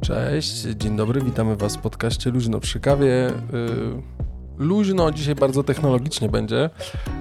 Cześć, 0.00 0.62
dzień 0.62 0.96
dobry, 0.96 1.20
witamy 1.20 1.56
Was 1.56 1.76
w 1.76 1.80
podcaście 1.80 2.30
Luźno 2.30 2.60
przy 2.60 2.80
kawie. 2.80 3.32
Luźno, 4.58 5.12
dzisiaj 5.12 5.34
bardzo 5.34 5.64
technologicznie 5.64 6.28
będzie. 6.28 6.70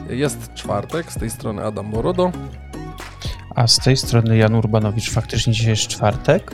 Jest 0.10 0.54
czwartek, 0.54 1.12
z 1.12 1.20
tej 1.20 1.30
strony 1.30 1.64
Adam 1.64 1.92
Borodo. 1.92 2.32
A 3.56 3.68
z 3.68 3.80
tej 3.80 3.98
strony 3.98 4.38
Jan 4.38 4.56
Urbanowicz, 4.56 5.12
faktycznie 5.12 5.54
dzisiaj 5.54 5.70
jest 5.70 5.88
czwartek? 5.88 6.52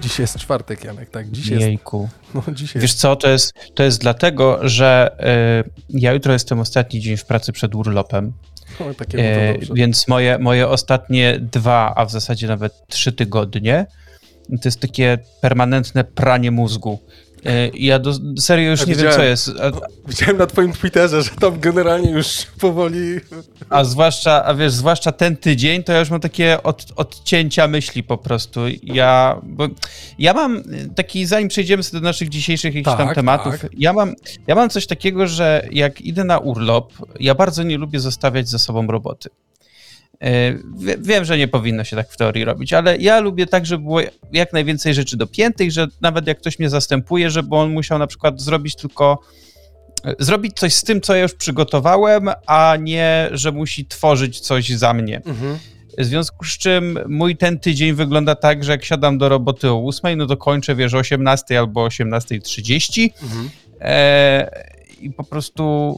Dzisiaj 0.00 0.22
jest 0.24 0.38
czwartek, 0.38 0.84
Janek, 0.84 1.10
tak. 1.10 1.30
Dzisiaj 1.30 1.60
Jejku. 1.60 2.08
Jest, 2.34 2.48
no, 2.48 2.54
dzisiaj 2.54 2.82
Wiesz 2.82 2.94
co, 2.94 3.16
to 3.16 3.28
jest, 3.28 3.52
to 3.74 3.82
jest 3.82 4.00
dlatego, 4.00 4.58
że 4.62 5.16
y, 5.66 5.98
ja 5.98 6.12
jutro 6.12 6.32
jestem 6.32 6.60
ostatni 6.60 7.00
dzień 7.00 7.16
w 7.16 7.24
pracy 7.24 7.52
przed 7.52 7.74
urlopem. 7.74 8.32
No, 8.80 8.94
takie 8.94 9.18
e, 9.18 9.58
więc 9.74 10.08
moje, 10.08 10.38
moje 10.38 10.68
ostatnie 10.68 11.38
dwa, 11.52 11.92
a 11.96 12.04
w 12.04 12.10
zasadzie 12.10 12.46
nawet 12.46 12.86
trzy 12.88 13.12
tygodnie 13.12 13.86
to 14.48 14.68
jest 14.68 14.80
takie 14.80 15.18
permanentne 15.40 16.04
pranie 16.04 16.50
mózgu. 16.50 16.98
E, 17.46 17.68
ja 17.68 17.98
do, 17.98 18.12
serio 18.38 18.70
już 18.70 18.82
a 18.82 18.84
nie 18.84 18.94
wiem, 18.94 19.12
co 19.12 19.22
jest. 19.22 19.48
A, 19.48 20.08
widziałem 20.08 20.36
na 20.36 20.46
twoim 20.46 20.72
Twitterze, 20.72 21.22
że 21.22 21.30
tam 21.30 21.60
generalnie 21.60 22.10
już 22.10 22.46
powoli... 22.60 23.20
A 23.68 23.84
zwłaszcza, 23.84 24.44
a 24.44 24.54
wiesz, 24.54 24.72
zwłaszcza 24.72 25.12
ten 25.12 25.36
tydzień, 25.36 25.82
to 25.82 25.92
ja 25.92 25.98
już 25.98 26.10
mam 26.10 26.20
takie 26.20 26.62
od, 26.62 26.86
odcięcia 26.96 27.68
myśli 27.68 28.02
po 28.02 28.18
prostu. 28.18 28.60
Ja, 28.82 29.40
bo 29.42 29.68
ja 30.18 30.32
mam 30.34 30.62
taki, 30.94 31.26
zanim 31.26 31.48
przejdziemy 31.48 31.82
sobie 31.82 32.00
do 32.00 32.04
naszych 32.04 32.28
dzisiejszych 32.28 32.74
jakichś 32.74 32.96
tak, 32.96 32.98
tam 32.98 33.14
tematów, 33.14 33.60
tak. 33.60 33.70
ja, 33.78 33.92
mam, 33.92 34.14
ja 34.46 34.54
mam 34.54 34.70
coś 34.70 34.86
takiego, 34.86 35.26
że 35.26 35.68
jak 35.72 36.00
idę 36.00 36.24
na 36.24 36.38
urlop, 36.38 36.92
ja 37.20 37.34
bardzo 37.34 37.62
nie 37.62 37.78
lubię 37.78 38.00
zostawiać 38.00 38.48
za 38.48 38.58
sobą 38.58 38.86
roboty. 38.86 39.28
E, 40.20 40.54
wiem, 40.98 41.24
że 41.24 41.38
nie 41.38 41.48
powinno 41.48 41.84
się 41.84 41.96
tak 41.96 42.10
w 42.10 42.16
teorii 42.16 42.44
robić, 42.44 42.72
ale 42.72 42.96
ja 42.96 43.20
lubię 43.20 43.46
tak, 43.46 43.66
żeby 43.66 43.82
było 43.82 44.00
jak 44.32 44.52
najwięcej 44.52 44.94
rzeczy 44.94 45.16
dopiętych, 45.16 45.72
że 45.72 45.86
nawet 46.00 46.26
jak 46.26 46.38
ktoś 46.38 46.58
mnie 46.58 46.70
zastępuje, 46.70 47.30
żeby 47.30 47.56
on 47.56 47.72
musiał 47.72 47.98
na 47.98 48.06
przykład 48.06 48.40
zrobić 48.40 48.76
tylko 48.76 49.18
e, 50.04 50.14
zrobić 50.18 50.56
coś 50.56 50.74
z 50.74 50.82
tym, 50.82 51.00
co 51.00 51.14
ja 51.14 51.22
już 51.22 51.34
przygotowałem, 51.34 52.30
a 52.46 52.76
nie, 52.80 53.28
że 53.32 53.52
musi 53.52 53.86
tworzyć 53.86 54.40
coś 54.40 54.68
za 54.68 54.94
mnie. 54.94 55.16
Mhm. 55.26 55.58
W 55.98 56.04
związku 56.04 56.44
z 56.44 56.58
czym 56.58 56.98
mój 57.08 57.36
ten 57.36 57.58
tydzień 57.58 57.92
wygląda 57.92 58.34
tak, 58.34 58.64
że 58.64 58.72
jak 58.72 58.84
siadam 58.84 59.18
do 59.18 59.28
roboty 59.28 59.70
o 59.70 59.86
8, 59.86 60.18
no 60.18 60.26
to 60.26 60.36
kończę, 60.36 60.74
wiesz, 60.74 60.94
o 60.94 60.98
18 60.98 61.58
albo 61.58 61.86
18.30 61.86 63.10
mhm. 63.22 63.50
e, 63.80 64.50
i 65.00 65.10
po 65.10 65.24
prostu, 65.24 65.94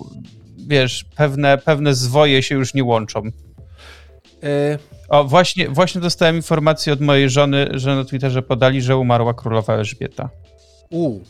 wiesz, 0.67 1.05
pewne, 1.17 1.59
pewne 1.59 1.95
zwoje 1.95 2.43
się 2.43 2.55
już 2.55 2.75
nie 2.75 2.85
łączą. 2.85 3.23
O, 5.09 5.25
właśnie, 5.25 5.69
właśnie 5.69 6.01
dostałem 6.01 6.37
informację 6.37 6.93
od 6.93 7.01
mojej 7.01 7.31
żony, 7.31 7.69
że 7.71 7.97
na 7.97 8.05
Twitterze 8.05 8.43
podali, 8.43 8.83
że 8.83 8.97
umarła 8.97 9.35
królowa 9.35 9.75
Elżbieta. 9.75 10.31
U. 10.91 11.21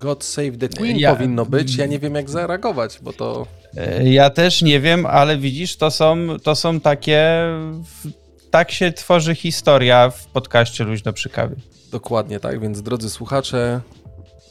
God 0.00 0.24
Save 0.24 0.58
the 0.58 0.68
Queen 0.68 0.96
ja, 0.98 1.14
powinno 1.14 1.46
być. 1.46 1.76
Ja 1.76 1.86
nie 1.86 1.98
wiem, 1.98 2.14
jak 2.14 2.30
zareagować, 2.30 2.98
bo 3.02 3.12
to. 3.12 3.46
E, 3.76 4.10
ja 4.10 4.30
też 4.30 4.62
nie 4.62 4.80
wiem, 4.80 5.06
ale 5.06 5.38
widzisz, 5.38 5.76
to 5.76 5.90
są, 5.90 6.26
to 6.42 6.54
są 6.54 6.80
takie. 6.80 7.44
Tak 8.50 8.70
się 8.70 8.92
tworzy 8.92 9.34
historia 9.34 10.10
w 10.10 10.26
podcaście 10.26 10.84
Luźno 10.84 11.12
przy 11.12 11.28
kawie. 11.28 11.56
Dokładnie 11.90 12.40
tak, 12.40 12.60
więc 12.60 12.82
drodzy 12.82 13.10
słuchacze, 13.10 13.80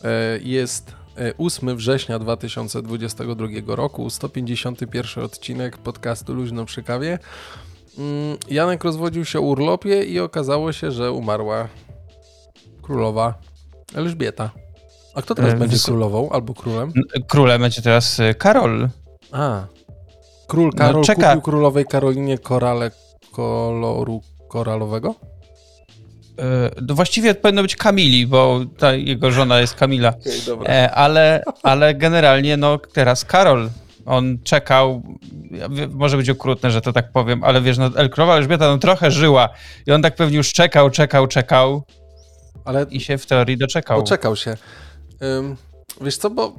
e, 0.03 0.39
jest 0.43 1.02
8 1.37 1.69
e, 1.69 1.75
września 1.75 2.19
2022 2.19 3.47
roku, 3.67 4.09
151 4.09 5.23
odcinek 5.23 5.77
podcastu 5.77 6.33
Luźno 6.33 6.65
przy 6.65 6.83
kawie. 6.83 7.19
Mm, 7.97 8.37
Janek 8.49 8.83
rozwodził 8.83 9.25
się 9.25 9.39
o 9.39 9.41
urlopie 9.41 10.03
i 10.03 10.19
okazało 10.19 10.71
się, 10.71 10.91
że 10.91 11.11
umarła 11.11 11.67
królowa 12.81 13.33
Elżbieta. 13.95 14.51
A 15.15 15.21
kto 15.21 15.35
teraz 15.35 15.53
e, 15.53 15.57
będzie 15.57 15.77
królową 15.85 16.29
albo 16.29 16.53
królem? 16.53 16.91
Królem 17.27 17.61
będzie 17.61 17.81
teraz 17.81 18.19
e, 18.19 18.33
Karol. 18.33 18.89
A. 19.31 19.65
Król 20.47 20.65
no, 20.65 20.77
Karol 20.77 21.01
no, 21.01 21.03
czeka. 21.03 21.27
kupił 21.29 21.41
królowej 21.41 21.85
Karolinie 21.85 22.37
korale 22.37 22.91
koloru 23.31 24.21
koralowego? 24.47 25.15
E, 26.39 26.69
no 26.87 26.95
właściwie 26.95 27.35
powinno 27.35 27.61
być 27.61 27.75
Kamili, 27.75 28.27
bo 28.27 28.61
ta 28.77 28.93
jego 28.93 29.31
żona 29.31 29.59
jest 29.59 29.75
Kamila. 29.75 30.13
Okay, 30.59 30.91
ale, 30.91 31.43
ale 31.63 31.95
generalnie 31.95 32.57
no 32.57 32.77
teraz 32.93 33.25
Karol. 33.25 33.69
On 34.05 34.37
czekał, 34.43 35.03
może 35.89 36.17
być 36.17 36.29
okrutne, 36.29 36.71
że 36.71 36.81
to 36.81 36.93
tak 36.93 37.11
powiem, 37.11 37.43
ale 37.43 37.61
wiesz, 37.61 37.77
no 37.77 37.89
Elkrowa 37.95 38.37
Elżbieta 38.37 38.67
no 38.67 38.77
trochę 38.77 39.11
żyła 39.11 39.49
i 39.87 39.91
on 39.91 40.01
tak 40.01 40.15
pewnie 40.15 40.37
już 40.37 40.53
czekał, 40.53 40.89
czekał, 40.89 41.27
czekał 41.27 41.83
ale 42.65 42.85
i 42.89 42.99
się 42.99 43.17
w 43.17 43.25
teorii 43.25 43.57
doczekał. 43.57 44.01
Doczekał 44.01 44.35
się. 44.35 44.57
Um, 45.21 45.55
wiesz 46.01 46.17
co, 46.17 46.29
bo 46.29 46.55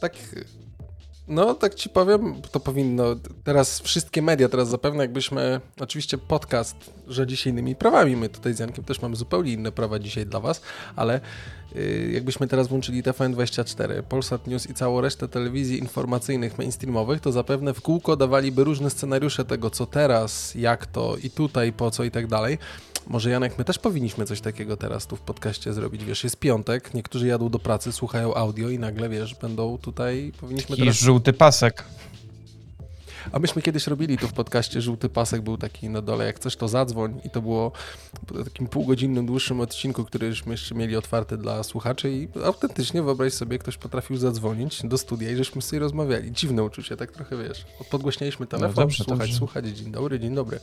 tak 0.00 0.12
no, 1.28 1.54
tak 1.54 1.74
ci 1.74 1.88
powiem, 1.88 2.42
to 2.52 2.60
powinno. 2.60 3.04
Teraz 3.44 3.80
wszystkie 3.80 4.22
media, 4.22 4.48
teraz 4.48 4.68
zapewne 4.68 5.04
jakbyśmy. 5.04 5.60
Oczywiście 5.80 6.18
podcast 6.18 6.76
rządzi 7.08 7.48
innymi 7.48 7.76
prawami. 7.76 8.16
My 8.16 8.28
tutaj 8.28 8.54
z 8.54 8.58
Jankiem 8.58 8.84
też 8.84 9.02
mamy 9.02 9.16
zupełnie 9.16 9.52
inne 9.52 9.72
prawa 9.72 9.98
dzisiaj 9.98 10.26
dla 10.26 10.40
Was, 10.40 10.60
ale 10.96 11.20
yy, 11.74 12.10
jakbyśmy 12.12 12.48
teraz 12.48 12.68
włączyli 12.68 13.02
TVN24, 13.02 14.02
Polsat 14.02 14.46
News 14.46 14.70
i 14.70 14.74
całą 14.74 15.00
resztę 15.00 15.28
telewizji 15.28 15.78
informacyjnych, 15.78 16.58
mainstreamowych, 16.58 17.20
to 17.20 17.32
zapewne 17.32 17.74
w 17.74 17.80
kółko 17.80 18.16
dawaliby 18.16 18.64
różne 18.64 18.90
scenariusze 18.90 19.44
tego, 19.44 19.70
co 19.70 19.86
teraz, 19.86 20.54
jak 20.54 20.86
to 20.86 21.16
i 21.22 21.30
tutaj, 21.30 21.72
po 21.72 21.90
co 21.90 22.04
i 22.04 22.10
tak 22.10 22.26
dalej. 22.26 22.58
Może 23.06 23.30
Janek, 23.30 23.58
my 23.58 23.64
też 23.64 23.78
powinniśmy 23.78 24.24
coś 24.24 24.40
takiego 24.40 24.76
teraz 24.76 25.06
tu 25.06 25.16
w 25.16 25.20
podcaście 25.20 25.72
zrobić. 25.72 26.04
Wiesz, 26.04 26.24
jest 26.24 26.36
piątek, 26.36 26.94
niektórzy 26.94 27.26
jadą 27.26 27.48
do 27.48 27.58
pracy, 27.58 27.92
słuchają 27.92 28.34
audio 28.34 28.68
i 28.68 28.78
nagle, 28.78 29.08
wiesz, 29.08 29.34
będą 29.34 29.78
tutaj, 29.78 30.32
powinniśmy 30.40 30.76
teraz... 30.76 30.94
I 30.94 31.04
żółty 31.04 31.32
pasek. 31.32 31.84
A 33.32 33.38
myśmy 33.38 33.62
kiedyś 33.62 33.86
robili 33.86 34.18
tu 34.18 34.28
w 34.28 34.32
podcaście 34.32 34.80
Żółty 34.80 35.08
Pasek, 35.08 35.42
był 35.42 35.56
taki 35.56 35.88
na 35.88 36.02
dole, 36.02 36.26
jak 36.26 36.38
coś 36.38 36.56
to 36.56 36.68
zadzwoń 36.68 37.20
i 37.24 37.30
to 37.30 37.42
było 37.42 37.72
po 38.26 38.44
takim 38.44 38.66
półgodzinnym, 38.66 39.26
dłuższym 39.26 39.60
odcinku, 39.60 40.04
któryśmy 40.04 40.52
jeszcze 40.52 40.74
mieli 40.74 40.96
otwarty 40.96 41.36
dla 41.36 41.62
słuchaczy 41.62 42.12
i 42.12 42.28
autentycznie 42.44 43.02
wyobraź 43.02 43.32
sobie, 43.32 43.58
ktoś 43.58 43.76
potrafił 43.76 44.16
zadzwonić 44.16 44.82
do 44.84 44.98
studia 44.98 45.30
i 45.30 45.36
żeśmy 45.36 45.62
sobie 45.62 45.80
rozmawiali. 45.80 46.32
Dziwne 46.32 46.62
uczucie, 46.62 46.96
tak 46.96 47.12
trochę 47.12 47.36
wiesz. 47.36 47.66
Podgłośnialiśmy 47.90 48.46
telefon, 48.46 48.74
no 48.76 48.82
dobrze, 48.82 49.04
słuchać, 49.04 49.18
dobrze. 49.18 49.34
słuchać, 49.38 49.66
dzień 49.66 49.92
dobry, 49.92 50.20
dzień 50.20 50.34
dobry. 50.34 50.60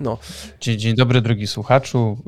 No. 0.00 0.18
Dzień, 0.60 0.78
dzień 0.78 0.94
dobry, 0.94 1.20
drogi 1.20 1.46
słuchaczu. 1.46 2.18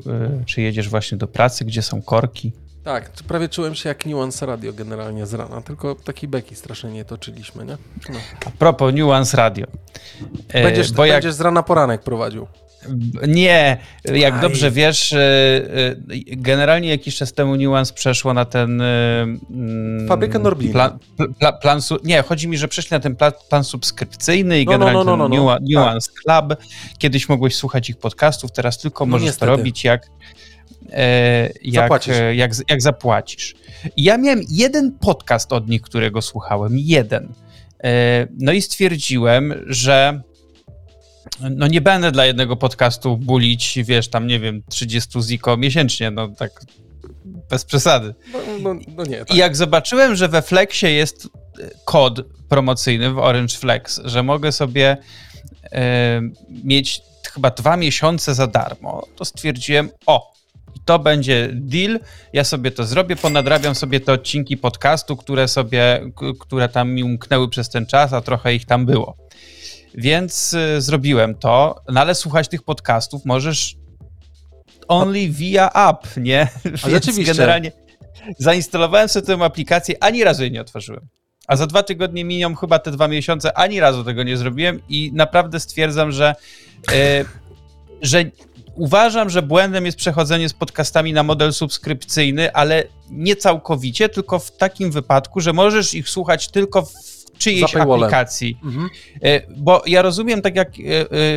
Y, 0.41 0.45
czy 0.45 0.61
jedziesz 0.61 0.89
właśnie 0.89 1.17
do 1.17 1.27
pracy? 1.27 1.65
Gdzie 1.65 1.81
są 1.81 2.01
korki? 2.01 2.51
Tak, 2.85 3.11
prawie 3.27 3.49
czułem 3.49 3.75
się 3.75 3.89
jak 3.89 4.05
Nuance 4.05 4.45
Radio 4.45 4.73
generalnie 4.73 5.25
z 5.25 5.33
rana, 5.33 5.61
tylko 5.61 5.95
taki 5.95 6.27
beki 6.27 6.55
strasznie 6.55 7.05
toczyliśmy, 7.05 7.65
nie? 7.65 7.77
No. 8.09 8.19
A 8.45 8.49
propos 8.49 8.93
Nuance 8.93 9.37
Radio. 9.37 9.67
E, 10.49 10.63
będziesz, 10.63 10.91
Bo 10.91 11.03
będziesz 11.03 11.23
jak... 11.23 11.33
z 11.33 11.41
rana 11.41 11.63
poranek 11.63 12.01
prowadził. 12.01 12.47
Nie, 13.27 13.77
jak 14.13 14.33
Aj. 14.33 14.41
dobrze 14.41 14.71
wiesz, 14.71 15.13
e, 15.13 15.19
e, 15.19 15.95
generalnie 16.27 16.89
jakiś 16.89 17.15
czas 17.15 17.33
temu 17.33 17.55
Nuance 17.55 17.93
przeszło 17.93 18.33
na 18.33 18.45
ten... 18.45 18.81
Mm, 18.81 20.07
Fabrykę 20.07 20.39
Norblina. 20.39 20.73
Plan, 20.73 20.99
plan, 21.39 21.53
plan, 21.61 21.79
nie, 22.03 22.21
chodzi 22.21 22.47
mi, 22.47 22.57
że 22.57 22.67
przeszli 22.67 22.95
na 22.95 22.99
ten 22.99 23.15
plan, 23.15 23.31
plan 23.49 23.63
subskrypcyjny 23.63 24.61
i 24.61 24.65
no, 24.65 24.71
no 24.71 24.77
generalnie 24.77 25.05
no, 25.05 25.17
no, 25.17 25.29
no, 25.29 25.37
no. 25.37 25.57
Nuance 25.71 26.11
tak. 26.11 26.47
Club. 26.47 26.59
Kiedyś 26.97 27.29
mogłeś 27.29 27.55
słuchać 27.55 27.89
ich 27.89 27.97
podcastów, 27.97 28.51
teraz 28.51 28.77
tylko 28.77 29.05
no 29.05 29.11
możesz 29.11 29.37
to 29.37 29.45
robić 29.45 29.83
jak 29.83 30.07
jak, 31.61 32.07
e, 32.07 32.35
jak, 32.35 32.51
jak 32.69 32.81
zapłacisz. 32.81 33.55
Ja 33.97 34.17
miałem 34.17 34.41
jeden 34.49 34.91
podcast 34.99 35.53
od 35.53 35.69
nich, 35.69 35.81
którego 35.81 36.21
słuchałem, 36.21 36.73
jeden. 36.77 37.33
E, 37.83 38.27
no 38.39 38.51
i 38.51 38.61
stwierdziłem, 38.61 39.53
że 39.67 40.21
no 41.51 41.67
nie 41.67 41.81
będę 41.81 42.11
dla 42.11 42.25
jednego 42.25 42.55
podcastu 42.55 43.17
bulić, 43.17 43.79
wiesz, 43.83 44.07
tam 44.07 44.27
nie 44.27 44.39
wiem, 44.39 44.63
30 44.69 45.21
ziko 45.21 45.57
miesięcznie, 45.57 46.11
no 46.11 46.27
tak 46.27 46.51
bez 47.49 47.65
przesady. 47.65 48.15
No, 48.33 48.39
no, 48.61 48.79
no 48.95 49.03
nie. 49.03 49.17
Tak. 49.17 49.33
I 49.33 49.37
jak 49.37 49.55
zobaczyłem, 49.55 50.15
że 50.15 50.27
we 50.27 50.41
Flexie 50.41 50.91
jest 50.91 51.29
kod 51.85 52.21
promocyjny 52.49 53.11
w 53.11 53.17
Orange 53.17 53.57
Flex, 53.57 54.01
że 54.05 54.23
mogę 54.23 54.51
sobie 54.51 54.97
mieć 56.63 57.01
chyba 57.35 57.51
dwa 57.51 57.77
miesiące 57.77 58.35
za 58.35 58.47
darmo, 58.47 59.07
to 59.15 59.25
stwierdziłem, 59.25 59.89
o, 60.05 60.33
to 60.85 60.99
będzie 60.99 61.49
deal, 61.53 61.99
ja 62.33 62.43
sobie 62.43 62.71
to 62.71 62.83
zrobię, 62.83 63.15
ponadrabiam 63.15 63.75
sobie 63.75 63.99
te 63.99 64.13
odcinki 64.13 64.57
podcastu, 64.57 65.17
które 65.17 65.47
sobie, 65.47 66.11
które 66.39 66.69
tam 66.69 66.91
mi 66.91 67.03
umknęły 67.03 67.49
przez 67.49 67.69
ten 67.69 67.85
czas, 67.85 68.13
a 68.13 68.21
trochę 68.21 68.55
ich 68.55 68.65
tam 68.65 68.85
było. 68.85 69.17
Więc 69.95 70.53
y, 70.53 70.81
zrobiłem 70.81 71.35
to, 71.35 71.81
no 71.89 72.01
ale 72.01 72.15
słuchać 72.15 72.47
tych 72.47 72.63
podcastów 72.63 73.25
możesz 73.25 73.75
only 74.87 75.29
via 75.29 75.69
app, 75.89 76.17
nie? 76.17 76.47
A 76.83 76.89
rzeczywiście. 76.89 77.33
Generalnie 77.33 77.71
zainstalowałem 78.37 79.09
sobie 79.09 79.25
tę 79.25 79.43
aplikację, 79.43 79.95
ani 80.03 80.23
razu 80.23 80.41
jej 80.41 80.51
nie 80.51 80.61
otworzyłem. 80.61 81.07
A 81.47 81.55
za 81.55 81.67
dwa 81.67 81.83
tygodnie 81.83 82.25
minią 82.25 82.55
chyba 82.55 82.79
te 82.79 82.91
dwa 82.91 83.07
miesiące, 83.07 83.57
ani 83.57 83.79
razu 83.79 84.03
tego 84.03 84.23
nie 84.23 84.37
zrobiłem 84.37 84.81
i 84.89 85.11
naprawdę 85.13 85.59
stwierdzam, 85.59 86.11
że, 86.11 86.35
yy, 86.91 87.25
że 88.01 88.23
uważam, 88.75 89.29
że 89.29 89.41
błędem 89.41 89.85
jest 89.85 89.97
przechodzenie 89.97 90.49
z 90.49 90.53
podcastami 90.53 91.13
na 91.13 91.23
model 91.23 91.53
subskrypcyjny, 91.53 92.53
ale 92.53 92.83
nie 93.09 93.35
całkowicie, 93.35 94.09
tylko 94.09 94.39
w 94.39 94.57
takim 94.57 94.91
wypadku, 94.91 95.41
że 95.41 95.53
możesz 95.53 95.93
ich 95.93 96.09
słuchać 96.09 96.47
tylko 96.47 96.81
w 96.81 96.93
czyjejś 97.37 97.75
aplikacji. 97.75 98.57
Mhm. 98.63 98.89
E, 99.23 99.41
bo 99.57 99.83
ja 99.85 100.01
rozumiem, 100.01 100.41
tak 100.41 100.55
jak, 100.55 100.69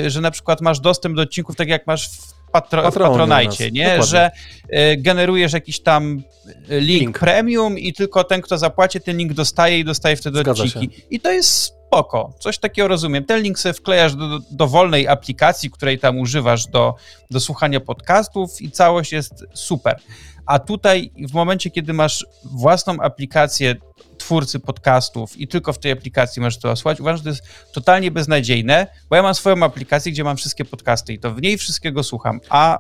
e, 0.05 0.11
że 0.11 0.21
na 0.21 0.31
przykład 0.31 0.61
masz 0.61 0.81
dostęp 0.81 1.17
do 1.17 1.23
odcinków, 1.23 1.57
tak 1.57 1.69
jak 1.69 1.87
masz 1.87 2.09
w 2.09 2.35
patro, 2.53 2.91
w 2.91 2.95
Patronite, 2.95 3.71
nie? 3.71 3.85
Dokładnie. 3.85 4.07
że 4.07 4.31
generujesz 4.99 5.53
jakiś 5.53 5.81
tam 5.81 6.23
link, 6.69 7.01
link, 7.01 7.19
premium 7.19 7.79
i 7.79 7.93
tylko 7.93 8.25
ten, 8.25 8.43
kto 8.43 8.59
zapłaci, 8.59 9.01
ten 9.01 9.17
link 9.17 9.33
dostaje 9.33 9.79
i 9.79 9.85
dostaje 9.85 10.17
wtedy 10.17 10.39
Zgadza 10.39 10.63
odcinki. 10.65 10.97
Się. 10.97 11.03
I 11.11 11.21
to 11.21 11.33
jest 11.33 11.78
spoko, 11.89 12.33
coś 12.39 12.59
takiego 12.59 12.89
rozumiem. 12.89 13.25
Ten 13.25 13.43
link 13.43 13.59
sobie 13.59 13.73
wklejasz 13.73 14.15
do, 14.15 14.39
do 14.51 14.67
wolnej 14.67 15.09
aplikacji, 15.09 15.71
której 15.71 15.99
tam 15.99 16.19
używasz 16.19 16.67
do, 16.67 16.95
do 17.31 17.41
słuchania 17.41 17.81
podcastów 17.81 18.63
i 18.63 18.71
całość 18.71 19.13
jest 19.13 19.45
super. 19.55 20.01
A 20.47 20.59
tutaj 20.59 21.11
w 21.29 21.33
momencie, 21.33 21.71
kiedy 21.71 21.93
masz 21.93 22.27
własną 22.45 23.01
aplikację 23.01 23.75
twórcy 24.19 24.61
podcastów 24.61 25.37
i 25.37 25.49
tylko 25.49 25.73
w 25.73 25.79
tej 25.79 25.93
aplikacji 25.93 26.43
możesz 26.43 26.59
to 26.59 26.77
słuchać. 26.77 27.01
Uważam, 27.01 27.17
że 27.17 27.23
to 27.23 27.29
jest 27.29 27.43
totalnie 27.73 28.11
beznadziejne, 28.11 28.87
bo 29.11 29.17
ja 29.17 29.23
mam 29.23 29.35
swoją 29.35 29.63
aplikację, 29.63 30.13
gdzie 30.13 30.25
mam 30.25 30.37
wszystkie 30.37 30.65
podcasty 30.65 31.13
i 31.13 31.19
to 31.19 31.35
w 31.35 31.43
niej 31.43 31.59
wszystkiego 31.59 32.03
słucham, 32.03 32.41
a 32.49 32.79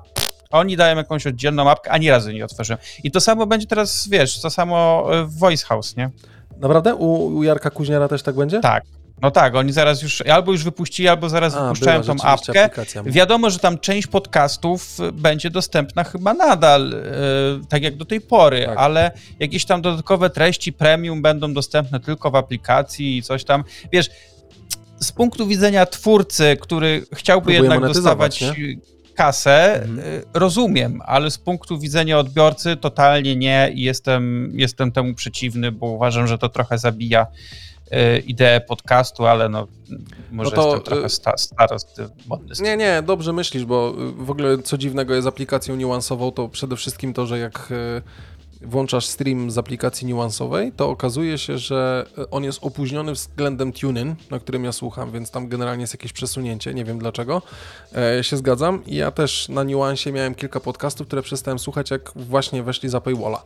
oni 0.50 0.76
dają 0.76 0.96
jakąś 0.96 1.26
oddzielną 1.26 1.64
mapkę, 1.64 1.90
ani 1.90 2.10
razu 2.10 2.30
nie 2.30 2.44
otworzyłem. 2.44 2.78
I 3.04 3.10
to 3.10 3.20
samo 3.20 3.46
będzie 3.46 3.66
teraz, 3.66 4.08
wiesz, 4.08 4.40
to 4.40 4.50
samo 4.50 5.06
w 5.24 5.38
Voice 5.38 5.66
House, 5.66 5.96
nie? 5.96 6.10
Naprawdę? 6.58 6.94
U, 6.94 7.36
u 7.36 7.42
Jarka 7.42 7.70
Kuźniara 7.70 8.08
też 8.08 8.22
tak 8.22 8.34
będzie? 8.34 8.60
Tak. 8.60 8.84
No 9.22 9.30
tak, 9.30 9.54
oni 9.54 9.72
zaraz 9.72 10.02
już, 10.02 10.20
albo 10.20 10.52
już 10.52 10.64
wypuścili, 10.64 11.08
albo 11.08 11.28
zaraz 11.28 11.54
A, 11.54 11.62
wypuszczają 11.62 12.02
tą 12.02 12.14
apkę. 12.22 12.70
Wiadomo, 13.04 13.50
że 13.50 13.58
tam 13.58 13.78
część 13.78 14.06
podcastów 14.06 14.98
będzie 15.12 15.50
dostępna 15.50 16.04
chyba 16.04 16.34
nadal, 16.34 16.90
yy, 16.90 17.66
tak 17.68 17.82
jak 17.82 17.96
do 17.96 18.04
tej 18.04 18.20
pory, 18.20 18.64
tak. 18.66 18.78
ale 18.78 19.10
jakieś 19.40 19.64
tam 19.64 19.82
dodatkowe 19.82 20.30
treści 20.30 20.72
premium 20.72 21.22
będą 21.22 21.52
dostępne 21.52 22.00
tylko 22.00 22.30
w 22.30 22.36
aplikacji 22.36 23.16
i 23.16 23.22
coś 23.22 23.44
tam. 23.44 23.64
Wiesz, 23.92 24.10
z 25.00 25.12
punktu 25.12 25.46
widzenia 25.46 25.86
twórcy, 25.86 26.56
który 26.60 27.06
chciałby 27.12 27.52
jednak 27.52 27.80
dostawać 27.80 28.40
nie? 28.40 28.54
kasę, 29.14 29.82
mhm. 29.82 29.98
Y, 29.98 30.22
rozumiem, 30.34 31.00
ale 31.06 31.30
z 31.30 31.38
punktu 31.38 31.78
widzenia 31.78 32.18
odbiorcy 32.18 32.76
totalnie 32.76 33.36
nie 33.36 33.70
i 33.74 33.82
jestem, 33.82 34.52
jestem 34.54 34.92
temu 34.92 35.14
przeciwny, 35.14 35.72
bo 35.72 35.86
uważam, 35.86 36.26
że 36.26 36.38
to 36.38 36.48
trochę 36.48 36.78
zabija 36.78 37.26
E, 37.26 37.67
ideę 38.26 38.60
podcastu, 38.60 39.26
ale 39.26 39.48
no 39.48 39.66
może 40.30 40.50
no 40.50 40.62
to, 40.62 40.68
jestem 40.68 40.84
trochę 40.84 41.08
sta, 41.08 41.36
starosty 41.36 42.08
modny. 42.26 42.54
Nie, 42.60 42.76
nie, 42.76 43.02
dobrze 43.02 43.32
myślisz, 43.32 43.64
bo 43.64 43.94
w 44.16 44.30
ogóle 44.30 44.58
co 44.58 44.78
dziwnego 44.78 45.14
jest 45.14 45.28
aplikacją 45.28 45.76
niuansową, 45.76 46.32
to 46.32 46.48
przede 46.48 46.76
wszystkim 46.76 47.14
to, 47.14 47.26
że 47.26 47.38
jak 47.38 47.72
włączasz 48.60 49.06
stream 49.06 49.50
z 49.50 49.58
aplikacji 49.58 50.06
niuansowej, 50.06 50.72
to 50.72 50.90
okazuje 50.90 51.38
się, 51.38 51.58
że 51.58 52.06
on 52.30 52.44
jest 52.44 52.58
opóźniony 52.62 53.12
względem 53.12 53.72
TuneIn, 53.72 54.14
na 54.30 54.38
którym 54.38 54.64
ja 54.64 54.72
słucham, 54.72 55.12
więc 55.12 55.30
tam 55.30 55.48
generalnie 55.48 55.80
jest 55.80 55.94
jakieś 55.94 56.12
przesunięcie, 56.12 56.74
nie 56.74 56.84
wiem 56.84 56.98
dlaczego. 56.98 57.42
E, 57.96 58.24
się 58.24 58.36
zgadzam. 58.36 58.84
I 58.86 58.96
ja 58.96 59.10
też 59.10 59.48
na 59.48 59.64
niuansie 59.64 60.12
miałem 60.12 60.34
kilka 60.34 60.60
podcastów, 60.60 61.06
które 61.06 61.22
przestałem 61.22 61.58
słuchać, 61.58 61.90
jak 61.90 62.12
właśnie 62.16 62.62
weszli 62.62 62.88
za 62.88 63.00
paywalla. 63.00 63.42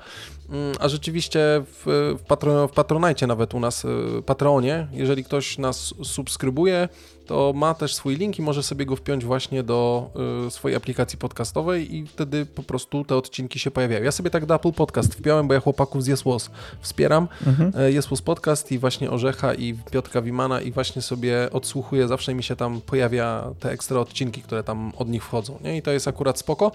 Mm, 0.50 0.76
a 0.80 0.88
rzeczywiście 0.88 1.40
w, 1.66 2.16
w, 2.18 2.22
patron, 2.26 2.68
w 2.68 2.72
Patronite 2.72 3.26
nawet 3.26 3.54
u 3.54 3.60
nas, 3.60 3.84
e, 3.84 4.22
Patreonie, 4.22 4.88
jeżeli 4.92 5.24
ktoś 5.24 5.58
nas 5.58 5.94
subskrybuje, 6.04 6.88
to 7.32 7.52
ma 7.52 7.74
też 7.74 7.94
swój 7.94 8.16
link 8.16 8.38
i 8.38 8.42
może 8.42 8.62
sobie 8.62 8.86
go 8.86 8.96
wpiąć 8.96 9.24
właśnie 9.24 9.62
do 9.62 10.10
y, 10.46 10.50
swojej 10.50 10.76
aplikacji 10.76 11.18
podcastowej 11.18 11.96
i 11.96 12.06
wtedy 12.06 12.46
po 12.46 12.62
prostu 12.62 13.04
te 13.04 13.16
odcinki 13.16 13.58
się 13.58 13.70
pojawiają. 13.70 14.04
Ja 14.04 14.12
sobie 14.12 14.30
tak 14.30 14.46
do 14.46 14.54
Apple 14.54 14.72
Podcast 14.72 15.14
wpiąłem, 15.14 15.48
bo 15.48 15.54
ja 15.54 15.60
chłopaków 15.60 16.04
z 16.04 16.06
Jesłos 16.06 16.50
wspieram. 16.80 17.28
Mhm. 17.46 17.92
Jesłos 17.92 18.22
Podcast 18.22 18.72
i 18.72 18.78
właśnie 18.78 19.10
Orzecha 19.10 19.54
i 19.54 19.74
Piotrka 19.90 20.22
Wimana 20.22 20.60
i 20.60 20.72
właśnie 20.72 21.02
sobie 21.02 21.48
odsłuchuję, 21.52 22.08
zawsze 22.08 22.34
mi 22.34 22.42
się 22.42 22.56
tam 22.56 22.80
pojawia 22.80 23.44
te 23.60 23.70
ekstra 23.70 24.00
odcinki, 24.00 24.42
które 24.42 24.64
tam 24.64 24.92
od 24.96 25.08
nich 25.08 25.24
wchodzą, 25.24 25.58
nie? 25.64 25.76
I 25.76 25.82
to 25.82 25.90
jest 25.90 26.08
akurat 26.08 26.38
spoko. 26.38 26.72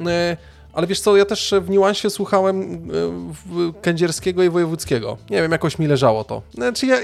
Y, 0.00 0.36
ale 0.72 0.86
wiesz 0.86 1.00
co, 1.00 1.16
ja 1.16 1.24
też 1.24 1.54
w 1.60 1.70
niuansie 1.70 2.10
słuchałem 2.10 2.62
y, 2.62 3.82
Kędzierskiego 3.82 4.42
i 4.42 4.50
Wojewódzkiego. 4.50 5.16
Nie 5.30 5.42
wiem, 5.42 5.52
jakoś 5.52 5.78
mi 5.78 5.86
leżało 5.86 6.24
to. 6.24 6.42
Znaczy 6.54 6.86
ja 6.86 6.96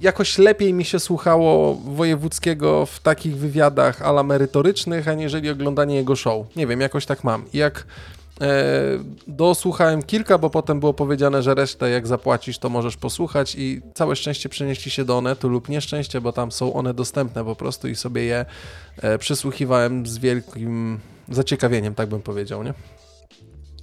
jakoś 0.00 0.38
lepiej 0.38 0.74
mi 0.74 0.84
się 0.84 1.00
słuchało 1.00 1.74
Wojewódzkiego 1.74 2.86
w 2.86 3.00
takich 3.00 3.36
wywiadach 3.36 4.02
ala 4.02 4.22
merytorycznych, 4.22 5.08
aniżeli 5.08 5.50
oglądanie 5.50 5.96
jego 5.96 6.16
show. 6.16 6.56
Nie 6.56 6.66
wiem, 6.66 6.80
jakoś 6.80 7.06
tak 7.06 7.24
mam. 7.24 7.44
I 7.52 7.58
jak 7.58 7.86
e, 8.40 8.64
dosłuchałem 9.26 10.02
kilka, 10.02 10.38
bo 10.38 10.50
potem 10.50 10.80
było 10.80 10.94
powiedziane, 10.94 11.42
że 11.42 11.54
resztę 11.54 11.90
jak 11.90 12.06
zapłacisz, 12.06 12.58
to 12.58 12.68
możesz 12.68 12.96
posłuchać 12.96 13.54
i 13.58 13.82
całe 13.94 14.16
szczęście 14.16 14.48
przenieśli 14.48 14.90
się 14.90 15.04
do 15.04 15.18
Onetu 15.18 15.48
lub 15.48 15.68
nieszczęście, 15.68 16.20
bo 16.20 16.32
tam 16.32 16.52
są 16.52 16.72
one 16.72 16.94
dostępne 16.94 17.44
po 17.44 17.56
prostu 17.56 17.88
i 17.88 17.96
sobie 17.96 18.24
je 18.24 18.44
e, 19.02 19.18
przysłuchiwałem 19.18 20.06
z 20.06 20.18
wielkim 20.18 21.00
zaciekawieniem, 21.28 21.94
tak 21.94 22.08
bym 22.08 22.22
powiedział, 22.22 22.62
nie? 22.62 22.74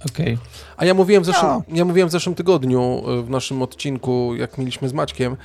Okej. 0.06 0.34
Okay. 0.34 0.46
A 0.76 0.84
ja 0.84 0.94
mówiłem, 0.94 1.22
w 1.22 1.26
zeszłym, 1.26 1.50
no. 1.50 1.62
ja 1.68 1.84
mówiłem 1.84 2.08
w 2.08 2.12
zeszłym 2.12 2.34
tygodniu 2.34 3.02
e, 3.06 3.22
w 3.22 3.30
naszym 3.30 3.62
odcinku, 3.62 4.34
jak 4.36 4.58
mieliśmy 4.58 4.88
z 4.88 4.92
Maćkiem, 4.92 5.36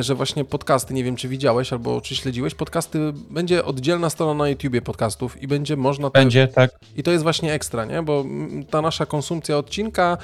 że 0.00 0.14
właśnie 0.14 0.44
podcasty, 0.44 0.94
nie 0.94 1.04
wiem 1.04 1.16
czy 1.16 1.28
widziałeś 1.28 1.72
albo 1.72 2.00
czy 2.00 2.16
śledziłeś, 2.16 2.54
podcasty, 2.54 3.12
będzie 3.30 3.64
oddzielna 3.64 4.10
strona 4.10 4.34
na 4.34 4.48
YouTubie 4.48 4.82
podcastów 4.82 5.42
i 5.42 5.48
będzie 5.48 5.76
można... 5.76 6.10
Te, 6.10 6.18
będzie, 6.18 6.48
tak. 6.48 6.70
I 6.96 7.02
to 7.02 7.10
jest 7.10 7.22
właśnie 7.22 7.52
ekstra, 7.52 7.84
nie? 7.84 8.02
Bo 8.02 8.24
ta 8.70 8.82
nasza 8.82 9.06
konsumpcja 9.06 9.58
odcinka, 9.58 10.18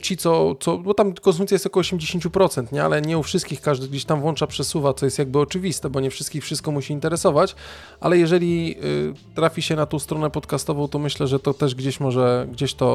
ci 0.00 0.16
co, 0.16 0.54
co 0.60 0.78
bo 0.78 0.94
tam 0.94 1.14
konsumpcja 1.14 1.54
jest 1.54 1.66
około 1.66 1.82
80%, 1.82 2.72
nie? 2.72 2.84
Ale 2.84 3.02
nie 3.02 3.18
u 3.18 3.22
wszystkich, 3.22 3.60
każdy 3.60 3.88
gdzieś 3.88 4.04
tam 4.04 4.20
włącza, 4.20 4.46
przesuwa, 4.46 4.94
co 4.94 5.06
jest 5.06 5.18
jakby 5.18 5.38
oczywiste, 5.38 5.90
bo 5.90 6.00
nie 6.00 6.10
wszystkich 6.10 6.44
wszystko 6.44 6.70
musi 6.70 6.92
interesować, 6.92 7.54
ale 8.00 8.18
jeżeli 8.18 8.76
y, 8.84 9.34
trafi 9.34 9.62
się 9.62 9.76
na 9.76 9.86
tą 9.86 9.98
stronę 9.98 10.30
podcastową, 10.30 10.88
to 10.88 10.98
myślę, 10.98 11.26
że 11.26 11.38
to 11.38 11.54
też 11.54 11.74
gdzieś 11.74 12.00
może, 12.00 12.46
gdzieś 12.52 12.74
to, 12.74 12.87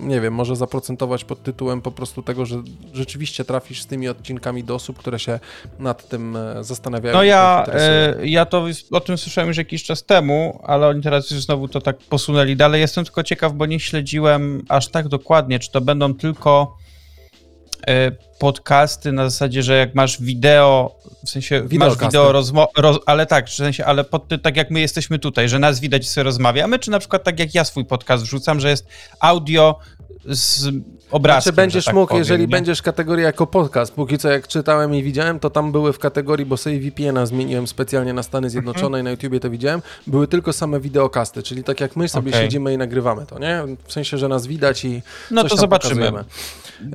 nie 0.00 0.20
wiem, 0.20 0.34
może 0.34 0.56
zaprocentować 0.56 1.24
pod 1.24 1.42
tytułem 1.42 1.82
po 1.82 1.90
prostu 1.90 2.22
tego, 2.22 2.46
że 2.46 2.62
rzeczywiście 2.92 3.44
trafisz 3.44 3.82
z 3.82 3.86
tymi 3.86 4.08
odcinkami 4.08 4.64
do 4.64 4.74
osób, 4.74 4.98
które 4.98 5.18
się 5.18 5.40
nad 5.78 6.08
tym 6.08 6.36
e, 6.36 6.64
zastanawiają. 6.64 7.16
No 7.16 7.22
ja, 7.22 7.66
e, 7.72 8.14
ja 8.28 8.46
to 8.46 8.66
o 8.90 9.00
tym 9.00 9.18
słyszałem 9.18 9.48
już 9.48 9.56
jakiś 9.56 9.84
czas 9.84 10.04
temu, 10.04 10.60
ale 10.64 10.88
oni 10.88 11.02
teraz 11.02 11.30
już 11.30 11.40
znowu 11.40 11.68
to 11.68 11.80
tak 11.80 11.98
posunęli 11.98 12.56
dalej. 12.56 12.80
Jestem 12.80 13.04
tylko 13.04 13.22
ciekaw, 13.22 13.52
bo 13.52 13.66
nie 13.66 13.80
śledziłem 13.80 14.64
aż 14.68 14.88
tak 14.88 15.08
dokładnie, 15.08 15.58
czy 15.58 15.70
to 15.70 15.80
będą 15.80 16.14
tylko 16.14 16.76
podcasty 18.38 19.12
na 19.12 19.30
zasadzie, 19.30 19.62
że 19.62 19.76
jak 19.78 19.94
masz 19.94 20.22
wideo, 20.22 20.98
w 21.24 21.30
sensie 21.30 21.62
masz 21.78 21.98
wideo 22.06 22.32
rozmo- 22.32 22.66
roz, 22.76 22.98
ale 23.06 23.26
tak, 23.26 23.48
w 23.48 23.54
sensie, 23.54 23.84
ale 23.84 24.04
pod, 24.04 24.28
tak 24.42 24.56
jak 24.56 24.70
my 24.70 24.80
jesteśmy 24.80 25.18
tutaj, 25.18 25.48
że 25.48 25.58
nas 25.58 25.80
widać 25.80 26.08
sobie 26.08 26.24
rozmawiamy, 26.24 26.78
czy 26.78 26.90
na 26.90 26.98
przykład 26.98 27.24
tak 27.24 27.38
jak 27.38 27.54
ja 27.54 27.64
swój 27.64 27.84
podcast 27.84 28.24
wrzucam, 28.24 28.60
że 28.60 28.70
jest 28.70 28.86
audio 29.20 29.78
z 30.24 30.68
obrazkiem. 31.10 31.42
Znaczy 31.42 31.56
będziesz 31.56 31.84
tak 31.84 31.94
mógł, 31.94 32.06
powiem, 32.06 32.18
jeżeli 32.18 32.42
nie? 32.42 32.48
będziesz 32.48 32.82
kategorię 32.82 33.24
jako 33.24 33.46
podcast. 33.46 33.92
Póki 33.92 34.18
co 34.18 34.28
jak 34.28 34.48
czytałem 34.48 34.94
i 34.94 35.02
widziałem, 35.02 35.40
to 35.40 35.50
tam 35.50 35.72
były 35.72 35.92
w 35.92 35.98
kategorii, 35.98 36.46
bo 36.46 36.56
sobie 36.56 36.80
VPN-a 36.80 37.26
zmieniłem 37.26 37.66
specjalnie 37.66 38.12
na 38.12 38.22
Stany 38.22 38.50
Zjednoczone 38.50 38.86
mhm. 38.86 39.00
i 39.00 39.04
na 39.04 39.10
YouTubie 39.10 39.40
to 39.40 39.50
widziałem, 39.50 39.82
były 40.06 40.28
tylko 40.28 40.52
same 40.52 40.80
wideokasty, 40.80 41.42
czyli 41.42 41.64
tak 41.64 41.80
jak 41.80 41.96
my 41.96 42.08
sobie 42.08 42.30
okay. 42.30 42.42
siedzimy 42.42 42.72
i 42.74 42.78
nagrywamy 42.78 43.26
to, 43.26 43.38
nie? 43.38 43.62
W 43.84 43.92
sensie, 43.92 44.18
że 44.18 44.28
nas 44.28 44.46
widać 44.46 44.84
i 44.84 45.02
No 45.30 45.44
to 45.44 45.56
zobaczymy. 45.56 46.12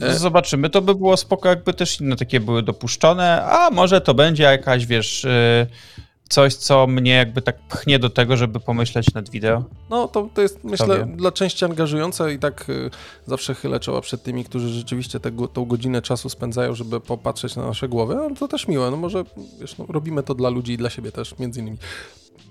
E, 0.02 0.14
zobaczymy. 0.14 0.70
To 0.70 0.82
by 0.82 0.96
było 0.96 1.18
spoko, 1.18 1.50
jakby 1.50 1.74
też 1.74 2.02
inne 2.02 2.16
takie 2.16 2.40
były 2.40 2.64
dopuszczone, 2.64 3.44
a 3.46 3.70
może 3.70 4.02
to 4.02 4.14
będzie 4.14 4.44
jakaś, 4.44 4.86
wiesz... 4.86 5.24
Yy 5.24 6.03
coś, 6.30 6.56
co 6.56 6.88
mnie 6.88 7.12
jakby 7.12 7.42
tak 7.42 7.58
pchnie 7.68 8.00
do 8.00 8.10
tego, 8.10 8.38
żeby 8.38 8.60
pomyśleć 8.60 9.14
nad 9.14 9.30
wideo. 9.30 9.64
No 9.90 10.08
to, 10.08 10.30
to 10.34 10.42
jest, 10.42 10.64
myślę, 10.64 11.08
dla 11.16 11.32
części 11.32 11.66
angażujące 11.66 12.34
i 12.34 12.40
tak 12.40 12.70
y, 12.70 12.90
zawsze 13.26 13.56
chylę 13.56 13.80
czoła 13.80 14.02
przed 14.02 14.24
tymi, 14.24 14.46
którzy 14.46 14.70
rzeczywiście 14.70 15.20
te, 15.20 15.32
tą 15.54 15.66
godzinę 15.66 16.02
czasu 16.02 16.30
spędzają, 16.30 16.76
żeby 16.76 17.00
popatrzeć 17.00 17.56
na 17.56 17.68
nasze 17.68 17.90
głowy, 17.90 18.16
ale 18.16 18.36
to 18.36 18.48
też 18.48 18.68
miłe, 18.68 18.92
no 18.92 18.98
może, 18.98 19.24
wiesz, 19.60 19.78
no, 19.78 19.86
robimy 19.90 20.24
to 20.24 20.36
dla 20.36 20.50
ludzi 20.50 20.74
i 20.74 20.78
dla 20.78 20.90
siebie 20.90 21.12
też, 21.12 21.40
między 21.40 21.60
innymi. 21.60 21.78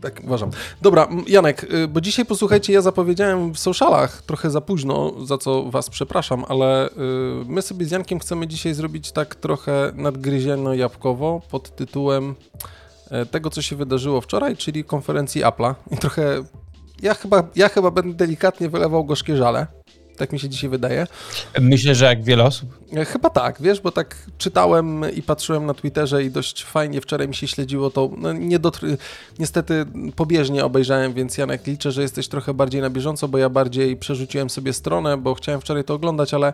Tak, 0.01 0.21
uważam. 0.25 0.51
Dobra, 0.83 1.09
Janek, 1.27 1.65
y, 1.75 1.89
bo 1.89 2.01
dzisiaj 2.01 2.27
posłuchajcie, 2.27 2.73
ja 2.73 2.81
zapowiedziałem 2.81 3.53
w 3.53 3.59
socialach 3.59 4.23
trochę 4.23 4.51
za 4.51 4.61
późno, 4.61 5.13
za 5.25 5.39
co 5.39 5.71
was 5.71 5.91
przepraszam, 5.91 6.45
ale 6.49 6.89
y, 6.89 6.93
my 7.47 7.63
sobie 7.63 7.87
z 7.87 7.91
Jankiem 7.91 8.19
chcemy 8.19 8.47
dzisiaj 8.47 8.75
zrobić 8.75 9.13
tak 9.13 9.35
trochę 9.35 9.93
nadgryzieno-jabłkowo 9.95 11.41
pod 11.51 11.77
tytułem 11.77 12.35
tego, 13.31 13.51
co 13.51 13.63
się 13.63 13.77
wydarzyło 13.77 14.21
wczoraj, 14.21 14.57
czyli 14.57 14.85
konferencji 14.85 15.43
Apple'a. 15.43 15.75
I 15.91 15.97
trochę, 15.97 16.45
ja 17.03 17.15
chyba, 17.15 17.49
ja 17.57 17.69
chyba 17.69 17.91
będę 17.91 18.15
delikatnie 18.15 18.69
wylewał 18.69 19.05
gorzkie 19.05 19.37
żale, 19.37 19.67
tak 20.17 20.33
mi 20.33 20.39
się 20.39 20.49
dzisiaj 20.49 20.71
wydaje. 20.71 21.07
Myślę, 21.61 21.95
że 21.95 22.05
jak 22.05 22.25
wiele 22.25 22.45
osób. 22.45 22.79
E, 22.97 23.05
chyba 23.05 23.31
tak, 23.31 23.63
wiesz, 23.63 23.81
bo 23.81 23.93
tak 23.93 24.17
czytałem 24.39 25.15
i 25.15 25.23
patrzyłem 25.23 25.67
na 25.67 25.75
Twitterze 25.75 26.25
i 26.25 26.31
dość 26.31 26.65
fajnie 26.65 27.01
wczoraj 27.01 27.29
mi 27.29 27.35
się 27.35 27.47
śledziło 27.47 27.91
to. 27.91 28.11
No, 28.17 28.33
nie 28.33 28.59
dotry... 28.59 28.97
Niestety 29.39 29.87
pobieżnie 30.17 30.65
obejrzałem, 30.65 31.13
więc 31.13 31.39
Janek 31.39 31.67
liczę, 31.67 31.93
że 31.93 32.03
jesteś 32.03 32.29
trochę 32.29 32.55
bardziej 32.55 32.81
na 32.81 32.91
bieżąco, 32.91 33.29
bo 33.29 33.39
ja 33.39 33.49
bardziej 33.49 33.97
przerzuciłem 33.97 34.51
sobie 34.51 34.73
stronę, 34.73 35.17
bo 35.17 35.35
chciałem 35.35 35.61
wczoraj 35.61 35.85
to 35.85 35.95
oglądać, 35.95 36.35
ale 36.35 36.49
e, 36.49 36.53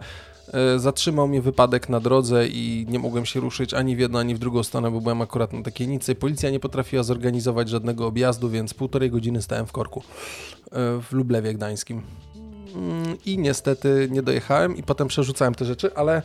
zatrzymał 0.77 1.29
mnie 1.29 1.43
wypadek 1.43 1.89
na 1.89 2.01
drodze 2.01 2.49
i 2.49 2.87
nie 2.89 2.99
mogłem 2.99 3.27
się 3.27 3.41
ruszyć 3.41 3.75
ani 3.75 3.97
w 3.97 3.99
jedną, 3.99 4.19
ani 4.19 4.35
w 4.35 4.39
drugą 4.39 4.63
stronę, 4.63 4.91
bo 4.91 5.01
byłem 5.01 5.23
akurat 5.23 5.53
na 5.53 5.63
takiej 5.63 5.89
nicy. 5.89 6.15
Policja 6.15 6.51
nie 6.51 6.61
potrafiła 6.61 7.03
zorganizować 7.03 7.69
żadnego 7.69 8.07
objazdu, 8.07 8.51
więc 8.51 8.75
półtorej 8.75 9.11
godziny 9.11 9.43
stałem 9.43 9.67
w 9.67 9.73
korku 9.73 10.03
e, 10.03 10.03
w 11.03 11.13
Lublewie 11.13 11.55
Gdańskim 11.55 12.03
i 13.27 13.39
niestety 13.39 14.09
nie 14.11 14.23
dojechałem 14.23 14.77
i 14.77 14.83
potem 14.83 15.09
przerzucałem 15.09 15.55
te 15.55 15.65
rzeczy, 15.65 15.95
ale 15.95 16.23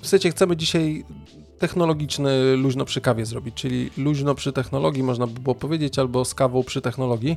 w 0.00 0.06
sensie 0.06 0.30
chcemy 0.30 0.56
dzisiaj 0.56 1.04
technologiczny 1.58 2.56
luźno 2.56 2.84
przy 2.84 3.00
kawie 3.00 3.26
zrobić, 3.26 3.54
czyli 3.54 3.90
luźno 3.96 4.34
przy 4.34 4.52
technologii, 4.52 5.02
można 5.02 5.26
by 5.26 5.40
było 5.40 5.54
powiedzieć, 5.54 5.98
albo 5.98 6.24
z 6.24 6.34
kawą 6.34 6.62
przy 6.62 6.80
technologii, 6.80 7.36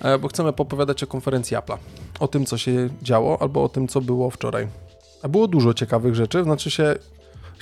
e, 0.00 0.18
bo 0.18 0.28
chcemy 0.28 0.52
popowiadać 0.52 1.02
o 1.02 1.06
konferencji 1.06 1.56
Apple'a, 1.56 1.76
o 2.20 2.28
tym, 2.28 2.46
co 2.46 2.58
się 2.58 2.88
działo, 3.02 3.42
albo 3.42 3.64
o 3.64 3.68
tym, 3.68 3.88
co 3.88 4.00
było 4.00 4.30
wczoraj. 4.30 4.68
A 5.22 5.28
było 5.28 5.48
dużo 5.48 5.74
ciekawych 5.74 6.14
rzeczy, 6.14 6.42
znaczy 6.42 6.70
się 6.70 6.94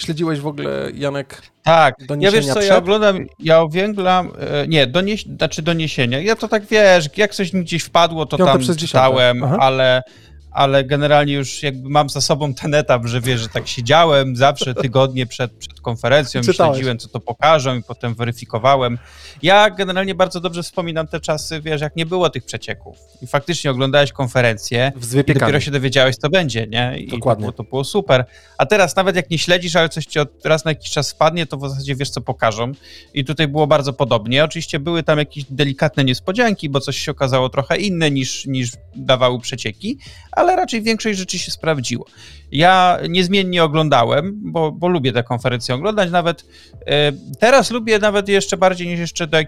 Śledziłeś 0.00 0.40
w 0.40 0.46
ogóle, 0.46 0.90
Janek? 0.94 1.42
Tak, 1.62 1.94
ja 2.20 2.30
wiesz 2.30 2.46
co, 2.46 2.54
przed? 2.54 2.68
ja 2.68 2.76
oglądam, 2.76 3.26
ja 3.38 3.60
oglądam, 3.60 4.32
e, 4.38 4.68
nie, 4.68 4.86
donieś, 4.86 5.26
znaczy 5.26 5.62
doniesienia, 5.62 6.20
ja 6.20 6.36
to 6.36 6.48
tak 6.48 6.66
wiesz, 6.66 7.08
jak 7.16 7.34
coś 7.34 7.52
mi 7.52 7.62
gdzieś 7.62 7.82
wpadło, 7.82 8.26
to 8.26 8.38
Piąte 8.38 8.66
tam 8.66 8.76
czytałem, 8.76 9.44
ale 9.44 10.02
ale 10.50 10.84
generalnie 10.84 11.32
już 11.32 11.62
jakby 11.62 11.88
mam 11.88 12.08
za 12.10 12.20
sobą 12.20 12.54
ten 12.54 12.74
etap, 12.74 13.06
że 13.06 13.20
wiesz, 13.20 13.40
że 13.40 13.48
tak 13.48 13.68
siedziałem 13.68 14.36
zawsze 14.36 14.74
tygodnie 14.74 15.26
przed, 15.26 15.52
przed 15.52 15.80
konferencją 15.80 16.40
i 16.40 16.44
śledziłem, 16.44 16.98
co 16.98 17.08
to 17.08 17.20
pokażą 17.20 17.76
i 17.76 17.82
potem 17.82 18.14
weryfikowałem. 18.14 18.98
Ja 19.42 19.70
generalnie 19.70 20.14
bardzo 20.14 20.40
dobrze 20.40 20.62
wspominam 20.62 21.06
te 21.06 21.20
czasy, 21.20 21.60
wiesz, 21.60 21.80
jak 21.80 21.96
nie 21.96 22.06
było 22.06 22.30
tych 22.30 22.44
przecieków 22.44 22.98
i 23.22 23.26
faktycznie 23.26 23.70
oglądałeś 23.70 24.12
konferencję 24.12 24.92
i 24.96 25.34
dopiero 25.34 25.60
się 25.60 25.70
dowiedziałeś, 25.70 26.16
co 26.16 26.28
będzie, 26.30 26.66
nie? 26.66 26.98
I 26.98 27.08
Dokładnie. 27.08 27.46
To, 27.46 27.52
było, 27.52 27.64
to 27.64 27.70
było 27.70 27.84
super. 27.84 28.24
A 28.58 28.66
teraz 28.66 28.96
nawet 28.96 29.16
jak 29.16 29.30
nie 29.30 29.38
śledzisz, 29.38 29.76
ale 29.76 29.88
coś 29.88 30.06
ci 30.06 30.18
od, 30.18 30.46
raz 30.46 30.64
na 30.64 30.70
jakiś 30.70 30.90
czas 30.90 31.08
spadnie, 31.08 31.46
to 31.46 31.56
w 31.56 31.68
zasadzie 31.68 31.96
wiesz, 31.96 32.10
co 32.10 32.20
pokażą. 32.20 32.72
I 33.14 33.24
tutaj 33.24 33.48
było 33.48 33.66
bardzo 33.66 33.92
podobnie. 33.92 34.44
Oczywiście 34.44 34.78
były 34.78 35.02
tam 35.02 35.18
jakieś 35.18 35.44
delikatne 35.50 36.04
niespodzianki, 36.04 36.68
bo 36.68 36.80
coś 36.80 36.98
się 36.98 37.10
okazało 37.10 37.48
trochę 37.48 37.76
inne 37.76 38.10
niż, 38.10 38.46
niż 38.46 38.70
dawały 38.96 39.40
przecieki, 39.40 39.98
ale 40.40 40.56
raczej 40.56 40.82
większość 40.82 41.18
rzeczy 41.18 41.38
się 41.38 41.50
sprawdziło. 41.50 42.06
Ja 42.52 42.98
niezmiennie 43.08 43.64
oglądałem, 43.64 44.40
bo, 44.42 44.72
bo 44.72 44.88
lubię 44.88 45.12
te 45.12 45.22
konferencje 45.22 45.74
oglądać, 45.74 46.10
nawet 46.10 46.44
e, 46.86 47.12
teraz 47.38 47.70
lubię 47.70 47.98
nawet 47.98 48.28
jeszcze 48.28 48.56
bardziej 48.56 48.88
niż 48.88 49.00
jeszcze 49.00 49.26
do, 49.26 49.38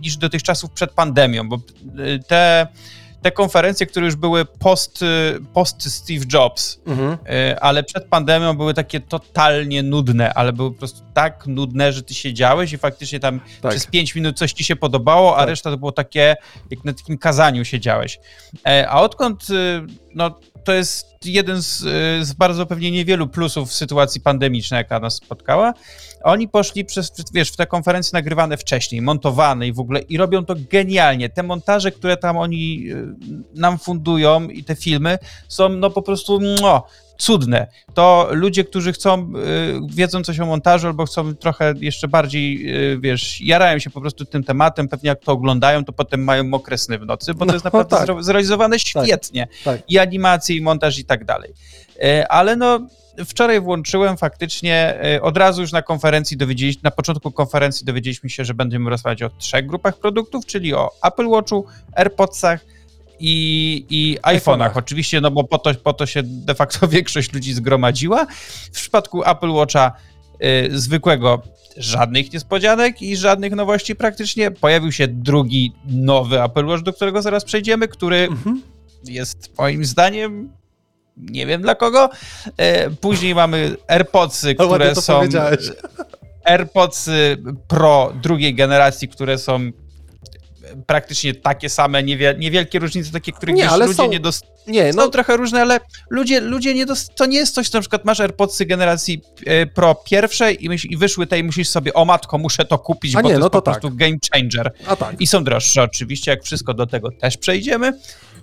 niż 0.00 0.16
do 0.16 0.28
tych 0.28 0.42
czasów 0.42 0.70
przed 0.70 0.90
pandemią, 0.90 1.48
bo 1.48 1.56
e, 1.56 2.18
te 2.18 2.66
te 3.22 3.32
konferencje, 3.32 3.86
które 3.86 4.06
już 4.06 4.16
były 4.16 4.44
post, 4.44 5.04
post 5.52 5.92
Steve 5.92 6.24
Jobs, 6.32 6.80
mhm. 6.86 7.18
E, 7.26 7.60
ale 7.60 7.82
przed 7.82 8.04
pandemią 8.04 8.54
były 8.54 8.74
takie 8.74 9.00
totalnie 9.00 9.82
nudne, 9.82 10.34
ale 10.34 10.52
były 10.52 10.70
po 10.72 10.78
prostu 10.78 11.00
tak 11.14 11.46
nudne, 11.46 11.92
że 11.92 12.02
ty 12.02 12.14
siedziałeś 12.14 12.72
i 12.72 12.78
faktycznie 12.78 13.20
tam 13.20 13.40
tak. 13.60 13.70
przez 13.70 13.86
5 13.86 14.14
minut 14.14 14.38
coś 14.38 14.52
ci 14.52 14.64
się 14.64 14.76
podobało, 14.76 15.36
a 15.36 15.38
tak. 15.38 15.48
reszta 15.48 15.70
to 15.70 15.76
było 15.76 15.92
takie, 15.92 16.36
jak 16.70 16.84
na 16.84 16.92
takim 16.92 17.18
kazaniu 17.18 17.64
siedziałeś. 17.64 18.20
E, 18.66 18.88
a 18.88 19.00
odkąd, 19.00 19.46
e, 19.50 19.86
no 20.14 20.38
to 20.64 20.72
jest 20.72 21.11
jeden 21.26 21.62
z, 21.62 21.78
z 22.26 22.32
bardzo 22.32 22.66
pewnie 22.66 22.90
niewielu 22.90 23.28
plusów 23.28 23.72
sytuacji 23.72 24.20
pandemicznej, 24.20 24.78
jaka 24.78 25.00
nas 25.00 25.14
spotkała, 25.14 25.74
oni 26.22 26.48
poszli 26.48 26.84
przez, 26.84 27.12
wiesz, 27.32 27.50
w 27.50 27.56
te 27.56 27.66
konferencje 27.66 28.10
nagrywane 28.12 28.56
wcześniej, 28.56 29.02
montowane 29.02 29.68
i 29.68 29.72
w 29.72 29.80
ogóle 29.80 30.00
i 30.00 30.16
robią 30.16 30.44
to 30.44 30.54
genialnie. 30.70 31.28
Te 31.28 31.42
montaże, 31.42 31.92
które 31.92 32.16
tam 32.16 32.36
oni 32.36 32.84
y, 32.90 33.06
nam 33.54 33.78
fundują 33.78 34.48
i 34.48 34.64
te 34.64 34.76
filmy 34.76 35.18
są 35.48 35.68
no 35.68 35.90
po 35.90 36.02
prostu 36.02 36.40
no, 36.40 36.86
cudne. 37.22 37.66
To 37.94 38.28
ludzie, 38.30 38.64
którzy 38.64 38.92
chcą, 38.92 39.32
y, 39.36 39.80
wiedzą 39.94 40.22
coś 40.22 40.40
o 40.40 40.46
montażu 40.46 40.86
albo 40.86 41.06
chcą 41.06 41.34
trochę 41.34 41.74
jeszcze 41.80 42.08
bardziej, 42.08 42.74
y, 42.92 42.98
wiesz, 43.00 43.40
jarają 43.40 43.78
się 43.78 43.90
po 43.90 44.00
prostu 44.00 44.24
tym 44.24 44.44
tematem, 44.44 44.88
pewnie 44.88 45.08
jak 45.08 45.20
to 45.20 45.32
oglądają, 45.32 45.84
to 45.84 45.92
potem 45.92 46.24
mają 46.24 46.44
mokre 46.44 46.78
sny 46.78 46.98
w 46.98 47.06
nocy, 47.06 47.34
bo 47.34 47.44
no, 47.44 47.46
to 47.46 47.52
jest 47.52 47.64
naprawdę 47.64 47.96
tak. 47.96 48.22
zrealizowane 48.24 48.76
tak, 48.76 48.86
świetnie. 48.86 49.46
Tak, 49.64 49.76
tak. 49.76 49.90
I 49.90 49.98
animacje, 49.98 50.56
i 50.56 50.60
montaż 50.60 50.98
i 50.98 51.04
tak 51.04 51.24
dalej. 51.24 51.52
Ale 52.28 52.56
no 52.56 52.80
wczoraj 53.24 53.60
włączyłem 53.60 54.16
faktycznie, 54.16 55.00
od 55.22 55.36
razu 55.36 55.60
już 55.60 55.72
na 55.72 55.82
konferencji 55.82 56.36
dowiedzieliśmy, 56.36 56.80
na 56.84 56.90
początku 56.90 57.30
konferencji 57.30 57.86
dowiedzieliśmy 57.86 58.30
się, 58.30 58.44
że 58.44 58.54
będziemy 58.54 58.90
rozmawiać 58.90 59.22
o 59.22 59.30
trzech 59.30 59.66
grupach 59.66 59.98
produktów, 59.98 60.46
czyli 60.46 60.74
o 60.74 60.90
Apple 61.02 61.28
Watchu, 61.28 61.66
AirPodsach 61.96 62.60
i, 63.22 63.86
i 63.90 64.18
iPhone'ach. 64.22 64.70
Oczywiście, 64.74 65.20
no 65.20 65.30
bo 65.30 65.44
po 65.44 65.58
to, 65.58 65.74
po 65.74 65.92
to 65.92 66.06
się 66.06 66.22
de 66.24 66.54
facto 66.54 66.88
większość 66.98 67.32
ludzi 67.32 67.54
zgromadziła. 67.54 68.26
W 68.72 68.74
przypadku 68.74 69.22
Apple 69.24 69.50
Watcha 69.50 69.92
y, 70.44 70.78
zwykłego 70.78 71.42
żadnych 71.76 72.32
niespodzianek 72.32 73.02
i 73.02 73.16
żadnych 73.16 73.52
nowości 73.52 73.96
praktycznie. 73.96 74.50
Pojawił 74.50 74.92
się 74.92 75.08
drugi 75.08 75.72
nowy 75.86 76.42
Apple 76.42 76.66
Watch, 76.66 76.82
do 76.82 76.92
którego 76.92 77.22
zaraz 77.22 77.44
przejdziemy, 77.44 77.88
który 77.88 78.16
mhm. 78.16 78.62
jest 79.04 79.58
moim 79.58 79.84
zdaniem 79.84 80.52
nie 81.16 81.46
wiem 81.46 81.62
dla 81.62 81.74
kogo. 81.74 82.10
E, 82.56 82.90
później 82.90 83.34
mamy 83.34 83.76
AirPodsy, 83.88 84.54
które 84.54 84.94
są... 84.94 85.20
AirPods 86.44 87.10
Pro 87.68 88.12
drugiej 88.22 88.54
generacji, 88.54 89.08
które 89.08 89.38
są 89.38 89.70
praktycznie 90.86 91.34
takie 91.34 91.68
same, 91.68 92.02
niewiel 92.02 92.38
niewielkie 92.38 92.78
różnice, 92.78 93.12
takie, 93.12 93.32
których 93.32 93.56
nie, 93.56 93.76
ludzie 93.78 93.94
są, 93.94 94.08
nie 94.08 94.20
dostają. 94.20 94.52
Nie, 94.66 94.92
no... 94.92 95.02
Są 95.02 95.10
trochę 95.10 95.36
różne, 95.36 95.62
ale 95.62 95.80
ludzie, 96.10 96.40
ludzie 96.40 96.74
nie 96.74 96.86
dost... 96.86 97.14
to 97.14 97.26
nie 97.26 97.38
jest 97.38 97.54
coś, 97.54 97.68
co 97.68 97.78
na 97.78 97.82
przykład 97.82 98.04
masz 98.04 98.20
AirPodsy 98.20 98.66
generacji 98.66 99.22
e, 99.46 99.66
Pro 99.66 99.94
pierwszej 99.94 100.64
i, 100.64 100.68
myśl, 100.68 100.88
i 100.90 100.96
wyszły 100.96 101.26
te 101.26 101.38
i 101.38 101.44
musisz 101.44 101.68
sobie, 101.68 101.94
o 101.94 102.04
matko, 102.04 102.38
muszę 102.38 102.64
to 102.64 102.78
kupić, 102.78 103.16
A 103.16 103.22
bo 103.22 103.28
nie, 103.28 103.34
to 103.34 103.40
no 103.40 103.44
jest 103.44 103.52
to 103.52 103.62
po 103.62 103.72
tak. 103.72 103.80
prostu 103.80 103.96
game 103.96 104.16
changer. 104.32 104.72
A 104.86 104.96
tak. 104.96 105.20
I 105.20 105.26
są 105.26 105.44
droższe 105.44 105.82
oczywiście, 105.82 106.30
jak 106.30 106.42
wszystko 106.42 106.74
do 106.74 106.86
tego 106.86 107.10
też 107.10 107.36
przejdziemy. 107.36 107.92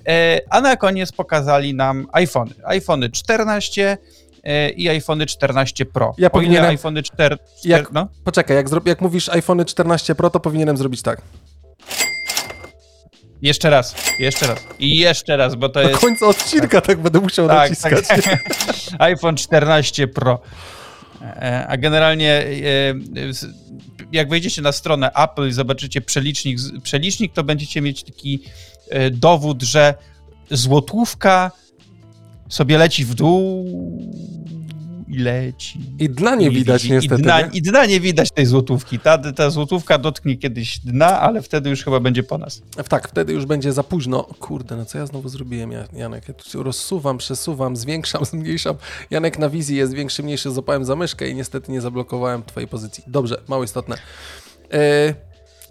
E, 0.07 0.39
a 0.49 0.61
na 0.61 0.75
koniec 0.75 1.11
pokazali 1.11 1.73
nam 1.73 2.07
iPhony. 2.11 2.51
iPhony 2.63 3.09
14 3.09 3.97
e, 4.43 4.69
i 4.69 4.89
iPhony 4.89 5.25
14 5.25 5.85
Pro. 5.85 6.13
Ja 6.17 6.29
powinienem... 6.29 6.69
iPhony 6.69 7.03
4... 7.03 7.37
4 7.37 7.49
jak, 7.63 7.91
no? 7.91 8.07
Poczekaj, 8.23 8.57
jak, 8.57 8.67
jak 8.85 9.01
mówisz 9.01 9.29
iPhony 9.29 9.65
14 9.65 10.15
Pro, 10.15 10.29
to 10.29 10.39
powinienem 10.39 10.77
zrobić 10.77 11.01
tak. 11.01 11.21
Jeszcze 13.41 13.69
raz, 13.69 13.95
jeszcze 14.19 14.47
raz 14.47 14.59
i 14.79 14.97
jeszcze 14.97 15.37
raz, 15.37 15.55
bo 15.55 15.69
to 15.69 15.81
jest... 15.81 15.93
Na 15.93 15.99
końcu 15.99 16.29
odcinka 16.29 16.67
tak, 16.67 16.85
tak 16.85 17.01
będę 17.01 17.19
musiał 17.19 17.47
tak, 17.47 17.69
naciskać. 17.69 18.07
Tak. 18.07 18.43
iPhone 18.99 19.35
14 19.35 20.07
Pro. 20.07 20.39
E, 21.21 21.65
a 21.69 21.77
generalnie 21.77 22.45
jak 24.11 24.29
wejdziecie 24.29 24.61
na 24.61 24.71
stronę 24.71 25.11
Apple 25.13 25.47
i 25.47 25.51
zobaczycie 25.51 26.01
przelicznik, 26.01 26.59
przelicznik, 26.83 27.33
to 27.33 27.43
będziecie 27.43 27.81
mieć 27.81 28.03
taki 28.03 28.41
E, 28.89 29.11
dowód, 29.11 29.63
że 29.63 29.93
złotówka 30.51 31.51
sobie 32.49 32.77
leci 32.77 33.05
w 33.05 33.15
dół 33.15 33.65
i 35.09 35.17
leci. 35.17 35.79
I 35.99 36.09
dna 36.09 36.35
nie, 36.35 36.49
widać 36.49 36.83
widzi. 36.83 36.93
niestety. 36.93 37.21
I 37.21 37.23
dna, 37.23 37.41
I 37.41 37.61
dna, 37.61 37.85
nie 37.85 37.99
widać 37.99 38.31
tej 38.31 38.45
złotówki. 38.45 38.99
Ta, 38.99 39.17
ta 39.17 39.49
złotówka 39.49 39.97
dotknie 39.97 40.37
kiedyś 40.37 40.79
dna, 40.79 41.19
ale 41.19 41.41
wtedy 41.41 41.69
już 41.69 41.83
chyba 41.83 41.99
będzie 41.99 42.23
po 42.23 42.37
nas. 42.37 42.61
Tak, 42.89 43.07
wtedy 43.07 43.33
już 43.33 43.45
będzie 43.45 43.73
za 43.73 43.83
późno. 43.83 44.23
Kurde, 44.23 44.75
no 44.75 44.85
co 44.85 44.97
ja 44.97 45.05
znowu 45.05 45.29
zrobiłem, 45.29 45.71
Janek? 45.93 46.27
Ja 46.27 46.33
tu 46.33 46.63
rozsuwam, 46.63 47.17
przesuwam, 47.17 47.75
zwiększam, 47.75 48.25
zmniejszam. 48.31 48.75
Janek 49.09 49.39
na 49.39 49.49
wizji 49.49 49.77
jest 49.77 49.93
większy, 49.93 50.23
mniejszy, 50.23 50.51
złapałem 50.51 50.85
za 50.85 50.95
myszkę 50.95 51.29
i 51.29 51.35
niestety 51.35 51.71
nie 51.71 51.81
zablokowałem 51.81 52.43
twojej 52.43 52.67
pozycji. 52.67 53.03
Dobrze, 53.07 53.41
mało 53.47 53.63
istotne. 53.63 53.97
Yy, 54.71 54.79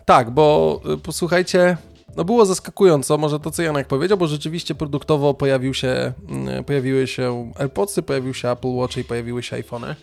tak, 0.05 0.31
bo 0.31 0.81
yy, 0.85 0.99
posłuchajcie, 0.99 1.77
no 2.17 2.25
było 2.25 2.47
zaskakująco, 2.47 3.19
może 3.19 3.41
to 3.41 3.51
co 3.51 3.63
Janek 3.63 3.87
powiedział, 3.87 4.19
bo 4.19 4.27
rzeczywiście 4.27 4.75
produktowo 4.75 5.35
pojawił 5.35 5.75
się, 5.75 6.13
mm, 6.29 6.65
pojawiły 6.65 7.07
się 7.07 7.53
AirPodsy, 7.59 8.03
pojawił 8.03 8.35
się 8.35 8.51
Apple 8.51 8.69
Watch 8.69 8.97
i 8.97 9.05
pojawiły 9.05 9.43
się 9.43 9.57
iPhony. 9.57 9.97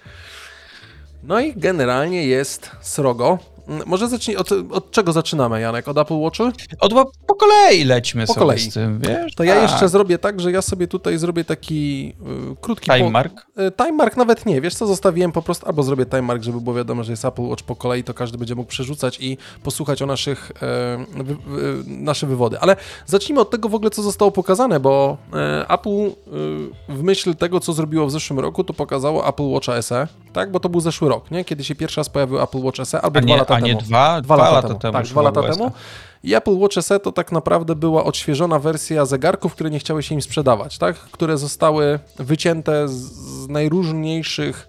No 1.27 1.39
i 1.39 1.53
generalnie 1.53 2.25
jest 2.25 2.71
srogo. 2.81 3.39
Mm, 3.67 3.83
może 3.85 4.07
zacznij, 4.09 4.37
od, 4.37 4.51
od 4.71 4.91
czego 4.91 5.11
zaczynamy, 5.11 5.61
Janek? 5.61 5.87
Od 5.87 5.97
Apple 5.97 6.13
Watch? 6.13 6.39
Od, 6.79 6.93
po 7.27 7.35
kolei 7.35 7.83
lećmy 7.83 8.25
po 8.25 8.33
sobie 8.33 8.39
kolei. 8.39 8.59
z 8.59 8.73
tym, 8.73 8.99
wiesz? 8.99 9.35
To 9.35 9.43
ja 9.43 9.53
tak. 9.53 9.71
jeszcze 9.71 9.89
zrobię 9.89 10.17
tak, 10.17 10.41
że 10.41 10.51
ja 10.51 10.61
sobie 10.61 10.87
tutaj 10.87 11.17
zrobię 11.17 11.43
taki 11.43 12.13
y, 12.53 12.55
krótki... 12.61 12.91
Time 12.91 13.09
mark? 13.09 13.47
Y, 13.59 13.71
time 13.71 13.91
mark 13.91 14.17
nawet 14.17 14.45
nie, 14.45 14.61
wiesz 14.61 14.75
co, 14.75 14.87
zostawiłem 14.87 15.31
po 15.31 15.41
prostu, 15.41 15.67
albo 15.67 15.83
zrobię 15.83 16.05
time 16.05 16.21
mark, 16.21 16.43
żeby 16.43 16.61
było 16.61 16.75
wiadomo, 16.75 17.03
że 17.03 17.11
jest 17.11 17.25
Apple 17.25 17.41
Watch 17.41 17.63
po 17.63 17.75
kolei, 17.75 18.03
to 18.03 18.13
każdy 18.13 18.37
będzie 18.37 18.55
mógł 18.55 18.69
przerzucać 18.69 19.17
i 19.19 19.37
posłuchać 19.63 20.01
o 20.01 20.05
naszych, 20.05 20.51
y, 20.51 21.23
wy, 21.23 21.37
nasze 21.87 22.27
wywody. 22.27 22.59
Ale 22.59 22.75
zacznijmy 23.05 23.41
od 23.41 23.49
tego 23.49 23.69
w 23.69 23.75
ogóle, 23.75 23.91
co 23.91 24.03
zostało 24.03 24.31
pokazane, 24.31 24.79
bo 24.79 25.17
e, 25.33 25.65
Apple 25.69 26.11
w 26.89 27.03
myśl 27.03 27.35
tego, 27.35 27.59
co 27.59 27.73
zrobiło 27.73 28.07
w 28.07 28.11
zeszłym 28.11 28.39
roku, 28.39 28.63
to 28.63 28.73
pokazało 28.73 29.27
Apple 29.27 29.43
Watch 29.43 29.67
SE, 29.81 30.07
tak? 30.35 30.51
Bo 30.51 30.59
to 30.59 30.69
był 30.69 30.81
zeszły 30.81 31.09
rok, 31.09 31.31
nie? 31.31 31.45
Kiedy 31.45 31.63
się 31.63 31.75
pierwszy 31.75 31.99
raz 31.99 32.09
pojawił 32.09 32.41
Apple 32.41 32.61
Watch 32.61 32.79
SE, 32.83 33.01
albo 33.01 33.19
nie, 33.19 33.25
dwa 33.25 33.35
lata 33.35 33.53
a 33.53 33.57
temu. 33.57 33.67
nie 33.67 33.75
dwa? 33.75 34.21
Dwa, 34.21 34.35
dwa 34.35 34.51
lata, 34.51 34.67
temu. 34.67 34.79
temu. 34.79 34.93
Tak, 34.93 35.05
dwa 35.05 35.21
lata 35.21 35.43
temu. 35.43 35.71
I 36.23 36.35
Apple 36.35 36.57
Watch 36.57 36.77
SE 36.81 36.99
to 36.99 37.11
tak 37.11 37.31
naprawdę 37.31 37.75
była 37.75 38.03
odświeżona 38.03 38.59
wersja 38.59 39.05
zegarków, 39.05 39.53
które 39.53 39.69
nie 39.69 39.79
chciały 39.79 40.03
się 40.03 40.15
im 40.15 40.21
sprzedawać, 40.21 40.77
tak? 40.77 40.95
Które 40.95 41.37
zostały 41.37 41.99
wycięte 42.19 42.87
z, 42.87 43.47
najróżniejszych 43.47 44.67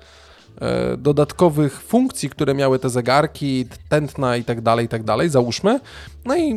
dodatkowych 0.98 1.82
funkcji, 1.82 2.30
które 2.30 2.54
miały 2.54 2.78
te 2.78 2.90
zegarki, 2.90 3.66
tętna 3.88 4.36
i 4.36 4.44
tak 4.44 4.60
dalej, 4.60 4.86
i 4.86 4.88
tak 4.88 5.02
dalej, 5.02 5.28
załóżmy. 5.28 5.80
No 6.24 6.36
i 6.36 6.54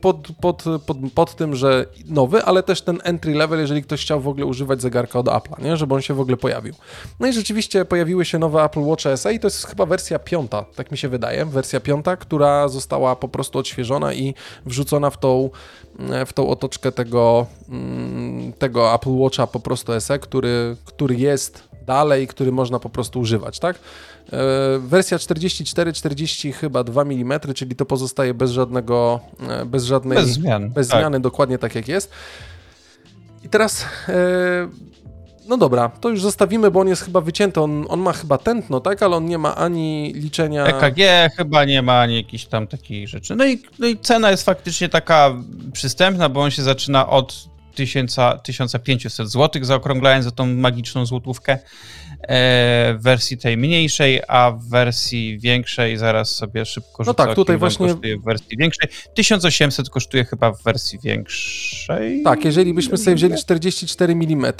pod, 0.00 0.28
pod, 0.40 0.64
pod, 0.86 0.96
pod 1.14 1.36
tym, 1.36 1.56
że 1.56 1.86
nowy, 2.06 2.42
ale 2.42 2.62
też 2.62 2.82
ten 2.82 2.98
entry 3.04 3.34
level, 3.34 3.60
jeżeli 3.60 3.82
ktoś 3.82 4.02
chciał 4.02 4.20
w 4.20 4.28
ogóle 4.28 4.46
używać 4.46 4.82
zegarka 4.82 5.18
od 5.18 5.26
Apple'a, 5.26 5.62
nie? 5.62 5.76
żeby 5.76 5.94
on 5.94 6.02
się 6.02 6.14
w 6.14 6.20
ogóle 6.20 6.36
pojawił. 6.36 6.74
No 7.20 7.26
i 7.26 7.32
rzeczywiście 7.32 7.84
pojawiły 7.84 8.24
się 8.24 8.38
nowe 8.38 8.64
Apple 8.64 8.80
Watch 8.80 9.04
SE 9.16 9.34
i 9.34 9.40
to 9.40 9.46
jest 9.46 9.66
chyba 9.66 9.86
wersja 9.86 10.18
piąta, 10.18 10.64
tak 10.74 10.90
mi 10.90 10.98
się 10.98 11.08
wydaje, 11.08 11.44
wersja 11.44 11.80
piąta, 11.80 12.16
która 12.16 12.68
została 12.68 13.16
po 13.16 13.28
prostu 13.28 13.58
odświeżona 13.58 14.14
i 14.14 14.34
wrzucona 14.66 15.10
w 15.10 15.18
tą, 15.18 15.50
w 16.26 16.32
tą 16.32 16.48
otoczkę 16.48 16.92
tego, 16.92 17.46
mm, 17.68 18.52
tego 18.52 18.94
Apple 18.94 19.10
Watcha 19.10 19.46
po 19.46 19.60
prostu 19.60 20.00
SE, 20.00 20.18
który, 20.18 20.76
który 20.84 21.16
jest 21.16 21.73
dalej, 21.86 22.26
który 22.26 22.52
można 22.52 22.78
po 22.78 22.90
prostu 22.90 23.20
używać, 23.20 23.58
tak? 23.58 23.76
E, 23.76 24.38
wersja 24.78 25.18
44-40 25.18 26.52
chyba 26.52 26.84
2 26.84 27.02
mm, 27.02 27.40
czyli 27.54 27.76
to 27.76 27.86
pozostaje 27.86 28.34
bez 28.34 28.50
żadnego, 28.50 29.20
e, 29.48 29.64
bez 29.64 29.84
żadnej... 29.84 30.18
Bez 30.18 30.28
zmian. 30.28 30.70
Bez 30.70 30.88
tak. 30.88 31.00
zmiany, 31.00 31.20
dokładnie 31.20 31.58
tak 31.58 31.74
jak 31.74 31.88
jest. 31.88 32.10
I 33.44 33.48
teraz... 33.48 33.84
E, 34.08 34.68
no 35.48 35.56
dobra, 35.56 35.88
to 35.88 36.10
już 36.10 36.22
zostawimy, 36.22 36.70
bo 36.70 36.80
on 36.80 36.88
jest 36.88 37.02
chyba 37.02 37.20
wycięty. 37.20 37.60
On, 37.60 37.86
on 37.88 38.00
ma 38.00 38.12
chyba 38.12 38.38
tętno, 38.38 38.80
tak? 38.80 39.02
Ale 39.02 39.16
on 39.16 39.24
nie 39.24 39.38
ma 39.38 39.56
ani 39.56 40.12
liczenia. 40.16 40.66
EKG 40.66 41.00
chyba 41.36 41.64
nie 41.64 41.82
ma, 41.82 42.00
ani 42.00 42.16
jakichś 42.16 42.44
tam 42.44 42.66
takich 42.66 43.08
rzeczy. 43.08 43.36
No 43.36 43.46
i, 43.46 43.62
no 43.78 43.86
i 43.86 43.98
cena 43.98 44.30
jest 44.30 44.44
faktycznie 44.44 44.88
taka 44.88 45.34
przystępna, 45.72 46.28
bo 46.28 46.40
on 46.40 46.50
się 46.50 46.62
zaczyna 46.62 47.08
od 47.08 47.53
1500 48.42 49.28
zł, 49.28 49.64
zaokrąglając 49.64 50.24
za 50.24 50.30
tą 50.30 50.46
magiczną 50.46 51.06
złotówkę 51.06 51.52
e, 51.52 51.58
w 52.94 53.02
wersji 53.02 53.38
tej 53.38 53.56
mniejszej, 53.56 54.20
a 54.28 54.50
w 54.50 54.68
wersji 54.68 55.38
większej 55.38 55.96
zaraz 55.96 56.30
sobie 56.30 56.64
szybko 56.64 57.04
No 57.06 57.14
tak, 57.14 57.34
tutaj 57.34 57.58
właśnie 57.58 57.88
kosztuje 57.88 58.18
w 58.18 58.24
wersji 58.24 58.56
większej. 58.56 58.88
1800 59.14 59.90
kosztuje 59.90 60.24
chyba 60.24 60.52
w 60.52 60.62
wersji 60.62 60.98
większej. 61.02 62.22
Tak, 62.22 62.44
jeżeli 62.44 62.74
byśmy 62.74 62.98
sobie 62.98 63.16
wzięli 63.16 63.36
44 63.36 64.12
mm 64.12 64.52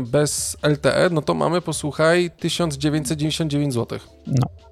bez 0.00 0.56
LTE, 0.62 1.08
no 1.10 1.22
to 1.22 1.34
mamy, 1.34 1.60
posłuchaj, 1.60 2.30
1999 2.38 3.74
zł. 3.74 3.98
No. 4.26 4.69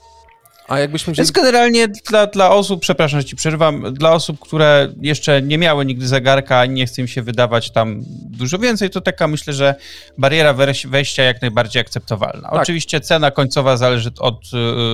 A 0.69 0.79
jakbyśmy 0.79 1.13
wzięli... 1.13 1.25
Więc 1.25 1.31
generalnie 1.31 1.89
dla, 1.89 2.27
dla 2.27 2.51
osób, 2.51 2.81
przepraszam, 2.81 3.21
że 3.21 3.25
ci 3.25 3.37
przerywam, 3.37 3.95
dla 3.95 4.13
osób, 4.13 4.41
które 4.41 4.93
jeszcze 5.01 5.43
nie 5.43 5.59
miały 5.59 5.85
nigdy 5.85 6.09
zegarka 6.09 6.65
i 6.65 6.71
nie 6.71 6.87
chce 6.87 7.03
im 7.03 7.09
się 7.09 7.23
wydawać 7.23 7.71
tam 7.71 8.03
dużo 8.31 8.59
więcej, 8.59 8.91
to 8.91 9.01
taka 9.01 9.29
myślę, 9.29 9.53
że 9.53 9.75
bariera 10.19 10.55
wejścia 10.89 11.23
jak 11.23 11.43
najbardziej 11.43 11.81
akceptowalna. 11.81 12.51
Tak. 12.51 12.63
Oczywiście 12.63 13.01
cena 13.01 13.31
końcowa 13.31 13.77
zależy 13.77 14.11
od, 14.19 14.41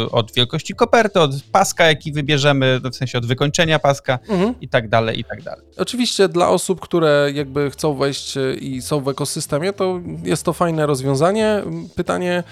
y, 0.05 0.11
od 0.11 0.33
wielkości 0.33 0.75
koperty, 0.75 1.21
od 1.21 1.31
paska, 1.53 1.87
jaki 1.87 2.13
wybierzemy, 2.13 2.81
w 2.93 2.97
sensie 2.97 3.19
od 3.19 3.27
wykończenia 3.27 3.79
paska 3.79 4.19
mhm. 4.29 4.55
i 4.61 4.69
tak 4.69 4.89
dalej, 4.89 5.21
i 5.21 5.25
tak 5.25 5.43
dalej. 5.43 5.65
Oczywiście 5.77 6.29
dla 6.29 6.49
osób, 6.49 6.81
które 6.81 7.31
jakby 7.35 7.71
chcą 7.71 7.95
wejść 7.95 8.37
y, 8.37 8.55
i 8.61 8.83
są 8.83 9.01
w 9.01 9.09
ekosystemie, 9.09 9.73
to 9.73 10.01
jest 10.25 10.43
to 10.45 10.53
fajne 10.53 10.87
rozwiązanie. 10.87 11.63
Pytanie, 11.97 12.43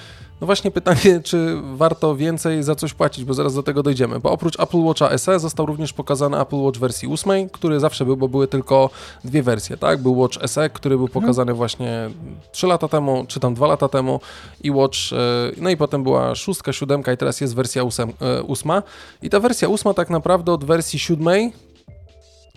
no 0.42 0.46
właśnie 0.46 0.70
pytanie, 0.70 1.20
czy 1.24 1.56
warto 1.74 2.16
więcej 2.16 2.62
za 2.62 2.74
coś 2.74 2.94
płacić, 2.94 3.24
bo 3.24 3.34
zaraz 3.34 3.54
do 3.54 3.62
tego 3.62 3.82
dojdziemy. 3.82 4.20
Bo 4.20 4.30
oprócz 4.30 4.60
Apple 4.60 4.78
Watcha 4.78 5.18
SE 5.18 5.40
został 5.40 5.66
również 5.66 5.92
pokazany 5.92 6.40
Apple 6.40 6.56
Watch 6.56 6.78
wersji 6.78 7.08
8, 7.08 7.48
który 7.48 7.80
zawsze 7.80 8.04
był, 8.04 8.16
bo 8.16 8.28
były 8.28 8.48
tylko 8.48 8.90
dwie 9.24 9.42
wersje, 9.42 9.76
tak? 9.76 10.02
Był 10.02 10.18
Watch 10.18 10.38
SE, 10.46 10.70
który 10.70 10.96
był 10.96 11.06
mhm. 11.06 11.22
pokazany 11.22 11.54
właśnie 11.54 12.10
3 12.52 12.66
lata 12.66 12.88
temu, 12.88 13.24
czy 13.28 13.40
tam 13.40 13.54
2 13.54 13.66
lata 13.66 13.88
temu 13.88 14.20
i 14.62 14.70
Watch, 14.70 14.98
e, 15.12 15.16
no 15.56 15.70
i 15.70 15.76
potem 15.76 16.02
była 16.02 16.34
6, 16.34 16.60
7 16.70 17.02
i 17.14 17.16
teraz 17.16 17.40
jest 17.40 17.54
wersja 17.54 17.82
8. 17.82 18.12
8. 18.48 18.70
E, 18.70 18.82
I 19.22 19.30
ta 19.30 19.40
wersja 19.40 19.68
8 19.68 19.94
tak 19.94 20.10
naprawdę 20.10 20.52
od 20.52 20.64
wersji 20.64 20.98
7 20.98 21.28
E, 21.28 21.50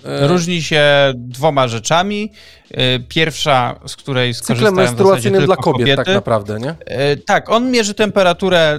Różni 0.03 0.63
się 0.63 1.13
dwoma 1.15 1.67
rzeczami. 1.67 2.31
E, 2.71 2.99
pierwsza, 2.99 3.79
z 3.87 3.95
której 3.95 4.33
skorzystałem 4.33 4.73
Cyklem 4.73 4.85
menstruacyjnym 4.85 5.45
dla 5.45 5.55
kobiet 5.55 5.79
kobiety. 5.79 6.03
tak 6.03 6.15
naprawdę, 6.15 6.59
nie? 6.59 6.75
E, 6.85 7.17
tak, 7.17 7.49
on 7.49 7.71
mierzy 7.71 7.93
temperaturę 7.93 8.77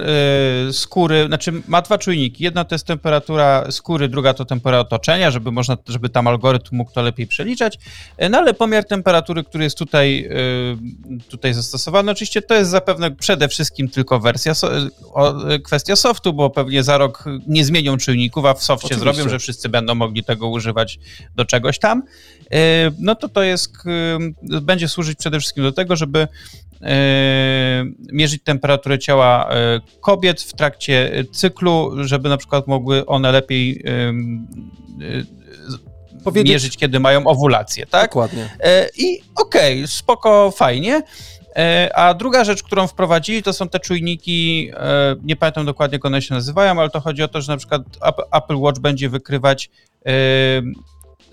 skóry, 0.71 1.25
znaczy 1.27 1.53
ma 1.67 1.81
dwa 1.81 1.97
czujniki. 1.97 2.43
Jedna 2.43 2.65
to 2.65 2.75
jest 2.75 2.85
temperatura 2.85 3.71
skóry, 3.71 4.07
druga 4.07 4.33
to 4.33 4.45
temperatura 4.45 4.79
otoczenia, 4.79 5.31
żeby 5.31 5.51
można, 5.51 5.77
żeby 5.87 6.09
tam 6.09 6.27
algorytm 6.27 6.75
mógł 6.75 6.91
to 6.91 7.01
lepiej 7.01 7.27
przeliczać. 7.27 7.79
No 8.29 8.37
ale 8.37 8.53
pomiar 8.53 8.85
temperatury, 8.85 9.43
który 9.43 9.63
jest 9.63 9.77
tutaj, 9.77 10.29
tutaj 11.29 11.53
zastosowany, 11.53 12.11
oczywiście 12.11 12.41
to 12.41 12.55
jest 12.55 12.71
zapewne 12.71 13.11
przede 13.11 13.47
wszystkim 13.47 13.89
tylko 13.89 14.19
wersja, 14.19 14.53
kwestia 15.63 15.95
softu, 15.95 16.33
bo 16.33 16.49
pewnie 16.49 16.83
za 16.83 16.97
rok 16.97 17.23
nie 17.47 17.65
zmienią 17.65 17.97
czujników, 17.97 18.45
a 18.45 18.53
w 18.53 18.63
softie 18.63 18.85
oczywiście. 18.85 19.13
zrobią, 19.13 19.29
że 19.29 19.39
wszyscy 19.39 19.69
będą 19.69 19.95
mogli 19.95 20.23
tego 20.23 20.47
używać 20.47 20.99
do 21.35 21.45
czegoś 21.45 21.79
tam, 21.79 22.03
y, 22.53 22.57
no 22.99 23.15
to 23.15 23.29
to 23.29 23.43
jest, 23.43 23.73
y, 24.55 24.61
będzie 24.61 24.87
służyć 24.87 25.19
przede 25.19 25.39
wszystkim 25.39 25.63
do 25.63 25.71
tego, 25.71 25.95
żeby 25.95 26.19
y, 26.19 26.27
mierzyć 28.11 28.43
temperaturę 28.43 28.99
ciała 28.99 29.49
kobiet 30.01 30.41
w 30.41 30.53
trakcie 30.53 31.23
cyklu, 31.31 31.91
żeby 32.05 32.29
na 32.29 32.37
przykład 32.37 32.67
mogły 32.67 33.05
one 33.05 33.31
lepiej 33.31 33.83
Powiedzieć... 36.23 36.53
mierzyć, 36.53 36.77
kiedy 36.77 36.99
mają 36.99 37.27
owulację, 37.27 37.85
tak? 37.85 38.09
Dokładnie. 38.09 38.49
I 38.97 39.21
okej, 39.35 39.77
okay, 39.77 39.87
spoko, 39.87 40.51
fajnie. 40.51 41.01
A 41.93 42.13
druga 42.13 42.43
rzecz, 42.43 42.63
którą 42.63 42.87
wprowadzili, 42.87 43.43
to 43.43 43.53
są 43.53 43.69
te 43.69 43.79
czujniki, 43.79 44.71
nie 45.23 45.35
pamiętam 45.35 45.65
dokładnie, 45.65 45.95
jak 45.95 46.05
one 46.05 46.21
się 46.21 46.33
nazywają, 46.33 46.79
ale 46.79 46.89
to 46.89 46.99
chodzi 46.99 47.23
o 47.23 47.27
to, 47.27 47.41
że 47.41 47.51
na 47.51 47.57
przykład 47.57 47.81
Apple 48.31 48.57
Watch 48.57 48.79
będzie 48.79 49.09
wykrywać 49.09 49.69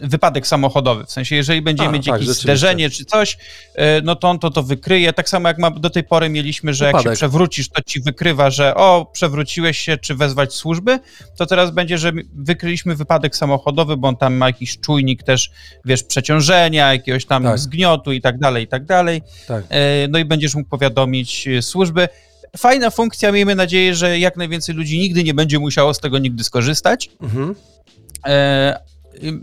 wypadek 0.00 0.46
samochodowy. 0.46 1.04
W 1.04 1.10
sensie, 1.10 1.36
jeżeli 1.36 1.62
będziemy 1.62 1.88
A, 1.88 1.92
mieć 1.92 2.06
tak, 2.06 2.20
jakieś 2.20 2.36
zderzenie 2.36 2.90
czy 2.90 3.04
coś, 3.04 3.38
e, 3.74 4.00
no 4.02 4.16
to 4.16 4.28
on 4.28 4.38
to, 4.38 4.50
to 4.50 4.62
wykryje. 4.62 5.12
Tak 5.12 5.28
samo 5.28 5.48
jak 5.48 5.58
ma, 5.58 5.70
do 5.70 5.90
tej 5.90 6.04
pory 6.04 6.28
mieliśmy, 6.28 6.74
że 6.74 6.86
wypadek. 6.86 7.04
jak 7.04 7.14
się 7.14 7.16
przewrócisz, 7.16 7.68
to 7.68 7.82
ci 7.82 8.00
wykrywa, 8.00 8.50
że 8.50 8.74
o, 8.74 9.10
przewróciłeś 9.12 9.78
się, 9.78 9.98
czy 9.98 10.14
wezwać 10.14 10.54
służby, 10.54 10.98
to 11.36 11.46
teraz 11.46 11.70
będzie, 11.70 11.98
że 11.98 12.12
wykryliśmy 12.34 12.94
wypadek 12.94 13.36
samochodowy, 13.36 13.96
bo 13.96 14.08
on 14.08 14.16
tam 14.16 14.34
ma 14.34 14.46
jakiś 14.46 14.80
czujnik 14.80 15.22
też, 15.22 15.50
wiesz, 15.84 16.02
przeciążenia, 16.02 16.92
jakiegoś 16.92 17.26
tam 17.26 17.42
tak. 17.42 17.58
zgniotu 17.58 18.12
i 18.12 18.20
tak 18.20 18.38
dalej, 18.38 18.64
i 18.64 18.68
tak 18.68 18.84
dalej. 18.84 19.22
Tak. 19.48 19.64
E, 19.68 20.08
no 20.08 20.18
i 20.18 20.24
będziesz 20.24 20.54
mógł 20.54 20.68
powiadomić 20.68 21.48
e, 21.48 21.62
służby. 21.62 22.08
Fajna 22.56 22.90
funkcja, 22.90 23.32
miejmy 23.32 23.54
nadzieję, 23.54 23.94
że 23.94 24.18
jak 24.18 24.36
najwięcej 24.36 24.74
ludzi 24.74 24.98
nigdy 24.98 25.24
nie 25.24 25.34
będzie 25.34 25.58
musiało 25.58 25.94
z 25.94 25.98
tego 25.98 26.18
nigdy 26.18 26.44
skorzystać. 26.44 27.10
Mhm. 27.22 27.54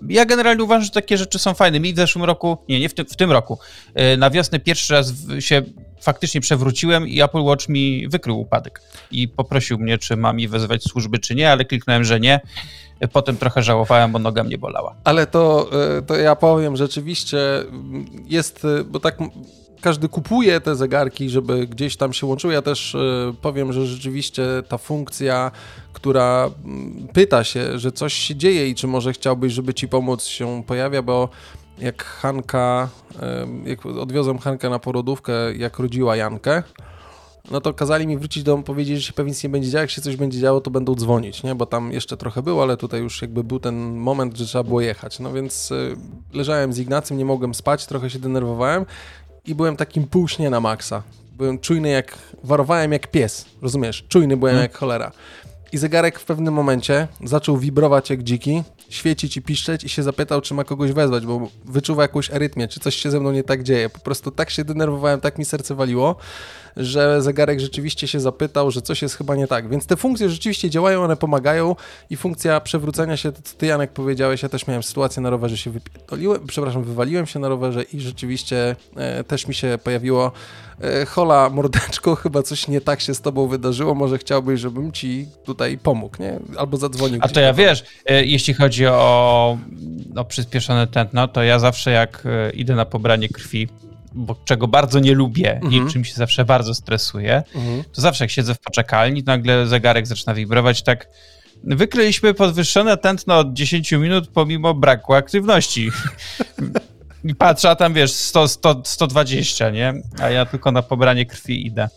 Ja 0.10 0.26
generalnie 0.26 0.64
uważam, 0.64 0.84
że 0.84 0.92
takie 0.92 1.18
rzeczy 1.18 1.40
są 1.40 1.54
fajne. 1.54 1.80
Mi 1.80 1.94
w 1.94 1.96
zeszłym 1.96 2.26
roku, 2.26 2.58
nie, 2.70 2.80
nie 2.80 2.90
w 2.90 2.94
tym, 2.94 3.06
w 3.06 3.16
tym 3.16 3.32
roku, 3.32 3.60
e, 3.94 4.18
na 4.18 4.30
wiosnę 4.30 4.60
pierwszy 4.60 4.94
raz 4.94 5.14
się 5.40 5.62
faktycznie 6.02 6.42
przewróciłem 6.42 7.08
i 7.08 7.22
Apple 7.22 7.42
Watch 7.42 7.70
mi 7.70 8.08
wykrył 8.08 8.40
upadek. 8.40 8.82
I 9.12 9.28
poprosił 9.28 9.80
mnie, 9.80 9.98
czy 9.98 10.18
mam 10.18 10.36
mi 10.36 10.48
wezwać 10.48 10.84
służby, 10.84 11.20
czy 11.20 11.36
nie, 11.36 11.52
ale 11.52 11.66
kliknąłem, 11.66 12.04
że 12.04 12.20
nie. 12.20 12.40
Potem 13.14 13.38
trochę 13.38 13.64
żałowałem, 13.64 14.12
bo 14.12 14.20
noga 14.20 14.44
mnie 14.44 14.58
bolała. 14.58 14.96
Ale 15.04 15.28
to, 15.28 15.70
e, 15.98 16.02
to 16.02 16.16
ja 16.16 16.36
powiem, 16.36 16.78
rzeczywiście 16.78 17.38
jest, 18.28 18.66
e, 18.66 18.84
bo 18.84 19.00
tak 19.00 19.18
każdy 19.82 20.10
kupuje 20.10 20.62
te 20.62 20.76
zegarki, 20.76 21.30
żeby 21.30 21.68
gdzieś 21.68 21.98
tam 21.98 22.14
się 22.14 22.28
łączyły. 22.28 22.54
Ja 22.54 22.62
też 22.62 22.98
powiem, 23.42 23.74
że 23.74 23.86
rzeczywiście 23.86 24.44
ta 24.68 24.78
funkcja 24.78 25.52
która 25.94 26.50
mm, 26.66 27.08
pyta 27.14 27.44
się, 27.44 27.80
że 27.80 27.92
coś 27.92 28.14
się 28.14 28.36
dzieje 28.36 28.70
i 28.70 28.76
czy 28.76 28.88
może 28.88 29.14
chciałbyś, 29.14 29.54
żeby 29.54 29.74
ci 29.74 29.88
pomóc 29.88 30.24
się 30.24 30.64
pojawia, 30.68 31.02
bo 31.02 31.30
jak 31.80 32.04
Hanka, 32.04 32.90
jak 33.66 33.86
odwiozłem 33.86 34.38
Hankę 34.38 34.70
na 34.70 34.80
porodówkę, 34.80 35.34
jak 35.56 35.80
rodziła 35.80 36.16
Jankę, 36.16 36.64
no 37.52 37.62
to 37.62 37.74
kazali 37.74 38.08
mi 38.08 38.18
wrócić 38.18 38.44
do 38.44 38.52
domu, 38.52 38.64
powiedzieć, 38.64 38.98
że 38.98 39.04
się 39.04 39.14
pewnie 39.14 39.30
nic 39.30 39.44
nie 39.44 39.50
będzie 39.50 39.70
działo, 39.70 39.82
jak 39.82 39.90
się 39.90 40.02
coś 40.02 40.16
będzie 40.16 40.40
działo, 40.40 40.62
to 40.62 40.72
będą 40.72 40.96
dzwonić, 40.96 41.44
nie? 41.44 41.56
Bo 41.56 41.66
tam 41.66 41.92
jeszcze 41.92 42.18
trochę 42.18 42.42
było, 42.42 42.64
ale 42.64 42.78
tutaj 42.78 43.02
już 43.02 43.22
jakby 43.22 43.44
był 43.44 43.60
ten 43.60 43.96
moment, 43.96 44.38
że 44.38 44.46
trzeba 44.46 44.64
było 44.64 44.82
jechać. 44.82 45.20
No 45.20 45.34
więc 45.34 45.72
y, 45.72 45.96
leżałem 46.34 46.74
z 46.74 46.80
Ignacym, 46.80 47.18
nie 47.18 47.26
mogłem 47.26 47.54
spać, 47.54 47.86
trochę 47.86 48.10
się 48.10 48.20
denerwowałem 48.20 48.86
i 49.46 49.56
byłem 49.56 49.78
takim 49.78 50.08
półśnie 50.08 50.50
na 50.50 50.60
maksa. 50.60 51.04
Byłem 51.38 51.60
czujny 51.60 51.90
jak, 51.90 52.18
warowałem 52.44 52.92
jak 52.92 53.08
pies, 53.08 53.46
rozumiesz? 53.62 54.06
Czujny 54.10 54.38
byłem 54.38 54.54
hmm. 54.54 54.64
jak 54.64 54.78
cholera. 54.78 55.12
I 55.72 55.78
zegarek 55.78 56.20
w 56.20 56.26
pewnym 56.26 56.54
momencie 56.54 57.08
zaczął 57.24 57.58
wibrować 57.58 58.10
jak 58.10 58.24
dziki, 58.24 58.64
świecić 58.90 59.38
i 59.38 59.42
piszczeć 59.42 59.84
i 59.84 59.90
się 59.90 60.04
zapytał, 60.04 60.42
czy 60.42 60.54
ma 60.54 60.64
kogoś 60.64 60.92
wezwać, 60.92 61.26
bo 61.26 61.48
wyczuwa 61.66 62.02
jakąś 62.02 62.32
arytmię, 62.32 62.68
czy 62.68 62.80
coś 62.80 62.96
się 62.96 63.12
ze 63.12 63.20
mną 63.20 63.32
nie 63.32 63.44
tak 63.44 63.64
dzieje. 63.64 63.90
Po 63.90 64.00
prostu 64.00 64.32
tak 64.32 64.50
się 64.50 64.64
denerwowałem, 64.64 65.22
tak 65.22 65.38
mi 65.38 65.46
serce 65.46 65.76
waliło, 65.76 66.16
że 66.78 67.22
zegarek 67.22 67.60
rzeczywiście 67.60 68.08
się 68.08 68.20
zapytał, 68.20 68.72
że 68.72 68.82
coś 68.82 69.02
jest 69.02 69.16
chyba 69.16 69.36
nie 69.36 69.48
tak. 69.48 69.70
Więc 69.70 69.86
te 69.86 69.98
funkcje 69.98 70.30
rzeczywiście 70.30 70.70
działają, 70.70 71.04
one 71.04 71.16
pomagają 71.16 71.76
i 72.10 72.18
funkcja 72.18 72.60
przewrócenia 72.60 73.18
się, 73.18 73.32
to 73.32 73.42
ty 73.58 73.66
Janek 73.66 73.92
powiedziałeś, 73.92 74.44
ja 74.44 74.50
też 74.50 74.68
miałem 74.68 74.84
sytuację 74.84 75.22
na 75.22 75.30
rowerze, 75.30 75.58
się 75.58 75.72
wypierdoliłem, 75.72 76.48
przepraszam, 76.48 76.84
wywaliłem 76.84 77.26
się 77.26 77.40
na 77.40 77.50
rowerze 77.50 77.84
i 77.84 78.00
rzeczywiście 78.00 78.76
e, 78.96 79.24
też 79.24 79.48
mi 79.48 79.54
się 79.54 79.80
pojawiło 79.84 80.32
e, 80.82 81.06
hola, 81.06 81.50
mordeczko, 81.50 82.16
chyba 82.16 82.44
coś 82.44 82.68
nie 82.68 82.82
tak 82.82 83.02
się 83.02 83.14
z 83.14 83.22
tobą 83.22 83.48
wydarzyło, 83.48 83.96
może 83.96 84.18
chciałbyś, 84.18 84.60
żebym 84.60 84.92
ci 84.92 85.28
tutaj 85.46 85.78
pomógł, 85.78 86.18
nie? 86.20 86.40
Albo 86.58 86.78
zadzwonił. 86.78 87.20
A 87.24 87.28
to 87.28 87.40
ja 87.40 87.54
wiesz, 87.54 87.84
e, 88.06 88.26
jeśli 88.26 88.54
chodzi 88.54 88.88
o, 88.88 89.58
o 90.16 90.26
przyspieszone 90.26 90.88
tętno, 90.88 91.28
to 91.28 91.44
ja 91.44 91.60
zawsze 91.60 91.92
jak 91.92 92.24
e, 92.26 92.52
idę 92.52 92.76
na 92.76 92.86
pobranie 92.86 93.30
krwi, 93.30 93.68
bo 94.12 94.36
czego 94.46 94.68
bardzo 94.68 95.00
nie 95.00 95.14
lubię 95.14 95.56
mhm. 95.56 95.88
i 95.88 95.92
czym 95.92 96.06
się 96.06 96.14
zawsze 96.14 96.46
bardzo 96.46 96.74
stresuję, 96.74 97.44
mhm. 97.56 97.84
to 97.84 98.02
zawsze 98.02 98.24
jak 98.24 98.32
siedzę 98.32 98.56
w 98.56 98.60
poczekalni, 98.60 99.24
to 99.24 99.32
nagle 99.32 99.68
zegarek 99.68 100.08
zaczyna 100.08 100.34
wibrować 100.34 100.84
tak. 100.84 101.08
Wykryliśmy 101.64 102.34
podwyższone 102.34 102.98
tętno 102.98 103.38
od 103.40 103.54
10 103.54 103.92
minut 103.92 104.28
pomimo 104.28 104.74
braku 104.74 105.14
aktywności. 105.14 105.90
I 107.24 107.36
patrzę, 107.36 107.70
a 107.70 107.76
tam 107.76 107.94
wiesz, 107.94 108.12
100, 108.12 108.48
100, 108.48 108.82
120, 108.86 109.70
nie? 109.70 109.94
A 110.20 110.30
ja 110.30 110.46
tylko 110.46 110.72
na 110.72 110.82
pobranie 110.82 111.26
krwi 111.26 111.68
idę. 111.68 111.90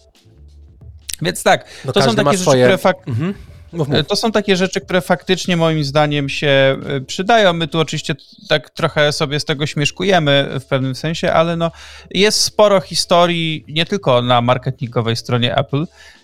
Więc 1.23 1.43
tak, 1.43 1.65
no 1.85 1.93
to 1.93 2.03
są 2.03 2.15
takie 2.15 2.31
rzeczy, 2.31 2.43
swoje... 2.43 2.65
które 2.65 2.79
fakt... 2.79 3.09
Mhm. 3.09 3.35
Mów, 3.75 3.89
mów. 3.89 4.07
To 4.07 4.17
są 4.17 4.33
takie 4.33 4.57
rzeczy, 4.57 4.81
które 4.81 5.01
faktycznie 5.01 5.57
moim 5.57 5.85
zdaniem 5.85 6.29
się 6.29 6.77
e, 6.87 7.01
przydają. 7.01 7.53
My 7.53 7.69
tu 7.69 7.81
oczywiście 7.81 8.15
tak 8.49 8.71
trochę 8.71 9.13
sobie 9.13 9.41
z 9.41 9.45
tego 9.45 9.67
śmieszkujemy 9.67 10.49
w 10.61 10.65
pewnym 10.65 10.95
sensie, 10.95 11.33
ale 11.33 11.57
no 11.57 11.71
jest 12.11 12.41
sporo 12.41 12.81
historii 12.81 13.65
nie 13.69 13.87
tylko 13.87 14.23
na 14.23 14.41
marketingowej 14.41 15.17
stronie 15.17 15.57
Apple, 15.57 15.87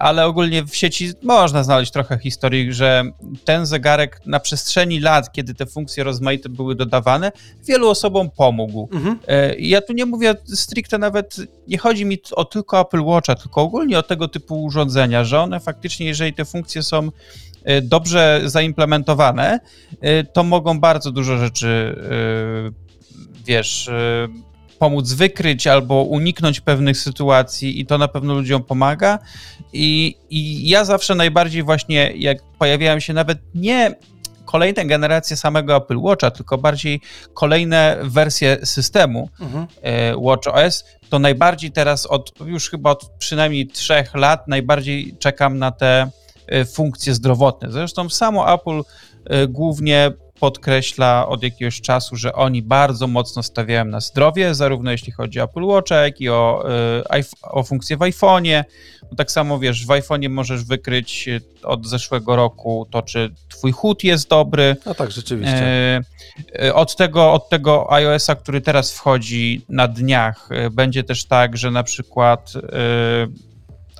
ale 0.00 0.26
ogólnie 0.26 0.64
w 0.64 0.76
sieci 0.76 1.12
można 1.22 1.64
znaleźć 1.64 1.92
trochę 1.92 2.18
historii, 2.18 2.72
że 2.72 3.02
ten 3.44 3.66
zegarek 3.66 4.20
na 4.26 4.40
przestrzeni 4.40 5.00
lat, 5.00 5.32
kiedy 5.32 5.54
te 5.54 5.66
funkcje 5.66 6.04
rozmaite 6.04 6.48
były 6.48 6.74
dodawane, 6.74 7.32
wielu 7.66 7.88
osobom 7.88 8.30
pomógł. 8.30 8.88
Mhm. 8.92 9.18
E, 9.28 9.54
ja 9.54 9.80
tu 9.80 9.92
nie 9.92 10.06
mówię 10.06 10.34
stricte 10.46 10.98
nawet, 10.98 11.36
nie 11.68 11.78
chodzi 11.78 12.04
mi 12.04 12.18
o 12.32 12.44
tylko 12.44 12.80
Apple 12.80 13.02
Watcha, 13.02 13.34
tylko 13.34 13.60
ogólnie 13.60 13.98
o 13.98 14.02
tego 14.02 14.28
typu 14.28 14.62
urządzenia, 14.62 15.24
że 15.24 15.40
one 15.40 15.60
faktycznie, 15.60 16.06
jeżeli 16.06 16.32
te 16.32 16.44
funkcje 16.44 16.82
są 16.82 17.10
e, 17.64 17.82
dobrze 17.82 18.40
zaimplementowane, 18.44 19.60
to 20.32 20.44
mogą 20.44 20.80
bardzo 20.80 21.10
dużo 21.12 21.38
rzeczy, 21.38 21.96
wiesz, 23.46 23.90
pomóc 24.84 25.12
wykryć 25.12 25.66
albo 25.66 26.02
uniknąć 26.02 26.60
pewnych 26.60 26.96
sytuacji 26.96 27.80
i 27.80 27.86
to 27.86 27.98
na 27.98 28.08
pewno 28.08 28.34
ludziom 28.34 28.62
pomaga. 28.62 29.18
I, 29.72 30.16
I 30.30 30.68
ja 30.68 30.84
zawsze 30.84 31.14
najbardziej 31.14 31.62
właśnie, 31.62 32.12
jak 32.16 32.38
pojawiają 32.58 33.00
się 33.00 33.12
nawet 33.12 33.38
nie 33.54 33.94
kolejne 34.44 34.86
generacje 34.86 35.36
samego 35.36 35.76
Apple 35.76 35.98
Watcha, 35.98 36.30
tylko 36.30 36.58
bardziej 36.58 37.00
kolejne 37.34 37.98
wersje 38.02 38.66
systemu 38.66 39.28
mhm. 39.40 39.66
E, 39.82 40.16
Watch 40.16 40.48
OS, 40.48 40.84
to 41.08 41.18
najbardziej 41.18 41.72
teraz 41.72 42.06
od 42.06 42.32
już 42.46 42.70
chyba 42.70 42.90
od 42.90 43.10
przynajmniej 43.18 43.66
trzech 43.66 44.14
lat 44.14 44.48
najbardziej 44.48 45.16
czekam 45.18 45.58
na 45.58 45.70
te 45.70 46.10
e, 46.46 46.64
funkcje 46.64 47.14
zdrowotne. 47.14 47.72
Zresztą 47.72 48.08
samo 48.08 48.54
Apple 48.54 48.80
e, 49.24 49.46
głównie 49.46 50.12
podkreśla 50.40 51.28
od 51.28 51.42
jakiegoś 51.42 51.80
czasu, 51.80 52.16
że 52.16 52.32
oni 52.32 52.62
bardzo 52.62 53.06
mocno 53.06 53.42
stawiają 53.42 53.84
na 53.84 54.00
zdrowie, 54.00 54.54
zarówno 54.54 54.90
jeśli 54.90 55.12
chodzi 55.12 55.40
o 55.40 55.44
Apple 55.44 55.64
Watch, 55.64 55.90
jak 55.90 56.20
i 56.20 56.28
o, 56.28 56.64
y, 57.18 57.24
o 57.42 57.62
funkcję 57.62 57.96
w 57.96 58.00
iPhone'ie. 58.00 58.64
No 59.02 59.16
tak 59.16 59.30
samo 59.30 59.58
wiesz, 59.58 59.86
w 59.86 59.88
iPhone'ie 59.88 60.30
możesz 60.30 60.64
wykryć 60.64 61.28
y, 61.28 61.40
od 61.62 61.86
zeszłego 61.86 62.36
roku 62.36 62.86
to, 62.90 63.02
czy 63.02 63.34
twój 63.48 63.72
chód 63.72 64.04
jest 64.04 64.28
dobry. 64.28 64.76
No 64.86 64.94
tak, 64.94 65.10
rzeczywiście. 65.10 66.00
Y, 66.64 66.74
od 66.74 66.96
tego, 66.96 67.32
od 67.32 67.48
tego 67.48 67.92
iOS-a, 67.92 68.34
który 68.34 68.60
teraz 68.60 68.92
wchodzi 68.92 69.64
na 69.68 69.88
dniach, 69.88 70.48
będzie 70.70 71.04
też 71.04 71.24
tak, 71.24 71.56
że 71.56 71.70
na 71.70 71.82
przykład 71.82 72.52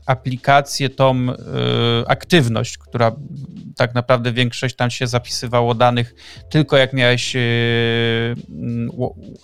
aplikację, 0.06 0.90
tą 0.90 1.28
y, 1.28 1.34
aktywność, 2.06 2.78
która 2.78 3.12
tak 3.76 3.94
naprawdę 3.94 4.32
większość 4.32 4.76
tam 4.76 4.90
się 4.90 5.06
zapisywało 5.06 5.74
danych 5.74 6.14
tylko 6.50 6.76
jak 6.76 6.92
miałeś 6.92 7.36
y, 7.36 8.34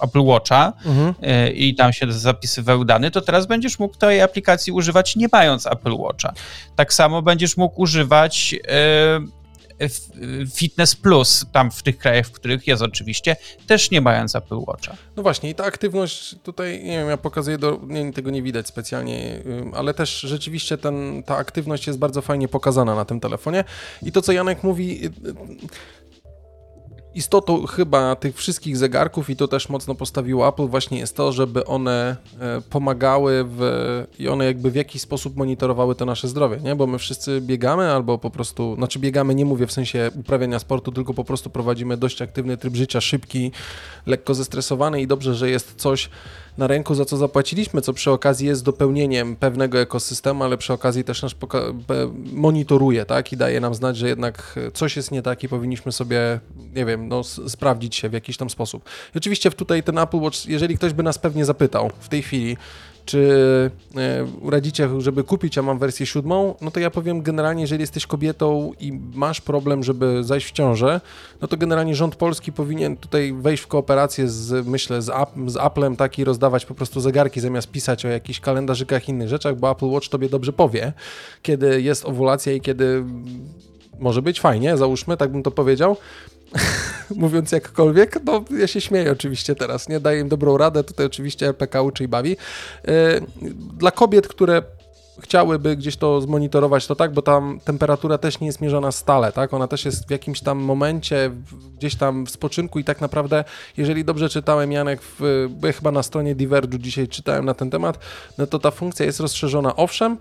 Apple 0.02 0.20
Watcha 0.20 0.72
mhm. 0.86 1.14
y, 1.48 1.50
i 1.50 1.74
tam 1.74 1.92
się 1.92 2.12
zapisywały 2.12 2.84
dane, 2.84 3.10
to 3.10 3.20
teraz 3.20 3.46
będziesz 3.46 3.78
mógł 3.78 3.98
tej 3.98 4.20
aplikacji 4.20 4.72
używać 4.72 5.16
nie 5.16 5.26
mając 5.32 5.66
Apple 5.66 5.94
Watcha. 5.96 6.32
Tak 6.76 6.94
samo 6.94 7.22
będziesz 7.22 7.56
mógł 7.56 7.82
używać 7.82 8.54
Fitness 10.54 10.96
Plus, 10.96 11.46
tam 11.52 11.70
w 11.70 11.82
tych 11.82 11.98
krajach, 11.98 12.26
w 12.26 12.32
których 12.32 12.66
jest 12.66 12.82
oczywiście, 12.82 13.36
też 13.66 13.90
nie 13.90 14.00
mając 14.00 14.36
Apple 14.36 14.58
Watcha. 14.66 14.96
No 15.16 15.22
właśnie, 15.22 15.50
i 15.50 15.54
ta 15.54 15.64
aktywność 15.64 16.34
tutaj, 16.42 16.84
nie 16.84 16.98
wiem, 16.98 17.08
ja 17.08 17.16
pokazuję, 17.16 17.58
do, 17.58 17.80
nie, 17.86 18.12
tego 18.12 18.30
nie 18.30 18.42
widać 18.42 18.66
specjalnie, 18.66 19.42
ale 19.74 19.94
też 19.94 20.20
rzeczywiście 20.20 20.78
ten, 20.78 21.22
ta 21.22 21.36
aktywność 21.36 21.86
jest 21.86 21.98
bardzo 21.98 22.22
fajnie 22.22 22.48
pokazana 22.48 22.94
na 22.94 23.04
tym 23.04 23.20
telefonie. 23.20 23.64
I 24.02 24.12
to, 24.12 24.22
co 24.22 24.32
Janek 24.32 24.62
mówi, 24.62 25.00
Istotą 27.14 27.66
chyba 27.66 28.16
tych 28.16 28.36
wszystkich 28.36 28.76
zegarków 28.76 29.30
i 29.30 29.36
to 29.36 29.48
też 29.48 29.68
mocno 29.68 29.94
postawiło 29.94 30.48
Apple 30.48 30.66
właśnie 30.66 30.98
jest 30.98 31.16
to, 31.16 31.32
żeby 31.32 31.64
one 31.64 32.16
e, 32.40 32.60
pomagały 32.70 33.44
w, 33.48 33.60
i 34.18 34.28
one 34.28 34.44
jakby 34.44 34.70
w 34.70 34.74
jakiś 34.74 35.02
sposób 35.02 35.36
monitorowały 35.36 35.94
to 35.94 36.04
nasze 36.04 36.28
zdrowie, 36.28 36.56
nie? 36.62 36.76
Bo 36.76 36.86
my 36.86 36.98
wszyscy 36.98 37.40
biegamy 37.40 37.92
albo 37.92 38.18
po 38.18 38.30
prostu, 38.30 38.74
znaczy 38.74 38.98
biegamy, 38.98 39.34
nie 39.34 39.44
mówię 39.44 39.66
w 39.66 39.72
sensie 39.72 40.10
uprawiania 40.14 40.58
sportu, 40.58 40.92
tylko 40.92 41.14
po 41.14 41.24
prostu 41.24 41.50
prowadzimy 41.50 41.96
dość 41.96 42.22
aktywny 42.22 42.56
tryb 42.56 42.76
życia, 42.76 43.00
szybki, 43.00 43.52
lekko 44.06 44.34
zestresowany 44.34 45.00
i 45.00 45.06
dobrze, 45.06 45.34
że 45.34 45.50
jest 45.50 45.74
coś 45.76 46.10
na 46.58 46.66
ręku, 46.66 46.94
za 46.94 47.04
co 47.04 47.16
zapłaciliśmy, 47.16 47.80
co 47.80 47.92
przy 47.92 48.10
okazji 48.10 48.46
jest 48.46 48.64
dopełnieniem 48.64 49.36
pewnego 49.36 49.78
ekosystemu, 49.78 50.44
ale 50.44 50.58
przy 50.58 50.72
okazji 50.72 51.04
też 51.04 51.22
nas 51.22 51.34
monitoruje, 52.32 53.04
tak, 53.04 53.32
i 53.32 53.36
daje 53.36 53.60
nam 53.60 53.74
znać, 53.74 53.96
że 53.96 54.08
jednak 54.08 54.58
coś 54.74 54.96
jest 54.96 55.10
nie 55.10 55.22
tak 55.22 55.44
i 55.44 55.48
powinniśmy 55.48 55.92
sobie, 55.92 56.40
nie 56.74 56.84
wiem, 56.84 56.99
no, 57.08 57.24
sprawdzić 57.24 57.96
się 57.96 58.08
w 58.08 58.12
jakiś 58.12 58.36
tam 58.36 58.50
sposób. 58.50 58.84
I 59.14 59.18
oczywiście 59.18 59.50
tutaj 59.50 59.82
ten 59.82 59.98
Apple 59.98 60.18
Watch, 60.18 60.46
jeżeli 60.46 60.76
ktoś 60.76 60.92
by 60.92 61.02
nas 61.02 61.18
pewnie 61.18 61.44
zapytał 61.44 61.90
w 62.00 62.08
tej 62.08 62.22
chwili, 62.22 62.56
czy 63.04 63.70
e, 63.96 64.50
radzicie, 64.50 64.88
żeby 64.98 65.24
kupić, 65.24 65.58
a 65.58 65.62
mam 65.62 65.78
wersję 65.78 66.06
siódmą, 66.06 66.54
no 66.60 66.70
to 66.70 66.80
ja 66.80 66.90
powiem 66.90 67.22
generalnie, 67.22 67.62
jeżeli 67.62 67.80
jesteś 67.80 68.06
kobietą 68.06 68.72
i 68.80 68.92
masz 69.14 69.40
problem, 69.40 69.82
żeby 69.82 70.24
zajść 70.24 70.46
w 70.46 70.52
ciążę, 70.52 71.00
no 71.40 71.48
to 71.48 71.56
generalnie 71.56 71.94
rząd 71.94 72.16
polski 72.16 72.52
powinien 72.52 72.96
tutaj 72.96 73.32
wejść 73.32 73.62
w 73.62 73.66
kooperację 73.66 74.28
z, 74.28 74.66
myślę, 74.66 75.02
z, 75.02 75.12
z 75.46 75.56
Applem, 75.56 75.96
tak 75.96 76.18
i 76.18 76.24
rozdawać 76.24 76.66
po 76.66 76.74
prostu 76.74 77.00
zegarki 77.00 77.40
zamiast 77.40 77.70
pisać 77.70 78.04
o 78.04 78.08
jakichś 78.08 78.40
kalendarzykach 78.40 79.08
innych 79.08 79.28
rzeczach, 79.28 79.56
bo 79.56 79.70
Apple 79.70 79.86
Watch 79.86 80.08
tobie 80.08 80.28
dobrze 80.28 80.52
powie, 80.52 80.92
kiedy 81.42 81.82
jest 81.82 82.04
owulacja 82.04 82.52
i 82.52 82.60
kiedy 82.60 83.04
może 84.00 84.22
być 84.22 84.40
fajnie, 84.40 84.76
załóżmy, 84.76 85.16
tak 85.16 85.32
bym 85.32 85.42
to 85.42 85.50
powiedział, 85.50 85.96
mówiąc 87.16 87.52
jakkolwiek, 87.52 88.18
no 88.24 88.44
ja 88.58 88.66
się 88.66 88.80
śmieję 88.80 89.12
oczywiście 89.12 89.54
teraz, 89.54 89.88
nie 89.88 90.00
daję 90.00 90.20
im 90.20 90.28
dobrą 90.28 90.58
radę, 90.58 90.84
tutaj 90.84 91.06
oczywiście 91.06 91.46
LPK 91.46 91.82
uczy 91.82 92.04
i 92.04 92.08
bawi. 92.08 92.30
Yy, 92.30 92.94
dla 93.78 93.90
kobiet, 93.90 94.28
które 94.28 94.62
chciałyby 95.20 95.76
gdzieś 95.76 95.96
to 95.96 96.20
zmonitorować, 96.20 96.86
to 96.86 96.96
tak, 96.96 97.12
bo 97.12 97.22
tam 97.22 97.60
temperatura 97.64 98.18
też 98.18 98.40
nie 98.40 98.46
jest 98.46 98.60
mierzona 98.60 98.92
stale, 98.92 99.32
tak? 99.32 99.54
Ona 99.54 99.68
też 99.68 99.84
jest 99.84 100.08
w 100.08 100.10
jakimś 100.10 100.40
tam 100.40 100.58
momencie, 100.58 101.30
gdzieś 101.78 101.96
tam 101.96 102.26
w 102.26 102.30
spoczynku 102.30 102.78
i 102.78 102.84
tak 102.84 103.00
naprawdę, 103.00 103.44
jeżeli 103.76 104.04
dobrze 104.04 104.28
czytałem, 104.28 104.72
Janek, 104.72 105.00
w, 105.02 105.48
chyba 105.76 105.90
na 105.90 106.02
stronie 106.02 106.36
Diverge'u 106.36 106.78
dzisiaj 106.78 107.08
czytałem 107.08 107.44
na 107.44 107.54
ten 107.54 107.70
temat, 107.70 107.98
no 108.38 108.46
to 108.46 108.58
ta 108.58 108.70
funkcja 108.70 109.06
jest 109.06 109.20
rozszerzona, 109.20 109.76
owszem, 109.76 110.16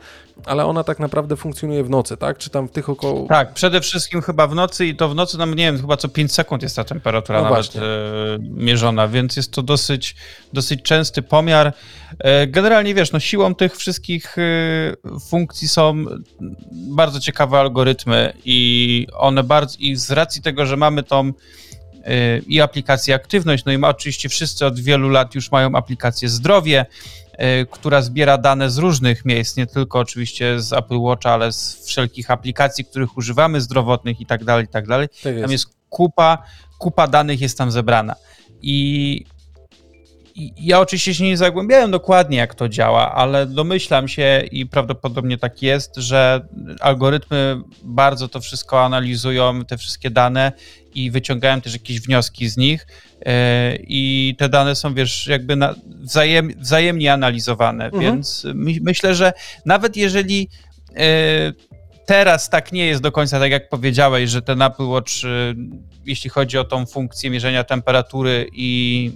ale 0.45 0.65
ona 0.65 0.83
tak 0.83 0.99
naprawdę 0.99 1.35
funkcjonuje 1.35 1.83
w 1.83 1.89
nocy, 1.89 2.17
tak? 2.17 2.37
Czy 2.37 2.49
tam 2.49 2.67
w 2.67 2.71
tych 2.71 2.89
około... 2.89 3.27
Tak, 3.27 3.53
przede 3.53 3.81
wszystkim 3.81 4.21
chyba 4.21 4.47
w 4.47 4.55
nocy 4.55 4.85
i 4.85 4.95
to 4.95 5.09
w 5.09 5.15
nocy, 5.15 5.37
no 5.37 5.45
nie 5.45 5.55
wiem, 5.55 5.81
chyba 5.81 5.97
co 5.97 6.09
5 6.09 6.33
sekund 6.33 6.63
jest 6.63 6.75
ta 6.75 6.83
temperatura 6.83 7.41
no 7.41 7.49
nawet 7.49 7.75
e, 7.75 7.79
mierzona, 8.39 9.07
więc 9.07 9.35
jest 9.35 9.51
to 9.51 9.63
dosyć, 9.63 10.15
dosyć 10.53 10.81
częsty 10.81 11.21
pomiar. 11.21 11.73
E, 12.19 12.47
generalnie, 12.47 12.93
wiesz, 12.93 13.11
no 13.11 13.19
siłą 13.19 13.55
tych 13.55 13.77
wszystkich 13.77 14.37
e, 14.37 14.41
funkcji 15.29 15.67
są 15.67 16.05
bardzo 16.71 17.19
ciekawe 17.19 17.59
algorytmy 17.59 18.33
i 18.45 19.07
one 19.13 19.43
bardzo, 19.43 19.77
i 19.79 19.95
z 19.95 20.11
racji 20.11 20.41
tego, 20.41 20.65
że 20.65 20.77
mamy 20.77 21.03
tą 21.03 21.33
i 22.47 22.61
aplikację 22.61 23.15
aktywność, 23.15 23.65
no 23.65 23.71
i 23.71 23.77
ma 23.77 23.89
oczywiście 23.89 24.29
wszyscy 24.29 24.65
od 24.65 24.79
wielu 24.79 25.09
lat 25.09 25.35
już 25.35 25.51
mają 25.51 25.75
aplikację 25.75 26.29
zdrowie, 26.29 26.85
która 27.71 28.01
zbiera 28.01 28.37
dane 28.37 28.69
z 28.69 28.77
różnych 28.77 29.25
miejsc, 29.25 29.57
nie 29.57 29.67
tylko 29.67 29.99
oczywiście 29.99 30.59
z 30.59 30.73
Apple 30.73 30.99
Watcha, 30.99 31.33
ale 31.33 31.51
z 31.53 31.85
wszelkich 31.87 32.31
aplikacji, 32.31 32.85
których 32.85 33.17
używamy, 33.17 33.61
zdrowotnych 33.61 34.21
i 34.21 34.25
tak 34.25 34.43
dalej, 34.43 34.65
i 34.65 34.67
tak 34.67 34.87
dalej. 34.87 35.07
Tak. 35.23 35.41
Tam 35.41 35.51
jest 35.51 35.65
kupa, 35.89 36.43
kupa 36.77 37.07
danych 37.07 37.41
jest 37.41 37.57
tam 37.57 37.71
zebrana. 37.71 38.15
I 38.61 39.25
ja 40.57 40.79
oczywiście 40.79 41.13
się 41.13 41.23
nie 41.23 41.37
zagłębiałem 41.37 41.91
dokładnie, 41.91 42.37
jak 42.37 42.55
to 42.55 42.69
działa, 42.69 43.15
ale 43.15 43.45
domyślam 43.45 44.07
się 44.07 44.43
i 44.51 44.65
prawdopodobnie 44.65 45.37
tak 45.37 45.61
jest, 45.61 45.95
że 45.95 46.47
algorytmy 46.81 47.61
bardzo 47.83 48.27
to 48.27 48.41
wszystko 48.41 48.85
analizują, 48.85 49.65
te 49.65 49.77
wszystkie 49.77 50.09
dane 50.09 50.51
i 50.93 51.11
wyciągają 51.11 51.61
też 51.61 51.73
jakieś 51.73 52.01
wnioski 52.01 52.49
z 52.49 52.57
nich. 52.57 52.87
E, 53.25 53.75
I 53.79 54.35
te 54.37 54.49
dane 54.49 54.75
są, 54.75 54.93
wiesz, 54.93 55.27
jakby 55.27 55.57
wzajem, 55.85 56.51
wzajemnie 56.57 57.13
analizowane, 57.13 57.85
mhm. 57.85 58.03
więc 58.03 58.47
my, 58.53 58.71
myślę, 58.81 59.15
że 59.15 59.33
nawet 59.65 59.97
jeżeli 59.97 60.49
e, 60.95 61.53
teraz 62.05 62.49
tak 62.49 62.71
nie 62.71 62.85
jest 62.85 63.01
do 63.01 63.11
końca, 63.11 63.39
tak 63.39 63.51
jak 63.51 63.69
powiedziałeś, 63.69 64.29
że 64.29 64.41
ten 64.41 64.61
Apple 64.61 64.87
Watch, 64.87 65.11
e, 65.25 65.27
jeśli 66.05 66.29
chodzi 66.29 66.57
o 66.57 66.63
tą 66.63 66.85
funkcję 66.85 67.29
mierzenia 67.29 67.63
temperatury 67.63 68.49
i 68.53 69.11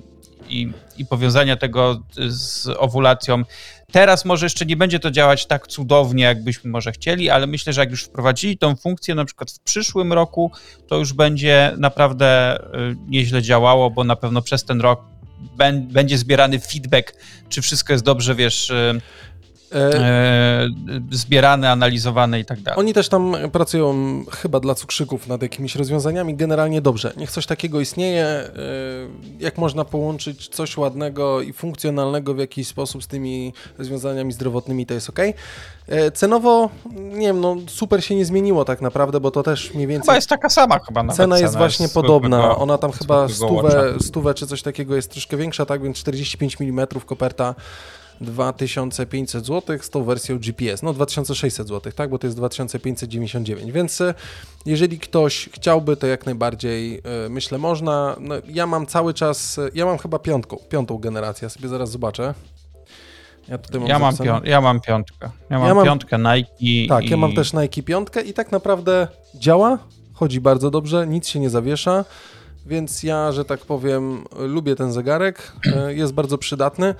i, 0.49 0.71
i 0.97 1.05
powiązania 1.05 1.57
tego 1.57 2.03
z 2.27 2.67
owulacją. 2.77 3.43
Teraz 3.91 4.25
może 4.25 4.45
jeszcze 4.45 4.65
nie 4.65 4.77
będzie 4.77 4.99
to 4.99 5.11
działać 5.11 5.45
tak 5.45 5.67
cudownie, 5.67 6.23
jakbyśmy 6.23 6.71
może 6.71 6.91
chcieli, 6.91 7.29
ale 7.29 7.47
myślę, 7.47 7.73
że 7.73 7.81
jak 7.81 7.91
już 7.91 8.03
wprowadzili 8.03 8.57
tą 8.57 8.75
funkcję 8.75 9.15
na 9.15 9.25
przykład 9.25 9.51
w 9.51 9.59
przyszłym 9.59 10.13
roku, 10.13 10.51
to 10.87 10.97
już 10.97 11.13
będzie 11.13 11.73
naprawdę 11.77 12.59
y, 12.59 12.95
nieźle 13.07 13.41
działało, 13.41 13.89
bo 13.89 14.03
na 14.03 14.15
pewno 14.15 14.41
przez 14.41 14.63
ten 14.63 14.81
rok 14.81 15.01
będzie 15.79 16.17
zbierany 16.17 16.59
feedback, 16.59 17.13
czy 17.49 17.61
wszystko 17.61 17.93
jest 17.93 18.05
dobrze, 18.05 18.35
wiesz, 18.35 18.69
y, 18.69 19.01
E, 19.73 20.69
zbierane, 21.11 21.71
analizowane 21.71 22.39
i 22.39 22.45
tak 22.45 22.61
dalej. 22.61 22.79
Oni 22.79 22.93
też 22.93 23.09
tam 23.09 23.35
pracują 23.51 23.95
chyba 24.31 24.59
dla 24.59 24.75
cukrzyków 24.75 25.27
nad 25.27 25.41
jakimiś 25.41 25.75
rozwiązaniami. 25.75 26.35
Generalnie 26.35 26.81
dobrze. 26.81 27.13
Niech 27.17 27.31
coś 27.31 27.45
takiego 27.45 27.79
istnieje. 27.79 28.25
E, 28.25 28.49
jak 29.39 29.57
można 29.57 29.85
połączyć 29.85 30.47
coś 30.47 30.77
ładnego 30.77 31.41
i 31.41 31.53
funkcjonalnego 31.53 32.33
w 32.33 32.37
jakiś 32.37 32.67
sposób 32.67 33.03
z 33.03 33.07
tymi 33.07 33.53
rozwiązaniami 33.77 34.33
zdrowotnymi, 34.33 34.85
to 34.85 34.93
jest 34.93 35.09
ok. 35.09 35.19
E, 35.87 36.11
cenowo, 36.11 36.69
nie 36.91 37.27
wiem, 37.27 37.41
no 37.41 37.55
super 37.67 38.03
się 38.03 38.15
nie 38.15 38.25
zmieniło 38.25 38.65
tak 38.65 38.81
naprawdę, 38.81 39.19
bo 39.19 39.31
to 39.31 39.43
też 39.43 39.73
mniej 39.73 39.87
więcej... 39.87 40.05
Chyba 40.05 40.15
jest 40.15 40.29
taka 40.29 40.49
sama 40.49 40.79
chyba 40.79 41.03
nawet. 41.03 41.17
Cena 41.17 41.39
jest 41.39 41.57
właśnie 41.57 41.83
jest 41.83 41.95
podobna. 41.95 42.55
Ona 42.57 42.77
tam 42.77 42.91
chyba 42.91 43.29
stówę, 43.29 43.93
stówę 43.99 44.33
czy 44.33 44.47
coś 44.47 44.61
takiego 44.61 44.95
jest 44.95 45.11
troszkę 45.11 45.37
większa, 45.37 45.65
tak? 45.65 45.83
Więc 45.83 45.97
45 45.97 46.57
mm 46.61 46.87
koperta 47.05 47.55
2500 48.23 49.45
zł 49.45 49.77
z 49.81 49.89
tą 49.89 50.03
wersją 50.03 50.39
GPS, 50.39 50.83
no 50.83 50.93
2600 50.93 51.67
zł, 51.67 51.91
tak, 51.95 52.09
bo 52.09 52.19
to 52.19 52.27
jest 52.27 52.37
2599, 52.37 53.71
więc 53.71 54.01
e, 54.01 54.13
jeżeli 54.65 54.99
ktoś 54.99 55.49
chciałby, 55.53 55.97
to 55.97 56.07
jak 56.07 56.25
najbardziej 56.25 57.01
e, 57.25 57.29
myślę 57.29 57.57
można. 57.57 58.15
No, 58.19 58.35
ja 58.47 58.67
mam 58.67 58.85
cały 58.85 59.13
czas, 59.13 59.59
e, 59.59 59.69
ja 59.73 59.85
mam 59.85 59.97
chyba 59.97 60.19
piątką, 60.19 60.57
piątą 60.69 60.97
generację, 60.97 61.45
ja 61.45 61.49
sobie 61.49 61.69
zaraz 61.69 61.91
zobaczę. 61.91 62.33
Ja, 63.47 63.57
tutaj 63.57 63.81
mam, 63.81 63.89
ja, 63.89 63.99
mam 63.99 64.15
ja 64.45 64.61
mam 64.61 64.81
piątkę. 64.81 65.29
Ja 65.49 65.59
mam, 65.59 65.67
ja 65.67 65.73
mam 65.73 65.85
piątkę 65.85 66.17
Nike. 66.17 66.89
Tak, 66.89 67.05
i... 67.05 67.09
ja 67.09 67.17
mam 67.17 67.33
też 67.33 67.53
Nike 67.53 67.83
piątkę 67.83 68.21
i 68.21 68.33
tak 68.33 68.51
naprawdę 68.51 69.07
działa, 69.35 69.77
chodzi 70.13 70.41
bardzo 70.41 70.71
dobrze, 70.71 71.07
nic 71.07 71.27
się 71.27 71.39
nie 71.39 71.49
zawiesza. 71.49 72.05
Więc 72.65 73.03
ja, 73.03 73.31
że 73.31 73.45
tak 73.45 73.59
powiem, 73.59 74.23
lubię 74.39 74.75
ten 74.75 74.93
zegarek, 74.93 75.53
jest 75.87 76.13
bardzo 76.13 76.37
przydatny 76.37 76.95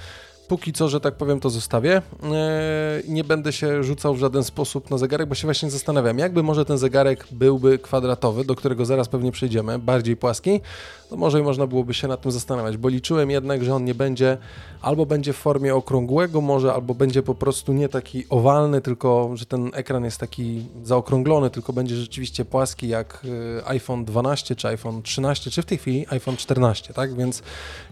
póki 0.48 0.74
co, 0.74 0.90
że 0.90 1.00
tak 1.00 1.16
powiem, 1.16 1.40
to 1.40 1.50
zostawię. 1.50 2.02
E, 2.24 3.02
nie 3.08 3.24
będę 3.24 3.54
się 3.54 3.84
rzucał 3.84 4.16
w 4.16 4.18
żaden 4.18 4.44
sposób 4.44 4.90
na 4.90 4.98
zegarek, 4.98 5.30
bo 5.30 5.36
się 5.36 5.48
właśnie 5.48 5.70
zastanawiam, 5.70 6.18
jakby 6.18 6.44
może 6.44 6.66
ten 6.66 6.78
zegarek 6.78 7.28
byłby 7.32 7.80
kwadratowy, 7.80 8.46
do 8.46 8.56
którego 8.56 8.86
zaraz 8.86 9.08
pewnie 9.08 9.32
przejdziemy, 9.32 9.80
bardziej 9.80 10.18
płaski, 10.18 10.62
to 11.10 11.18
może 11.18 11.44
można 11.44 11.68
byłoby 11.68 11.94
się 11.94 12.08
nad 12.08 12.22
tym 12.22 12.32
zastanawiać, 12.32 12.78
bo 12.78 12.90
liczyłem 12.90 13.32
jednak, 13.32 13.64
że 13.64 13.76
on 13.76 13.86
nie 13.86 13.96
będzie, 13.96 14.38
albo 14.82 15.06
będzie 15.06 15.34
w 15.34 15.38
formie 15.38 15.76
okrągłego 15.76 16.42
może, 16.42 16.74
albo 16.74 16.94
będzie 16.94 17.24
po 17.24 17.36
prostu 17.36 17.74
nie 17.74 17.90
taki 17.90 18.26
owalny, 18.30 18.82
tylko 18.82 19.30
że 19.34 19.46
ten 19.46 19.72
ekran 19.74 20.04
jest 20.06 20.18
taki 20.18 20.66
zaokrąglony, 20.84 21.50
tylko 21.50 21.74
będzie 21.74 21.96
rzeczywiście 21.96 22.46
płaski 22.46 22.88
jak 22.88 23.26
e, 23.60 23.68
iPhone 23.68 24.06
12 24.06 24.56
czy 24.56 24.68
iPhone 24.68 25.02
13, 25.02 25.52
czy 25.52 25.62
w 25.62 25.66
tej 25.66 25.78
chwili 25.78 26.06
iPhone 26.10 26.38
14, 26.38 26.94
tak? 26.94 27.16
Więc 27.16 27.44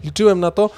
liczyłem 0.04 0.40
na 0.40 0.50
to, 0.50 0.70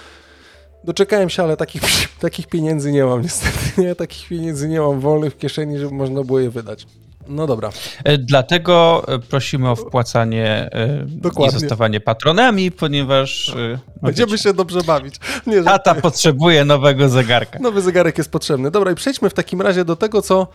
Doczekałem 0.85 1.31
się, 1.31 1.42
ale 1.42 1.57
takich, 1.57 1.83
takich 2.20 2.47
pieniędzy 2.47 2.92
nie 2.92 3.05
mam 3.05 3.23
niestety. 3.23 3.83
Nie, 3.83 3.94
takich 3.94 4.29
pieniędzy 4.29 4.68
nie 4.68 4.81
mam 4.81 5.01
wolnych 5.01 5.33
w 5.33 5.38
kieszeni, 5.38 5.79
żeby 5.79 5.94
można 5.94 6.23
było 6.23 6.40
je 6.40 6.51
wydać. 6.51 6.87
No 7.29 7.47
dobra. 7.47 7.70
E, 8.05 8.18
dlatego 8.18 9.05
e, 9.09 9.18
prosimy 9.18 9.70
o 9.70 9.77
wpłacanie 9.77 10.47
e, 10.73 11.05
Dokładnie. 11.07 11.57
i 11.57 11.61
zostawanie 11.61 12.01
patronami, 12.01 12.70
ponieważ... 12.70 13.55
No 13.57 13.79
Będziemy 14.03 14.33
wiecie, 14.33 14.42
się 14.42 14.55
dobrze 14.55 14.81
bawić. 14.83 15.14
Nie, 15.47 15.62
tata 15.62 15.94
potrzebuje 15.94 16.64
nowego 16.64 17.09
zegarka. 17.09 17.59
Nowy 17.59 17.83
zegarek 17.83 18.18
jest 18.18 18.31
potrzebny. 18.31 18.70
Dobra, 18.70 18.92
i 18.92 18.94
przejdźmy 18.94 19.31
w 19.31 19.35
takim 19.35 19.62
razie 19.62 19.85
do 19.85 19.97
tego, 19.97 20.23
co... 20.23 20.47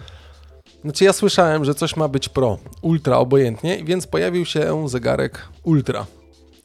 Znaczy 0.82 1.04
ja 1.04 1.14
słyszałem, 1.14 1.66
że 1.66 1.76
coś 1.76 1.96
ma 1.96 2.08
być 2.08 2.30
pro, 2.30 2.58
ultra 2.82 3.18
obojętnie, 3.18 3.84
więc 3.84 4.08
pojawił 4.08 4.46
się 4.46 4.90
zegarek 4.90 5.48
ultra 5.64 6.06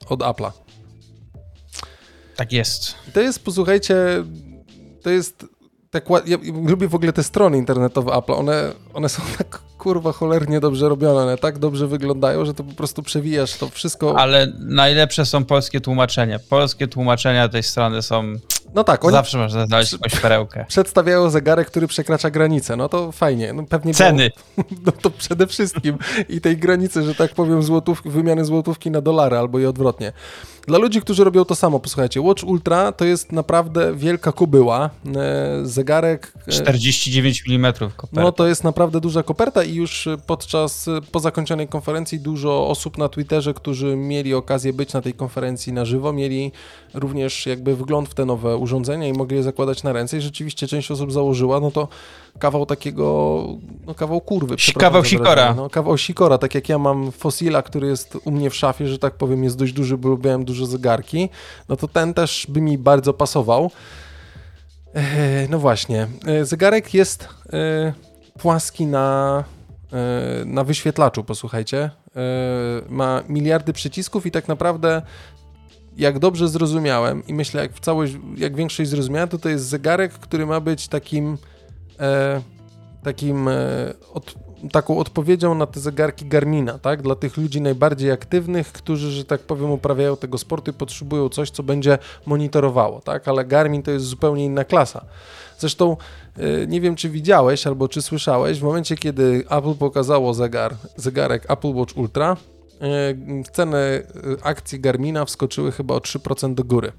od 0.09 0.21
Apple'a. 0.21 0.64
Tak 2.37 2.53
jest. 2.53 2.95
To 3.13 3.21
jest, 3.21 3.45
posłuchajcie, 3.45 4.25
to 5.03 5.11
jest 5.11 5.47
tak 5.95 6.05
ja 6.27 6.37
lubię 6.67 6.89
w 6.89 6.95
ogóle 6.95 7.13
te 7.13 7.23
strony 7.23 7.59
internetowe 7.59 8.13
Apple, 8.13 8.33
one, 8.33 8.73
one 8.95 9.09
są 9.09 9.23
tak 9.39 9.59
kurwa 9.79 10.13
cholernie 10.13 10.61
dobrze 10.61 10.89
robione, 10.89 11.21
one 11.21 11.39
tak 11.39 11.59
dobrze 11.59 11.87
wyglądają, 11.87 12.45
że 12.45 12.55
to 12.55 12.65
po 12.65 12.73
prostu 12.73 13.03
przewijasz 13.03 13.57
to 13.57 13.69
wszystko. 13.69 14.19
Ale 14.19 14.53
najlepsze 14.59 15.27
są 15.27 15.45
polskie 15.45 15.81
tłumaczenia. 15.81 16.39
Polskie 16.49 16.89
tłumaczenia 16.89 17.49
tej 17.49 17.63
strony 17.63 18.03
są 18.03 18.35
no 18.75 18.85
tak, 18.85 19.05
oni 19.05 19.13
zawsze 19.13 19.39
można 19.39 19.67
znaleźć 19.67 19.93
jakąś 19.93 20.21
perełkę. 20.21 20.65
Przedstawiają 20.69 21.31
zegarek, 21.31 21.67
który 21.67 21.87
przekracza 21.87 22.31
granicę. 22.31 22.77
No 22.77 22.89
to 22.89 23.13
fajnie. 23.13 23.53
No 23.53 23.65
pewnie 23.67 23.95
Ceny. 23.95 24.31
Było, 24.57 24.69
no 24.87 24.93
to 24.93 25.11
przede 25.11 25.47
wszystkim 25.47 25.99
i 26.29 26.41
tej 26.41 26.57
granicy, 26.57 27.03
że 27.03 27.15
tak 27.15 27.35
powiem, 27.35 27.63
złotów, 27.63 28.03
wymiany 28.05 28.45
złotówki 28.45 28.91
na 28.91 29.01
dolary 29.01 29.37
albo 29.37 29.59
i 29.59 29.67
odwrotnie. 29.67 30.13
Dla 30.67 30.79
ludzi, 30.79 31.01
którzy 31.01 31.25
robią 31.25 31.45
to 31.45 31.55
samo, 31.55 31.81
posłuchajcie, 31.81 32.21
Watch 32.21 32.45
Ultra 32.45 32.93
to 32.93 33.05
jest 33.05 33.33
naprawdę 33.33 33.95
wielka 33.95 34.33
kubyła. 34.33 34.91
E, 35.17 35.61
zegarek. 35.63 36.33
49 36.49 37.45
e, 37.49 37.55
mm 37.55 37.73
koperta. 37.97 38.23
No 38.23 38.33
to 38.33 38.47
jest 38.47 38.65
naprawdę 38.65 39.01
duża 39.01 39.23
koperta 39.23 39.65
i 39.65 39.75
już 39.75 40.09
podczas, 40.27 40.87
po 41.13 41.21
zakończonej 41.21 41.69
konferencji 41.69 42.21
dużo 42.21 42.69
osób 42.69 42.99
na 42.99 43.09
Twitterze, 43.09 43.55
którzy 43.55 43.97
mieli 43.97 44.35
okazję 44.35 44.73
być 44.73 44.93
na 44.93 45.03
tej 45.03 45.15
konferencji 45.15 45.73
na 45.73 45.85
żywo, 45.85 46.13
mieli 46.13 46.53
również 46.95 47.47
jakby 47.47 47.77
wgląd 47.77 48.09
w 48.09 48.15
te 48.15 48.25
nowe 48.25 48.57
urządzenia 48.57 49.09
i 49.09 49.13
mogli 49.13 49.37
je 49.37 49.43
zakładać 49.43 49.83
na 49.83 49.93
ręce 49.93 50.19
i 50.19 50.21
rzeczywiście 50.21 50.67
część 50.67 50.91
osób 50.91 51.13
założyła, 51.13 51.61
no 51.61 51.71
to 51.71 51.89
kawał 52.39 52.67
takiego, 52.67 53.47
no 53.87 53.95
kawał 53.95 54.21
kurwy. 54.21 54.57
Kawał 54.79 55.05
sikora. 55.05 55.55
No, 55.55 55.71
kawał 55.71 55.99
sikora, 55.99 56.39
tak 56.39 56.55
jak 56.55 56.69
ja 56.69 56.79
mam 56.79 57.13
Fossila, 57.13 57.63
który 57.63 57.87
jest 57.87 58.19
u 58.25 58.31
mnie 58.31 58.51
w 58.51 58.55
szafie, 58.55 58.89
że 58.89 58.99
tak 58.99 59.15
powiem 59.15 59.45
jest 59.45 59.59
dość 59.59 59.73
duży, 59.73 59.99
bo 59.99 60.09
lubiłem 60.09 60.45
duże 60.55 60.67
zegarki, 60.67 61.29
no 61.69 61.77
to 61.77 61.89
ten 61.89 62.15
też 62.15 62.47
by 62.49 62.61
mi 62.61 62.79
bardzo 62.79 63.15
pasował. 63.15 63.71
E, 64.95 65.49
no 65.49 65.59
właśnie, 65.59 66.07
e, 66.27 66.45
zegarek 66.45 66.95
jest 66.95 67.29
e, 67.53 67.93
płaski 68.39 68.87
na, 68.87 69.45
na 70.47 70.65
wyświetlaczu, 70.65 71.25
posłuchajcie. 71.25 71.91
Ma 72.89 73.23
miliardy 73.29 73.73
przycisków 73.73 74.27
i 74.27 74.31
tak 74.31 74.49
naprawdę 74.49 75.03
jak 75.97 76.19
dobrze 76.19 76.49
zrozumiałem 76.49 77.27
i 77.27 77.35
myślę, 77.35 77.63
jak 77.63 77.73
w 77.73 77.81
całość, 77.81 78.13
jak 78.37 78.57
większość 78.57 78.91
zrozumiała, 78.91 79.27
to 79.27 79.39
to 79.39 79.49
jest 79.49 79.65
zegarek, 79.65 80.13
który 80.13 80.47
ma 80.47 80.61
być 80.61 80.89
takim 80.89 81.39
takim 83.03 83.49
od, 84.13 84.35
taką 84.73 84.99
odpowiedzią 84.99 85.55
na 85.55 85.67
te 85.67 85.81
zegarki 85.81 86.27
Garmina, 86.27 86.79
tak? 86.79 87.03
Dla 87.03 87.15
tych 87.15 87.37
ludzi 87.37 87.61
najbardziej 87.61 88.11
aktywnych, 88.11 88.73
którzy, 88.73 89.11
że 89.11 89.25
tak 89.25 89.41
powiem, 89.41 89.71
uprawiają 89.71 90.17
tego 90.17 90.39
sportu 90.39 90.71
i 90.71 90.75
potrzebują 90.75 91.29
coś, 91.29 91.51
co 91.51 91.63
będzie 91.63 91.99
monitorowało, 92.27 93.01
tak? 93.01 93.29
Ale 93.29 93.45
Garmin 93.45 93.83
to 93.83 93.91
jest 93.91 94.07
zupełnie 94.07 94.45
inna 94.45 94.65
klasa. 94.65 95.05
Zresztą 95.59 95.97
e, 96.37 96.67
nie 96.67 96.81
wiem, 96.81 96.97
czy 96.97 97.11
widziałeś 97.11 97.67
albo 97.67 97.89
czy 97.89 98.03
słyszałeś, 98.03 98.61
w 98.61 98.63
momencie, 98.63 98.97
kiedy 98.97 99.45
Apple 99.51 99.75
pokazało 99.75 100.35
zegar, 100.35 100.75
zegarek 100.97 101.51
Apple 101.51 101.75
Watch 101.75 101.97
Ultra, 101.97 102.37
E, 102.81 103.15
ceny 103.53 103.77
e, 103.77 104.03
akcji 104.43 104.81
Garmina 104.81 105.25
wskoczyły 105.25 105.73
chyba 105.73 105.95
o 105.95 105.99
3% 105.99 106.55
do 106.55 106.65
góry. 106.65 106.93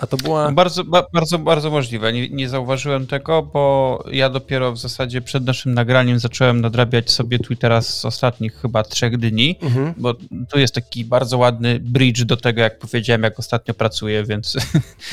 A 0.00 0.06
to 0.06 0.16
była... 0.16 0.52
Bardzo, 0.52 0.84
bardzo, 1.12 1.38
bardzo 1.38 1.70
możliwe. 1.70 2.12
Nie, 2.12 2.28
nie, 2.28 2.48
zauważyłem 2.48 3.06
tego, 3.06 3.42
bo 3.42 4.04
ja 4.12 4.30
dopiero 4.30 4.72
w 4.72 4.78
zasadzie 4.78 5.20
przed 5.20 5.44
naszym 5.44 5.74
nagraniem 5.74 6.18
zacząłem 6.18 6.60
nadrabiać 6.60 7.10
sobie 7.10 7.38
Twittera 7.38 7.82
z 7.82 8.04
ostatnich 8.04 8.54
chyba 8.54 8.82
trzech 8.82 9.16
dni, 9.16 9.58
mhm. 9.62 9.94
bo 9.96 10.14
tu 10.50 10.58
jest 10.58 10.74
taki 10.74 11.04
bardzo 11.04 11.38
ładny 11.38 11.80
bridge 11.80 12.22
do 12.22 12.36
tego, 12.36 12.60
jak 12.60 12.78
powiedziałem, 12.78 13.22
jak 13.22 13.38
ostatnio 13.38 13.74
pracuję, 13.74 14.24
więc, 14.24 14.56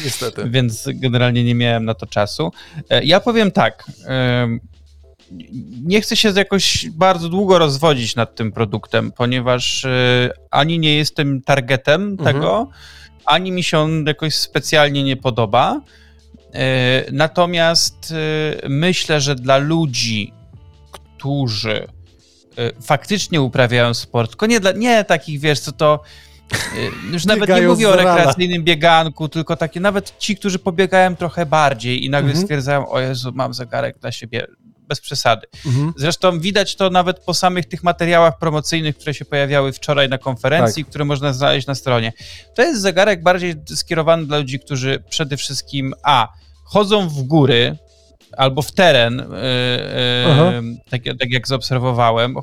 Niestety. 0.03 0.49
więc 0.49 0.89
generalnie 0.93 1.43
nie 1.43 1.55
miałem 1.55 1.85
na 1.85 1.93
to 1.93 2.05
czasu. 2.05 2.51
E, 2.89 3.03
ja 3.03 3.19
powiem 3.19 3.51
tak, 3.51 3.85
nie 5.83 6.01
chcę 6.01 6.15
się 6.15 6.33
jakoś 6.35 6.89
bardzo 6.89 7.29
długo 7.29 7.59
rozwodzić 7.59 8.15
nad 8.15 8.35
tym 8.35 8.51
produktem, 8.51 9.11
ponieważ 9.11 9.85
e, 9.85 10.29
ani 10.51 10.79
nie 10.79 10.95
jestem 10.95 11.41
targetem 11.41 12.01
mhm. 12.03 12.33
tego, 12.33 12.69
ani 13.31 13.51
mi 13.51 13.63
się 13.63 13.77
on 13.77 14.05
jakoś 14.07 14.35
specjalnie 14.35 15.03
nie 15.03 15.17
podoba. 15.17 15.81
E, 16.53 17.11
natomiast 17.11 18.13
e, 18.63 18.69
myślę, 18.69 19.21
że 19.21 19.35
dla 19.35 19.57
ludzi, 19.57 20.33
którzy 20.91 21.87
faktycznie 22.81 23.41
uprawiają 23.41 23.93
sport, 23.93 24.31
tylko 24.31 24.45
nie, 24.45 24.59
dla, 24.59 24.71
nie 24.71 25.03
takich, 25.03 25.39
wiesz, 25.39 25.59
co 25.59 25.71
to 25.71 25.99
już 27.11 27.25
nawet 27.25 27.49
nie 27.49 27.67
mówię 27.67 27.89
o 27.89 27.95
rekreacyjnym 27.95 28.63
bieganku, 28.63 29.29
tylko 29.29 29.55
takie, 29.55 29.79
nawet 29.79 30.17
ci, 30.17 30.35
którzy 30.35 30.59
pobiegają 30.59 31.15
trochę 31.15 31.45
bardziej 31.45 32.05
i 32.05 32.09
nagle 32.09 32.29
mhm. 32.29 32.45
stwierdzają, 32.45 32.89
o 32.89 32.99
Jezu, 32.99 33.31
mam 33.35 33.53
zegarek 33.53 33.99
dla 33.99 34.11
siebie, 34.11 34.47
bez 34.87 35.01
przesady. 35.01 35.47
Mhm. 35.65 35.93
Zresztą 35.97 36.39
widać 36.39 36.75
to 36.75 36.89
nawet 36.89 37.19
po 37.19 37.33
samych 37.33 37.65
tych 37.65 37.83
materiałach 37.83 38.37
promocyjnych, 38.39 38.97
które 38.97 39.13
się 39.13 39.25
pojawiały 39.25 39.73
wczoraj 39.73 40.09
na 40.09 40.17
konferencji, 40.17 40.83
tak. 40.83 40.89
które 40.89 41.05
można 41.05 41.33
znaleźć 41.33 41.67
na 41.67 41.75
stronie. 41.75 42.13
To 42.55 42.61
jest 42.61 42.81
zegarek 42.81 43.23
bardziej 43.23 43.55
skierowany 43.75 44.25
dla 44.25 44.37
ludzi, 44.37 44.59
którzy 44.59 45.03
przede 45.09 45.37
wszystkim 45.37 45.93
a 46.03 46.27
chodzą 46.63 47.09
w 47.09 47.23
góry 47.23 47.77
albo 48.37 48.61
w 48.61 48.71
teren, 48.71 49.17
yy, 49.17 50.61
yy, 50.63 50.77
tak, 50.89 51.01
tak 51.19 51.31
jak 51.31 51.47
zaobserwowałem, 51.47 52.35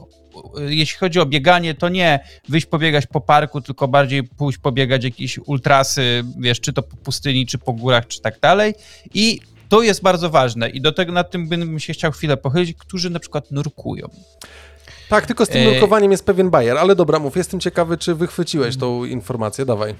jeśli 0.68 0.98
chodzi 0.98 1.20
o 1.20 1.26
bieganie, 1.26 1.74
to 1.74 1.88
nie 1.88 2.20
wyjść 2.48 2.66
pobiegać 2.66 3.06
po 3.06 3.20
parku, 3.20 3.60
tylko 3.60 3.88
bardziej 3.88 4.22
pójść 4.22 4.58
pobiegać 4.58 5.04
jakieś 5.04 5.38
ultrasy, 5.38 6.24
wiesz, 6.38 6.60
czy 6.60 6.72
to 6.72 6.82
po 6.82 6.96
pustyni, 6.96 7.46
czy 7.46 7.58
po 7.58 7.72
górach, 7.72 8.06
czy 8.06 8.20
tak 8.20 8.40
dalej. 8.40 8.74
I 9.14 9.40
to 9.68 9.82
jest 9.82 10.02
bardzo 10.02 10.30
ważne 10.30 10.68
i 10.68 10.80
do 10.80 10.92
tego 10.92 11.12
nad 11.12 11.30
tym 11.30 11.48
bym 11.48 11.78
się 11.78 11.92
chciał 11.92 12.12
chwilę 12.12 12.36
pochylić, 12.36 12.76
którzy 12.78 13.10
na 13.10 13.20
przykład 13.20 13.50
nurkują. 13.50 14.08
Tak, 15.08 15.26
tylko 15.26 15.46
z 15.46 15.48
tym 15.48 15.68
e, 15.68 15.70
nurkowaniem 15.70 16.10
jest 16.10 16.26
pewien 16.26 16.50
bajer, 16.50 16.78
ale 16.78 16.96
dobra, 16.96 17.18
mów, 17.18 17.36
jestem 17.36 17.60
ciekawy, 17.60 17.98
czy 17.98 18.14
wychwyciłeś 18.14 18.76
tą 18.76 19.04
informację, 19.04 19.64
dawaj. 19.64 19.94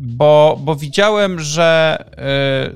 Bo, 0.00 0.58
bo 0.60 0.76
widziałem, 0.76 1.40
że 1.40 1.98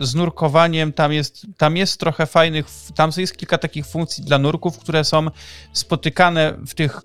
y, 0.01 0.07
z 0.07 0.15
nurkowaniem 0.15 0.93
tam 0.93 1.13
jest, 1.13 1.47
tam 1.57 1.77
jest 1.77 2.01
trochę 2.01 2.27
fajnych, 2.27 2.67
tam 2.95 3.11
jest 3.17 3.37
kilka 3.37 3.59
takich 3.59 3.87
funkcji 3.87 4.25
dla 4.25 4.39
nurków, 4.39 4.79
które 4.79 5.05
są 5.05 5.27
spotykane 5.73 6.55
w 6.67 6.75
tych 6.75 7.01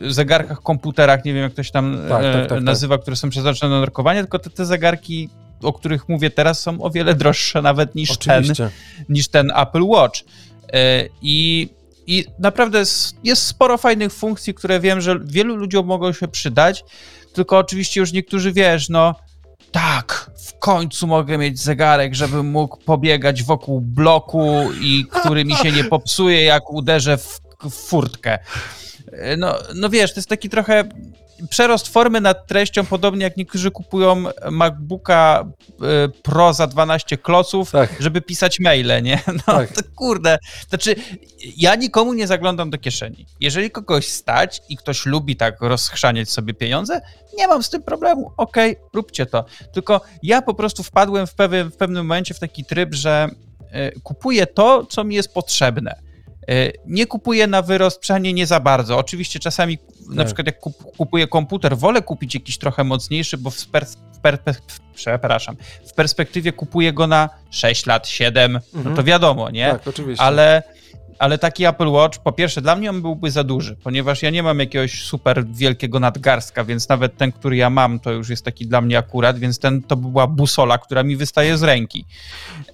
zegarkach, 0.00 0.60
komputerach, 0.62 1.24
nie 1.24 1.34
wiem 1.34 1.42
jak 1.42 1.54
to 1.54 1.62
się 1.62 1.72
tam 1.72 1.98
tak, 2.08 2.22
tak, 2.22 2.34
tak, 2.34 2.48
tak. 2.48 2.62
nazywa, 2.62 2.98
które 2.98 3.16
są 3.16 3.30
przeznaczone 3.30 3.74
na 3.74 3.80
nurkowanie, 3.80 4.20
tylko 4.20 4.38
te, 4.38 4.50
te 4.50 4.66
zegarki 4.66 5.28
o 5.62 5.72
których 5.72 6.08
mówię 6.08 6.30
teraz, 6.30 6.60
są 6.60 6.82
o 6.82 6.90
wiele 6.90 7.14
droższe 7.14 7.62
nawet 7.62 7.94
niż, 7.94 8.18
ten, 8.18 8.44
niż 9.08 9.28
ten 9.28 9.52
Apple 9.56 9.82
Watch. 9.82 10.20
E, 10.72 11.08
I, 11.22 11.68
I 12.06 12.24
naprawdę 12.38 12.82
jest 13.24 13.42
sporo 13.42 13.78
fajnych 13.78 14.12
funkcji, 14.12 14.54
które 14.54 14.80
wiem, 14.80 15.00
że 15.00 15.20
wielu 15.24 15.56
ludziom 15.56 15.86
mogą 15.86 16.12
się 16.12 16.28
przydać, 16.28 16.84
tylko 17.32 17.58
oczywiście 17.58 18.00
już 18.00 18.12
niektórzy 18.12 18.52
wiesz, 18.52 18.88
no 18.88 19.14
tak, 19.72 20.30
w 20.46 20.58
końcu 20.58 21.06
mogę 21.06 21.38
mieć 21.38 21.60
zegarek, 21.60 22.14
żebym 22.14 22.46
mógł 22.46 22.76
pobiegać 22.76 23.42
wokół 23.42 23.80
bloku 23.80 24.70
i 24.80 25.06
który 25.10 25.44
mi 25.44 25.54
się 25.54 25.72
nie 25.72 25.84
popsuje, 25.84 26.42
jak 26.42 26.70
uderzę 26.70 27.16
w, 27.16 27.40
w 27.62 27.70
furtkę. 27.70 28.38
E, 29.18 29.36
no, 29.36 29.58
no 29.74 29.88
wiesz, 29.88 30.12
to 30.14 30.18
jest 30.18 30.28
taki 30.28 30.48
trochę 30.48 30.84
przerost 31.50 31.88
formy 31.88 32.20
nad 32.20 32.46
treścią, 32.46 32.86
podobnie 32.86 33.24
jak 33.24 33.36
niektórzy 33.36 33.70
kupują 33.70 34.24
MacBooka 34.50 35.44
e, 35.82 36.08
Pro 36.08 36.52
za 36.52 36.66
12 36.66 37.18
kloców, 37.18 37.70
tak. 37.70 37.96
żeby 38.00 38.20
pisać 38.20 38.60
maile, 38.60 39.02
nie? 39.02 39.22
No 39.46 39.54
tak. 39.54 39.72
to 39.72 39.82
kurde. 39.94 40.38
Znaczy, 40.68 40.94
ja 41.56 41.74
nikomu 41.74 42.14
nie 42.14 42.26
zaglądam 42.26 42.70
do 42.70 42.78
kieszeni. 42.78 43.26
Jeżeli 43.40 43.70
kogoś 43.70 44.08
stać 44.08 44.62
i 44.68 44.76
ktoś 44.76 45.06
lubi 45.06 45.36
tak 45.36 45.60
rozchrzaniać 45.60 46.30
sobie 46.30 46.54
pieniądze, 46.54 47.00
nie 47.38 47.48
mam 47.48 47.62
z 47.62 47.70
tym 47.70 47.82
problemu. 47.82 48.32
Okej, 48.36 48.76
okay, 48.76 48.88
róbcie 48.94 49.26
to. 49.26 49.44
Tylko 49.72 50.00
ja 50.22 50.42
po 50.42 50.54
prostu 50.54 50.82
wpadłem 50.82 51.26
w, 51.26 51.34
pewien, 51.34 51.70
w 51.70 51.76
pewnym 51.76 52.06
momencie 52.06 52.34
w 52.34 52.38
taki 52.38 52.64
tryb, 52.64 52.94
że 52.94 53.28
e, 53.70 53.92
kupuję 53.92 54.46
to, 54.46 54.86
co 54.86 55.04
mi 55.04 55.14
jest 55.14 55.34
potrzebne. 55.34 56.03
E, 56.48 56.72
nie 56.86 57.06
kupuję 57.06 57.46
na 57.46 57.62
wyrost, 57.62 58.00
przynajmniej 58.00 58.34
nie 58.34 58.46
za 58.46 58.60
bardzo. 58.60 58.98
Oczywiście 58.98 59.38
czasami, 59.38 59.78
na 60.08 60.16
tak. 60.16 60.26
przykład 60.26 60.46
jak 60.46 60.60
kupuję 60.96 61.26
komputer, 61.26 61.76
wolę 61.76 62.02
kupić 62.02 62.34
jakiś 62.34 62.58
trochę 62.58 62.84
mocniejszy, 62.84 63.38
bo 63.38 63.50
w, 63.50 63.66
pers 63.66 63.96
w, 64.14 64.18
per 64.18 64.38
przepraszam, 64.94 65.56
w 65.86 65.92
perspektywie 65.92 66.52
kupuję 66.52 66.92
go 66.92 67.06
na 67.06 67.28
6 67.50 67.86
lat, 67.86 68.08
7, 68.08 68.56
mhm. 68.56 68.62
no 68.74 68.82
to 68.82 68.88
mhm. 68.88 69.06
wiadomo, 69.06 69.50
nie? 69.50 69.70
Tak, 69.70 69.88
oczywiście. 69.88 70.24
Ale 70.24 70.62
ale 71.18 71.38
taki 71.38 71.64
Apple 71.64 71.88
Watch, 71.88 72.18
po 72.18 72.32
pierwsze, 72.32 72.60
dla 72.60 72.76
mnie 72.76 72.90
on 72.90 73.02
byłby 73.02 73.30
za 73.30 73.44
duży, 73.44 73.76
ponieważ 73.84 74.22
ja 74.22 74.30
nie 74.30 74.42
mam 74.42 74.58
jakiegoś 74.58 75.02
super 75.02 75.46
wielkiego 75.46 76.00
nadgarstka, 76.00 76.64
więc 76.64 76.88
nawet 76.88 77.16
ten, 77.16 77.32
który 77.32 77.56
ja 77.56 77.70
mam, 77.70 78.00
to 78.00 78.12
już 78.12 78.28
jest 78.28 78.44
taki 78.44 78.66
dla 78.66 78.80
mnie 78.80 78.98
akurat, 78.98 79.38
więc 79.38 79.58
ten 79.58 79.82
to 79.82 79.96
była 79.96 80.26
busola, 80.26 80.78
która 80.78 81.02
mi 81.02 81.16
wystaje 81.16 81.58
z 81.58 81.62
ręki. 81.62 82.04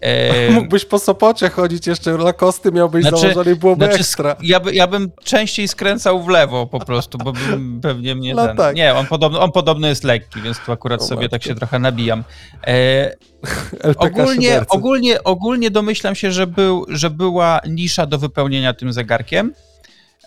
E... 0.01 0.51
Mógłbyś 0.61 0.85
po 0.85 0.99
Sopocie 0.99 1.49
chodzić 1.49 1.87
jeszcze 1.87 2.13
na 2.13 2.33
kosty, 2.33 2.73
miałbyś 2.73 3.03
znaczy, 3.03 3.21
założony 3.21 3.53
i 3.53 3.57
byłoby 3.57 3.85
znaczy, 3.85 4.01
ekstra. 4.01 4.37
Ja, 4.43 4.61
by, 4.61 4.75
ja 4.75 4.87
bym 4.87 5.11
częściej 5.25 5.69
skręcał 5.69 6.23
w 6.23 6.29
lewo 6.29 6.67
po 6.67 6.81
prostu, 6.81 7.19
bo 7.19 7.33
bym 7.33 7.81
pewnie 7.83 8.15
mnie 8.15 8.35
no 8.35 8.47
ten... 8.47 8.57
Tak. 8.57 8.77
Nie, 8.77 8.95
on 8.95 9.07
podobno, 9.07 9.41
on 9.41 9.53
podobno 9.53 9.89
jest 9.89 10.05
lekki, 10.05 10.43
więc 10.43 10.59
tu 10.67 10.73
akurat 10.73 11.01
o 11.01 11.05
sobie 11.05 11.23
matko. 11.23 11.31
tak 11.31 11.43
się 11.43 11.55
trochę 11.55 11.79
nabijam. 11.79 12.25
E... 12.67 13.15
ogólnie, 13.97 14.61
ogólnie, 14.69 15.25
ogólnie 15.25 15.71
domyślam 15.71 16.15
się, 16.15 16.33
że, 16.33 16.47
był, 16.47 16.87
że 16.89 17.11
była 17.11 17.61
nisza 17.69 18.07
do 18.07 18.19
wypełnienia 18.31 18.75
tym 18.75 18.93
zegarkiem. 18.93 19.53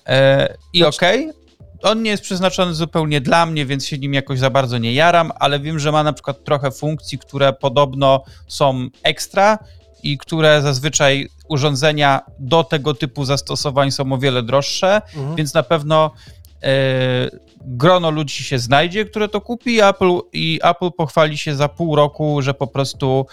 E, 0.07 0.55
I 0.73 0.77
znaczy... 0.77 0.97
okej, 0.97 1.29
okay, 1.29 1.43
on 1.83 2.01
nie 2.03 2.11
jest 2.11 2.23
przeznaczony 2.23 2.73
zupełnie 2.73 3.21
dla 3.21 3.45
mnie, 3.45 3.65
więc 3.65 3.85
się 3.85 3.97
nim 3.97 4.13
jakoś 4.13 4.39
za 4.39 4.49
bardzo 4.49 4.77
nie 4.77 4.93
jaram, 4.93 5.31
ale 5.39 5.59
wiem, 5.59 5.79
że 5.79 5.91
ma 5.91 6.03
na 6.03 6.13
przykład 6.13 6.43
trochę 6.43 6.71
funkcji, 6.71 7.17
które 7.17 7.53
podobno 7.53 8.23
są 8.47 8.87
ekstra 9.03 9.59
i 10.03 10.17
które 10.17 10.61
zazwyczaj 10.61 11.29
urządzenia 11.49 12.21
do 12.39 12.63
tego 12.63 12.93
typu 12.93 13.25
zastosowań 13.25 13.91
są 13.91 14.13
o 14.13 14.17
wiele 14.17 14.43
droższe, 14.43 15.01
mhm. 15.15 15.35
więc 15.35 15.53
na 15.53 15.63
pewno 15.63 16.11
e, 16.63 17.29
grono 17.61 18.11
ludzi 18.11 18.43
się 18.43 18.59
znajdzie, 18.59 19.05
które 19.05 19.29
to 19.29 19.41
kupi 19.41 19.81
Apple, 19.81 20.19
i 20.33 20.59
Apple 20.63 20.91
pochwali 20.91 21.37
się 21.37 21.55
za 21.55 21.69
pół 21.69 21.95
roku, 21.95 22.41
że 22.41 22.53
po 22.53 22.67
prostu 22.67 23.25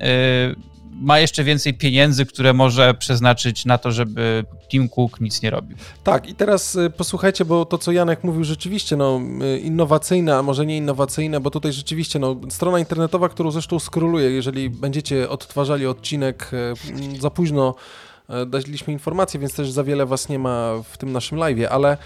e, 0.00 0.75
ma 1.00 1.18
jeszcze 1.18 1.44
więcej 1.44 1.74
pieniędzy, 1.74 2.26
które 2.26 2.52
może 2.52 2.94
przeznaczyć 2.94 3.64
na 3.64 3.78
to, 3.78 3.92
żeby 3.92 4.44
Tim 4.68 4.88
Cook 4.88 5.20
nic 5.20 5.42
nie 5.42 5.50
robił. 5.50 5.76
Tak, 6.04 6.28
i 6.28 6.34
teraz 6.34 6.74
y, 6.74 6.90
posłuchajcie, 6.90 7.44
bo 7.44 7.64
to, 7.64 7.78
co 7.78 7.92
Janek 7.92 8.24
mówił, 8.24 8.44
rzeczywiście 8.44 8.96
no, 8.96 9.20
y, 9.54 9.58
innowacyjne, 9.58 10.36
a 10.36 10.42
może 10.42 10.66
nie 10.66 10.76
innowacyjne, 10.76 11.40
bo 11.40 11.50
tutaj 11.50 11.72
rzeczywiście 11.72 12.18
no, 12.18 12.36
strona 12.48 12.78
internetowa, 12.78 13.28
którą 13.28 13.50
zresztą 13.50 13.78
skroluję, 13.78 14.30
jeżeli 14.30 14.70
będziecie 14.70 15.28
odtwarzali 15.28 15.86
odcinek 15.86 16.50
y, 17.16 17.20
za 17.20 17.30
późno, 17.30 17.74
daliśmy 18.46 18.92
informację, 18.92 19.40
więc 19.40 19.54
też 19.54 19.70
za 19.70 19.84
wiele 19.84 20.06
was 20.06 20.28
nie 20.28 20.38
ma 20.38 20.72
w 20.90 20.98
tym 20.98 21.12
naszym 21.12 21.38
live, 21.38 21.68
ale 21.70 21.96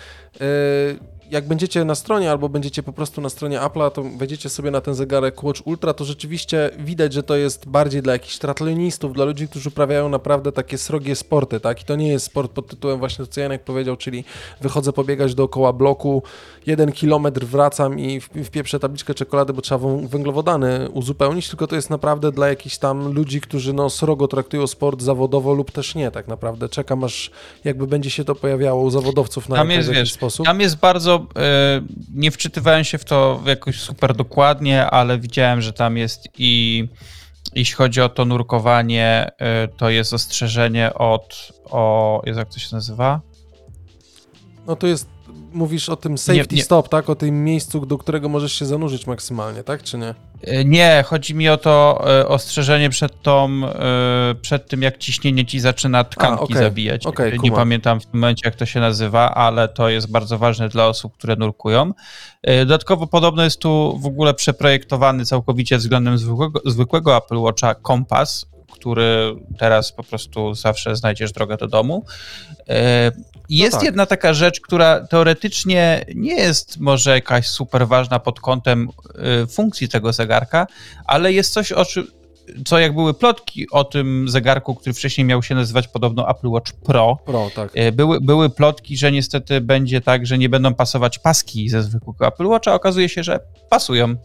jak 1.31 1.49
będziecie 1.49 1.85
na 1.85 1.95
stronie 1.95 2.31
albo 2.31 2.49
będziecie 2.49 2.83
po 2.83 2.93
prostu 2.93 3.21
na 3.21 3.29
stronie 3.29 3.61
Apple'a, 3.61 3.90
to 3.90 4.03
wejdziecie 4.03 4.49
sobie 4.49 4.71
na 4.71 4.81
ten 4.81 4.95
zegarek 4.95 5.43
Watch 5.43 5.66
Ultra, 5.66 5.95
to 5.95 6.05
rzeczywiście 6.05 6.71
widać, 6.79 7.12
że 7.12 7.23
to 7.23 7.37
jest 7.37 7.69
bardziej 7.69 8.03
dla 8.03 8.12
jakichś 8.12 8.38
triatlonistów, 8.38 9.12
dla 9.12 9.25
ludzi, 9.25 9.49
którzy 9.49 9.69
uprawiają 9.69 10.09
naprawdę 10.09 10.53
takie 10.53 10.79
srogie 10.79 11.16
sporty, 11.16 11.61
tak? 11.61 11.83
I 11.83 11.85
to 11.85 11.97
nie 11.97 12.09
jest 12.09 12.27
sport 12.27 12.53
pod 12.53 12.66
tytułem 12.66 12.99
właśnie 12.99 13.27
co 13.27 13.40
Janek 13.40 13.64
powiedział, 13.64 13.97
czyli 13.97 14.25
wychodzę 14.61 14.93
pobiegać 14.93 15.35
dookoła 15.35 15.73
bloku, 15.73 16.23
jeden 16.66 16.93
kilometr 16.93 17.45
wracam 17.45 17.99
i 17.99 18.21
wpieprzę 18.21 18.81
tabliczkę 18.81 19.14
czekolady, 19.14 19.53
bo 19.53 19.62
trzeba 19.62 19.87
węglowodany 20.09 20.88
uzupełnić, 20.92 21.48
tylko 21.48 21.67
to 21.67 21.77
jest 21.77 21.90
naprawdę 21.90 22.33
dla 22.33 22.48
jakichś 22.48 22.79
tam 22.79 23.13
ludzi, 23.13 23.40
którzy 23.40 23.73
no 23.73 23.90
srogo 23.90 24.29
traktują 24.29 24.67
sport 24.67 25.02
zawodowo 25.02 25.54
lub 25.54 25.71
też 25.71 25.94
nie, 25.94 26.11
tak 26.11 26.29
naprawdę. 26.29 26.69
Czekam 26.69 27.04
aż 27.04 27.31
jakby 27.65 27.87
będzie 27.87 28.11
się 28.11 28.25
to 28.25 28.35
pojawiało 28.35 28.83
u 28.83 28.90
zawodowców 28.90 29.48
na 29.48 29.57
tam 29.57 29.71
jest, 29.71 29.88
jakiś 29.88 30.00
wiesz, 30.00 30.13
sposób. 30.13 30.46
Tam 30.46 30.61
jest 30.61 30.77
bardzo 30.77 31.19
E, 31.37 31.81
nie 32.14 32.31
wczytywałem 32.31 32.85
się 32.85 32.98
w 32.98 33.04
to 33.04 33.42
jakoś 33.46 33.81
super 33.81 34.16
dokładnie, 34.16 34.87
ale 34.87 35.18
widziałem, 35.18 35.60
że 35.60 35.73
tam 35.73 35.96
jest 35.96 36.29
i 36.38 36.85
jeśli 37.54 37.75
chodzi 37.75 38.00
o 38.00 38.08
to 38.08 38.25
nurkowanie, 38.25 39.31
e, 39.38 39.68
to 39.68 39.90
jest 39.90 40.14
ostrzeżenie 40.14 40.94
od, 40.94 41.52
o, 41.64 42.23
jak 42.25 42.48
to 42.48 42.58
się 42.58 42.68
nazywa? 42.77 43.21
No 44.66 44.77
to 44.77 44.87
jest, 44.87 45.08
mówisz 45.52 45.88
o 45.88 45.96
tym 45.96 46.18
safety 46.18 46.54
nie, 46.54 46.56
nie. 46.56 46.64
stop, 46.64 46.88
tak? 46.88 47.10
O 47.10 47.14
tym 47.14 47.44
miejscu, 47.44 47.87
do 47.87 47.98
którego 47.98 48.29
możesz 48.29 48.52
się 48.52 48.66
zanurzyć 48.66 49.06
maksymalnie, 49.06 49.64
tak? 49.64 49.83
Czy 49.83 49.98
nie? 49.98 50.14
E, 50.43 50.65
nie, 50.65 51.05
chodzi 51.07 51.35
mi 51.35 51.49
o 51.49 51.57
to 51.57 52.05
e, 52.21 52.29
ostrzeżenie 52.29 52.91
przed 52.91 53.23
tą, 53.23 53.63
e, 53.67 54.35
przed 54.43 54.69
tym, 54.69 54.83
jak 54.83 54.99
ciśnienie 54.99 55.47
ci 55.47 55.61
zaczyna 55.61 56.05
tkanki 56.05 56.41
A, 56.41 56.45
okay. 56.45 56.63
zabijać. 56.63 57.07
Okay, 57.07 57.38
nie 57.43 57.53
pamiętam 57.53 58.01
w 58.01 58.07
tym 58.07 58.21
momencie, 58.21 58.43
jak 58.45 58.55
to 58.55 58.67
się 58.67 58.81
nazywa, 58.81 59.35
ale 59.35 59.69
to 59.69 59.88
jest 59.88 60.11
bardzo 60.11 60.38
ważne 60.38 60.69
dla 60.69 60.87
osób, 60.87 61.17
które 61.17 61.37
nurkują. 61.37 61.93
Dodatkowo 62.59 63.07
podobno 63.07 63.45
jest 63.45 63.59
tu 63.59 63.99
w 64.03 64.07
ogóle 64.07 64.35
przeprojektowany 64.35 65.25
całkowicie 65.25 65.79
względem 65.79 66.19
zwykłego, 66.19 66.61
zwykłego 66.65 67.17
Apple 67.17 67.37
Watcha 67.37 67.75
kompas, 67.75 68.47
który 68.73 69.37
teraz 69.59 69.93
po 69.93 70.03
prostu 70.03 70.55
zawsze 70.55 70.97
znajdziesz 70.97 71.33
drogę 71.33 71.57
do 71.57 71.69
domu. 71.69 72.05
Jest 73.51 73.73
no 73.73 73.79
tak. 73.79 73.87
jedna 73.87 74.07
taka 74.07 74.35
rzecz, 74.35 74.61
która 74.61 75.07
teoretycznie 75.07 76.05
nie 76.15 76.35
jest 76.35 76.81
może 76.81 77.11
jakaś 77.11 77.46
super 77.46 77.88
ważna 77.88 78.19
pod 78.19 78.40
kątem 78.40 78.88
e, 79.42 79.46
funkcji 79.46 79.88
tego 79.88 80.13
zegarka, 80.13 80.67
ale 81.07 81.33
jest 81.33 81.53
coś, 81.53 81.73
o 81.73 81.85
czym, 81.85 82.07
co 82.65 82.79
jak 82.79 82.94
były 82.94 83.15
plotki 83.15 83.71
o 83.71 83.85
tym 83.85 84.29
zegarku, 84.29 84.75
który 84.75 84.94
wcześniej 84.94 85.25
miał 85.25 85.42
się 85.42 85.55
nazywać 85.55 85.88
podobno 85.88 86.31
Apple 86.31 86.48
Watch 86.48 86.73
Pro. 86.73 87.19
Pro 87.27 87.51
tak. 87.55 87.71
E, 87.75 87.92
były, 87.92 88.21
były 88.21 88.51
plotki, 88.51 88.96
że 88.96 89.13
niestety 89.13 89.61
będzie 89.61 90.01
tak, 90.01 90.27
że 90.27 90.38
nie 90.38 90.48
będą 90.48 90.75
pasować 90.75 91.19
paski 91.19 91.69
ze 91.69 91.83
zwykłego 91.83 92.27
Apple 92.27 92.46
Watcha. 92.46 92.75
Okazuje 92.75 93.09
się, 93.09 93.23
że 93.23 93.40
pasują. 93.71 94.17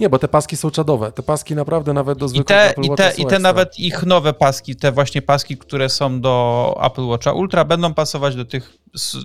Nie, 0.00 0.08
bo 0.08 0.18
te 0.18 0.28
paski 0.28 0.56
są 0.56 0.70
czadowe. 0.70 1.12
Te 1.12 1.22
paski 1.22 1.54
naprawdę 1.54 1.92
nawet 1.92 2.18
do 2.18 2.28
zwykłego 2.28 2.60
I 2.60 2.64
te, 2.64 2.70
Apple 2.70 2.82
i 2.82 2.96
te, 2.96 3.12
i 3.18 3.26
te 3.26 3.38
nawet 3.38 3.78
ich 3.78 4.02
nowe 4.02 4.32
paski, 4.32 4.76
te 4.76 4.92
właśnie 4.92 5.22
paski, 5.22 5.56
które 5.56 5.88
są 5.88 6.20
do 6.20 6.80
Apple 6.84 7.06
Watcha 7.06 7.32
Ultra, 7.32 7.64
będą 7.64 7.94
pasować 7.94 8.36
do 8.36 8.44
tych, 8.44 8.78